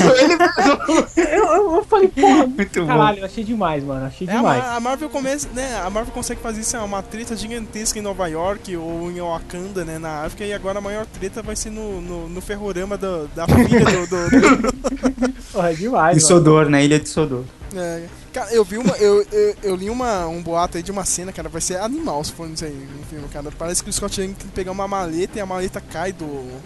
eu, 1.15 1.23
eu, 1.23 1.75
eu 1.75 1.83
falei, 1.83 2.07
porra, 2.07 2.47
Muito 2.47 2.81
bom. 2.81 2.87
caralho, 2.87 3.19
eu 3.19 3.25
achei 3.25 3.43
demais, 3.43 3.83
mano. 3.83 4.05
Achei 4.05 4.27
É, 4.27 4.31
demais. 4.31 4.63
A 4.65 4.79
Marvel 4.79 5.09
começa, 5.09 5.47
né? 5.53 5.79
A 5.85 5.89
Marvel 5.89 6.13
consegue 6.13 6.41
fazer 6.41 6.61
isso, 6.61 6.75
é 6.75 6.79
uma 6.79 7.01
treta 7.01 7.35
gigantesca 7.35 7.99
em 7.99 8.01
Nova 8.01 8.27
York 8.27 8.75
ou 8.75 9.11
em 9.11 9.19
Wakanda, 9.21 9.85
né? 9.85 9.99
Na 9.99 10.23
África, 10.25 10.43
e 10.45 10.53
agora 10.53 10.79
a 10.79 10.81
maior 10.81 11.05
treta 11.05 11.41
vai 11.41 11.55
ser 11.55 11.69
no, 11.69 12.01
no, 12.01 12.29
no 12.29 12.41
ferrorama 12.41 12.97
do- 12.97 13.27
da 13.35 13.45
filha 13.47 13.85
do. 13.85 14.07
do- 14.07 14.29
do- 14.29 15.31
Porra, 15.51 15.71
é 15.71 15.73
demais, 15.73 16.15
De. 16.17 16.23
Sodor, 16.23 16.69
na 16.69 16.81
ilha 16.81 16.99
de 16.99 17.09
Sodor. 17.09 17.43
é. 17.75 18.03
Cara, 18.33 18.53
eu 18.53 18.63
vi 18.63 18.77
uma. 18.77 18.95
Eu, 18.95 19.25
eu, 19.31 19.55
eu 19.61 19.75
li 19.75 19.89
uma, 19.89 20.25
um 20.27 20.41
boato 20.41 20.77
aí 20.77 20.83
de 20.83 20.91
uma 20.91 21.03
cena, 21.03 21.33
cara, 21.33 21.49
vai 21.49 21.61
ser 21.61 21.77
animal 21.77 22.23
se 22.23 22.31
for 22.31 22.49
isso 22.49 22.63
aí 22.63 22.87
no 22.97 23.05
filme, 23.05 23.27
cara. 23.27 23.49
Parece 23.57 23.83
que 23.83 23.89
o 23.89 23.93
Scott 23.93 24.21
Lang 24.21 24.33
tem 24.33 24.47
que 24.47 24.53
pegar 24.53 24.71
uma 24.71 24.87
maleta 24.87 25.37
e 25.37 25.41
a 25.41 25.45
maleta 25.45 25.81
cai 25.81 26.11
do. 26.11 26.59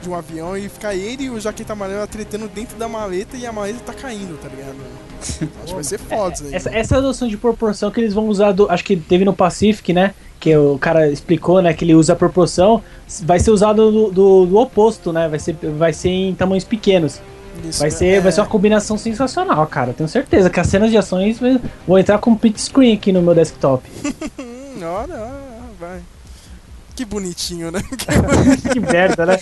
De 0.00 0.08
um 0.08 0.14
avião 0.14 0.56
e 0.56 0.66
fica 0.66 0.94
ele 0.94 1.24
e 1.24 1.30
o 1.30 1.38
Jaqueta 1.38 1.74
Amarela 1.74 2.06
tretando 2.06 2.48
dentro 2.48 2.74
da 2.78 2.88
maleta 2.88 3.36
e 3.36 3.44
a 3.44 3.52
maleta 3.52 3.80
tá 3.84 3.92
caindo, 3.92 4.40
tá 4.40 4.48
ligado? 4.48 4.76
Acho 5.60 5.66
que 5.66 5.74
vai 5.74 5.84
ser 5.84 5.98
foda 5.98 6.32
isso 6.32 6.44
aí. 6.46 6.54
Essa, 6.54 6.70
essa 6.70 7.00
noção 7.02 7.28
de 7.28 7.36
proporção 7.36 7.90
que 7.90 8.00
eles 8.00 8.14
vão 8.14 8.26
usar, 8.26 8.52
do, 8.52 8.66
acho 8.70 8.82
que 8.82 8.96
teve 8.96 9.26
no 9.26 9.34
Pacific, 9.34 9.92
né? 9.92 10.14
Que 10.38 10.56
o 10.56 10.78
cara 10.78 11.10
explicou, 11.10 11.60
né? 11.60 11.74
Que 11.74 11.84
ele 11.84 11.94
usa 11.94 12.14
a 12.14 12.16
proporção, 12.16 12.82
vai 13.24 13.38
ser 13.38 13.50
usado 13.50 13.92
do, 13.92 14.10
do, 14.10 14.46
do 14.46 14.56
oposto, 14.56 15.12
né? 15.12 15.28
Vai 15.28 15.38
ser, 15.38 15.54
vai 15.76 15.92
ser 15.92 16.08
em 16.08 16.34
tamanhos 16.34 16.64
pequenos. 16.64 17.20
Isso, 17.68 17.78
Vai 17.80 17.90
né? 17.90 17.96
ser, 17.96 18.06
É. 18.06 18.20
vai 18.20 18.32
ser 18.32 18.40
uma 18.40 18.46
combinação 18.46 18.96
sensacional, 18.98 19.66
cara. 19.66 19.92
Tenho 19.92 20.08
certeza 20.08 20.48
que 20.50 20.58
as 20.60 20.66
cenas 20.66 20.90
de 20.90 20.96
ações 20.98 21.38
vão 21.86 21.98
entrar 21.98 22.18
com 22.18 22.34
pit 22.36 22.60
screen 22.60 22.94
aqui 22.94 23.12
no 23.12 23.22
meu 23.22 23.34
desktop. 23.34 23.88
Hum, 24.38 24.82
olha, 24.84 25.14
olha, 25.14 25.30
vai. 25.78 26.00
Que 26.96 27.04
bonitinho, 27.04 27.70
né? 27.70 27.82
que 28.72 28.80
merda, 28.80 29.26
né? 29.26 29.38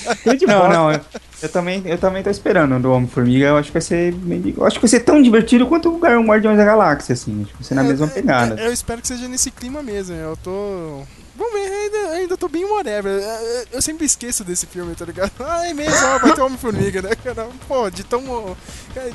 Não, 0.46 0.58
bosta. 0.58 0.68
não, 0.68 1.00
eu, 1.42 1.48
também, 1.48 1.82
eu 1.86 1.98
também 1.98 2.22
tô 2.22 2.30
esperando 2.30 2.80
do 2.80 2.90
Homem-Formiga. 2.92 3.46
Eu 3.46 3.56
acho 3.56 3.68
que 3.68 3.72
vai 3.74 3.82
ser. 3.82 4.12
bem- 4.12 4.54
Eu 4.56 4.64
acho 4.64 4.76
que 4.76 4.82
vai 4.82 4.88
ser 4.88 5.00
tão 5.00 5.20
divertido 5.22 5.66
quanto 5.66 5.88
o 5.88 5.98
Guardiões 5.98 6.56
da 6.58 6.64
Galáxia, 6.64 7.12
assim. 7.12 7.42
Acho 7.42 7.50
que 7.50 7.54
vai 7.58 7.64
ser 7.64 7.74
na 7.74 7.82
mesma 7.84 8.06
pegada. 8.08 8.54
Eu, 8.60 8.66
eu 8.66 8.72
espero 8.72 9.00
que 9.00 9.08
seja 9.08 9.28
nesse 9.28 9.50
clima 9.50 9.82
mesmo. 9.82 10.14
Eu 10.16 10.36
tô. 10.36 11.02
Vamos 11.36 11.52
ver, 11.52 11.70
ainda, 11.70 12.08
ainda 12.16 12.36
tô 12.36 12.48
bem 12.48 12.64
whatever. 12.64 13.12
Eu, 13.12 13.20
eu- 13.20 13.66
eu 13.74 13.82
sempre 13.82 14.04
esqueço 14.04 14.42
desse 14.42 14.66
filme, 14.66 14.92
tá 14.96 15.04
ligado? 15.04 15.30
Ah, 15.38 15.66
é 15.68 15.72
mesmo, 15.72 15.94
ó, 16.08 16.18
vai 16.18 16.34
ter 16.34 16.40
Homem-Formiga, 16.42 17.00
né, 17.00 17.10
cara? 17.22 17.46
Pô, 17.68 17.88
de 17.88 18.02
tão, 18.02 18.20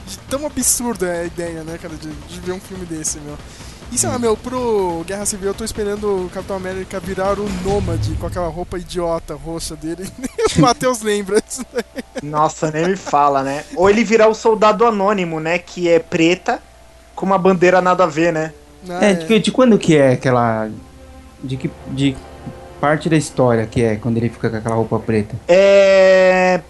de 0.07 0.17
tão 0.29 0.45
absurda 0.45 1.05
é 1.07 1.21
a 1.21 1.25
ideia, 1.25 1.63
né, 1.63 1.77
cara, 1.81 1.93
de, 1.95 2.07
de 2.09 2.39
ver 2.39 2.53
um 2.53 2.61
filme 2.61 2.85
desse, 2.85 3.19
meu. 3.19 3.37
E 3.93 3.97
sei 3.97 4.09
lá, 4.09 4.17
meu, 4.17 4.35
pro 4.35 5.03
Guerra 5.05 5.23
Civil 5.23 5.49
eu 5.49 5.53
tô 5.53 5.63
esperando 5.63 6.25
o 6.25 6.29
Capitão 6.29 6.55
América 6.55 6.99
virar 6.99 7.37
o 7.37 7.47
Nômade 7.63 8.15
com 8.15 8.25
aquela 8.25 8.47
roupa 8.47 8.79
idiota 8.79 9.35
roxa 9.35 9.75
dele. 9.75 10.09
o 10.57 10.61
Matheus 10.61 11.03
lembra 11.03 11.39
disso 11.39 11.63
daí. 11.71 12.03
Nossa, 12.23 12.71
nem 12.71 12.87
me 12.87 12.95
fala, 12.95 13.43
né? 13.43 13.63
Ou 13.75 13.87
ele 13.87 14.03
virar 14.03 14.27
o 14.29 14.33
soldado 14.33 14.83
anônimo, 14.83 15.39
né? 15.39 15.59
Que 15.59 15.89
é 15.89 15.99
preta 15.99 16.59
com 17.15 17.23
uma 17.23 17.37
bandeira 17.37 17.81
nada 17.81 18.05
a 18.05 18.07
ver, 18.07 18.33
né? 18.33 18.51
Ah, 18.89 19.05
É, 19.05 19.13
de, 19.13 19.39
de 19.39 19.51
quando 19.51 19.77
que 19.77 19.95
é 19.95 20.13
aquela. 20.13 20.71
De 21.43 21.55
que. 21.55 21.69
De 21.91 22.17
parte 22.81 23.07
da 23.07 23.15
história 23.15 23.67
que 23.67 23.83
é 23.83 23.95
quando 23.95 24.17
ele 24.17 24.29
fica 24.29 24.49
com 24.49 24.57
aquela 24.57 24.75
roupa 24.75 24.97
preta? 24.97 25.35
É. 25.47 26.61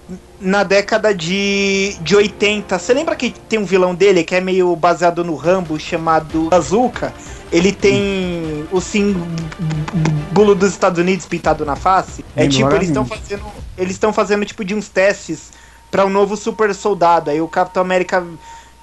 Na 0.43 0.63
década 0.63 1.15
de, 1.15 1.95
de 2.01 2.15
80. 2.15 2.77
Você 2.77 2.93
lembra 2.93 3.15
que 3.15 3.31
tem 3.31 3.57
um 3.57 3.65
vilão 3.65 3.95
dele 3.95 4.23
que 4.23 4.35
é 4.35 4.41
meio 4.41 4.75
baseado 4.75 5.23
no 5.23 5.35
Rambo 5.35 5.79
chamado 5.79 6.49
Bazooka? 6.49 7.13
Ele 7.51 7.71
tem 7.71 8.67
o 8.71 8.81
símbolo 8.81 10.53
dos 10.53 10.71
Estados 10.71 10.99
Unidos 10.99 11.25
pintado 11.25 11.65
na 11.65 11.75
face. 11.75 12.25
É 12.35 12.47
tipo, 12.47 12.69
eles 12.71 12.89
estão 12.89 13.05
fazendo. 13.05 13.45
Eles 13.77 13.91
estão 13.93 14.11
fazendo 14.13 14.45
tipo 14.45 14.65
de 14.65 14.75
uns 14.75 14.89
testes 14.89 15.51
para 15.89 16.05
um 16.05 16.09
novo 16.09 16.35
super 16.35 16.73
soldado. 16.75 17.29
Aí 17.29 17.39
o 17.39 17.47
Capitão 17.47 17.81
América 17.81 18.23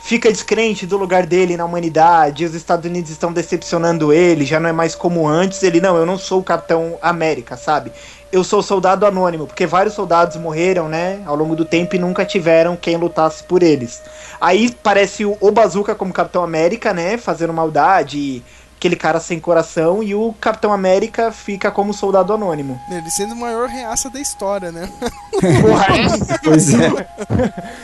fica 0.01 0.33
descrente 0.33 0.87
do 0.87 0.97
lugar 0.97 1.27
dele 1.27 1.57
na 1.57 1.65
humanidade, 1.65 2.45
os 2.45 2.55
Estados 2.55 2.87
Unidos 2.87 3.11
estão 3.11 3.33
decepcionando 3.33 4.13
ele, 4.13 4.45
já 4.45 4.59
não 4.59 4.69
é 4.69 4.73
mais 4.73 4.95
como 4.95 5.29
antes. 5.29 5.63
Ele, 5.63 5.81
não, 5.81 5.97
eu 5.97 6.07
não 6.07 6.19
sou 6.19 6.41
o 6.41 6.45
Capitão 6.45 6.99
América, 7.01 7.57
sabe? 7.57 7.93
Eu 8.33 8.43
sou 8.43 8.63
soldado 8.63 9.05
anônimo, 9.05 9.47
porque 9.47 9.67
vários 9.67 9.95
soldados 9.95 10.37
morreram, 10.37 10.89
né, 10.89 11.21
ao 11.27 11.35
longo 11.35 11.57
do 11.57 11.65
tempo 11.65 11.97
e 11.97 11.99
nunca 11.99 12.25
tiveram 12.25 12.77
quem 12.77 12.97
lutasse 12.97 13.43
por 13.43 13.63
eles. 13.63 14.01
Aí 14.41 14.75
parece 14.83 15.25
o, 15.25 15.51
Bazooka 15.51 15.95
como 15.95 16.13
Capitão 16.13 16.43
América, 16.43 16.95
né, 16.95 17.19
fazendo 17.19 17.53
maldade, 17.53 18.43
aquele 18.81 18.97
cara 18.97 19.21
sem 19.21 19.39
coração, 19.39 20.03
e 20.03 20.15
o 20.15 20.35
Capitão 20.41 20.73
América 20.73 21.31
fica 21.31 21.71
como 21.71 21.93
soldado 21.93 22.33
anônimo. 22.33 22.81
Ele 22.91 23.11
sendo 23.11 23.35
o 23.35 23.37
maior 23.37 23.69
reaça 23.69 24.09
da 24.09 24.19
história, 24.19 24.73
né? 24.73 24.89
Porra, 25.61 25.87
é? 25.99 26.39
Pois 26.43 26.73
é. 26.73 27.07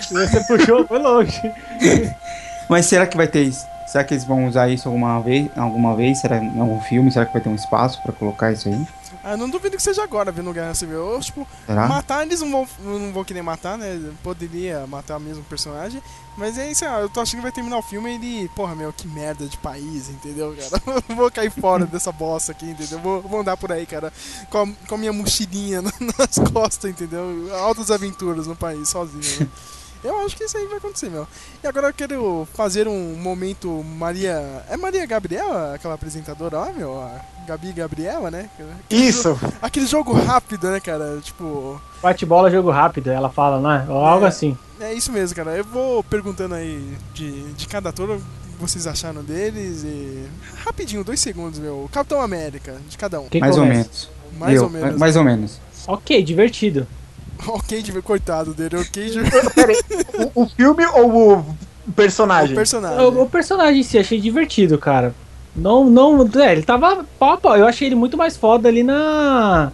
Você 0.01 0.41
puxou, 0.45 0.87
foi 0.87 0.99
longe. 0.99 1.39
Mas 2.67 2.87
será 2.87 3.07
que 3.07 3.15
vai 3.17 3.29
ter 3.29 3.43
isso? 3.43 3.67
Será 3.87 4.03
que 4.05 4.15
eles 4.15 4.25
vão 4.25 4.47
usar 4.47 4.69
isso 4.69 4.89
alguma 4.89 5.21
vez? 5.21 5.49
Alguma 5.55 5.95
vez? 5.95 6.19
Será 6.19 6.39
em 6.39 6.59
algum 6.59 6.81
filme? 6.81 7.13
Será 7.13 7.27
que 7.27 7.33
vai 7.33 7.43
ter 7.43 7.51
um 7.51 7.55
espaço 7.55 8.01
pra 8.03 8.13
colocar 8.13 8.51
isso 8.51 8.69
aí? 8.69 8.87
Ah, 9.29 9.37
não 9.37 9.51
duvido 9.51 9.77
que 9.77 9.83
seja 9.83 10.05
agora, 10.05 10.31
vendo 10.31 10.53
Guerra 10.53 10.73
Civil. 10.73 10.99
Eu, 11.15 11.21
tipo, 11.21 11.45
Será? 11.67 11.89
matar 11.89 12.25
eles 12.25 12.41
não 12.41 12.49
vão, 12.53 12.69
não 12.79 13.13
vão 13.13 13.25
querer 13.25 13.43
matar, 13.43 13.77
né? 13.77 14.01
Poderia 14.23 14.87
matar 14.87 15.17
o 15.17 15.21
mesmo 15.21 15.43
personagem. 15.43 16.01
Mas 16.37 16.57
é 16.57 16.71
isso, 16.71 16.85
ah, 16.85 17.01
eu 17.01 17.09
tô 17.09 17.21
achando 17.21 17.39
que 17.39 17.43
vai 17.43 17.51
terminar 17.51 17.77
o 17.79 17.83
filme 17.83 18.09
e 18.09 18.15
ele. 18.15 18.49
Porra, 18.51 18.77
meu, 18.77 18.93
que 18.93 19.09
merda 19.09 19.47
de 19.47 19.57
país, 19.57 20.09
entendeu, 20.09 20.55
cara? 20.57 20.81
vou 21.17 21.29
cair 21.29 21.51
fora 21.51 21.87
dessa 21.87 22.13
bosta 22.13 22.53
aqui, 22.53 22.67
entendeu? 22.67 23.01
Vou, 23.01 23.21
vou 23.23 23.41
andar 23.41 23.57
por 23.57 23.73
aí, 23.73 23.85
cara, 23.85 24.13
com 24.49 24.59
a, 24.59 24.67
com 24.87 24.95
a 24.95 24.99
minha 24.99 25.13
mochilinha 25.13 25.83
na- 25.83 25.91
nas 26.19 26.39
costas, 26.53 26.89
entendeu? 26.91 27.49
Altas 27.57 27.91
aventuras 27.91 28.47
no 28.47 28.55
país, 28.55 28.89
sozinho, 28.89 29.41
né? 29.41 29.49
Eu 30.07 30.25
acho 30.25 30.37
que 30.37 30.45
isso 30.45 30.57
aí 30.57 30.67
vai 30.67 30.79
acontecer, 30.79 31.11
meu. 31.11 31.27
E 31.63 31.67
agora 31.67 31.89
eu 31.89 31.93
quero 31.95 32.49
fazer 32.55 32.87
um 32.89 33.15
momento 33.17 33.83
Maria. 33.83 34.65
É 34.71 34.77
Maria 34.77 35.05
Gabriela, 35.07 35.75
aquela 35.75 35.95
apresentadora 35.95 36.59
lá, 36.59 36.73
meu? 36.73 36.99
A 37.01 37.21
Gabi 37.47 37.73
Gabriela, 37.73 38.31
né? 38.31 38.49
Isso. 38.91 39.39
Aquele 39.61 39.87
jogo 39.87 40.13
rápido, 40.13 40.71
né, 40.71 40.81
cara? 40.81 41.19
Tipo. 41.23 41.81
Bate-bola, 42.03 42.51
jogo 42.51 42.71
rápido, 42.71 43.11
ela 43.11 43.31
fala, 43.31 43.61
né? 43.61 43.87
Ou 43.89 44.05
algo 44.05 44.25
É. 44.25 44.29
assim. 44.29 44.57
É 44.81 44.93
isso 44.93 45.11
mesmo, 45.13 45.35
cara. 45.35 45.57
Eu 45.57 45.65
vou 45.65 46.03
perguntando 46.05 46.55
aí 46.55 46.97
de, 47.15 47.53
de 47.55 47.67
cada 47.67 47.89
ator 47.89 48.11
o 48.11 48.17
que 48.19 48.23
vocês 48.61 48.87
acharam 48.87 49.23
deles 49.23 49.83
e. 49.85 50.27
Rapidinho, 50.65 51.03
dois 51.05 51.21
segundos, 51.21 51.59
meu. 51.59 51.89
Capitão 51.93 52.21
América, 52.21 52.77
de 52.89 52.97
cada 52.99 53.21
um. 53.21 53.29
Quem 53.29 53.41
mais 53.41 53.57
ou 53.57 53.63
começa? 53.63 53.81
menos. 53.81 54.11
Mais 54.39 54.55
Eu, 54.57 54.65
ou 54.65 54.71
menos. 54.71 54.99
Mais 54.99 55.17
ou 55.17 55.25
menos. 55.25 55.61
Ok, 55.87 56.23
divertido. 56.23 56.87
Ok, 57.47 57.83
de 57.83 57.93
ver, 57.93 58.03
coitado 58.03 58.55
dele, 58.55 58.77
ok 58.77 59.11
de 59.11 59.21
Peraí, 59.55 59.77
o, 60.35 60.43
o 60.43 60.49
filme 60.49 60.85
ou 60.87 61.39
o 61.39 61.93
personagem? 61.93 62.53
o 62.53 62.57
personagem. 62.57 63.01
O, 63.01 63.23
o 63.23 63.29
personagem 63.29 63.81
em 63.81 63.83
si, 63.83 63.99
achei 63.99 64.21
divertido, 64.21 64.79
cara. 64.79 65.15
Não, 65.57 65.89
não. 65.89 66.29
É, 66.37 66.53
ele 66.53 66.63
tava 66.63 67.05
pau 67.19 67.33
a 67.33 67.37
pau. 67.39 67.57
Eu 67.57 67.67
achei 67.67 67.89
ele 67.89 67.95
muito 67.95 68.17
mais 68.17 68.37
foda 68.37 68.69
ali 68.69 68.83
na. 68.83 69.73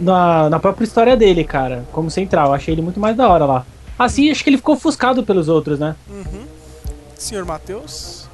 Na, 0.00 0.50
na 0.50 0.58
própria 0.58 0.84
história 0.84 1.16
dele, 1.16 1.44
cara. 1.44 1.84
Como 1.92 2.10
central. 2.10 2.48
Eu 2.48 2.54
achei 2.54 2.74
ele 2.74 2.82
muito 2.82 2.98
mais 2.98 3.16
da 3.16 3.28
hora 3.28 3.44
lá. 3.44 3.66
Assim, 3.96 4.28
acho 4.30 4.42
que 4.42 4.50
ele 4.50 4.56
ficou 4.56 4.74
ofuscado 4.74 5.22
pelos 5.22 5.48
outros, 5.48 5.78
né? 5.78 5.94
Uhum. 6.10 6.44
Senhor 7.16 7.44
Matheus? 7.44 8.24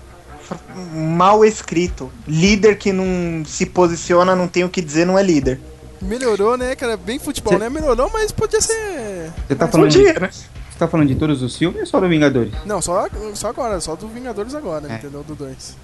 Mal 0.94 1.44
escrito. 1.44 2.10
Líder 2.26 2.78
que 2.78 2.90
não 2.90 3.44
se 3.44 3.66
posiciona, 3.66 4.34
não 4.34 4.48
tem 4.48 4.64
o 4.64 4.70
que 4.70 4.80
dizer, 4.80 5.04
não 5.04 5.18
é 5.18 5.22
líder. 5.22 5.60
Melhorou, 6.02 6.56
né, 6.56 6.74
cara? 6.74 6.96
Bem 6.96 7.18
futebol, 7.18 7.52
Cê- 7.54 7.58
né? 7.58 7.68
Melhorou, 7.68 8.10
mas 8.12 8.32
podia 8.32 8.60
ser. 8.60 9.30
Você 9.46 9.54
tá 9.54 9.68
falando 9.68 9.90
de, 9.90 10.02
né? 10.02 10.30
você 10.30 10.78
tá 10.78 10.88
falando 10.88 11.08
de 11.08 11.14
todos 11.14 11.42
os 11.42 11.56
filmes 11.56 11.80
ou 11.80 11.86
só 11.86 12.00
do 12.00 12.08
Vingadores? 12.08 12.52
Não, 12.64 12.80
só, 12.80 13.06
só 13.34 13.48
agora, 13.48 13.80
só 13.80 13.94
do 13.96 14.08
Vingadores 14.08 14.54
agora, 14.54 14.90
É. 14.90 14.94
entendeu? 14.96 15.22
Do 15.22 15.34
2. 15.34 15.76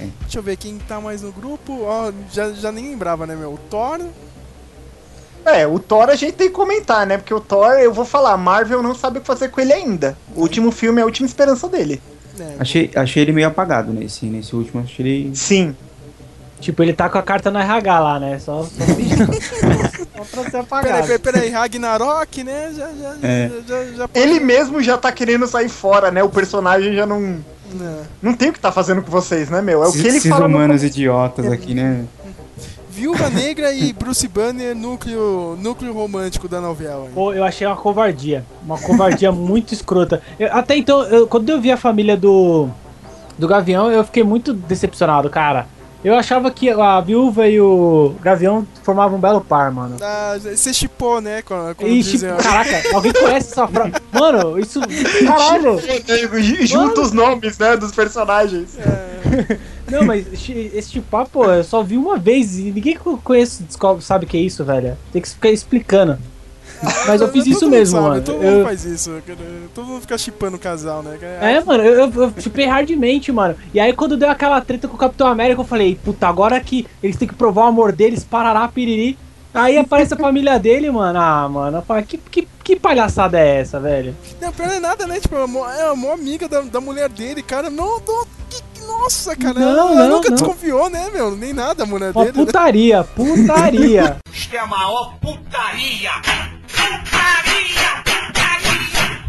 É. 0.00 0.08
Deixa 0.22 0.38
eu 0.38 0.42
ver 0.42 0.56
quem 0.56 0.78
tá 0.78 1.00
mais 1.00 1.22
no 1.22 1.30
grupo. 1.30 1.82
Ó, 1.82 2.10
já, 2.32 2.50
já 2.52 2.72
nem 2.72 2.88
lembrava, 2.90 3.26
né, 3.26 3.36
meu? 3.36 3.52
O 3.52 3.58
Thor. 3.70 4.00
É, 5.44 5.66
o 5.66 5.78
Thor 5.78 6.08
a 6.08 6.16
gente 6.16 6.32
tem 6.32 6.48
que 6.48 6.54
comentar, 6.54 7.06
né? 7.06 7.18
Porque 7.18 7.32
o 7.34 7.40
Thor, 7.40 7.72
eu 7.74 7.92
vou 7.92 8.04
falar, 8.04 8.36
Marvel 8.36 8.82
não 8.82 8.94
sabe 8.94 9.18
o 9.18 9.20
que 9.20 9.26
fazer 9.26 9.48
com 9.50 9.60
ele 9.60 9.72
ainda. 9.74 10.16
O 10.34 10.40
último 10.40 10.70
filme 10.72 11.00
é 11.00 11.02
a 11.02 11.06
última 11.06 11.26
esperança 11.26 11.68
dele. 11.68 12.00
né? 12.36 12.56
Achei, 12.58 12.90
achei 12.96 13.22
ele 13.22 13.32
meio 13.32 13.46
apagado 13.46 13.92
nesse, 13.92 14.24
nesse 14.26 14.56
último. 14.56 14.82
Achei 14.82 15.06
ele. 15.06 15.36
Sim. 15.36 15.76
Tipo, 16.60 16.82
ele 16.82 16.92
tá 16.94 17.08
com 17.10 17.18
a 17.18 17.22
carta 17.22 17.50
no 17.50 17.58
RH 17.58 18.00
lá, 18.00 18.18
né? 18.20 18.38
Só, 18.38 18.62
só, 18.62 18.68
só 20.24 20.42
pra 20.42 20.50
ser 20.50 20.56
apagado. 20.58 21.06
Peraí, 21.06 21.18
peraí, 21.18 21.18
peraí, 21.18 21.50
Ragnarok, 21.50 22.42
né? 22.44 22.72
Já, 22.74 22.86
já, 22.92 23.14
É. 23.28 23.50
já, 23.68 23.84
já, 23.84 23.92
já 23.92 24.08
Ele 24.14 24.40
mesmo 24.40 24.82
já 24.82 24.96
tá 24.96 25.12
querendo 25.12 25.46
sair 25.46 25.68
fora, 25.68 26.10
né? 26.10 26.22
O 26.22 26.28
personagem 26.30 26.94
já 26.94 27.04
não. 27.04 27.20
Né. 27.20 28.02
Não 28.22 28.34
tem 28.34 28.50
o 28.50 28.52
que 28.52 28.60
tá 28.60 28.70
fazendo 28.72 29.02
com 29.02 29.10
vocês, 29.10 29.50
né, 29.50 29.60
meu? 29.60 29.82
É 29.84 29.88
o 29.88 29.92
que 29.92 29.98
ele 29.98 30.16
esses 30.18 30.30
fala. 30.30 30.48
no- 30.48 30.56
humanos 30.56 30.82
idiotas 30.82 31.50
aqui, 31.50 31.74
né? 31.74 32.04
Viúva 32.90 33.28
Negra 33.28 33.72
e 33.72 33.92
Bruce 33.92 34.26
Banner, 34.28 34.74
núcleo, 34.74 35.58
núcleo 35.60 35.92
romântico 35.92 36.46
da 36.48 36.60
novela. 36.60 37.06
hein? 37.06 37.10
Pô, 37.12 37.32
eu 37.32 37.42
achei 37.42 37.66
uma 37.66 37.74
covardia. 37.76 38.44
Uma 38.64 38.78
covardia 38.78 39.32
muito 39.32 39.74
escrota. 39.74 40.22
Eu- 40.38 40.48
até 40.52 40.76
então, 40.76 41.02
eu- 41.02 41.26
quando 41.26 41.48
eu 41.50 41.60
vi 41.60 41.72
a 41.72 41.76
família 41.76 42.16
do, 42.16 42.68
do 43.36 43.48
Gavião, 43.48 43.90
eu 43.90 44.04
fiquei 44.04 44.22
muito 44.22 44.52
decepcionado, 44.54 45.28
cara. 45.28 45.66
Eu 46.04 46.14
achava 46.14 46.50
que 46.50 46.68
a 46.68 47.00
viúva 47.00 47.48
e 47.48 47.58
o 47.58 48.14
Gavião 48.20 48.66
formavam 48.82 49.16
um 49.16 49.20
belo 49.20 49.40
par, 49.40 49.72
mano. 49.72 49.96
Ah, 50.02 50.36
você 50.38 50.74
chipou, 50.74 51.18
né? 51.18 51.40
Como, 51.40 51.74
como 51.74 51.90
E, 51.90 52.02
dizem, 52.02 52.28
tipo, 52.30 52.42
caraca, 52.42 52.94
alguém 52.94 53.12
conhece 53.14 53.52
essa 53.52 53.66
frase? 53.66 53.92
Mano, 54.12 54.58
isso. 54.58 54.80
Caralho! 55.26 55.80
Junta 56.66 57.00
os 57.00 57.10
nomes, 57.12 57.56
né? 57.56 57.74
Dos 57.78 57.92
personagens. 57.92 58.76
Não, 59.90 60.04
mas 60.04 60.26
esse 60.50 60.90
tipo 60.90 61.06
papo 61.10 61.44
eu 61.44 61.64
só 61.64 61.82
vi 61.82 61.96
uma 61.96 62.18
vez 62.18 62.58
e 62.58 62.64
ninguém 62.64 62.96
que 62.96 63.06
eu 63.06 63.18
conheço 63.22 63.64
sabe 64.00 64.26
o 64.26 64.28
que 64.28 64.36
é 64.36 64.40
isso, 64.40 64.62
velho. 64.62 64.96
Tem 65.10 65.22
que 65.22 65.28
ficar 65.28 65.50
explicando. 65.50 66.18
Mas 67.06 67.20
eu 67.20 67.28
fiz 67.28 67.46
isso 67.46 67.68
mesmo, 67.68 67.96
sabe, 67.96 68.08
mano. 68.08 68.22
Todo 68.22 68.34
mundo 68.36 68.46
Eu- 68.46 68.64
faz 68.64 68.84
isso. 68.84 69.10
Todo 69.74 69.86
mundo 69.86 70.00
fica 70.02 70.18
chipando 70.18 70.56
o 70.56 70.60
casal, 70.60 71.02
né? 71.02 71.18
É, 71.40 71.60
mano, 71.60 71.82
eu, 71.84 72.10
eu, 72.12 72.32
chipei 72.38 72.66
hardmente, 72.66 73.30
mano. 73.32 73.54
E 73.72 73.80
aí 73.80 73.92
quando 73.92 74.16
deu 74.16 74.28
aquela 74.30 74.60
treta 74.60 74.88
com 74.88 74.94
o 74.94 74.98
Capitão 74.98 75.26
América, 75.26 75.60
eu 75.60 75.64
falei, 75.64 75.98
puta, 76.02 76.26
agora 76.28 76.58
que 76.60 76.86
eles 77.02 77.16
têm 77.16 77.28
que 77.28 77.34
provar 77.34 77.64
o 77.64 77.68
amor 77.68 77.92
deles, 77.92 78.24
parará, 78.24 78.66
piriri. 78.68 79.18
Aí 79.52 79.78
aparece 79.78 80.12
a 80.14 80.16
família 80.16 80.58
dele, 80.58 80.90
mano. 80.90 81.16
Ah, 81.18 81.48
mano, 81.48 81.78
eu 81.78 81.82
falei, 81.82 82.02
que, 82.02 82.18
que, 82.18 82.48
que 82.64 82.74
palhaçada 82.74 83.38
é 83.38 83.60
essa, 83.60 83.78
velho? 83.78 84.16
Não, 84.40 84.52
pior 84.52 84.68
é 84.68 84.80
nada, 84.80 85.06
né? 85.06 85.20
Tipo, 85.20 85.36
é 85.36 85.38
a 85.38 85.44
é 85.44 85.94
maior 85.94 86.14
amiga 86.14 86.48
da, 86.48 86.60
da 86.62 86.80
mulher 86.80 87.08
dele, 87.08 87.40
cara. 87.40 87.70
Não, 87.70 88.00
não 88.00 88.26
que- 88.50 88.63
nossa, 88.86 89.36
cara. 89.36 89.58
Não, 89.58 89.92
ela 89.92 90.08
não, 90.08 90.16
nunca 90.16 90.30
não. 90.30 90.36
desconfiou, 90.36 90.88
né, 90.90 91.10
meu? 91.12 91.36
Nem 91.36 91.52
nada 91.52 91.82
a 91.82 91.86
mulher 91.86 92.12
Uma 92.14 92.24
dele. 92.24 92.38
né? 92.38 92.44
putaria, 92.44 93.04
putaria. 93.04 94.16
Isto 94.32 94.56
é 94.56 94.58
a 94.58 94.66
maior 94.66 95.14
putaria! 95.20 96.10
Putaria! 96.68 98.02
Putaria! 98.04 99.24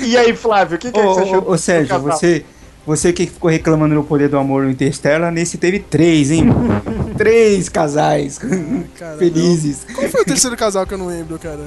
E 0.00 0.16
aí, 0.16 0.34
Flávio, 0.34 0.76
o 0.76 0.78
que, 0.78 0.90
que, 0.90 0.98
é 0.98 1.02
que 1.02 1.06
Ô, 1.08 1.14
você 1.14 1.20
achou? 1.22 1.48
ô, 1.48 1.52
ô, 1.52 1.58
Sérgio, 1.58 1.98
você, 2.00 2.44
Você 2.84 3.12
que 3.12 3.26
ficou 3.26 3.48
reclamando 3.50 3.94
no 3.94 4.02
Poder 4.04 4.28
do 4.28 4.36
Amor 4.36 4.64
no 4.64 4.70
Interstellar, 4.70 5.30
nesse 5.30 5.56
teve 5.56 5.78
três, 5.78 6.30
hein? 6.32 6.46
três 7.16 7.68
casais 7.68 8.38
Cara, 8.98 9.16
felizes. 9.18 9.86
Qual 9.94 10.08
foi 10.08 10.22
o 10.22 10.24
terceiro 10.24 10.56
casal 10.56 10.84
que 10.86 10.94
eu 10.94 10.98
não 10.98 11.06
lembro, 11.06 11.38
cara? 11.38 11.60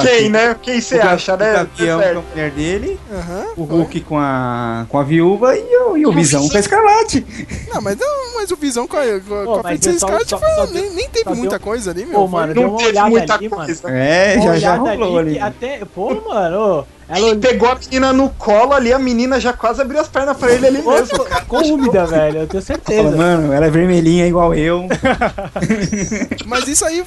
Quem, 0.00 0.28
né? 0.30 0.56
Quem 0.62 0.80
você 0.80 0.96
O 0.98 1.02
acha, 1.02 1.34
O 1.34 1.36
né? 1.36 1.52
Gavião 1.52 2.00
Certo. 2.00 2.14
com 2.14 2.18
a 2.20 2.30
mulher 2.30 2.50
dele, 2.52 3.00
Aham. 3.12 3.44
o 3.56 3.64
Hulk 3.64 4.00
com 4.00 4.18
a, 4.18 4.86
com 4.88 4.98
a 4.98 5.02
viúva 5.02 5.56
e 5.56 5.76
o, 5.76 5.96
e 5.96 6.06
o 6.06 6.12
Visão 6.12 6.48
com 6.48 6.56
a 6.56 6.60
Escarlate. 6.60 7.26
Não, 7.72 7.80
mas, 7.82 7.96
não, 7.98 8.34
mas 8.36 8.50
o 8.50 8.56
Visão 8.56 8.86
com 8.86 8.96
a, 8.96 9.02
com 9.20 9.34
a, 9.34 9.44
Pô, 9.44 9.54
a 9.60 9.62
feiticeira 9.68 9.98
só- 9.98 10.08
foi- 10.08 10.48
só 10.54 10.66
deu- 10.66 10.72
nem, 10.72 10.90
nem 10.90 11.08
teve 11.10 11.24
só 11.28 11.34
muita 11.34 11.58
deu- 11.58 11.60
coisa 11.60 11.90
ali, 11.90 12.06
meu. 12.06 12.20
Pô, 12.20 12.28
mano, 12.28 12.54
deu 12.54 12.62
Não 12.62 12.70
uma 12.70 12.78
teve 12.78 12.90
olhada 12.90 13.10
muita 13.10 13.34
ali, 13.34 13.48
mano. 13.48 13.64
coisa. 13.64 13.90
É, 13.90 14.34
Uma 14.36 14.42
já 14.54 14.58
já 14.58 14.74
rolou 14.76 15.18
ali 15.18 15.30
ali. 15.32 15.40
Até, 15.40 15.84
pô, 15.84 16.14
mano, 16.26 16.58
ô, 16.80 16.84
ela 17.08 17.18
Ele 17.28 17.36
pegou 17.40 17.68
a 17.70 17.74
menina 17.74 18.12
no 18.12 18.30
colo 18.30 18.72
ali, 18.72 18.92
a 18.92 18.98
menina 18.98 19.38
já 19.40 19.52
quase 19.52 19.80
abriu 19.82 20.00
as 20.00 20.08
pernas 20.08 20.36
pra 20.36 20.50
ele 20.52 20.66
ali 20.66 20.78
mesmo. 20.82 21.26
úmida, 21.74 22.06
velho, 22.06 22.38
eu 22.40 22.46
tenho 22.46 22.62
Fala, 22.62 22.78
certeza. 22.78 23.16
mano, 23.16 23.52
ela 23.52 23.66
é 23.66 23.70
vermelhinha 23.70 24.26
igual 24.26 24.54
eu. 24.54 24.86
Mas 26.46 26.66
isso 26.68 26.84
aí, 26.84 27.04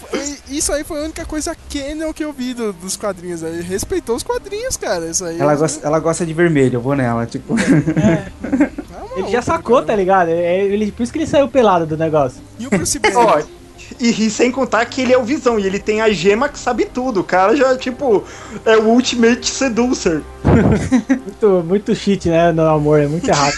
isso 0.49 0.71
aí 0.71 0.83
foi 0.83 0.99
a 0.99 1.03
única 1.03 1.25
coisa 1.25 1.55
canon 1.71 2.13
que 2.13 2.23
eu 2.23 2.31
vi 2.31 2.53
do- 2.53 2.73
dos 2.73 2.95
quadrinhos 2.95 3.43
aí. 3.43 3.61
Respeitou 3.61 4.15
os 4.15 4.23
quadrinhos, 4.23 4.77
cara. 4.77 5.05
Isso 5.07 5.25
aí. 5.25 5.39
Ela 5.39 5.55
gosta, 5.55 5.85
ela 5.87 5.99
gosta 5.99 6.25
de 6.25 6.33
vermelho, 6.33 6.75
eu 6.77 6.81
vou 6.81 6.95
nela. 6.95 7.25
Tipo, 7.25 7.55
Tá 9.15 9.21
Ele 9.21 9.31
já 9.31 9.41
sacou, 9.41 9.75
cara. 9.77 9.87
tá 9.87 9.95
ligado? 9.95 10.29
É, 10.29 10.65
Ele, 10.65 10.91
por 10.91 11.03
isso 11.03 11.11
que 11.11 11.17
ele 11.19 11.27
saiu 11.27 11.47
pelado 11.47 11.85
do 11.85 11.95
negócio. 11.97 12.41
E 12.59 12.67
o 12.67 12.69
Bruce 12.69 12.99
Banner? 12.99 13.45
E, 13.99 14.09
e 14.25 14.29
sem 14.29 14.51
contar 14.51 14.85
que 14.85 15.01
ele 15.01 15.13
é 15.13 15.17
o 15.17 15.23
Visão, 15.23 15.59
e 15.59 15.65
ele 15.65 15.79
tem 15.79 16.01
a 16.01 16.09
gema 16.11 16.49
que 16.49 16.57
sabe 16.59 16.85
tudo. 16.85 17.21
O 17.21 17.23
cara 17.23 17.55
já, 17.55 17.77
tipo, 17.77 18.23
é 18.65 18.75
o 18.77 18.85
Ultimate 18.89 19.47
Seducer. 19.49 20.21
Muito, 21.09 21.63
muito 21.65 21.95
cheat, 21.95 22.27
né, 22.29 22.51
no 22.51 22.63
amor, 22.67 22.99
é 22.99 23.07
muito 23.07 23.27
errado. 23.27 23.53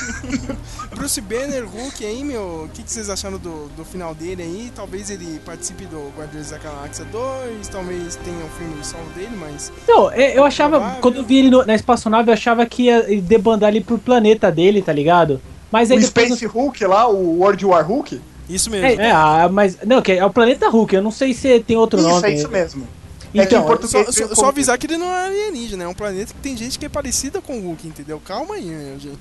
Bruce 0.95 1.21
Banner, 1.21 1.63
Hulk 1.63 2.03
aí, 2.03 2.23
meu. 2.23 2.63
O 2.65 2.69
que, 2.73 2.81
que 2.81 2.91
vocês 2.91 3.07
acharam 3.07 3.37
do, 3.37 3.67
do 3.77 3.85
final 3.85 4.15
dele 4.15 4.41
aí? 4.41 4.71
Talvez 4.75 5.11
ele 5.11 5.39
participe 5.45 5.85
do 5.85 6.11
Guardiões 6.17 6.49
da 6.49 6.57
Galáxia 6.57 7.05
2, 7.11 7.67
talvez 7.67 8.15
tenha 8.15 8.37
um 8.37 8.49
filme 8.57 8.83
solo 8.83 9.05
dele, 9.15 9.29
mas. 9.39 9.71
Não, 9.87 10.11
eu 10.11 10.37
eu 10.37 10.43
achava, 10.43 10.77
Provável. 10.77 11.01
quando 11.01 11.15
eu 11.17 11.23
vi 11.23 11.37
ele 11.37 11.51
no- 11.51 11.63
na 11.65 11.75
espaçonave, 11.75 12.29
eu 12.29 12.33
achava 12.33 12.65
que 12.65 12.83
ia 12.83 13.03
debandar 13.21 13.67
ali 13.69 13.79
pro 13.81 13.99
planeta 13.99 14.51
dele, 14.51 14.81
tá 14.81 14.91
ligado? 14.91 15.39
Mas 15.71 15.91
aí 15.91 15.97
O 15.97 16.01
depois... 16.01 16.27
Space 16.29 16.45
Hulk 16.47 16.83
lá, 16.85 17.07
o 17.07 17.39
World 17.41 17.63
War 17.65 17.85
Hulk. 17.87 18.19
Isso 18.49 18.69
mesmo. 18.69 18.87
É, 18.87 19.07
é, 19.07 19.11
ah, 19.11 19.49
mas. 19.51 19.77
Não, 19.85 20.01
que 20.01 20.13
é 20.13 20.25
o 20.25 20.29
planeta 20.29 20.69
Hulk, 20.69 20.95
eu 20.95 21.01
não 21.01 21.11
sei 21.11 21.33
se 21.33 21.59
tem 21.59 21.75
outro 21.75 21.99
Isso, 21.99 22.07
nome. 22.07 22.27
é 22.27 22.33
isso 22.33 22.49
mesmo. 22.49 22.87
É 23.33 23.45
que 23.45 23.55
em 23.55 23.57
Então, 23.57 23.67
português 23.67 24.05
Só, 24.15 24.27
só, 24.27 24.35
só 24.35 24.45
avisar 24.47 24.77
que 24.77 24.87
ele 24.87 24.97
não 24.97 25.07
é 25.07 25.27
alienígena, 25.27 25.83
é 25.83 25.87
um 25.87 25.93
planeta 25.93 26.33
que 26.33 26.39
tem 26.39 26.55
gente 26.55 26.79
que 26.79 26.85
é 26.85 26.89
parecida 26.89 27.41
com 27.41 27.57
o 27.57 27.61
Hulk, 27.61 27.87
entendeu? 27.87 28.21
Calma 28.25 28.55
aí, 28.55 28.65
meu, 28.65 28.99
gente. 28.99 29.19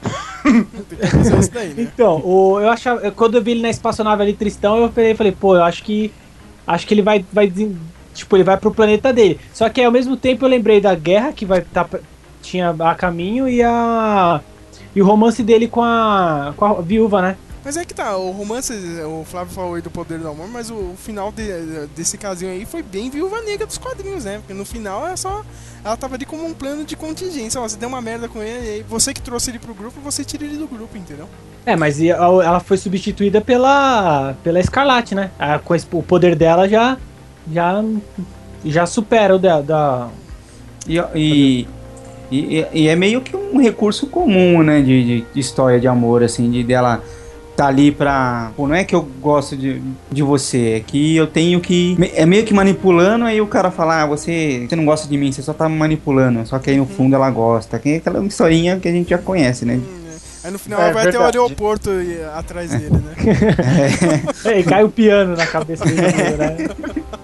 tem 0.88 0.98
que 0.98 1.16
avisar 1.16 1.40
isso 1.40 1.50
daí, 1.50 1.68
né? 1.74 1.82
Então, 1.82 2.22
o, 2.24 2.60
eu 2.60 2.70
achava. 2.70 3.10
Quando 3.10 3.36
eu 3.36 3.42
vi 3.42 3.52
ele 3.52 3.62
na 3.62 3.70
espaçonave 3.70 4.22
ali 4.22 4.32
tristão, 4.32 4.76
eu 4.78 4.90
falei, 4.92 5.14
falei, 5.14 5.32
pô, 5.32 5.56
eu 5.56 5.64
acho 5.64 5.82
que. 5.82 6.12
Acho 6.66 6.86
que 6.86 6.94
ele 6.94 7.02
vai. 7.02 7.24
vai 7.32 7.52
tipo, 8.14 8.36
ele 8.36 8.44
vai 8.44 8.56
pro 8.56 8.72
planeta 8.72 9.12
dele. 9.12 9.40
Só 9.52 9.68
que 9.68 9.82
ao 9.82 9.92
mesmo 9.92 10.16
tempo 10.16 10.44
eu 10.44 10.48
lembrei 10.48 10.80
da 10.80 10.94
guerra 10.94 11.32
que 11.32 11.44
vai 11.44 11.62
tá, 11.62 11.88
tinha 12.42 12.70
a 12.78 12.94
caminho 12.94 13.48
e 13.48 13.62
a. 13.62 14.40
E 14.94 15.02
o 15.02 15.04
romance 15.04 15.42
dele 15.42 15.66
com 15.66 15.82
a. 15.82 16.54
com 16.56 16.64
a 16.64 16.80
viúva, 16.80 17.20
né? 17.20 17.36
Mas 17.68 17.76
é 17.76 17.84
que 17.84 17.92
tá, 17.92 18.16
o 18.16 18.30
romance, 18.30 18.72
o 19.04 19.26
Flávio 19.26 19.52
falou 19.52 19.74
aí 19.74 19.82
do 19.82 19.90
poder 19.90 20.18
do 20.18 20.26
amor, 20.26 20.48
mas 20.48 20.70
o, 20.70 20.74
o 20.74 20.94
final 20.96 21.30
de- 21.30 21.86
desse 21.94 22.16
casinho 22.16 22.50
aí 22.50 22.64
foi 22.64 22.82
bem 22.82 23.10
viúva 23.10 23.42
negra 23.42 23.66
dos 23.66 23.76
quadrinhos, 23.76 24.24
né? 24.24 24.38
Porque 24.38 24.54
no 24.54 24.64
final 24.64 25.06
é 25.06 25.14
só. 25.16 25.44
Ela 25.84 25.94
tava 25.94 26.14
ali 26.14 26.24
como 26.24 26.46
um 26.46 26.54
plano 26.54 26.82
de 26.82 26.96
contingência. 26.96 27.60
Ó, 27.60 27.68
você 27.68 27.76
deu 27.76 27.90
uma 27.90 28.00
merda 28.00 28.26
com 28.26 28.42
ele, 28.42 28.66
e 28.66 28.70
aí 28.70 28.82
você 28.88 29.12
que 29.12 29.20
trouxe 29.20 29.50
ele 29.50 29.58
pro 29.58 29.74
grupo, 29.74 30.00
você 30.00 30.24
tira 30.24 30.46
ele 30.46 30.56
do 30.56 30.66
grupo, 30.66 30.96
entendeu? 30.96 31.28
É, 31.66 31.76
mas 31.76 32.00
e 32.00 32.10
a- 32.10 32.16
ela 32.16 32.58
foi 32.58 32.78
substituída 32.78 33.38
pela. 33.42 34.34
pela 34.42 34.58
Escarlate, 34.58 35.14
né? 35.14 35.30
Ah, 35.38 35.58
com 35.58 35.74
esse- 35.74 35.86
o 35.92 36.02
poder 36.02 36.34
dela 36.36 36.66
já. 36.66 36.96
já. 37.52 37.84
já 38.64 38.86
supera 38.86 39.36
o 39.36 39.38
da. 39.38 39.60
da- 39.60 40.08
E, 40.88 40.96
e, 41.14 41.68
e, 42.30 42.66
e 42.72 42.88
é 42.88 42.96
meio 42.96 43.20
que 43.20 43.36
um 43.36 43.60
recurso 43.60 44.06
comum, 44.06 44.62
né? 44.62 44.80
De, 44.80 45.04
de- 45.04 45.26
de 45.34 45.38
história 45.38 45.78
de 45.78 45.86
amor, 45.86 46.22
assim, 46.24 46.50
de 46.50 46.64
dela 46.64 47.02
tá 47.58 47.66
ali 47.66 47.90
pra. 47.90 48.52
Pô, 48.56 48.68
não 48.68 48.74
é 48.76 48.84
que 48.84 48.94
eu 48.94 49.02
gosto 49.20 49.56
de, 49.56 49.82
de 50.12 50.22
você, 50.22 50.74
é 50.76 50.80
que 50.80 51.16
eu 51.16 51.26
tenho 51.26 51.60
que. 51.60 51.98
É 52.14 52.24
meio 52.24 52.44
que 52.44 52.54
manipulando, 52.54 53.24
aí 53.24 53.40
o 53.40 53.48
cara 53.48 53.72
fala, 53.72 54.02
ah, 54.02 54.06
você, 54.06 54.64
você 54.68 54.76
não 54.76 54.84
gosta 54.84 55.08
de 55.08 55.16
mim, 55.16 55.32
você 55.32 55.42
só 55.42 55.52
tá 55.52 55.68
me 55.68 55.76
manipulando. 55.76 56.46
Só 56.46 56.60
que 56.60 56.70
aí 56.70 56.76
no 56.76 56.86
fundo 56.86 57.16
ela 57.16 57.28
gosta. 57.30 57.76
Que 57.80 57.94
é 57.94 57.96
aquela 57.96 58.24
historinha 58.24 58.78
que 58.78 58.86
a 58.86 58.92
gente 58.92 59.10
já 59.10 59.18
conhece, 59.18 59.64
né? 59.64 59.74
Hum, 59.74 60.04
né? 60.04 60.16
Aí 60.44 60.50
no 60.52 60.58
final 60.58 60.80
É, 60.80 60.92
vai 60.92 61.02
ter 61.02 61.08
o 61.08 61.12
verdade. 61.22 61.38
aeroporto 61.38 61.90
atrás 62.36 62.70
dele, 62.70 62.90
né? 62.90 63.14
Ei, 64.54 64.62
cai 64.62 64.84
o 64.84 64.88
piano 64.88 65.36
na 65.36 65.46
cabeça 65.46 65.84
dele, 65.84 66.00
né? 66.38 66.56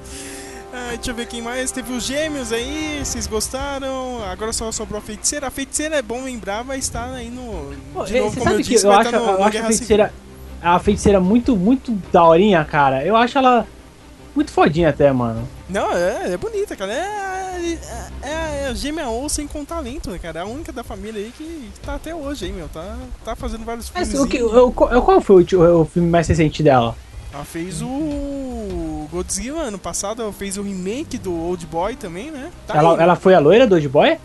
Deixa 1.04 1.12
eu 1.12 1.16
ver 1.16 1.26
quem 1.26 1.42
mais. 1.42 1.70
Teve 1.70 1.92
os 1.92 2.02
gêmeos 2.02 2.50
aí, 2.50 3.02
vocês 3.04 3.26
gostaram? 3.26 4.24
Agora 4.24 4.54
só 4.54 4.72
sobrou 4.72 4.96
a 4.98 5.02
feiticeira. 5.02 5.48
A 5.48 5.50
feiticeira 5.50 5.96
é 5.96 6.00
bom 6.00 6.24
lembrar, 6.24 6.62
vai 6.62 6.78
estar 6.78 7.12
aí 7.12 7.28
no. 7.28 7.74
Pô, 7.92 8.04
De 8.04 8.16
eh, 8.16 8.20
novo, 8.22 8.32
você 8.32 8.40
como 8.40 8.52
eu 8.52 8.62
disse, 8.62 8.86
eu 8.86 8.90
vai 8.90 9.00
acho, 9.00 9.10
estar 9.10 9.20
no, 9.20 9.26
eu 9.26 9.44
acho 9.44 9.58
a 9.58 9.64
feiticeira. 9.66 10.14
A 10.62 10.78
feiticeira 10.78 11.20
muito, 11.20 11.54
muito 11.54 11.92
daorinha, 12.10 12.64
cara. 12.64 13.04
Eu 13.04 13.16
acho 13.16 13.36
ela 13.36 13.66
muito 14.34 14.50
fodinha 14.50 14.88
até, 14.88 15.12
mano. 15.12 15.46
Não, 15.68 15.92
é, 15.92 16.32
é 16.32 16.36
bonita, 16.38 16.74
cara. 16.74 16.90
É, 16.90 17.78
é, 18.22 18.30
é 18.62 18.66
a 18.68 18.72
gêmea 18.72 19.06
Olsen 19.06 19.46
com 19.46 19.62
talento, 19.62 20.10
né, 20.10 20.18
cara? 20.18 20.40
É 20.40 20.42
a 20.42 20.46
única 20.46 20.72
da 20.72 20.82
família 20.82 21.20
aí 21.20 21.30
que 21.36 21.70
tá 21.84 21.96
até 21.96 22.14
hoje, 22.14 22.46
hein, 22.46 22.54
meu? 22.54 22.68
Tá, 22.70 22.96
tá 23.22 23.36
fazendo 23.36 23.66
vários 23.66 23.92
Mas 23.94 24.08
filmes. 24.08 24.26
o 24.26 24.26
que, 24.26 24.42
o, 24.42 24.72
qual 24.72 25.20
foi 25.20 25.44
o, 25.52 25.80
o 25.82 25.84
filme 25.84 26.08
mais 26.08 26.26
recente 26.26 26.62
dela? 26.62 26.96
Ela 27.34 27.44
fez 27.44 27.82
o 27.82 29.08
Godzilla 29.10 29.62
ano 29.62 29.78
passado, 29.78 30.22
ela 30.22 30.32
fez 30.32 30.56
o 30.56 30.62
remake 30.62 31.18
do 31.18 31.34
Old 31.34 31.66
Boy 31.66 31.96
também, 31.96 32.30
né? 32.30 32.50
Tá 32.66 32.76
ela, 32.76 32.94
aí. 32.94 33.02
ela 33.02 33.16
foi 33.16 33.34
a 33.34 33.40
loira 33.40 33.66
do 33.66 33.74
Old 33.74 33.88
Boy? 33.88 34.16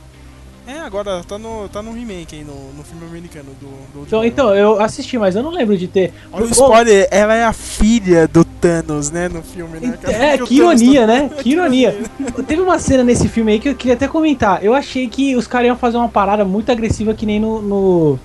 É, 0.67 0.81
agora 0.81 1.23
tá 1.27 1.39
no, 1.39 1.67
tá 1.69 1.81
no 1.81 1.91
remake 1.91 2.35
aí, 2.35 2.43
no, 2.43 2.53
no 2.77 2.83
filme 2.83 3.03
americano 3.07 3.49
do, 3.59 3.65
do 3.65 3.99
Old 3.99 4.07
Então, 4.07 4.19
Boy. 4.19 4.27
então, 4.27 4.55
eu 4.55 4.79
assisti, 4.79 5.17
mas 5.17 5.35
eu 5.35 5.41
não 5.41 5.49
lembro 5.49 5.75
de 5.75 5.87
ter. 5.87 6.13
Olha 6.31 6.45
o 6.45 6.49
spoiler, 6.51 7.07
ela 7.09 7.33
é 7.33 7.43
a 7.43 7.51
filha 7.53 8.27
do 8.27 8.45
Thanos, 8.45 9.09
né, 9.09 9.27
no 9.27 9.41
filme, 9.41 9.79
né? 9.79 9.97
cara? 9.99 10.15
É, 10.15 10.37
que 10.37 10.53
ironia, 10.57 11.01
tá- 11.01 11.07
né? 11.07 11.29
Que 11.41 11.49
ironia. 11.53 11.97
Teve 12.47 12.61
uma 12.61 12.77
cena 12.77 13.03
nesse 13.03 13.27
filme 13.27 13.53
aí 13.53 13.59
que 13.59 13.69
eu 13.69 13.75
queria 13.75 13.95
até 13.95 14.07
comentar. 14.07 14.63
Eu 14.63 14.75
achei 14.75 15.07
que 15.09 15.35
os 15.35 15.47
caras 15.47 15.65
iam 15.67 15.75
fazer 15.77 15.97
uma 15.97 16.09
parada 16.09 16.45
muito 16.45 16.71
agressiva 16.71 17.15
que 17.15 17.25
nem 17.25 17.39
no. 17.39 17.59
no- 17.59 18.19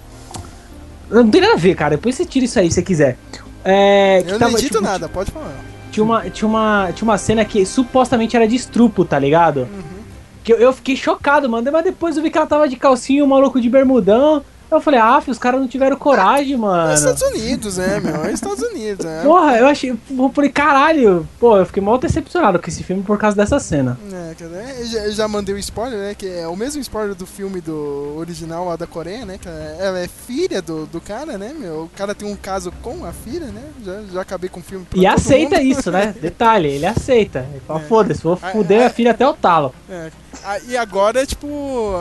Não 1.10 1.30
tem 1.30 1.40
nada 1.40 1.54
a 1.54 1.56
ver, 1.56 1.74
cara. 1.74 1.96
Depois 1.96 2.14
você 2.14 2.26
tira 2.26 2.44
isso 2.44 2.58
aí 2.58 2.68
se 2.68 2.74
você 2.74 2.82
quiser. 2.82 3.16
É, 3.64 4.22
Eu 4.26 4.38
não 4.38 4.50
edito 4.50 4.64
tipo, 4.64 4.80
nada, 4.80 5.08
pode 5.08 5.30
falar. 5.30 5.54
Tinha 5.90 6.04
uma, 6.04 6.28
tinha, 6.28 6.48
uma, 6.48 6.90
tinha 6.92 7.08
uma 7.08 7.18
cena 7.18 7.44
que 7.44 7.64
supostamente 7.64 8.36
era 8.36 8.46
de 8.46 8.56
estrupo, 8.56 9.04
tá 9.04 9.18
ligado? 9.18 9.60
Uhum. 9.60 10.02
Que 10.42 10.52
eu, 10.52 10.58
eu 10.58 10.72
fiquei 10.72 10.96
chocado, 10.96 11.48
mano. 11.48 11.70
Mas 11.72 11.84
depois 11.84 12.16
eu 12.16 12.22
vi 12.22 12.30
que 12.30 12.36
ela 12.36 12.46
tava 12.46 12.68
de 12.68 12.76
calcinha 12.76 13.24
o 13.24 13.28
maluco 13.28 13.60
de 13.60 13.70
bermudão. 13.70 14.44
Eu 14.70 14.80
falei, 14.80 14.98
ah, 14.98 15.20
filho, 15.20 15.32
os 15.32 15.38
caras 15.38 15.60
não 15.60 15.68
tiveram 15.68 15.96
coragem, 15.96 16.54
É 16.54 16.56
mano. 16.56 16.92
Estados 16.94 17.22
Unidos, 17.22 17.76
né, 17.76 18.00
meu? 18.00 18.24
É 18.24 18.32
Estados 18.32 18.62
Unidos, 18.62 19.04
né? 19.04 19.22
Porra, 19.22 19.56
eu 19.58 19.66
achei. 19.66 19.90
Eu 19.90 20.30
falei, 20.34 20.50
caralho. 20.50 21.28
Pô, 21.38 21.56
eu 21.58 21.66
fiquei 21.66 21.82
mal 21.82 21.98
decepcionado 21.98 22.58
com 22.58 22.68
esse 22.68 22.82
filme 22.82 23.02
por 23.02 23.18
causa 23.18 23.36
dessa 23.36 23.58
cena. 23.60 23.98
É, 24.12 24.34
cara, 24.34 24.56
é, 24.56 24.84
já, 24.84 25.08
já 25.10 25.28
mandei 25.28 25.54
o 25.54 25.58
spoiler, 25.58 25.98
né? 25.98 26.14
Que 26.14 26.26
é 26.28 26.48
o 26.48 26.56
mesmo 26.56 26.80
spoiler 26.80 27.14
do 27.14 27.26
filme 27.26 27.60
do 27.60 28.14
original 28.16 28.64
lá 28.66 28.76
da 28.76 28.86
Coreia, 28.86 29.24
né? 29.24 29.38
Que 29.40 29.48
ela 29.48 29.98
é 30.00 30.08
filha 30.08 30.60
do, 30.60 30.86
do 30.86 31.00
cara, 31.00 31.38
né, 31.38 31.54
meu? 31.56 31.82
O 31.84 31.90
cara 31.96 32.14
tem 32.14 32.26
um 32.28 32.36
caso 32.36 32.72
com 32.82 33.04
a 33.04 33.12
filha, 33.12 33.46
né? 33.46 33.62
Já, 33.84 34.00
já 34.12 34.20
acabei 34.22 34.48
com 34.50 34.60
o 34.60 34.62
filme 34.62 34.86
E 34.94 35.06
aceita 35.06 35.56
mundo. 35.58 35.66
isso, 35.66 35.90
né? 35.90 36.14
Detalhe, 36.20 36.68
ele 36.68 36.86
aceita. 36.86 37.46
Ele 37.50 37.60
fala, 37.66 37.80
É. 37.80 37.84
foda-se, 37.84 38.22
vou 38.22 38.36
fuder 38.36 38.82
ah, 38.82 38.86
a 38.86 38.90
filha 38.90 39.12
até 39.12 39.26
o 39.26 39.34
talo. 39.34 39.72
É. 39.88 40.10
Ah, 40.42 40.58
e 40.66 40.76
agora, 40.76 41.24
tipo, 41.26 41.94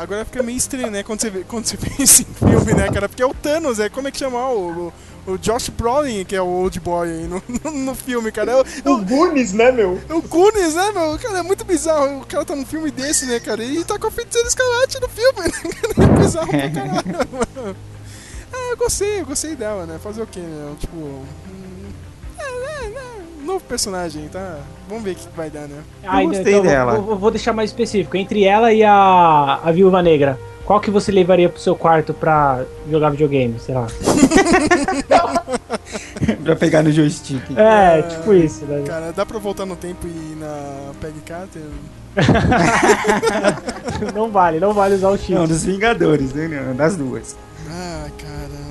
agora 0.00 0.24
fica 0.24 0.42
meio 0.42 0.56
estranho, 0.58 0.90
né? 0.90 1.02
Quando 1.02 1.20
você 1.20 1.30
vê, 1.30 1.44
quando 1.44 1.64
você 1.66 1.76
vê 1.80 1.90
esse 2.02 2.24
filme, 2.24 2.72
né, 2.74 2.88
cara? 2.90 3.08
Porque 3.08 3.22
é 3.22 3.26
o 3.26 3.34
Thanos, 3.34 3.78
é 3.80 3.88
como 3.88 4.08
é 4.08 4.10
que 4.10 4.18
chama 4.18 4.38
o, 4.50 4.92
o, 5.26 5.32
o 5.32 5.38
Josh 5.38 5.68
Brolin, 5.70 6.24
que 6.24 6.36
é 6.36 6.42
o 6.42 6.46
Old 6.46 6.78
Boy 6.80 7.08
aí 7.10 7.26
no, 7.26 7.42
no, 7.64 7.70
no 7.70 7.94
filme, 7.94 8.30
cara. 8.30 8.52
É 8.52 8.56
o, 8.56 8.64
é 8.84 8.90
O 8.90 9.04
Goonies, 9.04 9.52
né, 9.52 9.72
meu? 9.72 10.00
é 10.08 10.14
o 10.14 10.22
Goonies, 10.22 10.74
né, 10.74 10.92
meu? 10.92 11.18
Cara, 11.18 11.38
é 11.38 11.42
muito 11.42 11.64
bizarro. 11.64 12.20
O 12.20 12.26
cara 12.26 12.44
tá 12.44 12.54
num 12.56 12.66
filme 12.66 12.90
desse, 12.90 13.26
né, 13.26 13.40
cara? 13.40 13.62
E 13.64 13.84
tá 13.84 13.98
com 13.98 14.06
a 14.06 14.10
feiticeira 14.10 14.48
escarlate 14.48 15.00
no 15.00 15.08
filme, 15.08 15.40
né? 15.98 16.04
É 16.04 16.18
bizarro 16.20 16.48
pra 16.48 16.70
caralho, 16.70 17.28
mano. 17.32 17.76
Ah, 18.52 18.70
eu 18.70 18.76
gostei, 18.76 19.20
eu 19.20 19.26
gostei 19.26 19.54
dela, 19.54 19.86
né? 19.86 19.98
Fazer 20.02 20.22
o 20.22 20.26
quê, 20.26 20.40
né? 20.40 20.74
Tipo. 20.80 20.96
hum, 20.96 21.24
É, 22.38 22.42
é, 22.42 22.86
é, 22.86 23.19
novo 23.44 23.60
personagem, 23.64 24.28
tá? 24.28 24.58
Vamos 24.88 25.04
ver 25.04 25.12
o 25.12 25.14
que 25.14 25.28
vai 25.36 25.50
dar, 25.50 25.66
né? 25.68 25.80
Ai, 26.04 26.26
gostei 26.26 26.54
então, 26.54 26.66
dela. 26.66 26.98
Vou, 26.98 27.16
vou- 27.16 27.30
deixar 27.30 27.52
mais 27.52 27.70
específico. 27.70 28.16
Entre 28.16 28.44
ela 28.44 28.72
e 28.72 28.82
a, 28.84 29.60
a 29.64 29.70
Viúva 29.72 30.02
Negra, 30.02 30.38
qual 30.64 30.80
que 30.80 30.90
você 30.90 31.10
levaria 31.12 31.48
pro 31.48 31.60
seu 31.60 31.74
quarto 31.76 32.12
pra 32.14 32.64
jogar 32.90 33.10
videogame, 33.10 33.58
sei 33.58 33.74
lá? 33.74 33.86
pra 36.44 36.56
pegar 36.56 36.82
no 36.82 36.90
joystick. 36.92 37.42
É, 37.56 38.02
tipo 38.02 38.32
isso, 38.34 38.64
né? 38.66 38.82
Cara, 38.86 39.12
dá 39.12 39.24
pra 39.26 39.38
voltar 39.38 39.66
no 39.66 39.76
tempo 39.76 40.06
e 40.06 40.10
ir 40.10 40.36
na 40.38 40.92
Peggy 41.00 41.20
Carter? 41.20 41.62
Não 44.14 44.30
vale, 44.30 44.58
não 44.58 44.72
vale 44.72 44.94
usar 44.94 45.10
o 45.10 45.16
cheat. 45.16 45.32
Não, 45.34 45.46
dos 45.46 45.64
Vingadores, 45.64 46.32
né? 46.32 46.48
Não, 46.48 46.74
Das 46.74 46.96
duas. 46.96 47.36
Ah, 47.70 48.06
cara. 48.18 48.69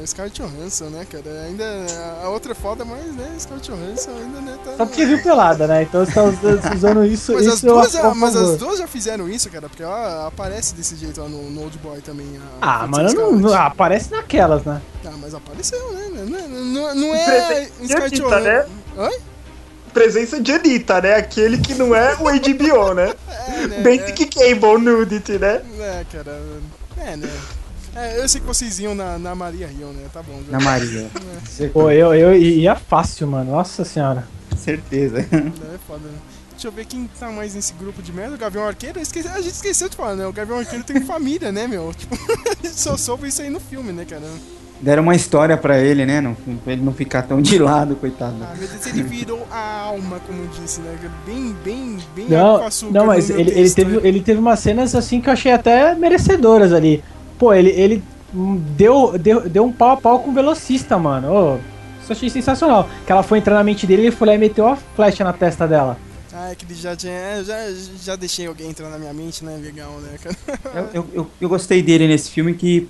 Né? 0.00 0.06
Scarlett 0.06 0.40
Johansson, 0.42 0.84
né, 0.86 1.06
cara? 1.10 1.42
Ainda. 1.42 1.64
A 2.24 2.28
outra 2.30 2.52
é 2.52 2.54
foda, 2.54 2.84
mas, 2.84 3.04
né? 3.14 3.30
Scarlett 3.38 3.70
Johansson 3.70 4.10
ainda, 4.10 4.40
né? 4.40 4.58
Tá 4.64 4.76
Só 4.78 4.86
porque 4.86 5.04
viu 5.04 5.22
pelada, 5.22 5.66
né? 5.66 5.82
Então 5.82 6.04
você 6.04 6.12
tá 6.12 6.22
us- 6.24 6.36
usando 6.74 7.04
isso. 7.04 7.32
Mas, 7.34 7.46
as 7.46 7.54
isso 7.54 7.66
eu 7.66 7.74
duas, 7.74 7.94
a 7.96 8.14
mas 8.14 8.36
as 8.36 8.56
duas 8.56 8.78
já 8.78 8.86
fizeram 8.86 9.28
isso, 9.28 9.50
cara, 9.50 9.68
porque 9.68 9.82
ela 9.82 10.26
aparece 10.26 10.74
desse 10.74 10.96
jeito 10.96 11.20
lá 11.20 11.28
no, 11.28 11.50
no 11.50 11.62
Old 11.62 11.78
Boy 11.78 12.00
também. 12.00 12.26
a 12.60 12.82
Ah, 12.82 12.86
mano, 12.86 13.12
não, 13.12 13.32
não- 13.32 13.54
aparece 13.54 14.10
naquelas, 14.10 14.64
né? 14.64 14.80
Ah, 15.04 15.12
mas 15.20 15.34
apareceu, 15.34 15.92
né? 15.92 16.08
Não, 16.26 16.48
não, 16.48 16.94
não 16.94 17.14
é 17.14 17.24
Presente 17.24 17.72
Scarlett 17.88 18.14
de 18.16 18.22
Anitta, 18.22 18.40
Johansson. 18.40 18.70
Oi? 18.96 19.20
Presença 19.92 20.40
de 20.40 20.52
Anitta, 20.52 21.00
né? 21.00 21.14
Aquele 21.16 21.58
que 21.58 21.74
não 21.74 21.94
é 21.94 22.14
o 22.14 22.24
HBO, 22.24 22.94
né? 22.94 23.12
É, 23.50 23.66
né? 23.66 23.80
Basic 23.82 24.26
Cable 24.26 24.78
Nudity, 24.78 25.32
né? 25.38 25.60
É, 25.80 26.04
cara. 26.12 26.40
É, 26.96 27.16
né? 27.16 27.28
É, 27.94 28.20
eu 28.22 28.28
sei 28.28 28.40
que 28.40 28.46
vocês 28.46 28.78
iam 28.78 28.94
na, 28.94 29.18
na 29.18 29.34
Maria 29.34 29.66
Rio, 29.66 29.88
né? 29.88 30.04
Tá 30.12 30.22
bom. 30.22 30.40
já. 30.48 30.58
Na 30.58 30.64
Maria. 30.64 31.08
Pô, 31.72 31.90
eu, 31.90 32.14
eu 32.14 32.34
ia 32.34 32.74
fácil, 32.76 33.26
mano. 33.26 33.50
Nossa 33.52 33.84
senhora. 33.84 34.26
Certeza. 34.56 35.20
É 35.20 35.78
foda, 35.86 36.04
né? 36.04 36.18
Deixa 36.52 36.68
eu 36.68 36.72
ver 36.72 36.84
quem 36.84 37.08
tá 37.18 37.30
mais 37.30 37.54
nesse 37.54 37.72
grupo 37.72 38.02
de 38.02 38.12
merda. 38.12 38.34
O 38.34 38.38
Gavião 38.38 38.66
Arqueiro, 38.66 39.00
esqueci- 39.00 39.26
a 39.28 39.40
gente 39.40 39.54
esqueceu 39.54 39.88
de 39.88 39.96
falar, 39.96 40.14
né? 40.14 40.26
O 40.26 40.32
Gavião 40.32 40.58
Arqueiro 40.58 40.84
tem 40.84 41.00
família, 41.00 41.50
né, 41.50 41.66
meu? 41.66 41.92
Tipo, 41.96 42.14
a 42.14 42.66
gente 42.66 42.78
só 42.78 42.96
soube 42.96 43.28
isso 43.28 43.40
aí 43.42 43.48
no 43.50 43.58
filme, 43.58 43.92
né, 43.92 44.04
cara? 44.04 44.22
Deram 44.80 45.02
uma 45.02 45.14
história 45.14 45.56
pra 45.56 45.78
ele, 45.78 46.06
né? 46.06 46.20
Não, 46.20 46.34
pra 46.34 46.72
ele 46.74 46.82
não 46.82 46.92
ficar 46.94 47.22
tão 47.22 47.40
de 47.42 47.58
lado, 47.58 47.96
coitado. 47.96 48.36
Ah, 48.42 48.54
meu 48.58 48.68
Deus, 48.68 48.86
ele 48.86 49.02
virou 49.02 49.46
a 49.50 49.80
alma, 49.80 50.20
como 50.26 50.46
disse, 50.48 50.80
né? 50.80 50.96
Bem, 51.26 51.54
bem, 51.64 51.98
bem 52.14 52.26
Não, 52.28 52.64
açúcar 52.64 52.92
não 52.92 53.06
mas 53.06 53.28
ele, 53.30 53.50
ele, 53.50 53.70
teve, 53.70 53.96
né? 53.96 54.00
ele 54.04 54.20
teve 54.22 54.38
umas 54.38 54.58
cenas 54.60 54.94
assim 54.94 55.20
que 55.20 55.28
eu 55.28 55.32
achei 55.32 55.52
até 55.52 55.94
merecedoras 55.94 56.72
ali. 56.72 57.02
Pô, 57.40 57.54
ele, 57.54 57.70
ele 57.70 58.02
deu, 58.76 59.16
deu, 59.18 59.48
deu 59.48 59.64
um 59.64 59.72
pau 59.72 59.92
a 59.92 59.96
pau 59.96 60.20
com 60.20 60.30
o 60.30 60.34
velocista, 60.34 60.98
mano. 60.98 61.32
Ô, 61.32 61.54
isso 62.02 62.12
eu 62.12 62.16
achei 62.16 62.28
sensacional. 62.28 62.86
Que 63.06 63.10
ela 63.10 63.22
foi 63.22 63.38
entrar 63.38 63.54
na 63.54 63.64
mente 63.64 63.86
dele 63.86 64.02
e 64.02 64.04
ele 64.08 64.14
foi 64.14 64.26
lá 64.28 64.34
e 64.34 64.38
meteu 64.38 64.68
a 64.68 64.76
flecha 64.76 65.24
na 65.24 65.32
testa 65.32 65.66
dela. 65.66 65.96
Ah, 66.34 66.50
é 66.52 66.54
que 66.54 66.66
ele 66.66 66.74
já 66.74 66.94
tinha. 66.94 67.42
Já, 67.42 67.56
já 68.02 68.14
deixei 68.14 68.46
alguém 68.46 68.68
entrar 68.68 68.90
na 68.90 68.98
minha 68.98 69.14
mente, 69.14 69.42
né? 69.42 69.56
Legal, 69.56 69.90
né, 70.00 70.18
cara? 70.22 70.36
Eu, 70.92 71.02
eu, 71.02 71.08
eu, 71.14 71.30
eu 71.40 71.48
gostei 71.48 71.82
dele 71.82 72.06
nesse 72.06 72.30
filme 72.30 72.52
que, 72.52 72.86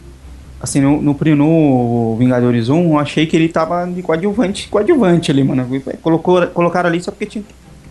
assim, 0.60 0.81
no, 0.81 1.01
no, 1.01 1.16
no 1.36 2.16
Vingadores 2.16 2.68
1, 2.68 2.93
eu 2.93 2.98
achei 2.98 3.27
que 3.27 3.36
ele 3.36 3.48
tava 3.48 3.86
de 3.86 4.02
coadjuvante, 4.02 4.68
coadjuvante 4.68 5.31
ali, 5.31 5.44
mano. 5.44 5.64
Colocou, 6.02 6.44
colocaram 6.48 6.89
ali 6.89 7.01
só 7.01 7.12
porque, 7.12 7.27
tinha, 7.27 7.44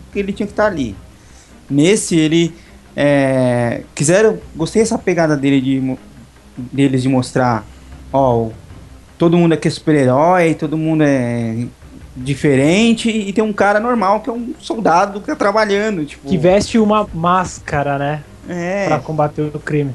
porque 0.04 0.18
ele 0.18 0.32
tinha 0.34 0.46
que 0.46 0.52
estar 0.52 0.66
ali. 0.66 0.94
Nesse, 1.70 2.16
ele. 2.16 2.54
É, 2.94 3.82
quiseram. 3.94 4.38
Gostei 4.54 4.82
dessa 4.82 4.98
pegada 4.98 5.36
dele 5.38 5.60
de, 5.60 5.96
deles 6.72 7.02
de 7.02 7.08
mostrar, 7.08 7.64
ó, 8.12 8.48
todo 9.18 9.36
mundo 9.36 9.52
aqui 9.52 9.68
é 9.68 9.70
super-herói, 9.70 10.54
todo 10.54 10.76
mundo 10.76 11.02
é 11.04 11.66
diferente 12.16 13.08
e 13.08 13.32
tem 13.32 13.42
um 13.42 13.52
cara 13.52 13.78
normal 13.80 14.20
que 14.20 14.28
é 14.28 14.32
um 14.32 14.52
soldado 14.58 15.20
que 15.20 15.26
tá 15.28 15.36
trabalhando, 15.36 16.04
tipo. 16.04 16.28
Que 16.28 16.36
veste 16.36 16.78
uma 16.78 17.06
máscara, 17.14 17.98
né? 17.98 18.22
É. 18.48 18.86
Pra 18.88 18.98
combater 18.98 19.42
o 19.42 19.58
crime. 19.60 19.92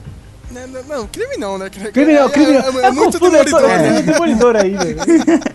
Não, 0.52 0.68
não, 0.68 0.84
não, 0.84 1.08
crime 1.08 1.38
não, 1.38 1.58
né? 1.58 1.70
Crime 1.70 2.14
não, 2.14 2.26
É- 2.28 2.30
crime 2.30 2.52
é- 2.54 2.62
não. 2.72 2.80
É, 2.80 2.88
Eu 2.88 2.94
muito 2.94 3.20
confundo, 3.20 3.36
eu 3.38 3.46
tô- 3.46 3.58
demolidor, 3.58 3.70
é, 3.72 3.78
né? 3.92 4.02
demolidor 4.02 4.56
aí, 4.56 4.76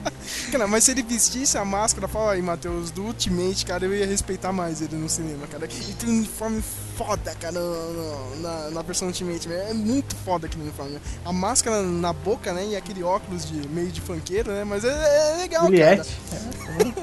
velho. 0.50 0.58
Cara, 0.58 0.66
mas 0.70 0.84
se 0.84 0.90
ele 0.90 1.02
vestisse 1.02 1.56
a 1.56 1.64
máscara, 1.64 2.06
fala 2.08 2.32
aí, 2.32 2.42
Matheus, 2.42 2.90
do 2.90 3.02
Ultimate, 3.04 3.64
cara, 3.64 3.84
eu 3.84 3.94
ia 3.94 4.06
respeitar 4.06 4.52
mais 4.52 4.80
ele 4.82 4.96
no 4.96 5.08
cinema, 5.08 5.46
cara. 5.46 5.66
E 5.66 5.92
tem 5.94 6.08
um 6.10 6.18
uniforme 6.18 6.62
foda, 6.96 7.34
cara, 7.40 7.52
no- 7.60 7.92
no- 7.92 8.40
na, 8.40 8.70
na 8.70 8.82
versão 8.82 9.08
Ultimate. 9.08 9.50
É 9.52 9.72
muito 9.72 10.14
foda 10.24 10.46
aquele 10.46 10.62
uniforme. 10.64 10.98
A 11.24 11.32
máscara 11.32 11.82
na 11.82 12.12
boca, 12.12 12.52
né, 12.52 12.66
e 12.70 12.76
aquele 12.76 13.02
óculos 13.02 13.46
de 13.48 13.66
meio 13.68 13.88
de 13.88 14.00
funkeiro, 14.00 14.50
né, 14.50 14.64
mas 14.64 14.84
é, 14.84 14.88
é 14.88 15.36
legal, 15.38 15.62
cara. 15.62 16.04
Juliette. 16.04 16.16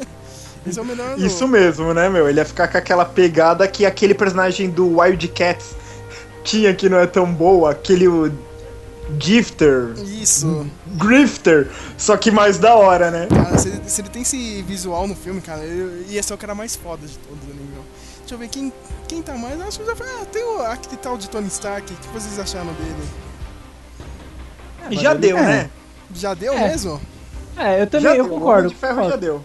Esse 0.67 0.79
é 0.79 0.81
o 0.81 0.85
melhor 0.85 1.15
do- 1.15 1.25
Isso 1.25 1.47
mesmo, 1.47 1.93
né, 1.93 2.09
meu? 2.09 2.27
Ele 2.27 2.39
ia 2.39 2.45
ficar 2.45 2.67
com 2.67 2.77
aquela 2.77 3.05
pegada 3.05 3.65
que 3.67 3.85
aquele 3.85 4.13
personagem 4.13 4.69
do 4.69 4.99
Wildcats 4.99 5.67
tinha 6.43 6.73
que 6.73 6.89
não 6.89 6.97
é 6.97 7.07
tão 7.07 7.31
boa, 7.33 7.71
aquele 7.71 8.07
o 8.07 8.29
Gifter, 9.19 9.93
Isso. 10.21 10.67
Grifter, 10.97 11.69
só 11.97 12.17
que 12.17 12.29
mais 12.29 12.57
da 12.59 12.75
hora, 12.75 13.09
né? 13.09 13.27
Cara, 13.27 13.57
se 13.57 13.69
ele, 13.69 13.81
se 13.87 14.01
ele 14.01 14.09
tem 14.09 14.21
esse 14.21 14.61
visual 14.63 15.07
no 15.07 15.15
filme, 15.15 15.39
cara, 15.41 15.63
ele 15.63 16.05
ia 16.09 16.21
ser 16.21 16.33
o 16.33 16.37
cara 16.37 16.53
mais 16.53 16.75
foda 16.75 17.07
de 17.07 17.17
todos 17.19 17.43
ali, 17.43 17.63
meu. 17.73 17.83
Deixa 18.19 18.35
eu 18.35 18.37
ver 18.39 18.49
quem, 18.49 18.73
quem 19.07 19.21
tá 19.21 19.35
mais. 19.37 19.59
Acho 19.61 19.79
que 19.79 19.85
já 19.85 19.95
foi. 19.95 20.05
Ah, 20.07 20.25
tem 20.31 20.43
o 20.43 20.59
aquele 20.61 20.97
tal 20.97 21.17
de 21.17 21.29
Tony 21.29 21.47
Stark. 21.47 21.91
O 21.91 21.95
que 21.95 22.07
vocês 22.09 22.37
acharam 22.37 22.73
dele? 22.73 23.07
Já 25.01 25.13
deu, 25.13 25.37
é. 25.37 25.41
né? 25.43 25.69
Já 26.13 26.33
deu 26.33 26.53
É. 26.53 26.67
mesmo? 26.69 26.99
É, 27.55 27.81
eu 27.81 27.87
também, 27.87 28.11
Já 28.11 28.15
eu 28.17 28.23
deu, 28.25 28.33
concordo. 28.33 28.59
Homem 28.67 28.69
de 28.69 28.75
Ferro 28.75 28.93
concordo. 28.95 29.09
já 29.11 29.15
deu. 29.17 29.43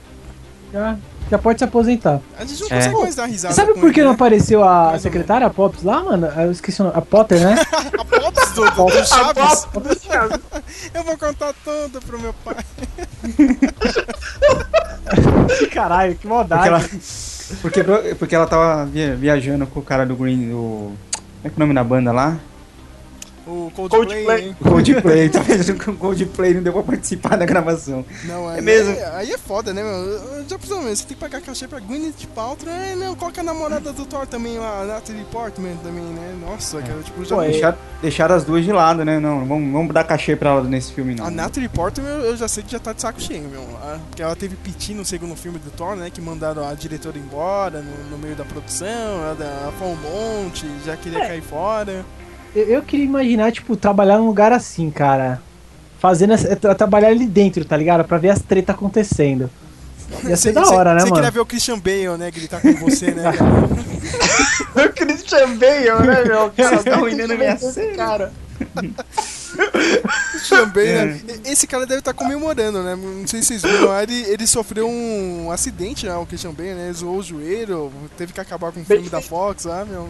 Já, 0.72 0.98
já 1.32 1.38
pode 1.38 1.58
se 1.58 1.64
aposentar. 1.64 2.20
A 2.38 2.44
gente 2.44 2.60
não 2.60 2.66
É. 2.68 2.74
consegue 2.76 2.96
mais 3.00 3.14
dar 3.16 3.24
risada. 3.26 3.54
Sabe 3.54 3.72
por 3.74 3.90
que 3.90 4.00
ele, 4.00 4.04
não 4.04 4.10
né? 4.12 4.16
apareceu 4.16 4.62
a 4.62 4.98
secretária, 4.98 5.46
a 5.46 5.50
Pops, 5.50 5.82
lá, 5.82 6.02
mano? 6.02 6.26
Eu 6.26 6.52
esqueci 6.52 6.82
o 6.82 6.84
nome. 6.84 6.96
A 6.96 7.00
Potter, 7.00 7.40
né? 7.40 7.54
A 7.98 8.04
Pops 8.04 8.52
do, 8.52 8.64
do, 8.70 8.84
do 8.84 9.06
Chaves? 9.06 9.66
Do 9.72 9.96
Chaves. 10.06 10.38
Eu 10.92 11.02
vou 11.04 11.16
contar 11.16 11.54
tudo 11.64 12.00
pro 12.06 12.20
meu 12.20 12.34
pai. 12.44 12.56
Caralho, 15.72 16.14
que 16.16 16.26
maldade. 16.26 16.68
Porque 17.62 17.80
ela, 17.80 17.96
porque, 17.98 18.14
porque 18.16 18.34
ela 18.34 18.46
tava 18.46 18.84
via- 18.86 19.14
viajando 19.16 19.66
com 19.66 19.80
o 19.80 19.82
cara 19.82 20.04
do 20.06 20.14
Green, 20.16 20.48
do... 20.50 20.54
Como 20.54 20.96
é 21.44 21.48
que 21.48 21.54
é 21.54 21.56
o 21.56 21.60
nome 21.60 21.74
da 21.74 21.84
banda 21.84 22.12
lá? 22.12 22.36
O 23.46 23.72
Coldplay, 23.74 24.24
Coldplay. 24.24 24.44
hein? 24.48 24.56
O 24.62 24.70
Coldplay, 24.70 25.28
tá 25.28 26.54
não 26.54 26.62
deu 26.62 26.72
pra 26.72 26.82
participar 26.82 27.36
da 27.36 27.44
gravação. 27.44 28.04
Não, 28.24 28.50
É 28.50 28.58
é, 28.58 28.60
mesmo. 28.60 28.92
Aí, 28.92 29.02
aí 29.02 29.30
é 29.32 29.38
foda, 29.38 29.72
né, 29.74 29.82
meu? 29.82 29.92
Eu 29.92 30.44
Já 30.48 30.56
precisou 30.58 30.80
mesmo. 30.82 30.96
Você 30.96 31.04
tem 31.06 31.16
que 31.16 31.20
pagar 31.20 31.40
cachê 31.40 31.66
pra 31.66 31.80
Gwyneth 31.80 32.26
Paltrow. 32.34 32.72
É, 32.72 32.94
não, 32.94 33.14
coloca 33.16 33.40
a 33.40 33.44
namorada 33.44 33.92
do 33.92 34.04
Thor 34.06 34.26
também, 34.26 34.58
a 34.58 34.84
Natalie 34.84 35.24
Portman 35.24 35.76
também, 35.82 36.04
né? 36.04 36.34
Nossa, 36.40 36.80
cara, 36.82 37.00
tipo, 37.02 37.24
já... 37.24 37.34
Pô, 37.36 37.42
é- 37.42 37.48
Deixar, 37.50 37.78
deixaram 38.00 38.34
as 38.36 38.44
duas 38.44 38.64
de 38.64 38.72
lado, 38.72 39.04
né? 39.04 39.18
Não, 39.18 39.44
vamos, 39.44 39.72
vamos 39.72 39.92
dar 39.94 40.04
cachê 40.04 40.36
pra 40.36 40.50
ela 40.50 40.62
nesse 40.62 40.92
filme, 40.92 41.14
não. 41.14 41.26
A 41.26 41.30
Natalie 41.30 41.68
Portman 41.68 42.08
eu, 42.08 42.36
já 42.36 42.46
sei 42.48 42.62
que 42.62 42.70
já 42.72 42.78
tá 42.78 42.92
de 42.92 43.00
saco 43.02 43.20
cheio, 43.20 43.48
meu. 43.48 43.62
Porque 44.08 44.22
ela 44.22 44.36
teve 44.36 44.54
piti 44.56 44.94
no 44.94 45.04
segundo 45.04 45.34
filme 45.36 45.58
do 45.58 45.70
Thor, 45.70 45.96
né? 45.96 46.10
Que 46.10 46.20
mandaram 46.20 46.66
a 46.68 46.74
diretora 46.74 47.18
embora 47.18 47.80
no, 47.82 48.10
no 48.10 48.18
meio 48.18 48.34
da 48.36 48.44
produção. 48.44 48.86
Ela, 48.88 49.36
ela 49.44 49.72
foi 49.78 49.88
um 49.88 49.96
monte, 49.96 50.66
já 50.86 50.96
queria 50.96 51.18
É. 51.18 51.28
cair 51.28 51.42
fora. 51.42 52.04
Eu, 52.54 52.64
eu 52.64 52.82
queria 52.82 53.04
imaginar, 53.06 53.50
tipo, 53.52 53.76
trabalhar 53.76 54.18
num 54.18 54.26
lugar 54.26 54.52
assim, 54.52 54.90
cara. 54.90 55.40
Fazendo 55.98 56.34
trabalhar 56.76 57.08
ali 57.08 57.26
dentro, 57.26 57.64
tá 57.64 57.76
ligado? 57.76 58.04
Pra 58.04 58.18
ver 58.18 58.30
as 58.30 58.40
tretas 58.42 58.74
acontecendo. 58.74 59.48
Ia 60.24 60.36
ser 60.36 60.48
Cê- 60.48 60.52
da 60.52 60.64
cê- 60.64 60.74
hora, 60.74 60.94
né, 60.94 61.00
Você 61.00 61.06
queria 61.06 61.22
mano? 61.22 61.32
ver 61.32 61.40
o 61.40 61.46
Christian 61.46 61.78
Bale, 61.78 62.18
né? 62.18 62.30
Gritar 62.30 62.60
com 62.60 62.72
você, 62.74 63.12
né? 63.12 63.22
O 64.74 64.88
Christian 64.92 65.56
Bale, 65.56 66.06
né, 66.06 66.24
meu? 66.24 66.50
Cara, 66.50 66.68
Vocês 66.70 66.84
tão 66.84 66.94
arruinando 66.94 67.36
minha 67.38 67.56
cena. 67.58 67.94
cara. 67.96 68.32
Bale, 70.72 71.06
né? 71.06 71.20
E- 71.44 71.50
Esse 71.52 71.66
cara 71.66 71.86
deve 71.86 72.00
estar 72.00 72.14
comemorando, 72.14 72.82
né? 72.82 72.96
Não 72.96 73.26
sei 73.26 73.42
se 73.42 73.58
vocês 73.58 73.62
viram, 73.62 73.98
ele, 74.00 74.22
ele 74.22 74.46
sofreu 74.46 74.88
um 74.88 75.50
acidente, 75.50 76.06
né? 76.06 76.14
O 76.16 76.26
Christian 76.26 76.52
Bale, 76.52 76.74
né? 76.74 76.92
Zoou 76.92 77.18
o 77.18 77.22
joelho, 77.22 77.92
teve 78.16 78.32
que 78.32 78.40
acabar 78.40 78.72
com 78.72 78.80
o 78.80 78.84
filme 78.84 79.08
da 79.08 79.20
Fox, 79.20 79.66
ah, 79.66 79.84
meu. 79.84 80.08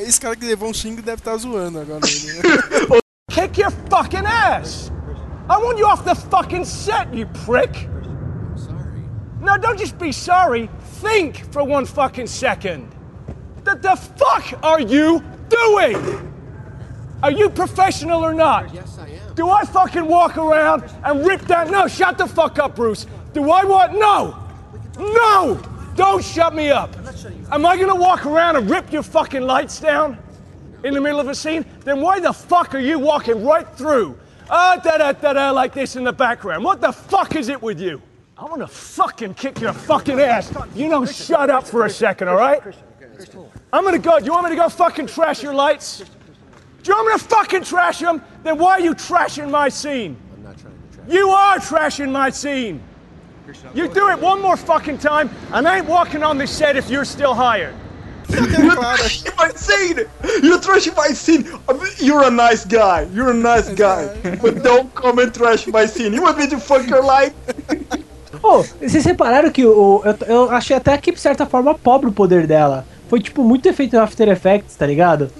Esse 0.00 0.20
cara 0.20 0.36
que 0.36 0.44
levou 0.44 0.68
um 0.68 0.74
xingo 0.74 1.02
deve 1.02 1.20
estar 1.20 1.36
zoando 1.36 1.80
agora. 1.80 2.00
Ele, 2.06 2.32
né? 2.32 2.42
Kick 3.30 3.60
your 3.60 3.72
fucking 3.90 4.26
ass! 4.26 4.90
I 5.48 5.56
want 5.58 5.78
you 5.78 5.86
off 5.86 6.04
the 6.04 6.14
fucking 6.14 6.64
set, 6.64 7.08
you 7.12 7.26
prick! 7.44 7.88
No, 9.40 9.58
don't 9.58 9.78
just 9.78 9.98
be 9.98 10.12
sorry. 10.12 10.70
Think 11.02 11.44
for 11.52 11.62
one 11.64 11.84
fucking 11.84 12.26
second. 12.28 12.86
The, 13.64 13.74
the 13.76 13.96
fuck 13.96 14.58
are 14.62 14.80
you 14.80 15.22
doing? 15.48 16.32
Are 17.24 17.32
you 17.32 17.48
professional 17.48 18.22
or 18.22 18.34
not? 18.34 18.72
Yes, 18.74 18.98
I 18.98 19.08
am. 19.08 19.34
Do 19.34 19.48
I 19.48 19.64
fucking 19.64 20.06
walk 20.06 20.36
around 20.36 20.84
and 21.04 21.26
rip 21.26 21.46
down? 21.46 21.70
No, 21.70 21.88
shut 21.88 22.18
the 22.18 22.26
fuck 22.26 22.58
up, 22.58 22.76
Bruce. 22.76 23.06
Do 23.32 23.50
I 23.50 23.64
want? 23.64 23.98
No! 23.98 24.38
No! 24.98 25.60
Don't 25.96 26.22
shut 26.22 26.54
me 26.54 26.70
up. 26.70 26.94
Am 27.50 27.64
I 27.64 27.76
gonna 27.76 27.94
walk 27.94 28.26
around 28.26 28.56
and 28.56 28.68
rip 28.68 28.92
your 28.92 29.02
fucking 29.02 29.42
lights 29.42 29.80
down? 29.80 30.18
in 30.84 30.92
the 30.92 31.00
middle 31.00 31.18
of 31.18 31.28
a 31.28 31.34
scene, 31.34 31.64
then 31.80 32.00
why 32.00 32.20
the 32.20 32.32
fuck 32.32 32.74
are 32.74 32.78
you 32.78 32.98
walking 32.98 33.42
right 33.44 33.66
through? 33.76 34.16
Ah, 34.50 34.78
da 34.84 34.98
da 34.98 35.12
da 35.12 35.32
da, 35.32 35.50
like 35.50 35.72
this 35.72 35.96
in 35.96 36.04
the 36.04 36.12
background. 36.12 36.62
What 36.62 36.80
the 36.80 36.92
fuck 36.92 37.34
is 37.36 37.48
it 37.48 37.60
with 37.60 37.80
you? 37.80 38.02
I'm 38.36 38.48
gonna 38.48 38.66
fucking 38.66 39.34
kick 39.34 39.60
your 39.60 39.72
fucking 39.72 40.20
ass. 40.20 40.52
You 40.74 40.88
know, 40.88 41.06
shut 41.06 41.48
up 41.48 41.66
for 41.66 41.86
a 41.86 41.90
second, 41.90 42.28
all 42.28 42.36
right? 42.36 42.60
I'm 43.72 43.84
gonna 43.84 43.98
go. 43.98 44.18
Do 44.18 44.26
you 44.26 44.32
want 44.32 44.44
me 44.44 44.50
to 44.50 44.56
go 44.56 44.68
fucking 44.68 45.06
trash 45.06 45.42
your 45.42 45.54
lights? 45.54 46.04
Do 46.84 46.90
you 46.90 46.96
want 46.98 47.14
me 47.14 47.18
to 47.18 47.24
fucking 47.24 47.64
trash 47.64 48.00
them? 48.00 48.22
Then 48.42 48.58
why 48.58 48.72
are 48.72 48.80
you 48.80 48.94
trashing 48.94 49.50
my 49.50 49.70
scene? 49.70 50.18
I'm 50.36 50.42
not 50.42 50.58
trying 50.58 50.74
to 50.74 50.96
trash. 50.96 51.08
You 51.08 51.30
are 51.30 51.58
trashing 51.58 52.12
my 52.12 52.28
scene. 52.28 52.82
You 53.74 53.88
do 53.88 54.10
it 54.10 54.18
one 54.18 54.42
more 54.42 54.56
fucking 54.56 54.98
time, 54.98 55.30
and 55.54 55.66
I 55.66 55.78
ain't 55.78 55.86
walking 55.86 56.22
on 56.22 56.36
this 56.36 56.50
set 56.50 56.76
if 56.76 56.90
you're 56.90 57.06
still 57.06 57.32
hired. 57.32 57.74
É 58.28 58.74
claro. 58.74 59.02
my 59.36 59.50
scene! 59.54 60.06
You 60.42 60.58
trash 60.60 60.88
my 60.94 61.08
scene! 61.14 61.46
You're 61.98 62.24
a 62.24 62.30
nice 62.30 62.66
guy, 62.66 63.06
you're 63.14 63.30
a 63.30 63.34
nice 63.34 63.70
guy. 63.70 64.08
But 64.42 64.62
don't 64.62 64.94
come 64.94 65.18
and 65.20 65.32
trash 65.32 65.66
my 65.66 65.86
scene. 65.86 66.12
You 66.12 66.22
want 66.22 66.38
me 66.38 66.48
to 66.48 66.58
fuck 66.58 66.86
your 66.86 67.02
life? 67.02 67.32
Pô, 68.40 68.62
vocês 68.62 69.04
repararam 69.06 69.50
que 69.50 69.64
o, 69.64 70.02
eu, 70.04 70.16
eu 70.26 70.50
achei 70.50 70.76
até 70.76 70.98
que, 70.98 71.12
de 71.12 71.20
certa 71.20 71.46
forma, 71.46 71.74
pobre 71.74 72.10
o 72.10 72.12
poder 72.12 72.46
dela. 72.46 72.84
Foi, 73.08 73.20
tipo, 73.20 73.42
muito 73.44 73.68
efeito 73.68 73.98
After 73.98 74.28
Effects, 74.28 74.74
tá 74.76 74.86
ligado? 74.86 75.30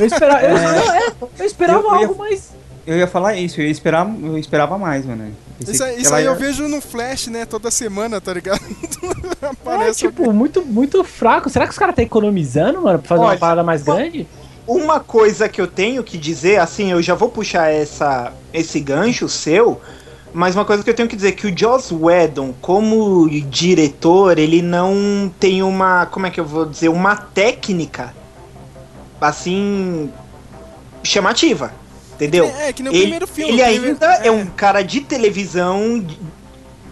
Eu 0.00 0.06
esperava, 0.06 0.42
eu, 0.42 0.56
eu- 0.56 0.92
é, 0.92 1.12
eu 1.40 1.44
esperava 1.46 1.78
Eu- 1.80 1.84
eu 1.90 1.94
ia- 2.00 2.06
algo 2.08 2.18
mais... 2.18 2.50
Eu 2.86 2.96
ia 2.96 3.06
falar 3.06 3.34
isso, 3.36 3.60
eu, 3.60 3.66
ia 3.66 3.70
esperar, 3.70 4.08
eu 4.22 4.38
esperava 4.38 4.78
mais, 4.78 5.04
mano. 5.04 5.30
Pensei 5.58 5.74
Isso, 5.74 6.00
isso 6.00 6.14
aí 6.14 6.24
eu 6.24 6.32
ia- 6.32 6.38
vejo 6.38 6.66
no 6.68 6.80
Flash, 6.80 7.26
né? 7.26 7.44
Toda 7.44 7.70
semana, 7.70 8.18
tá 8.20 8.32
ligado? 8.32 8.60
É, 9.86 9.92
tipo, 9.92 10.32
muito, 10.32 10.64
muito 10.64 11.02
fraco. 11.04 11.48
Será 11.50 11.66
que 11.66 11.72
os 11.72 11.78
caras 11.78 11.94
tá 11.94 12.02
economizando, 12.02 12.80
mano, 12.82 12.98
pra 12.98 13.08
fazer 13.08 13.20
uma 13.20 13.28
Olha, 13.30 13.38
parada 13.38 13.62
mais 13.62 13.82
grande? 13.82 14.26
Uma 14.66 15.00
coisa 15.00 15.48
que 15.48 15.60
eu 15.60 15.66
tenho 15.66 16.02
que 16.02 16.18
dizer, 16.18 16.58
assim, 16.60 16.90
eu 16.92 17.00
já 17.00 17.14
vou 17.14 17.28
puxar 17.28 17.70
essa, 17.70 18.32
esse 18.52 18.80
gancho 18.80 19.28
seu, 19.28 19.80
mas 20.32 20.54
uma 20.54 20.64
coisa 20.64 20.82
que 20.82 20.90
eu 20.90 20.94
tenho 20.94 21.08
que 21.08 21.16
dizer 21.16 21.32
que 21.32 21.46
o 21.46 21.58
Joss 21.58 21.92
Whedon, 21.94 22.54
como 22.60 23.28
diretor, 23.28 24.38
ele 24.38 24.60
não 24.62 25.30
tem 25.40 25.62
uma, 25.62 26.06
como 26.06 26.26
é 26.26 26.30
que 26.30 26.38
eu 26.38 26.44
vou 26.44 26.66
dizer, 26.66 26.88
uma 26.88 27.16
técnica, 27.16 28.14
assim, 29.20 30.10
chamativa, 31.02 31.72
entendeu? 32.14 32.44
É, 32.58 32.68
é 32.68 32.72
que 32.72 32.82
nem 32.82 32.92
o 32.92 32.94
ele, 32.94 33.02
primeiro 33.02 33.26
filme, 33.26 33.52
Ele 33.52 33.62
ainda 33.62 34.06
é. 34.22 34.28
é. 34.28 34.30
um 34.30 34.46
cara 34.46 34.82
de 34.82 35.00
televisão 35.00 35.98
di- 36.00 36.18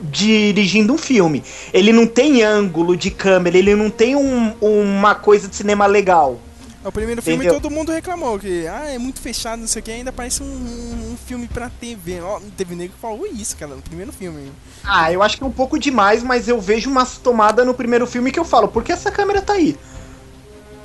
dirigindo 0.02 0.92
um 0.92 0.98
filme. 0.98 1.42
Ele 1.72 1.92
não 1.92 2.06
tem 2.06 2.42
ângulo 2.42 2.96
de 2.96 3.10
câmera, 3.10 3.56
ele 3.56 3.74
não 3.74 3.90
tem 3.90 4.16
um- 4.16 4.54
uma 4.60 5.14
coisa 5.14 5.48
de 5.48 5.54
cinema 5.56 5.86
legal. 5.86 6.38
O 6.86 6.92
primeiro 6.92 7.20
filme 7.20 7.44
Entendeu? 7.44 7.60
todo 7.60 7.72
mundo 7.72 7.90
reclamou 7.90 8.38
que 8.38 8.64
ah, 8.68 8.84
é 8.88 8.96
muito 8.96 9.20
fechado, 9.20 9.58
não 9.58 9.66
sei 9.66 9.80
o 9.80 9.82
que, 9.82 9.90
ainda 9.90 10.12
parece 10.12 10.40
um, 10.40 10.46
um 10.46 11.16
filme 11.26 11.48
pra 11.48 11.68
TV. 11.68 12.20
Ó, 12.20 12.40
teve 12.56 12.76
nego 12.76 12.94
que 12.94 13.00
falou 13.00 13.26
isso, 13.26 13.56
cara, 13.56 13.74
no 13.74 13.82
primeiro 13.82 14.12
filme. 14.12 14.52
Ah, 14.84 15.12
eu 15.12 15.20
acho 15.20 15.36
que 15.36 15.42
é 15.42 15.46
um 15.46 15.50
pouco 15.50 15.78
demais, 15.80 16.22
mas 16.22 16.46
eu 16.46 16.60
vejo 16.60 16.88
umas 16.88 17.18
tomadas 17.18 17.66
no 17.66 17.74
primeiro 17.74 18.06
filme 18.06 18.30
que 18.30 18.38
eu 18.38 18.44
falo, 18.44 18.68
por 18.68 18.84
que 18.84 18.92
essa 18.92 19.10
câmera 19.10 19.42
tá 19.42 19.54
aí? 19.54 19.76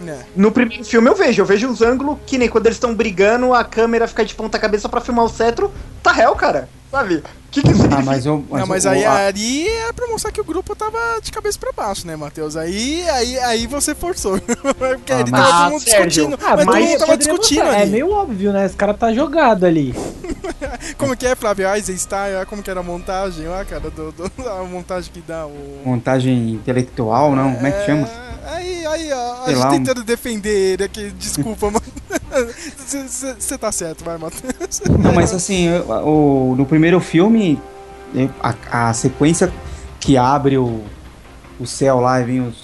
É. 0.07 0.23
No 0.35 0.51
primeiro 0.51 0.83
filme 0.83 1.07
eu 1.07 1.15
vejo, 1.15 1.43
eu 1.43 1.45
vejo 1.45 1.69
os 1.69 1.83
ângulos 1.83 2.17
que 2.25 2.35
nem 2.37 2.49
quando 2.49 2.65
eles 2.65 2.77
estão 2.77 2.95
brigando, 2.95 3.53
a 3.53 3.63
câmera 3.63 4.07
fica 4.07 4.25
de 4.25 4.33
ponta 4.33 4.57
cabeça 4.57 4.89
pra 4.89 5.01
filmar 5.01 5.25
o 5.25 5.29
cetro, 5.29 5.71
tá 6.01 6.11
réu, 6.11 6.35
cara. 6.35 6.67
Sabe? 6.91 7.23
Que 7.49 7.61
que 7.61 7.69
isso 7.71 7.79
Ah, 7.79 7.83
significa? 7.83 8.05
mas 8.11 8.25
eu. 8.25 8.45
não, 8.49 8.67
mas 8.67 8.85
o- 8.85 8.89
aí, 8.89 9.05
a- 9.05 9.27
ali 9.27 9.67
é 9.67 9.93
pra 9.93 10.07
mostrar 10.07 10.31
que 10.31 10.39
o 10.41 10.43
grupo 10.43 10.75
tava 10.75 10.97
de 11.21 11.31
cabeça 11.31 11.57
pra 11.57 11.71
baixo, 11.71 12.05
né, 12.05 12.15
Matheus? 12.17 12.55
Aí, 12.57 13.07
aí, 13.09 13.39
aí 13.39 13.67
você 13.67 13.95
forçou. 13.95 14.39
Porque 14.77 15.11
Ah, 15.13 15.17
ali 15.19 15.31
mas- 15.31 15.41
tava 15.41 15.53
Ah, 15.53 15.61
todo 15.63 15.71
mundo 15.71 15.81
Sérgio. 15.83 16.07
discutindo. 16.27 16.37
Ah, 16.45 16.55
mas 16.57 16.65
todo 16.65 16.75
mundo 16.79 16.97
tava 16.99 17.17
discutindo 17.17 17.57
mostrar. 17.59 17.79
É 17.79 17.81
ali. 17.83 17.91
meio 17.91 18.09
óbvio, 18.11 18.51
né? 18.53 18.65
Esse 18.65 18.75
cara 18.75 18.93
tá 18.93 19.13
jogado 19.13 19.65
ali. 19.65 19.93
Como 20.97 21.15
que 21.15 21.25
é, 21.25 21.35
Flávio 21.35 21.67
Eisenstein? 21.73 22.35
Olha 22.35 22.45
Como 22.45 22.61
que 22.63 22.69
era 22.69 22.79
a 22.79 22.83
montagem 22.83 23.47
lá, 23.47 23.63
cara? 23.65 23.89
Do, 23.89 24.11
do- 24.11 24.31
a 24.49 24.63
montagem 24.63 25.11
que 25.13 25.21
dá 25.21 25.45
o. 25.45 25.81
Montagem 25.85 26.51
intelectual, 26.51 27.35
não? 27.35 27.55
Como 27.55 27.67
é 27.67 27.71
que 27.71 27.85
chama? 27.85 28.07
Aí, 28.47 28.85
aí, 28.85 29.11
ó, 29.13 29.43
a 29.43 29.47
gente 29.49 29.57
lá, 29.59 29.67
um- 29.67 29.71
tentando 29.71 30.03
defender 30.03 30.73
ele 30.73 30.83
aqui, 30.83 31.09
desculpa, 31.11 31.67
mano. 31.67 31.81
Você 33.39 33.57
tá 33.57 33.71
certo, 33.71 34.03
vai, 34.03 34.17
Matheus. 34.17 34.81
Não, 34.99 35.13
mas 35.13 35.33
assim, 35.33 35.67
eu- 35.67 35.89
o, 36.05 36.55
no 36.57 36.65
primeiro 36.65 36.99
filme, 36.99 37.59
a, 38.41 38.89
a 38.89 38.93
sequência 38.93 39.51
que 39.99 40.17
abre 40.17 40.57
o, 40.57 40.81
o 41.59 41.65
céu 41.67 41.99
lá 41.99 42.19
e 42.21 42.23
vem, 42.23 42.41
os, 42.47 42.55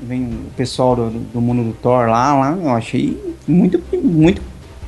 vem 0.00 0.24
o 0.24 0.50
pessoal 0.56 0.94
do, 0.96 1.10
do 1.10 1.40
mundo 1.40 1.62
do 1.64 1.72
Thor 1.74 2.08
lá, 2.08 2.34
lá, 2.38 2.52
eu 2.56 2.70
achei 2.70 3.36
muito, 3.46 3.80
muito 4.02 4.42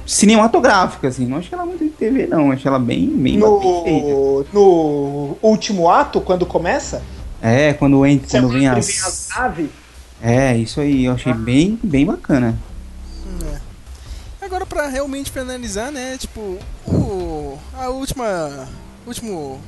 cinematográfica, 0.06 1.08
assim. 1.08 1.26
Não 1.26 1.38
achei 1.38 1.50
ela 1.52 1.64
muito 1.66 1.82
de 1.84 1.90
TV, 1.90 2.26
não. 2.26 2.50
Achei 2.50 2.68
ela 2.68 2.78
bem, 2.78 3.08
bem. 3.08 3.38
No, 3.38 4.44
no 4.52 5.36
último 5.42 5.88
ato, 5.88 6.20
quando 6.20 6.44
começa, 6.44 7.02
É, 7.40 7.72
quando, 7.72 8.04
entra, 8.04 8.28
quando 8.30 8.48
vem 8.50 8.68
as. 8.68 8.86
vem 8.86 8.96
as 8.98 9.28
naves. 9.34 9.70
É, 10.22 10.56
isso 10.56 10.80
aí, 10.80 11.04
eu 11.04 11.12
achei 11.12 11.32
bem, 11.34 11.78
bem 11.82 12.04
bacana. 12.06 12.56
Agora, 14.44 14.66
pra 14.66 14.86
realmente 14.88 15.32
finalizar, 15.32 15.90
né, 15.90 16.18
tipo, 16.18 16.58
o, 16.86 17.58
a 17.72 17.88
última, 17.88 18.68
último, 19.06 19.58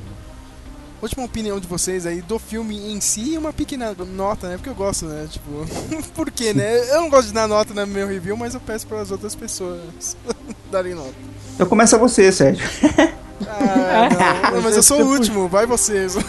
última 1.00 1.24
opinião 1.24 1.58
de 1.58 1.66
vocês 1.66 2.04
aí 2.04 2.20
do 2.20 2.38
filme 2.38 2.92
em 2.92 3.00
si 3.00 3.32
e 3.32 3.38
uma 3.38 3.54
pequena 3.54 3.94
nota, 3.94 4.48
né, 4.48 4.56
porque 4.56 4.68
eu 4.68 4.74
gosto, 4.74 5.06
né, 5.06 5.26
tipo, 5.30 5.66
por 6.14 6.30
quê, 6.30 6.52
né? 6.52 6.90
Eu 6.90 7.00
não 7.00 7.08
gosto 7.08 7.28
de 7.28 7.32
dar 7.32 7.48
nota 7.48 7.72
no 7.72 7.86
meu 7.86 8.06
review, 8.06 8.36
mas 8.36 8.52
eu 8.52 8.60
peço 8.60 8.86
para 8.86 9.00
as 9.00 9.10
outras 9.10 9.34
pessoas 9.34 10.14
darem 10.70 10.94
nota. 10.94 11.14
Então 11.54 11.66
começa 11.66 11.96
você, 11.96 12.30
Sérgio. 12.30 12.68
Ah, 13.48 14.50
não, 14.52 14.60
mas 14.60 14.76
eu 14.76 14.82
sou 14.82 15.00
o 15.00 15.06
último, 15.06 15.48
vai 15.48 15.64
vocês. 15.66 16.16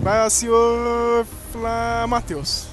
Vai 0.00 0.26
o 0.26 0.30
senhor 0.30 1.26
Fla... 1.52 2.06
Matheus. 2.08 2.64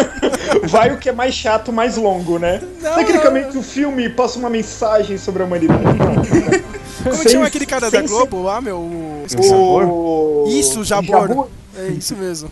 Vai 0.68 0.92
o 0.92 0.98
que 0.98 1.08
é 1.08 1.12
mais 1.12 1.34
chato, 1.34 1.72
mais 1.72 1.96
longo, 1.96 2.38
né? 2.38 2.60
Não, 2.80 2.94
Tecnicamente, 2.94 3.56
o 3.56 3.62
filme 3.62 4.08
passa 4.08 4.38
uma 4.38 4.50
mensagem 4.50 5.18
sobre 5.18 5.42
a 5.42 5.46
humanidade. 5.46 5.82
Como 7.02 7.16
Sem- 7.16 7.32
chama 7.32 7.46
aquele 7.46 7.66
cara 7.66 7.90
da 7.90 8.02
Globo 8.02 8.42
lá, 8.42 8.60
meu? 8.60 8.76
O- 8.76 9.24
O... 9.48 10.44
Isso, 10.48 10.84
Jabor. 10.84 11.48
É 11.76 11.88
isso 11.88 12.14
mesmo. 12.16 12.50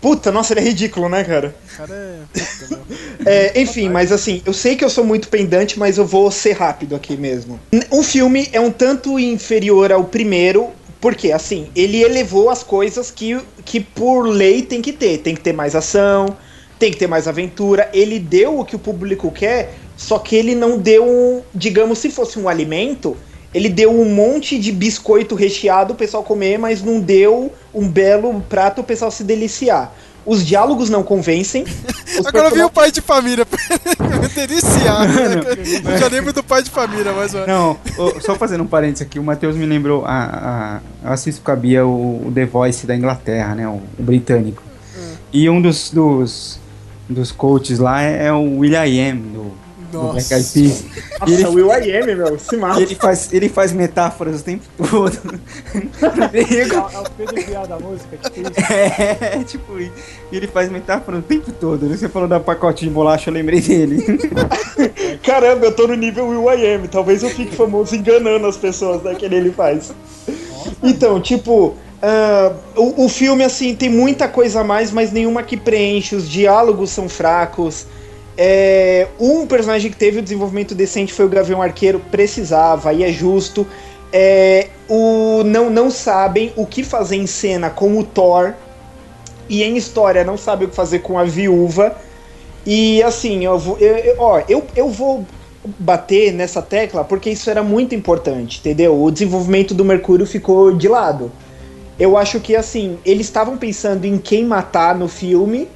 Puta, 0.00 0.30
nossa, 0.32 0.52
ele 0.52 0.60
é 0.60 0.64
ridículo, 0.64 1.08
né, 1.08 1.24
cara? 1.24 1.54
O 1.72 1.76
cara 1.76 1.92
é. 1.94 2.18
puta, 2.32 2.76
meu. 2.76 2.86
É, 3.24 3.60
enfim, 3.60 3.88
mas 3.88 4.12
assim, 4.12 4.40
eu 4.46 4.52
sei 4.52 4.76
que 4.76 4.84
eu 4.84 4.90
sou 4.90 5.04
muito 5.04 5.28
pendante, 5.28 5.78
mas 5.78 5.98
eu 5.98 6.06
vou 6.06 6.30
ser 6.30 6.52
rápido 6.52 6.94
aqui 6.94 7.16
mesmo. 7.16 7.58
O 7.90 8.02
filme 8.02 8.48
é 8.52 8.60
um 8.60 8.70
tanto 8.70 9.18
inferior 9.18 9.90
ao 9.90 10.04
primeiro, 10.04 10.68
porque 11.00 11.32
assim, 11.32 11.68
ele 11.74 12.00
elevou 12.02 12.50
as 12.50 12.62
coisas 12.62 13.10
que, 13.10 13.40
que 13.64 13.80
por 13.80 14.22
lei 14.28 14.62
tem 14.62 14.80
que 14.80 14.92
ter. 14.92 15.18
Tem 15.18 15.34
que 15.34 15.40
ter 15.40 15.52
mais 15.52 15.74
ação, 15.74 16.36
tem 16.78 16.90
que 16.90 16.98
ter 16.98 17.06
mais 17.06 17.26
aventura. 17.26 17.88
Ele 17.92 18.18
deu 18.18 18.58
o 18.58 18.64
que 18.64 18.76
o 18.76 18.78
público 18.78 19.30
quer, 19.30 19.74
só 19.96 20.18
que 20.18 20.36
ele 20.36 20.54
não 20.54 20.78
deu, 20.78 21.04
um, 21.04 21.42
digamos, 21.54 21.98
se 21.98 22.10
fosse 22.10 22.38
um 22.38 22.48
alimento, 22.48 23.16
ele 23.54 23.68
deu 23.68 23.90
um 23.90 24.14
monte 24.14 24.58
de 24.58 24.70
biscoito 24.70 25.34
recheado 25.34 25.94
o 25.94 25.96
pessoal 25.96 26.22
comer, 26.22 26.58
mas 26.58 26.82
não 26.82 27.00
deu 27.00 27.52
um 27.74 27.88
belo 27.88 28.42
prato 28.48 28.82
o 28.82 28.84
pessoal 28.84 29.10
se 29.10 29.24
deliciar. 29.24 29.94
Os 30.26 30.44
diálogos 30.44 30.90
não 30.90 31.04
convencem. 31.04 31.64
Agora 32.26 32.48
eu 32.48 32.54
vi 32.54 32.62
o 32.62 32.68
pai 32.68 32.90
de 32.90 33.00
família. 33.00 33.46
Deliciar. 34.34 35.06
né? 35.08 35.92
Eu 35.92 35.98
já 35.98 36.08
lembro 36.08 36.32
do 36.32 36.42
pai 36.42 36.64
de 36.64 36.68
família, 36.68 37.12
mas. 37.12 37.32
Não, 37.32 37.78
só 38.20 38.34
fazendo 38.34 38.64
um 38.64 38.66
parênteses 38.66 39.06
aqui, 39.06 39.20
o 39.20 39.22
Matheus 39.22 39.56
me 39.56 39.64
lembrou, 39.64 40.04
a, 40.04 40.80
a, 41.02 41.06
eu 41.06 41.12
assisto 41.12 41.40
com 41.42 41.50
a 41.52 41.56
Bia 41.56 41.86
o, 41.86 42.26
o 42.26 42.32
The 42.34 42.44
Voice 42.44 42.86
da 42.86 42.96
Inglaterra, 42.96 43.54
né, 43.54 43.68
o, 43.68 43.80
o 43.98 44.02
britânico. 44.02 44.62
E 45.32 45.48
um 45.48 45.62
dos, 45.62 45.90
dos, 45.90 46.58
dos 47.08 47.32
coaches 47.32 47.78
lá 47.78 48.02
é, 48.02 48.26
é 48.26 48.32
o 48.32 48.58
Will.i.am, 48.58 49.20
do, 49.20 49.52
do 49.90 50.12
Black 50.12 50.32
Eyed 50.32 50.48
Peas. 50.52 50.84
Nossa, 51.20 51.32
ele, 51.32 51.46
Will 51.46 51.70
I 51.72 51.96
Am, 51.96 52.06
meu, 52.14 52.38
se 52.38 52.56
mata. 52.56 52.80
ele 52.80 52.94
faz, 52.94 53.32
ele 53.32 53.48
faz 53.48 53.72
metáforas 53.72 54.40
o 54.40 54.44
tempo 54.44 54.64
todo. 54.76 55.18
É 56.36 56.98
o 56.98 57.10
Pedro 57.10 57.46
Bial 57.46 57.66
da 57.66 57.78
música, 57.78 58.16
tipo 58.16 58.40
isso. 58.40 58.72
é, 58.72 59.44
tipo, 59.44 59.78
e 59.78 59.90
ele 60.32 60.46
faz 60.46 60.70
metáfora 60.70 61.18
o 61.18 61.22
tempo 61.22 61.52
todo. 61.52 61.88
Você 61.88 62.08
falou 62.08 62.28
da 62.28 62.38
pacote 62.38 62.84
de 62.84 62.90
bolacha, 62.90 63.30
eu 63.30 63.34
lembrei 63.34 63.60
dele. 63.60 64.04
Caramba, 65.22 65.66
eu 65.66 65.72
tô 65.72 65.86
no 65.86 65.94
nível 65.94 66.28
Will 66.28 66.50
I 66.50 66.74
Am. 66.74 66.88
Talvez 66.88 67.22
eu 67.22 67.30
fique 67.30 67.54
famoso 67.54 67.94
enganando 67.94 68.46
as 68.46 68.56
pessoas, 68.56 69.02
né? 69.02 69.14
Que 69.14 69.24
ele 69.26 69.50
faz. 69.50 69.92
Então, 70.82 71.20
tipo, 71.20 71.74
ah, 72.02 72.52
o, 72.76 73.04
o 73.06 73.08
filme, 73.08 73.44
assim, 73.44 73.74
tem 73.74 73.88
muita 73.88 74.28
coisa 74.28 74.60
a 74.60 74.64
mais, 74.64 74.90
mas 74.90 75.12
nenhuma 75.12 75.42
que 75.42 75.56
preenche. 75.56 76.14
Os 76.14 76.28
diálogos 76.28 76.90
são 76.90 77.08
fracos. 77.08 77.86
É, 78.36 79.08
um 79.18 79.46
personagem 79.46 79.90
que 79.90 79.96
teve 79.96 80.18
o 80.18 80.22
desenvolvimento 80.22 80.74
decente 80.74 81.12
foi 81.12 81.24
o 81.24 81.28
Gavião 81.28 81.62
Arqueiro, 81.62 82.00
precisava, 82.10 82.92
e 82.92 83.02
é 83.02 83.10
justo. 83.10 83.66
É, 84.12 84.68
o, 84.88 85.42
não, 85.44 85.70
não 85.70 85.90
sabem 85.90 86.52
o 86.56 86.66
que 86.66 86.82
fazer 86.84 87.16
em 87.16 87.26
cena 87.26 87.70
com 87.70 87.98
o 87.98 88.04
Thor. 88.04 88.54
E 89.48 89.62
em 89.62 89.76
história 89.76 90.24
não 90.24 90.36
sabem 90.36 90.66
o 90.66 90.70
que 90.70 90.76
fazer 90.76 91.00
com 91.00 91.18
a 91.18 91.24
viúva. 91.24 91.96
E 92.66 93.02
assim, 93.02 93.44
eu 93.44 93.58
vou, 93.58 93.78
eu, 93.78 93.96
eu- 93.98 94.16
ó, 94.18 94.42
eu, 94.48 94.66
eu 94.74 94.90
vou 94.90 95.26
bater 95.78 96.32
nessa 96.32 96.62
tecla 96.62 97.04
porque 97.04 97.30
isso 97.30 97.50
era 97.50 97.62
muito 97.62 97.94
importante, 97.94 98.60
entendeu? 98.60 99.00
O 99.02 99.10
desenvolvimento 99.10 99.74
do 99.74 99.84
Mercúrio 99.84 100.26
ficou 100.26 100.76
de 100.76 100.88
lado. 100.88 101.32
Eu 101.98 102.16
acho 102.16 102.40
que 102.40 102.54
assim, 102.54 102.98
eles 103.04 103.26
estavam 103.26 103.56
pensando 103.56 104.04
em 104.04 104.18
quem 104.18 104.44
matar 104.44 104.94
no 104.94 105.08
filme 105.08 105.68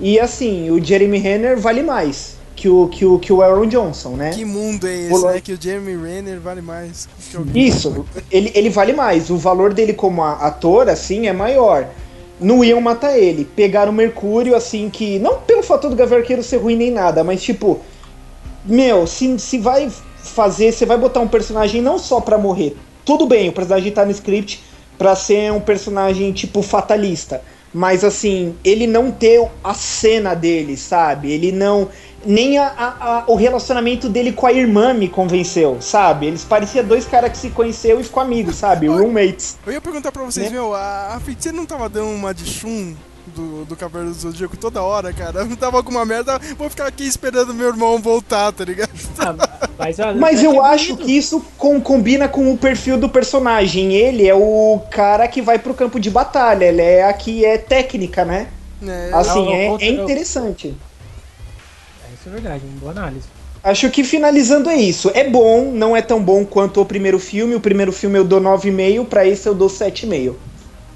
e 0.00 0.18
assim, 0.18 0.70
o 0.70 0.82
Jeremy 0.82 1.18
Renner 1.18 1.58
vale 1.58 1.82
mais 1.82 2.38
que 2.58 2.68
o 2.68 2.88
que 2.88 3.04
o 3.04 3.18
que 3.18 3.32
o 3.32 3.40
Aaron 3.40 3.66
Johnson, 3.66 4.10
né? 4.10 4.30
Que 4.30 4.44
mundo 4.44 4.86
é 4.86 4.94
esse, 4.94 5.14
Olá. 5.14 5.32
né? 5.32 5.40
Que 5.40 5.52
o 5.52 5.58
Jeremy 5.60 5.96
Renner 5.96 6.40
vale 6.40 6.60
mais. 6.60 7.08
Isso, 7.54 8.04
ele, 8.30 8.50
ele 8.54 8.68
vale 8.68 8.92
mais. 8.92 9.30
O 9.30 9.36
valor 9.36 9.72
dele 9.72 9.92
como 9.92 10.24
ator, 10.24 10.88
assim, 10.88 11.28
é 11.28 11.32
maior. 11.32 11.86
não 12.40 12.64
iam 12.64 12.80
matar 12.80 13.16
ele. 13.16 13.44
Pegaram 13.44 13.92
o 13.92 13.94
Mercúrio, 13.94 14.56
assim, 14.56 14.90
que. 14.90 15.20
Não 15.20 15.38
pelo 15.38 15.62
fator 15.62 15.88
do 15.88 15.96
Gavião 15.96 16.18
Arqueiro 16.18 16.42
ser 16.42 16.56
ruim 16.56 16.76
nem 16.76 16.90
nada, 16.90 17.22
mas 17.22 17.42
tipo. 17.42 17.80
Meu, 18.64 19.06
se, 19.06 19.38
se 19.38 19.58
vai 19.58 19.88
fazer, 20.16 20.72
você 20.72 20.84
vai 20.84 20.98
botar 20.98 21.20
um 21.20 21.28
personagem 21.28 21.80
não 21.80 21.96
só 21.96 22.20
pra 22.20 22.36
morrer. 22.36 22.76
Tudo 23.04 23.24
bem, 23.24 23.48
o 23.48 23.52
personagem 23.52 23.92
tá 23.92 24.04
no 24.04 24.10
script 24.10 24.62
pra 24.98 25.14
ser 25.16 25.52
um 25.52 25.60
personagem 25.60 26.32
tipo 26.32 26.60
fatalista. 26.62 27.40
Mas 27.72 28.02
assim, 28.02 28.56
ele 28.64 28.86
não 28.86 29.10
ter 29.12 29.46
a 29.62 29.74
cena 29.74 30.34
dele, 30.34 30.76
sabe? 30.76 31.30
Ele 31.30 31.52
não. 31.52 31.88
Nem 32.24 32.58
a, 32.58 32.66
a- 32.66 33.18
a- 33.18 33.24
o 33.28 33.36
relacionamento 33.36 34.08
dele 34.08 34.32
com 34.32 34.46
a 34.46 34.52
irmã 34.52 34.92
me 34.92 35.06
convenceu, 35.08 35.76
sabe? 35.80 36.26
Eles 36.26 36.42
pareciam 36.44 36.84
dois 36.84 37.04
caras 37.06 37.30
que 37.30 37.38
se 37.38 37.50
conheceu 37.50 38.00
e 38.00 38.04
ficou 38.04 38.22
amigos, 38.22 38.56
sabe? 38.56 38.88
Roommates. 38.88 39.56
Eu 39.66 39.72
ia 39.74 39.80
perguntar 39.80 40.10
pra 40.10 40.24
vocês, 40.24 40.46
Né? 40.46 40.52
meu, 40.52 40.74
a, 40.74 41.14
a 41.14 41.20
feiticeira 41.20 41.56
não 41.56 41.64
tava 41.66 41.88
dando 41.88 42.08
uma 42.10 42.34
de 42.34 42.44
chum 42.44 42.96
do, 43.26 43.64
do 43.66 43.76
Cavaleiro 43.76 44.12
do 44.14 44.18
Zodíaco 44.20 44.56
toda 44.56 44.82
hora, 44.82 45.12
cara? 45.12 45.44
Não 45.44 45.54
tava 45.54 45.76
alguma 45.76 46.04
merda, 46.04 46.40
vou 46.56 46.68
ficar 46.70 46.86
aqui 46.88 47.06
esperando 47.06 47.54
meu 47.54 47.68
irmão 47.68 47.98
voltar, 48.00 48.50
tá 48.52 48.64
ligado? 48.64 48.90
Mas, 49.78 49.98
ó, 50.00 50.12
Mas 50.14 50.42
é 50.42 50.46
eu 50.46 50.54
é 50.64 50.68
acho 50.70 50.88
bonito. 50.94 51.06
que 51.06 51.16
isso 51.16 51.44
com- 51.56 51.80
combina 51.80 52.28
com 52.28 52.52
o 52.52 52.58
perfil 52.58 52.96
do 52.98 53.08
personagem. 53.08 53.92
Ele 53.94 54.26
é 54.26 54.34
o 54.34 54.80
cara 54.90 55.28
que 55.28 55.40
vai 55.40 55.58
pro 55.58 55.72
campo 55.74 56.00
de 56.00 56.10
batalha, 56.10 56.64
ele 56.64 56.82
é 56.82 57.04
a 57.04 57.12
que 57.12 57.44
é 57.44 57.56
técnica, 57.56 58.24
né? 58.24 58.48
É, 58.86 59.10
Assim, 59.12 59.46
eu- 59.46 59.52
é, 59.52 59.68
eu- 59.68 59.78
é 59.80 59.88
interessante. 60.02 60.74
É, 62.04 62.14
Isso 62.14 62.28
é 62.28 62.30
verdade, 62.32 62.64
uma 62.68 62.80
boa 62.80 62.92
análise. 62.92 63.26
Acho 63.62 63.90
que 63.90 64.02
finalizando 64.04 64.70
é 64.70 64.76
isso. 64.76 65.10
É 65.14 65.24
bom, 65.28 65.70
não 65.72 65.96
é 65.96 66.00
tão 66.02 66.22
bom 66.22 66.44
quanto 66.44 66.80
o 66.80 66.86
primeiro 66.86 67.18
filme. 67.18 67.54
O 67.54 67.60
primeiro 67.60 67.92
filme 67.92 68.18
eu 68.18 68.24
dou 68.24 68.40
9,5, 68.40 69.04
pra 69.04 69.26
esse 69.26 69.48
eu 69.48 69.54
dou 69.54 69.68
7,5. 69.68 70.36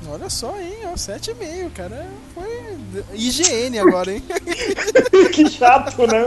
olha 0.09 0.29
só, 0.31 0.55
hein, 0.61 0.75
ó, 0.93 0.97
7,5, 0.97 1.71
cara. 1.71 2.07
Foi 2.35 2.72
IGN 3.15 3.79
agora, 3.79 4.13
hein? 4.13 4.23
que 5.33 5.49
chato, 5.51 6.07
né? 6.07 6.25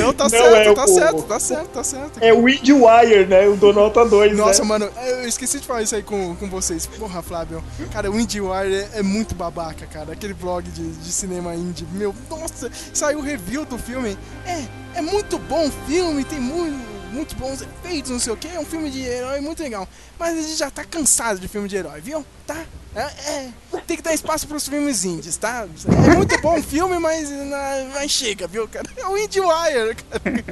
Não, 0.00 0.12
tá 0.12 0.24
Não, 0.24 0.30
certo, 0.30 0.56
é 0.70 0.74
tá 0.74 0.84
o- 0.84 0.88
certo, 0.88 1.22
tá 1.22 1.40
certo, 1.40 1.68
tá 1.68 1.84
certo. 1.84 2.18
É 2.20 2.32
o 2.32 2.42
Windwire, 2.44 3.26
né? 3.26 3.48
Dou 3.58 3.72
nota 3.72 4.04
2, 4.04 4.36
Nossa, 4.36 4.62
né? 4.62 4.68
mano, 4.68 4.90
eu 5.20 5.28
esqueci 5.28 5.60
de 5.60 5.66
falar 5.66 5.82
isso 5.82 5.94
aí 5.94 6.02
com, 6.02 6.34
com 6.36 6.48
vocês. 6.48 6.86
Porra, 6.86 7.22
Flávio. 7.22 7.62
Cara, 7.92 8.10
o 8.10 8.18
IndieWire 8.18 8.74
é, 8.74 8.88
é 8.94 9.02
muito 9.02 9.34
babaca, 9.34 9.86
cara. 9.86 10.12
Aquele 10.12 10.34
blog 10.34 10.68
de, 10.70 10.90
de 10.90 11.12
cinema 11.12 11.54
indie. 11.54 11.86
Meu, 11.92 12.14
nossa, 12.30 12.70
saiu 12.92 13.18
o 13.18 13.22
review 13.22 13.64
do 13.64 13.78
filme. 13.78 14.16
É, 14.46 14.62
é 14.98 15.02
muito 15.02 15.38
bom 15.38 15.68
o 15.68 15.72
filme, 15.86 16.24
tem 16.24 16.40
muito, 16.40 16.76
muito 17.12 17.36
bons 17.36 17.62
efeitos, 17.62 18.10
não 18.10 18.18
sei 18.18 18.32
o 18.32 18.36
que. 18.36 18.48
É 18.48 18.58
um 18.58 18.64
filme 18.64 18.90
de 18.90 19.00
herói 19.02 19.40
muito 19.40 19.62
legal. 19.62 19.86
Mas 20.18 20.38
a 20.38 20.42
gente 20.42 20.56
já 20.56 20.70
tá 20.70 20.84
cansado 20.84 21.38
de 21.38 21.46
filme 21.48 21.68
de 21.68 21.76
herói, 21.76 22.00
viu? 22.00 22.24
Tá? 22.46 22.56
É, 22.94 23.00
é, 23.02 23.48
tem 23.86 23.96
que 23.96 24.02
dar 24.02 24.12
espaço 24.12 24.46
pros 24.46 24.68
filmes 24.68 25.02
indies, 25.04 25.36
tá? 25.38 25.66
É 26.06 26.14
muito 26.14 26.38
bom 26.42 26.58
o 26.58 26.62
filme, 26.62 26.98
mas, 26.98 27.30
na- 27.30 27.86
mas 27.94 28.10
chega, 28.10 28.46
viu, 28.46 28.68
cara? 28.68 28.86
É 28.96 29.06
o 29.06 29.16
IndieWire, 29.16 29.96
cara. 29.96 30.44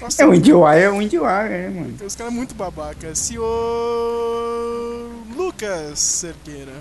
Nossa, 0.00 0.22
É 0.22 0.26
o 0.26 0.34
IndieWire, 0.34 0.80
é 0.82 0.90
o 0.90 1.00
IndieWire, 1.00 1.48
né, 1.48 1.68
mano? 1.70 1.94
os 2.04 2.16
caras 2.16 2.32
muito 2.32 2.54
babacas. 2.56 3.18
Senhor 3.18 5.10
Lucas 5.36 5.98
Cerqueira. 6.00 6.72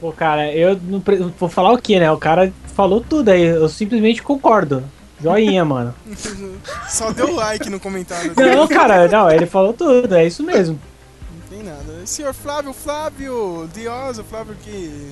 Pô, 0.00 0.12
cara, 0.12 0.52
eu 0.52 0.78
não 0.82 1.00
pre- 1.00 1.18
vou 1.38 1.48
falar 1.48 1.72
o 1.72 1.78
que, 1.78 1.98
né? 1.98 2.10
O 2.10 2.18
cara 2.18 2.52
falou 2.74 3.00
tudo 3.00 3.28
aí, 3.30 3.42
eu 3.44 3.68
simplesmente 3.68 4.22
concordo. 4.22 4.82
Joinha, 5.20 5.64
mano. 5.64 5.94
Só 6.88 7.12
deu 7.12 7.34
like 7.34 7.70
no 7.70 7.78
comentário. 7.80 8.32
Não, 8.36 8.66
cara, 8.68 9.08
não, 9.08 9.30
ele 9.30 9.46
falou 9.46 9.72
tudo, 9.72 10.14
é 10.14 10.26
isso 10.26 10.42
mesmo. 10.42 10.78
Não 11.32 11.48
tem 11.58 11.62
nada. 11.66 12.04
Senhor 12.04 12.34
Flávio, 12.34 12.72
Flávio 12.72 13.68
Diosa, 13.72 14.22
Flávio 14.24 14.54
que. 14.62 15.10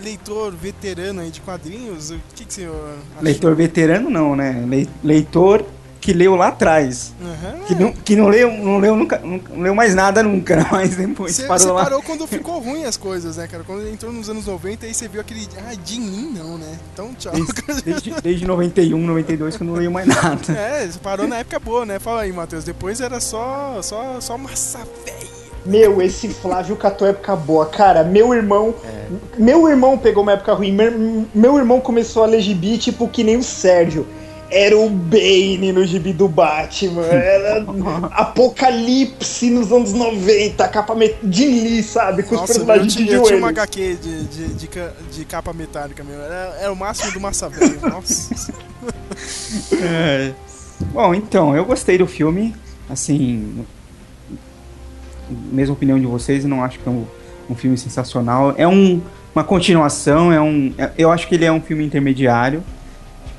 Leitor 0.00 0.52
veterano 0.52 1.20
aí 1.20 1.30
de 1.30 1.40
quadrinhos, 1.40 2.10
o 2.12 2.20
que, 2.34 2.44
que 2.44 2.50
o 2.50 2.54
senhor 2.54 2.94
achou? 3.12 3.22
Leitor 3.22 3.54
veterano 3.56 4.08
não, 4.08 4.36
né? 4.36 4.64
Le- 4.68 4.88
Leitor 5.02 5.64
que 6.00 6.12
leu 6.12 6.36
lá 6.36 6.48
atrás. 6.48 7.12
Aham, 7.20 7.64
Que 7.66 7.74
é. 7.74 7.76
não, 7.78 7.92
que 7.92 8.16
não 8.16 8.28
leu, 8.28 8.50
não 8.52 8.78
leu 8.78 8.96
nunca, 8.96 9.18
não 9.18 9.40
leu 9.62 9.74
mais 9.74 9.94
nada 9.94 10.22
nunca, 10.22 10.66
mas 10.70 10.96
depois 10.96 11.34
Você, 11.34 11.42
parou 11.44 11.58
você 11.66 11.72
lá. 11.72 11.82
parou 11.82 12.02
quando 12.02 12.26
ficou 12.28 12.58
ruim 12.60 12.84
as 12.84 12.96
coisas, 12.96 13.36
né, 13.36 13.46
cara? 13.46 13.64
Quando 13.64 13.88
entrou 13.88 14.12
nos 14.12 14.28
anos 14.30 14.46
90 14.46 14.86
aí 14.86 14.94
você 14.94 15.08
viu 15.08 15.20
aquele. 15.20 15.46
Ah, 15.68 15.74
de 15.74 16.00
mim 16.00 16.32
não, 16.36 16.56
né? 16.58 16.78
Então 16.92 17.10
tchau. 17.18 17.32
Desde, 17.32 17.82
desde, 17.82 18.10
desde 18.22 18.46
91, 18.46 18.98
92 18.98 19.56
que 19.56 19.62
eu 19.62 19.66
não 19.66 19.74
leio 19.74 19.90
mais 19.90 20.06
nada. 20.06 20.52
É, 20.52 20.86
você 20.86 20.98
parou 20.98 21.26
na 21.26 21.38
época 21.38 21.58
boa, 21.58 21.84
né? 21.84 21.98
Fala 21.98 22.22
aí, 22.22 22.32
Matheus. 22.32 22.64
Depois 22.64 23.00
era 23.00 23.20
só, 23.20 23.80
só, 23.82 24.20
só 24.20 24.38
massa 24.38 24.78
velha. 25.04 25.38
Meu, 25.66 26.00
esse 26.00 26.28
Flávio 26.28 26.76
catou 26.76 27.06
época 27.06 27.36
boa. 27.36 27.66
Cara, 27.66 28.02
meu 28.04 28.32
irmão. 28.32 28.74
Meu 29.36 29.68
irmão 29.68 29.98
pegou 29.98 30.22
uma 30.22 30.32
época 30.32 30.54
ruim. 30.54 30.72
Meu, 30.72 31.26
meu 31.34 31.58
irmão 31.58 31.80
começou 31.80 32.22
a 32.22 32.26
ler 32.26 32.40
gibi, 32.40 32.78
tipo, 32.78 33.06
que 33.08 33.22
nem 33.22 33.36
o 33.36 33.42
Sérgio. 33.42 34.06
Era 34.50 34.76
o 34.76 34.88
Bane 34.88 35.72
no 35.72 35.84
gibi 35.84 36.12
do 36.12 36.26
Batman. 36.26 37.04
Era 37.04 37.64
Apocalipse 38.12 39.50
nos 39.50 39.70
anos 39.70 39.92
90. 39.92 40.66
Capa 40.68 40.94
de 41.22 41.44
Lee, 41.44 41.82
sabe? 41.82 42.22
Com 42.22 42.34
os 42.34 42.40
Nossa, 42.40 42.52
eu 42.52 42.64
personagens 42.64 42.94
de 42.94 43.04
tinha, 43.04 43.16
eu 43.16 43.22
tinha 43.24 43.38
uma. 43.38 43.50
HQ 43.50 43.98
de, 44.00 44.24
de, 44.24 44.48
de, 44.54 44.68
de 45.12 45.24
capa 45.26 45.52
metálica, 45.52 46.02
meu. 46.02 46.20
Era, 46.20 46.56
era 46.60 46.72
o 46.72 46.76
máximo 46.76 47.12
do 47.12 47.20
massa 47.20 47.48
velho. 47.48 47.78
Nossa. 47.88 48.52
É. 49.82 50.32
Bom, 50.92 51.14
então, 51.14 51.54
eu 51.54 51.64
gostei 51.64 51.98
do 51.98 52.06
filme. 52.06 52.54
Assim, 52.88 53.66
mesma 55.30 55.74
opinião 55.74 55.98
de 55.98 56.06
vocês, 56.06 56.44
eu 56.44 56.50
não 56.50 56.64
acho 56.64 56.78
que 56.78 56.88
é 56.88 56.90
um, 56.90 57.04
um 57.50 57.54
filme 57.54 57.76
sensacional. 57.76 58.54
É 58.56 58.66
um, 58.66 59.00
uma 59.34 59.44
continuação, 59.44 60.32
é 60.32 60.40
um. 60.40 60.72
é- 60.78 60.92
eu 60.96 61.10
acho 61.10 61.28
que 61.28 61.34
ele 61.34 61.44
é 61.44 61.52
um 61.52 61.60
filme 61.60 61.84
intermediário. 61.84 62.62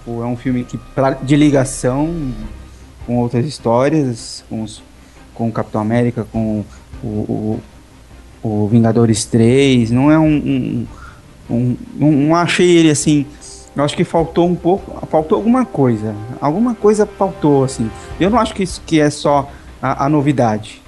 Tipo, 0.10 0.24
é 0.24 0.26
um 0.26 0.36
filme 0.36 0.64
que, 0.64 0.78
pra- 0.96 1.12
de 1.12 1.36
ligação 1.36 2.10
com 3.06 3.18
outras 3.20 3.46
histórias, 3.46 4.44
com, 4.50 4.64
os, 4.64 4.82
com 5.36 5.48
o 5.48 5.52
Capitão 5.52 5.80
América, 5.82 6.26
com 6.32 6.64
o, 7.04 7.08
o, 7.08 7.60
o 8.44 8.68
Vingadores 8.68 9.24
3. 9.26 9.92
Não 9.92 10.12
é 10.12 10.18
um. 10.18 10.26
um, 10.36 10.88
um 11.50 11.78
não, 11.96 12.12
não 12.12 12.36
achei 12.36 12.78
ele 12.78 12.90
assim. 12.90 13.26
Eu 13.76 13.84
acho 13.84 13.96
que 13.96 14.04
faltou 14.04 14.48
um 14.48 14.56
pouco, 14.56 15.06
faltou 15.08 15.38
alguma 15.38 15.64
coisa. 15.64 16.16
Alguma 16.42 16.74
coisa 16.74 17.06
faltou, 17.06 17.64
assim. 17.64 17.90
Eu 18.20 18.30
não 18.32 18.40
acho 18.40 18.54
que 18.56 18.64
isso 18.64 18.82
que 18.86 19.00
é 19.00 19.10
só 19.12 19.48
a, 19.82 20.06
a 20.06 20.10
novidade. 20.10 20.82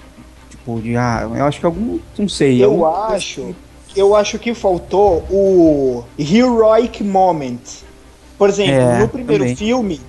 Tipo, 0.49 0.81
de 0.81 0.97
ah, 0.97 1.29
eu 1.35 1.45
acho 1.45 1.59
que 1.59 1.65
algum. 1.65 1.99
Não 2.17 2.27
sei. 2.27 2.61
Eu 2.63 2.71
algum- 2.85 3.13
acho. 3.13 3.55
Eu 3.95 4.15
acho 4.15 4.39
que 4.39 4.53
faltou 4.53 5.17
o 5.29 6.03
Heroic 6.17 7.03
Moment. 7.03 7.59
Por 8.41 8.49
exemplo, 8.49 8.73
É, 8.73 8.97
no 8.97 9.07
primeiro 9.07 9.43
também. 9.43 9.55
filme, 9.55 10.01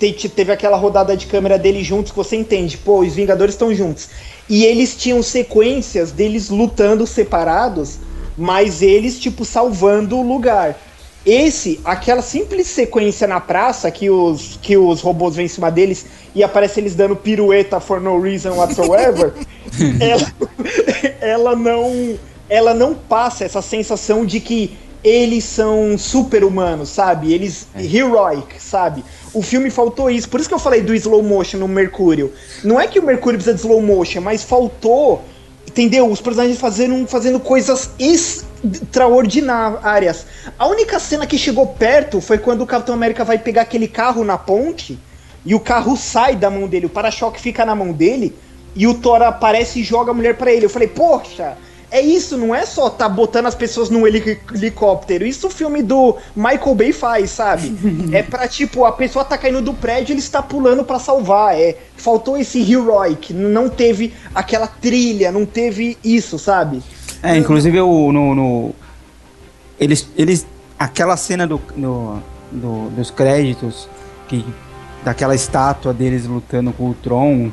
te- 0.00 0.10
te- 0.10 0.28
teve 0.28 0.50
aquela 0.50 0.76
rodada 0.76 1.16
de 1.16 1.26
câmera 1.26 1.56
deles 1.56 1.86
juntos 1.86 2.10
que 2.10 2.18
você 2.18 2.34
entende, 2.34 2.76
pô, 2.76 2.98
os 2.98 3.14
Vingadores 3.14 3.54
estão 3.54 3.72
juntos. 3.72 4.08
E 4.48 4.64
eles 4.64 4.96
tinham 4.96 5.22
sequências 5.22 6.10
deles 6.10 6.50
lutando 6.50 7.06
separados, 7.06 7.98
mas 8.36 8.82
eles, 8.82 9.20
tipo, 9.20 9.44
salvando 9.44 10.16
o 10.16 10.26
lugar. 10.26 10.76
Esse, 11.24 11.78
aquela 11.84 12.20
simples 12.20 12.66
sequência 12.66 13.28
na 13.28 13.38
praça 13.38 13.92
que 13.92 14.10
os, 14.10 14.58
que 14.60 14.76
os 14.76 15.00
robôs 15.00 15.36
vêm 15.36 15.46
em 15.46 15.48
cima 15.48 15.70
deles 15.70 16.04
e 16.34 16.42
aparece 16.42 16.80
eles 16.80 16.96
dando 16.96 17.14
pirueta 17.14 17.78
for 17.78 18.00
no 18.00 18.20
reason 18.20 18.54
whatsoever, 18.54 19.34
ela, 20.00 20.32
ela 21.20 21.54
não 21.54 22.18
ela 22.48 22.74
não 22.74 22.92
passa 22.94 23.44
essa 23.44 23.62
sensação 23.62 24.24
de 24.26 24.40
que 24.40 24.76
eles 25.06 25.44
são 25.44 25.96
super-humanos, 25.96 26.88
sabe? 26.88 27.32
Eles 27.32 27.68
heroic, 27.78 28.60
sabe? 28.60 29.04
O 29.32 29.40
filme 29.40 29.70
faltou 29.70 30.10
isso, 30.10 30.28
por 30.28 30.40
isso 30.40 30.48
que 30.48 30.54
eu 30.54 30.58
falei 30.58 30.82
do 30.82 30.92
slow 30.92 31.22
motion 31.22 31.58
no 31.58 31.68
Mercúrio. 31.68 32.32
Não 32.64 32.80
é 32.80 32.88
que 32.88 32.98
o 32.98 33.04
Mercúrio 33.04 33.38
precisa 33.38 33.54
de 33.54 33.60
slow 33.60 33.80
motion, 33.80 34.20
mas 34.20 34.42
faltou, 34.42 35.22
entendeu? 35.64 36.10
Os 36.10 36.20
personagens 36.20 36.58
fazendo, 36.58 37.06
fazendo 37.06 37.38
coisas 37.38 37.90
extraordinárias. 38.00 40.26
A 40.58 40.66
única 40.66 40.98
cena 40.98 41.24
que 41.24 41.38
chegou 41.38 41.68
perto 41.68 42.20
foi 42.20 42.38
quando 42.38 42.62
o 42.62 42.66
Capitão 42.66 42.96
América 42.96 43.22
vai 43.22 43.38
pegar 43.38 43.62
aquele 43.62 43.86
carro 43.86 44.24
na 44.24 44.36
ponte 44.36 44.98
e 45.44 45.54
o 45.54 45.60
carro 45.60 45.96
sai 45.96 46.34
da 46.34 46.50
mão 46.50 46.66
dele, 46.66 46.86
o 46.86 46.90
para-choque 46.90 47.40
fica 47.40 47.64
na 47.64 47.76
mão 47.76 47.92
dele 47.92 48.34
e 48.74 48.88
o 48.88 48.94
Thor 48.94 49.22
aparece 49.22 49.78
e 49.78 49.84
joga 49.84 50.10
a 50.10 50.14
mulher 50.14 50.36
pra 50.36 50.52
ele. 50.52 50.66
Eu 50.66 50.70
falei, 50.70 50.88
poxa, 50.88 51.56
é 51.90 52.00
isso, 52.00 52.36
não 52.36 52.54
é 52.54 52.66
só 52.66 52.90
tá 52.90 53.08
botando 53.08 53.46
as 53.46 53.54
pessoas 53.54 53.88
num 53.90 54.06
heli- 54.06 54.38
helicóptero. 54.54 55.24
Isso 55.24 55.46
o 55.46 55.50
filme 55.50 55.82
do 55.82 56.16
Michael 56.34 56.74
Bay 56.74 56.92
faz, 56.92 57.30
sabe? 57.30 57.72
é 58.12 58.22
pra, 58.22 58.48
tipo, 58.48 58.84
a 58.84 58.92
pessoa 58.92 59.24
tá 59.24 59.38
caindo 59.38 59.62
do 59.62 59.72
prédio 59.72 60.12
ele 60.12 60.20
está 60.20 60.42
pulando 60.42 60.84
pra 60.84 60.98
salvar. 60.98 61.54
É, 61.58 61.76
faltou 61.96 62.36
esse 62.36 62.60
heroic, 62.60 63.32
não 63.32 63.68
teve 63.68 64.12
aquela 64.34 64.66
trilha, 64.66 65.30
não 65.30 65.46
teve 65.46 65.96
isso, 66.04 66.38
sabe? 66.38 66.82
É, 67.22 67.36
inclusive 67.36 67.76
eu, 67.78 67.88
no, 68.12 68.34
no- 68.34 68.74
eles, 69.78 70.08
eles, 70.16 70.46
aquela 70.78 71.16
cena 71.16 71.46
do, 71.46 71.60
no- 71.76 72.22
do- 72.50 72.90
dos 72.90 73.10
créditos 73.10 73.88
que 74.28 74.44
daquela 75.04 75.34
estátua 75.34 75.94
deles 75.94 76.26
lutando 76.26 76.72
com 76.72 76.90
o 76.90 76.94
Tron, 76.94 77.50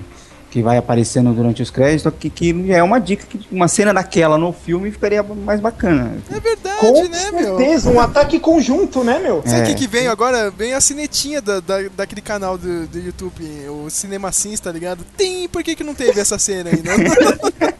que 0.53 0.61
vai 0.61 0.77
aparecendo 0.77 1.33
durante 1.33 1.63
os 1.63 1.71
créditos, 1.71 2.13
que, 2.19 2.29
que 2.29 2.71
é 2.71 2.83
uma 2.83 2.99
dica 2.99 3.25
que 3.27 3.39
uma 3.51 3.67
cena 3.67 3.91
daquela 3.91 4.37
no 4.37 4.53
filme 4.53 4.91
ficaria 4.91 5.23
mais 5.23 5.59
bacana. 5.59 6.15
É 6.31 6.39
verdade, 6.39 6.77
Com 6.77 7.07
né, 7.09 7.31
meu? 7.31 7.57
certeza, 7.57 7.89
um 7.89 7.99
ataque 7.99 8.39
conjunto, 8.39 9.03
né, 9.03 9.17
meu? 9.17 9.41
Sabe 9.43 9.61
o 9.61 9.63
É. 9.63 9.65
que, 9.65 9.73
que 9.73 9.87
vem 9.87 10.07
agora? 10.07 10.51
Vem 10.51 10.75
a 10.75 10.79
cinetinha 10.79 11.41
da, 11.41 11.59
da, 11.59 11.77
daquele 11.97 12.21
canal 12.21 12.55
do, 12.55 12.85
do 12.85 12.99
YouTube, 12.99 13.43
o 13.67 13.89
Cinema 13.89 14.31
Sims, 14.31 14.59
tá 14.59 14.71
ligado? 14.71 15.03
Tem, 15.17 15.49
por 15.49 15.63
que, 15.63 15.75
que 15.75 15.83
não 15.83 15.95
teve 15.95 16.21
essa 16.21 16.37
cena 16.37 16.69
ainda? 16.69 16.91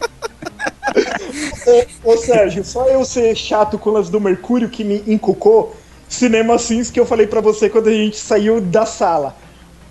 Ô, 2.04 2.12
ô, 2.14 2.18
Sérgio, 2.18 2.64
só 2.64 2.88
eu 2.88 3.06
ser 3.06 3.36
chato 3.36 3.78
com 3.78 3.96
as 3.96 4.10
do 4.10 4.20
Mercúrio 4.20 4.68
que 4.68 4.84
me 4.84 5.04
encucou. 5.08 5.76
Cinema 6.10 6.58
Sims 6.58 6.90
que 6.90 7.00
eu 7.00 7.06
falei 7.06 7.28
pra 7.28 7.40
você 7.40 7.70
quando 7.70 7.88
a 7.90 7.94
gente 7.94 8.18
saiu 8.18 8.60
da 8.60 8.86
sala. 8.86 9.36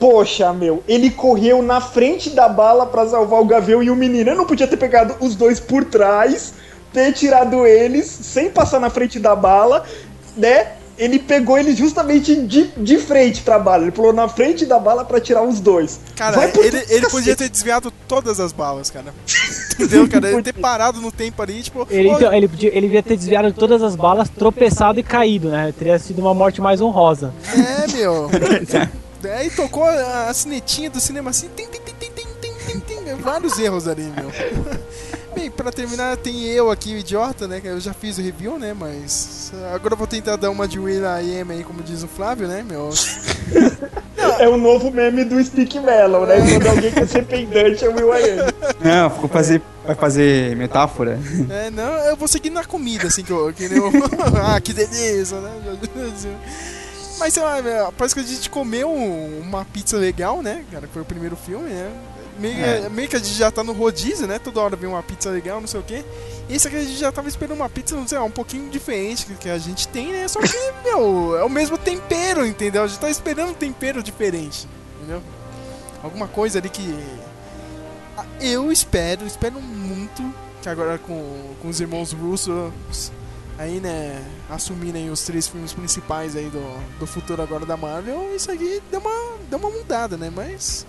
Poxa, 0.02 0.52
meu, 0.52 0.82
ele 0.88 1.12
correu 1.12 1.62
na 1.62 1.80
frente 1.80 2.30
da 2.30 2.48
bala 2.48 2.86
pra 2.86 3.06
salvar 3.06 3.40
o 3.40 3.44
Gavião 3.44 3.80
e 3.80 3.88
o 3.88 3.94
menino. 3.94 4.30
Eu 4.30 4.34
não 4.34 4.44
podia 4.44 4.66
ter 4.66 4.76
pegado 4.76 5.14
os 5.20 5.36
dois 5.36 5.60
por 5.60 5.84
trás, 5.84 6.54
ter 6.92 7.12
tirado 7.12 7.64
eles 7.64 8.06
sem 8.06 8.50
passar 8.50 8.80
na 8.80 8.90
frente 8.90 9.20
da 9.20 9.36
bala, 9.36 9.84
né? 10.36 10.72
Ele 10.98 11.20
pegou 11.20 11.56
ele 11.56 11.72
justamente 11.76 12.34
de, 12.34 12.64
de 12.76 12.98
frente 12.98 13.42
pra 13.42 13.60
bala. 13.60 13.84
Ele 13.84 13.92
pulou 13.92 14.12
na 14.12 14.26
frente 14.28 14.66
da 14.66 14.76
bala 14.76 15.04
pra 15.04 15.20
tirar 15.20 15.44
os 15.44 15.60
dois. 15.60 16.00
Cara, 16.16 16.50
ele, 16.58 16.84
ele 16.88 17.08
podia 17.08 17.36
ter 17.36 17.48
desviado 17.48 17.92
todas 18.08 18.40
as 18.40 18.50
balas, 18.50 18.90
cara. 18.90 19.14
Entendeu, 19.74 20.08
cara? 20.08 20.32
Ele 20.32 20.42
ter 20.42 20.52
parado 20.60 21.00
no 21.00 21.12
tempo 21.12 21.40
ali, 21.40 21.62
tipo. 21.62 21.86
Ele, 21.88 22.08
"Ô, 22.08 22.16
então, 22.16 22.34
ele, 22.34 22.48
podia, 22.48 22.70
ele 22.76 22.88
devia 22.88 23.04
ter 23.04 23.16
desviado 23.16 23.52
de 23.52 23.54
todas 23.56 23.80
as 23.84 23.94
balas, 23.94 24.28
tropeçado 24.28 24.98
e 24.98 25.02
caído, 25.04 25.48
né? 25.48 25.72
Teria 25.78 25.96
sido 26.00 26.18
uma 26.18 26.34
morte 26.34 26.60
mais 26.60 26.80
honrosa. 26.80 27.32
É, 27.54 27.86
meu. 27.96 28.28
Aí 29.24 29.50
tocou 29.50 29.84
a, 29.84 30.32
sinetinha 30.32 30.90
do 30.90 31.00
cinema 31.00 31.30
assim. 31.30 31.48
Tem, 31.48 31.66
tem, 31.66 31.80
tem, 31.80 31.94
tem, 31.94 32.10
tem, 32.10 32.26
tem, 32.26 32.80
tem, 32.80 33.04
tem. 33.04 33.14
Vários 33.16 33.58
erros 33.58 33.86
ali, 33.86 34.04
meu. 34.04 34.30
Bem, 35.34 35.50
pra 35.50 35.72
terminar, 35.72 36.16
tem 36.18 36.44
eu 36.46 36.70
aqui, 36.70 36.94
o 36.94 36.98
idiota, 36.98 37.48
né? 37.48 37.60
que 37.60 37.66
Eu 37.66 37.80
já 37.80 37.94
fiz 37.94 38.18
o 38.18 38.22
review, 38.22 38.58
né? 38.58 38.74
Mas. 38.78 39.52
Agora 39.74 39.94
eu 39.94 39.98
vou 39.98 40.06
tentar 40.06 40.36
dar 40.36 40.50
uma 40.50 40.68
de 40.68 40.78
Will 40.78 41.02
I 41.02 41.40
Am 41.40 41.50
aí, 41.50 41.64
como 41.64 41.82
diz 41.82 42.02
o 42.02 42.08
Flávio, 42.08 42.46
né, 42.46 42.62
meu? 42.62 42.90
É 44.38 44.48
o 44.48 44.56
novo 44.56 44.90
meme 44.90 45.24
do 45.24 45.42
Speak 45.42 45.78
Melon, 45.80 46.26
né? 46.26 46.36
Quando 46.36 46.66
alguém 46.68 46.90
quer 46.92 47.08
ser 47.08 47.24
pendante, 47.24 47.84
é 47.84 47.88
o 47.88 47.94
Will 47.94 48.14
I 48.14 48.30
Am. 48.30 48.46
Não, 48.84 49.10
ficou 49.10 49.28
fazer, 49.28 49.62
vai 49.86 49.94
fazer 49.94 50.56
metáfora. 50.56 51.18
É, 51.50 51.70
não, 51.70 51.92
eu 52.04 52.16
vou 52.16 52.28
seguir 52.28 52.50
na 52.50 52.64
comida, 52.64 53.08
assim, 53.08 53.22
que 53.22 53.30
eu. 53.30 53.52
Que 53.52 53.68
nem 53.68 53.78
eu... 53.78 53.90
ah, 54.44 54.60
que 54.60 54.72
delícia, 54.72 55.38
né? 55.40 55.50
Mas 57.18 57.34
sei 57.34 57.42
lá, 57.42 57.60
velho, 57.60 57.92
parece 57.92 58.14
que 58.14 58.20
a 58.20 58.24
gente 58.24 58.48
comeu 58.50 58.90
um- 58.90 59.40
uma 59.40 59.64
pizza 59.64 59.96
legal, 59.96 60.42
né? 60.42 60.64
Cara, 60.70 60.86
que 60.86 60.92
foi 60.92 61.02
o 61.02 61.04
primeiro 61.04 61.36
filme, 61.36 61.68
né? 61.70 61.90
Meio, 62.38 62.64
É. 62.64 62.88
meio 62.88 63.08
que 63.08 63.14
a 63.16 63.18
gente 63.18 63.34
já 63.34 63.50
tá 63.50 63.62
no 63.62 63.72
rodízio, 63.72 64.26
né? 64.26 64.38
Toda 64.38 64.60
hora 64.60 64.74
vem 64.74 64.88
uma 64.88 65.02
pizza 65.02 65.30
legal, 65.30 65.60
não 65.60 65.68
sei 65.68 65.78
o 65.80 65.82
quê. 65.82 66.02
E 66.48 66.54
esse 66.56 66.66
aqui 66.66 66.76
a 66.76 66.80
gente 66.82 66.96
já 66.96 67.12
tava 67.12 67.28
esperando 67.28 67.58
uma 67.58 67.68
pizza, 67.68 67.94
não 67.94 68.08
sei, 68.08 68.18
um 68.18 68.30
pouquinho 68.30 68.68
diferente 68.70 69.26
que, 69.26 69.34
que 69.34 69.48
a 69.50 69.58
gente 69.58 69.86
tem, 69.88 70.08
né? 70.12 70.26
Só 70.26 70.40
que, 70.40 70.48
meu, 70.84 71.36
é 71.38 71.44
o 71.44 71.48
mesmo 71.50 71.76
tempero, 71.78 72.44
entendeu? 72.46 72.82
A 72.82 72.86
gente 72.86 72.98
tá 72.98 73.10
esperando 73.10 73.50
um 73.50 73.54
tempero 73.54 74.02
diferente, 74.02 74.66
entendeu? 74.98 75.22
Alguma 76.02 76.26
coisa 76.26 76.58
ali 76.58 76.68
que. 76.70 76.98
Ah, 78.16 78.24
Eu 78.40 78.72
espero, 78.72 79.26
espero 79.26 79.60
muito 79.60 80.22
que 80.62 80.68
agora 80.68 80.98
com, 80.98 81.54
com 81.60 81.68
os 81.68 81.80
irmãos 81.80 82.12
Russo 82.12 82.72
aí, 83.58 83.80
né, 83.80 84.22
assumirem 84.50 85.10
os 85.10 85.22
três 85.22 85.48
filmes 85.48 85.72
principais 85.72 86.36
aí 86.36 86.48
do, 86.48 86.98
do 86.98 87.06
futuro 87.06 87.42
agora 87.42 87.64
da 87.64 87.76
Marvel, 87.76 88.34
isso 88.34 88.50
aqui 88.50 88.82
deu 88.90 89.00
uma, 89.00 89.38
deu 89.48 89.58
uma 89.58 89.70
mudada, 89.70 90.16
né? 90.16 90.30
Mas. 90.34 90.86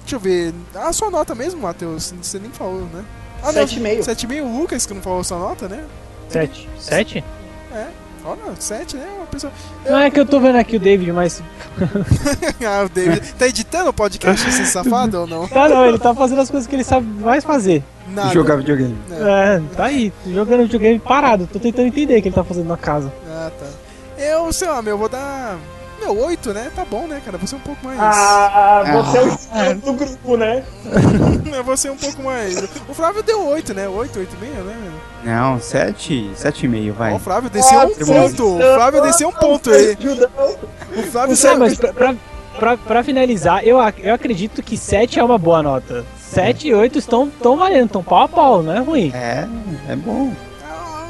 Deixa 0.00 0.16
eu 0.16 0.20
ver. 0.20 0.54
A 0.74 0.92
sua 0.92 1.10
nota 1.10 1.34
mesmo, 1.34 1.60
Matheus? 1.60 2.12
Você 2.20 2.38
nem 2.38 2.50
falou, 2.50 2.82
né? 2.92 3.04
Ah, 3.42 3.52
não, 3.52 3.64
7,5. 3.64 4.00
7,5 4.00 4.42
o 4.42 4.58
Lucas 4.58 4.86
que 4.86 4.94
não 4.94 5.02
falou 5.02 5.20
a 5.20 5.24
sua 5.24 5.38
nota, 5.38 5.68
né? 5.68 5.84
Sete. 6.28 6.68
Sete? 6.78 7.24
É. 7.72 7.88
Olha, 8.24 8.54
7, 8.58 8.96
né? 8.96 9.06
Uma 9.16 9.26
pessoa. 9.26 9.52
Não 9.84 9.98
é 9.98 10.10
que 10.10 10.20
eu 10.20 10.24
tô 10.24 10.38
vendo 10.38 10.56
aqui 10.56 10.76
o 10.76 10.80
David, 10.80 11.12
mas. 11.12 11.42
ah, 12.64 12.84
o 12.84 12.88
David. 12.88 13.34
Tá 13.34 13.48
editando 13.48 13.90
o 13.90 13.92
podcast 13.92 14.48
esse 14.48 14.66
safado 14.66 15.22
ou 15.22 15.26
não? 15.26 15.48
Tá 15.48 15.68
não, 15.68 15.84
ele 15.84 15.98
tá 15.98 16.14
fazendo 16.14 16.40
as 16.40 16.50
coisas 16.50 16.68
que 16.68 16.76
ele 16.76 16.84
sabe 16.84 17.06
mais 17.06 17.42
fazer. 17.42 17.82
Nada. 18.08 18.32
Jogar 18.32 18.56
videogame. 18.56 18.96
É, 19.10 19.60
tá 19.76 19.84
aí, 19.84 20.12
jogando 20.26 20.62
videogame 20.62 20.98
parado. 20.98 21.46
Tô 21.46 21.58
tentando 21.58 21.86
entender 21.88 22.18
o 22.18 22.22
que 22.22 22.28
ele 22.28 22.34
tá 22.34 22.44
fazendo 22.44 22.68
na 22.68 22.76
casa. 22.76 23.12
Ah, 23.28 23.50
tá. 23.58 23.66
Eu, 24.22 24.52
sei 24.52 24.68
lá, 24.68 24.82
meu, 24.82 24.98
vou 24.98 25.08
dar. 25.08 25.56
Meu, 26.00 26.18
8, 26.18 26.52
né? 26.52 26.68
Tá 26.74 26.84
bom, 26.84 27.06
né, 27.06 27.22
cara? 27.24 27.38
Vou 27.38 27.46
ser 27.46 27.54
um 27.54 27.60
pouco 27.60 27.86
mais. 27.86 27.96
Ah, 28.00 28.82
você 29.04 29.18
é 29.18 29.22
o 29.22 29.28
estrela 29.28 29.74
do 29.76 29.92
grupo, 29.92 30.36
né? 30.36 30.64
Eu 31.56 31.62
vou 31.62 31.76
ser 31.76 31.90
um 31.90 31.96
pouco 31.96 32.22
mais. 32.24 32.56
O 32.88 32.94
Flávio 32.94 33.22
deu 33.22 33.46
8, 33.46 33.72
né? 33.72 33.88
8, 33.88 34.18
8,5, 34.18 34.64
né? 34.64 34.92
Não, 35.22 35.60
sete, 35.60 36.28
sete 36.34 36.66
e 36.66 36.68
meio, 36.68 36.92
Ó, 36.92 36.96
vai. 36.98 37.14
o 37.14 37.20
Flávio 37.20 37.48
desceu 37.48 37.78
um 37.78 37.94
ponto. 37.94 38.56
O 38.56 38.74
Flávio 38.74 39.02
desceu 39.02 39.28
um 39.28 39.32
ponto 39.32 39.70
aí. 39.70 39.96
O 40.96 41.02
Flávio 41.04 41.28
Não 41.30 41.36
sei, 41.36 41.56
mas 41.56 41.76
pra, 41.76 41.92
pra, 41.92 42.16
pra, 42.58 42.76
pra 42.76 43.02
finalizar, 43.04 43.64
eu, 43.64 43.78
ac- 43.78 44.00
eu 44.02 44.14
acredito 44.14 44.62
que 44.62 44.76
7 44.76 45.18
é 45.18 45.24
uma 45.24 45.38
boa 45.38 45.62
nota. 45.62 46.04
7 46.18 46.68
e 46.68 46.74
8 46.74 46.98
estão, 46.98 47.26
estão 47.28 47.56
valendo, 47.56 47.86
estão 47.86 48.02
pau 48.02 48.22
a 48.22 48.28
pau, 48.28 48.62
não 48.62 48.72
é 48.72 48.78
ruim. 48.80 49.10
É, 49.14 49.46
é 49.88 49.96
bom. 49.96 50.32
Ah, 50.64 51.06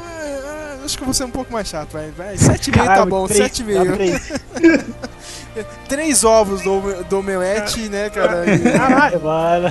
ah, 0.81 0.85
Acho 0.85 0.97
que 0.97 1.03
eu 1.03 1.05
vou 1.05 1.13
ser 1.13 1.23
um 1.23 1.29
pouco 1.31 1.51
mais 1.53 1.67
chato, 1.67 1.91
vai. 1.93 2.11
vai. 2.11 2.35
7,5 2.35 2.85
tá 2.85 3.05
bom, 3.05 3.25
três, 3.27 3.51
7,5. 3.51 4.85
três. 5.87 6.23
Ovos 6.23 6.61
do, 6.61 7.03
do 7.05 7.19
omelete, 7.19 7.89
né, 7.89 8.09
cara? 8.09 8.43
E, 8.49 8.59
Caralho, 8.71 9.21
mano. 9.21 9.69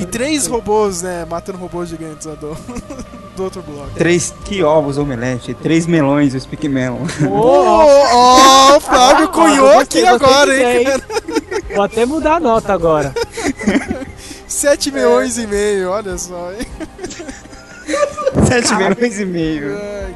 e 0.00 0.06
três 0.06 0.46
robôs, 0.46 1.02
né? 1.02 1.24
Matando 1.28 1.58
robôs 1.58 1.88
gigantes 1.88 2.26
lá 2.26 2.34
do, 2.34 2.54
do 3.36 3.44
outro 3.44 3.62
bloco. 3.62 3.90
Três 3.96 4.34
que 4.44 4.62
ovos, 4.62 4.98
omelete, 4.98 5.54
três 5.54 5.86
melões, 5.86 6.34
o 6.34 6.40
Speak 6.40 6.68
Melon. 6.68 6.98
Ó, 7.30 7.84
ó, 8.12 8.76
o 8.76 8.80
Flávio 8.80 9.28
cunhou 9.28 9.70
Ah, 9.78 9.82
aqui 9.82 10.04
agora, 10.06 10.54
hein? 10.56 10.82
ideia, 10.82 11.00
Vou 11.74 11.84
até 11.84 12.04
mudar 12.06 12.34
a 12.36 12.40
nota 12.40 12.72
agora. 12.72 13.12
7 14.46 14.90
milhões 14.92 15.36
e 15.38 15.46
meio, 15.46 15.90
olha 15.90 16.16
só, 16.18 16.52
hein? 16.52 16.66
Sete 18.46 18.74
milhões 18.74 19.20
e 19.20 19.24
meio. 19.24 19.76
Ai, 19.76 20.14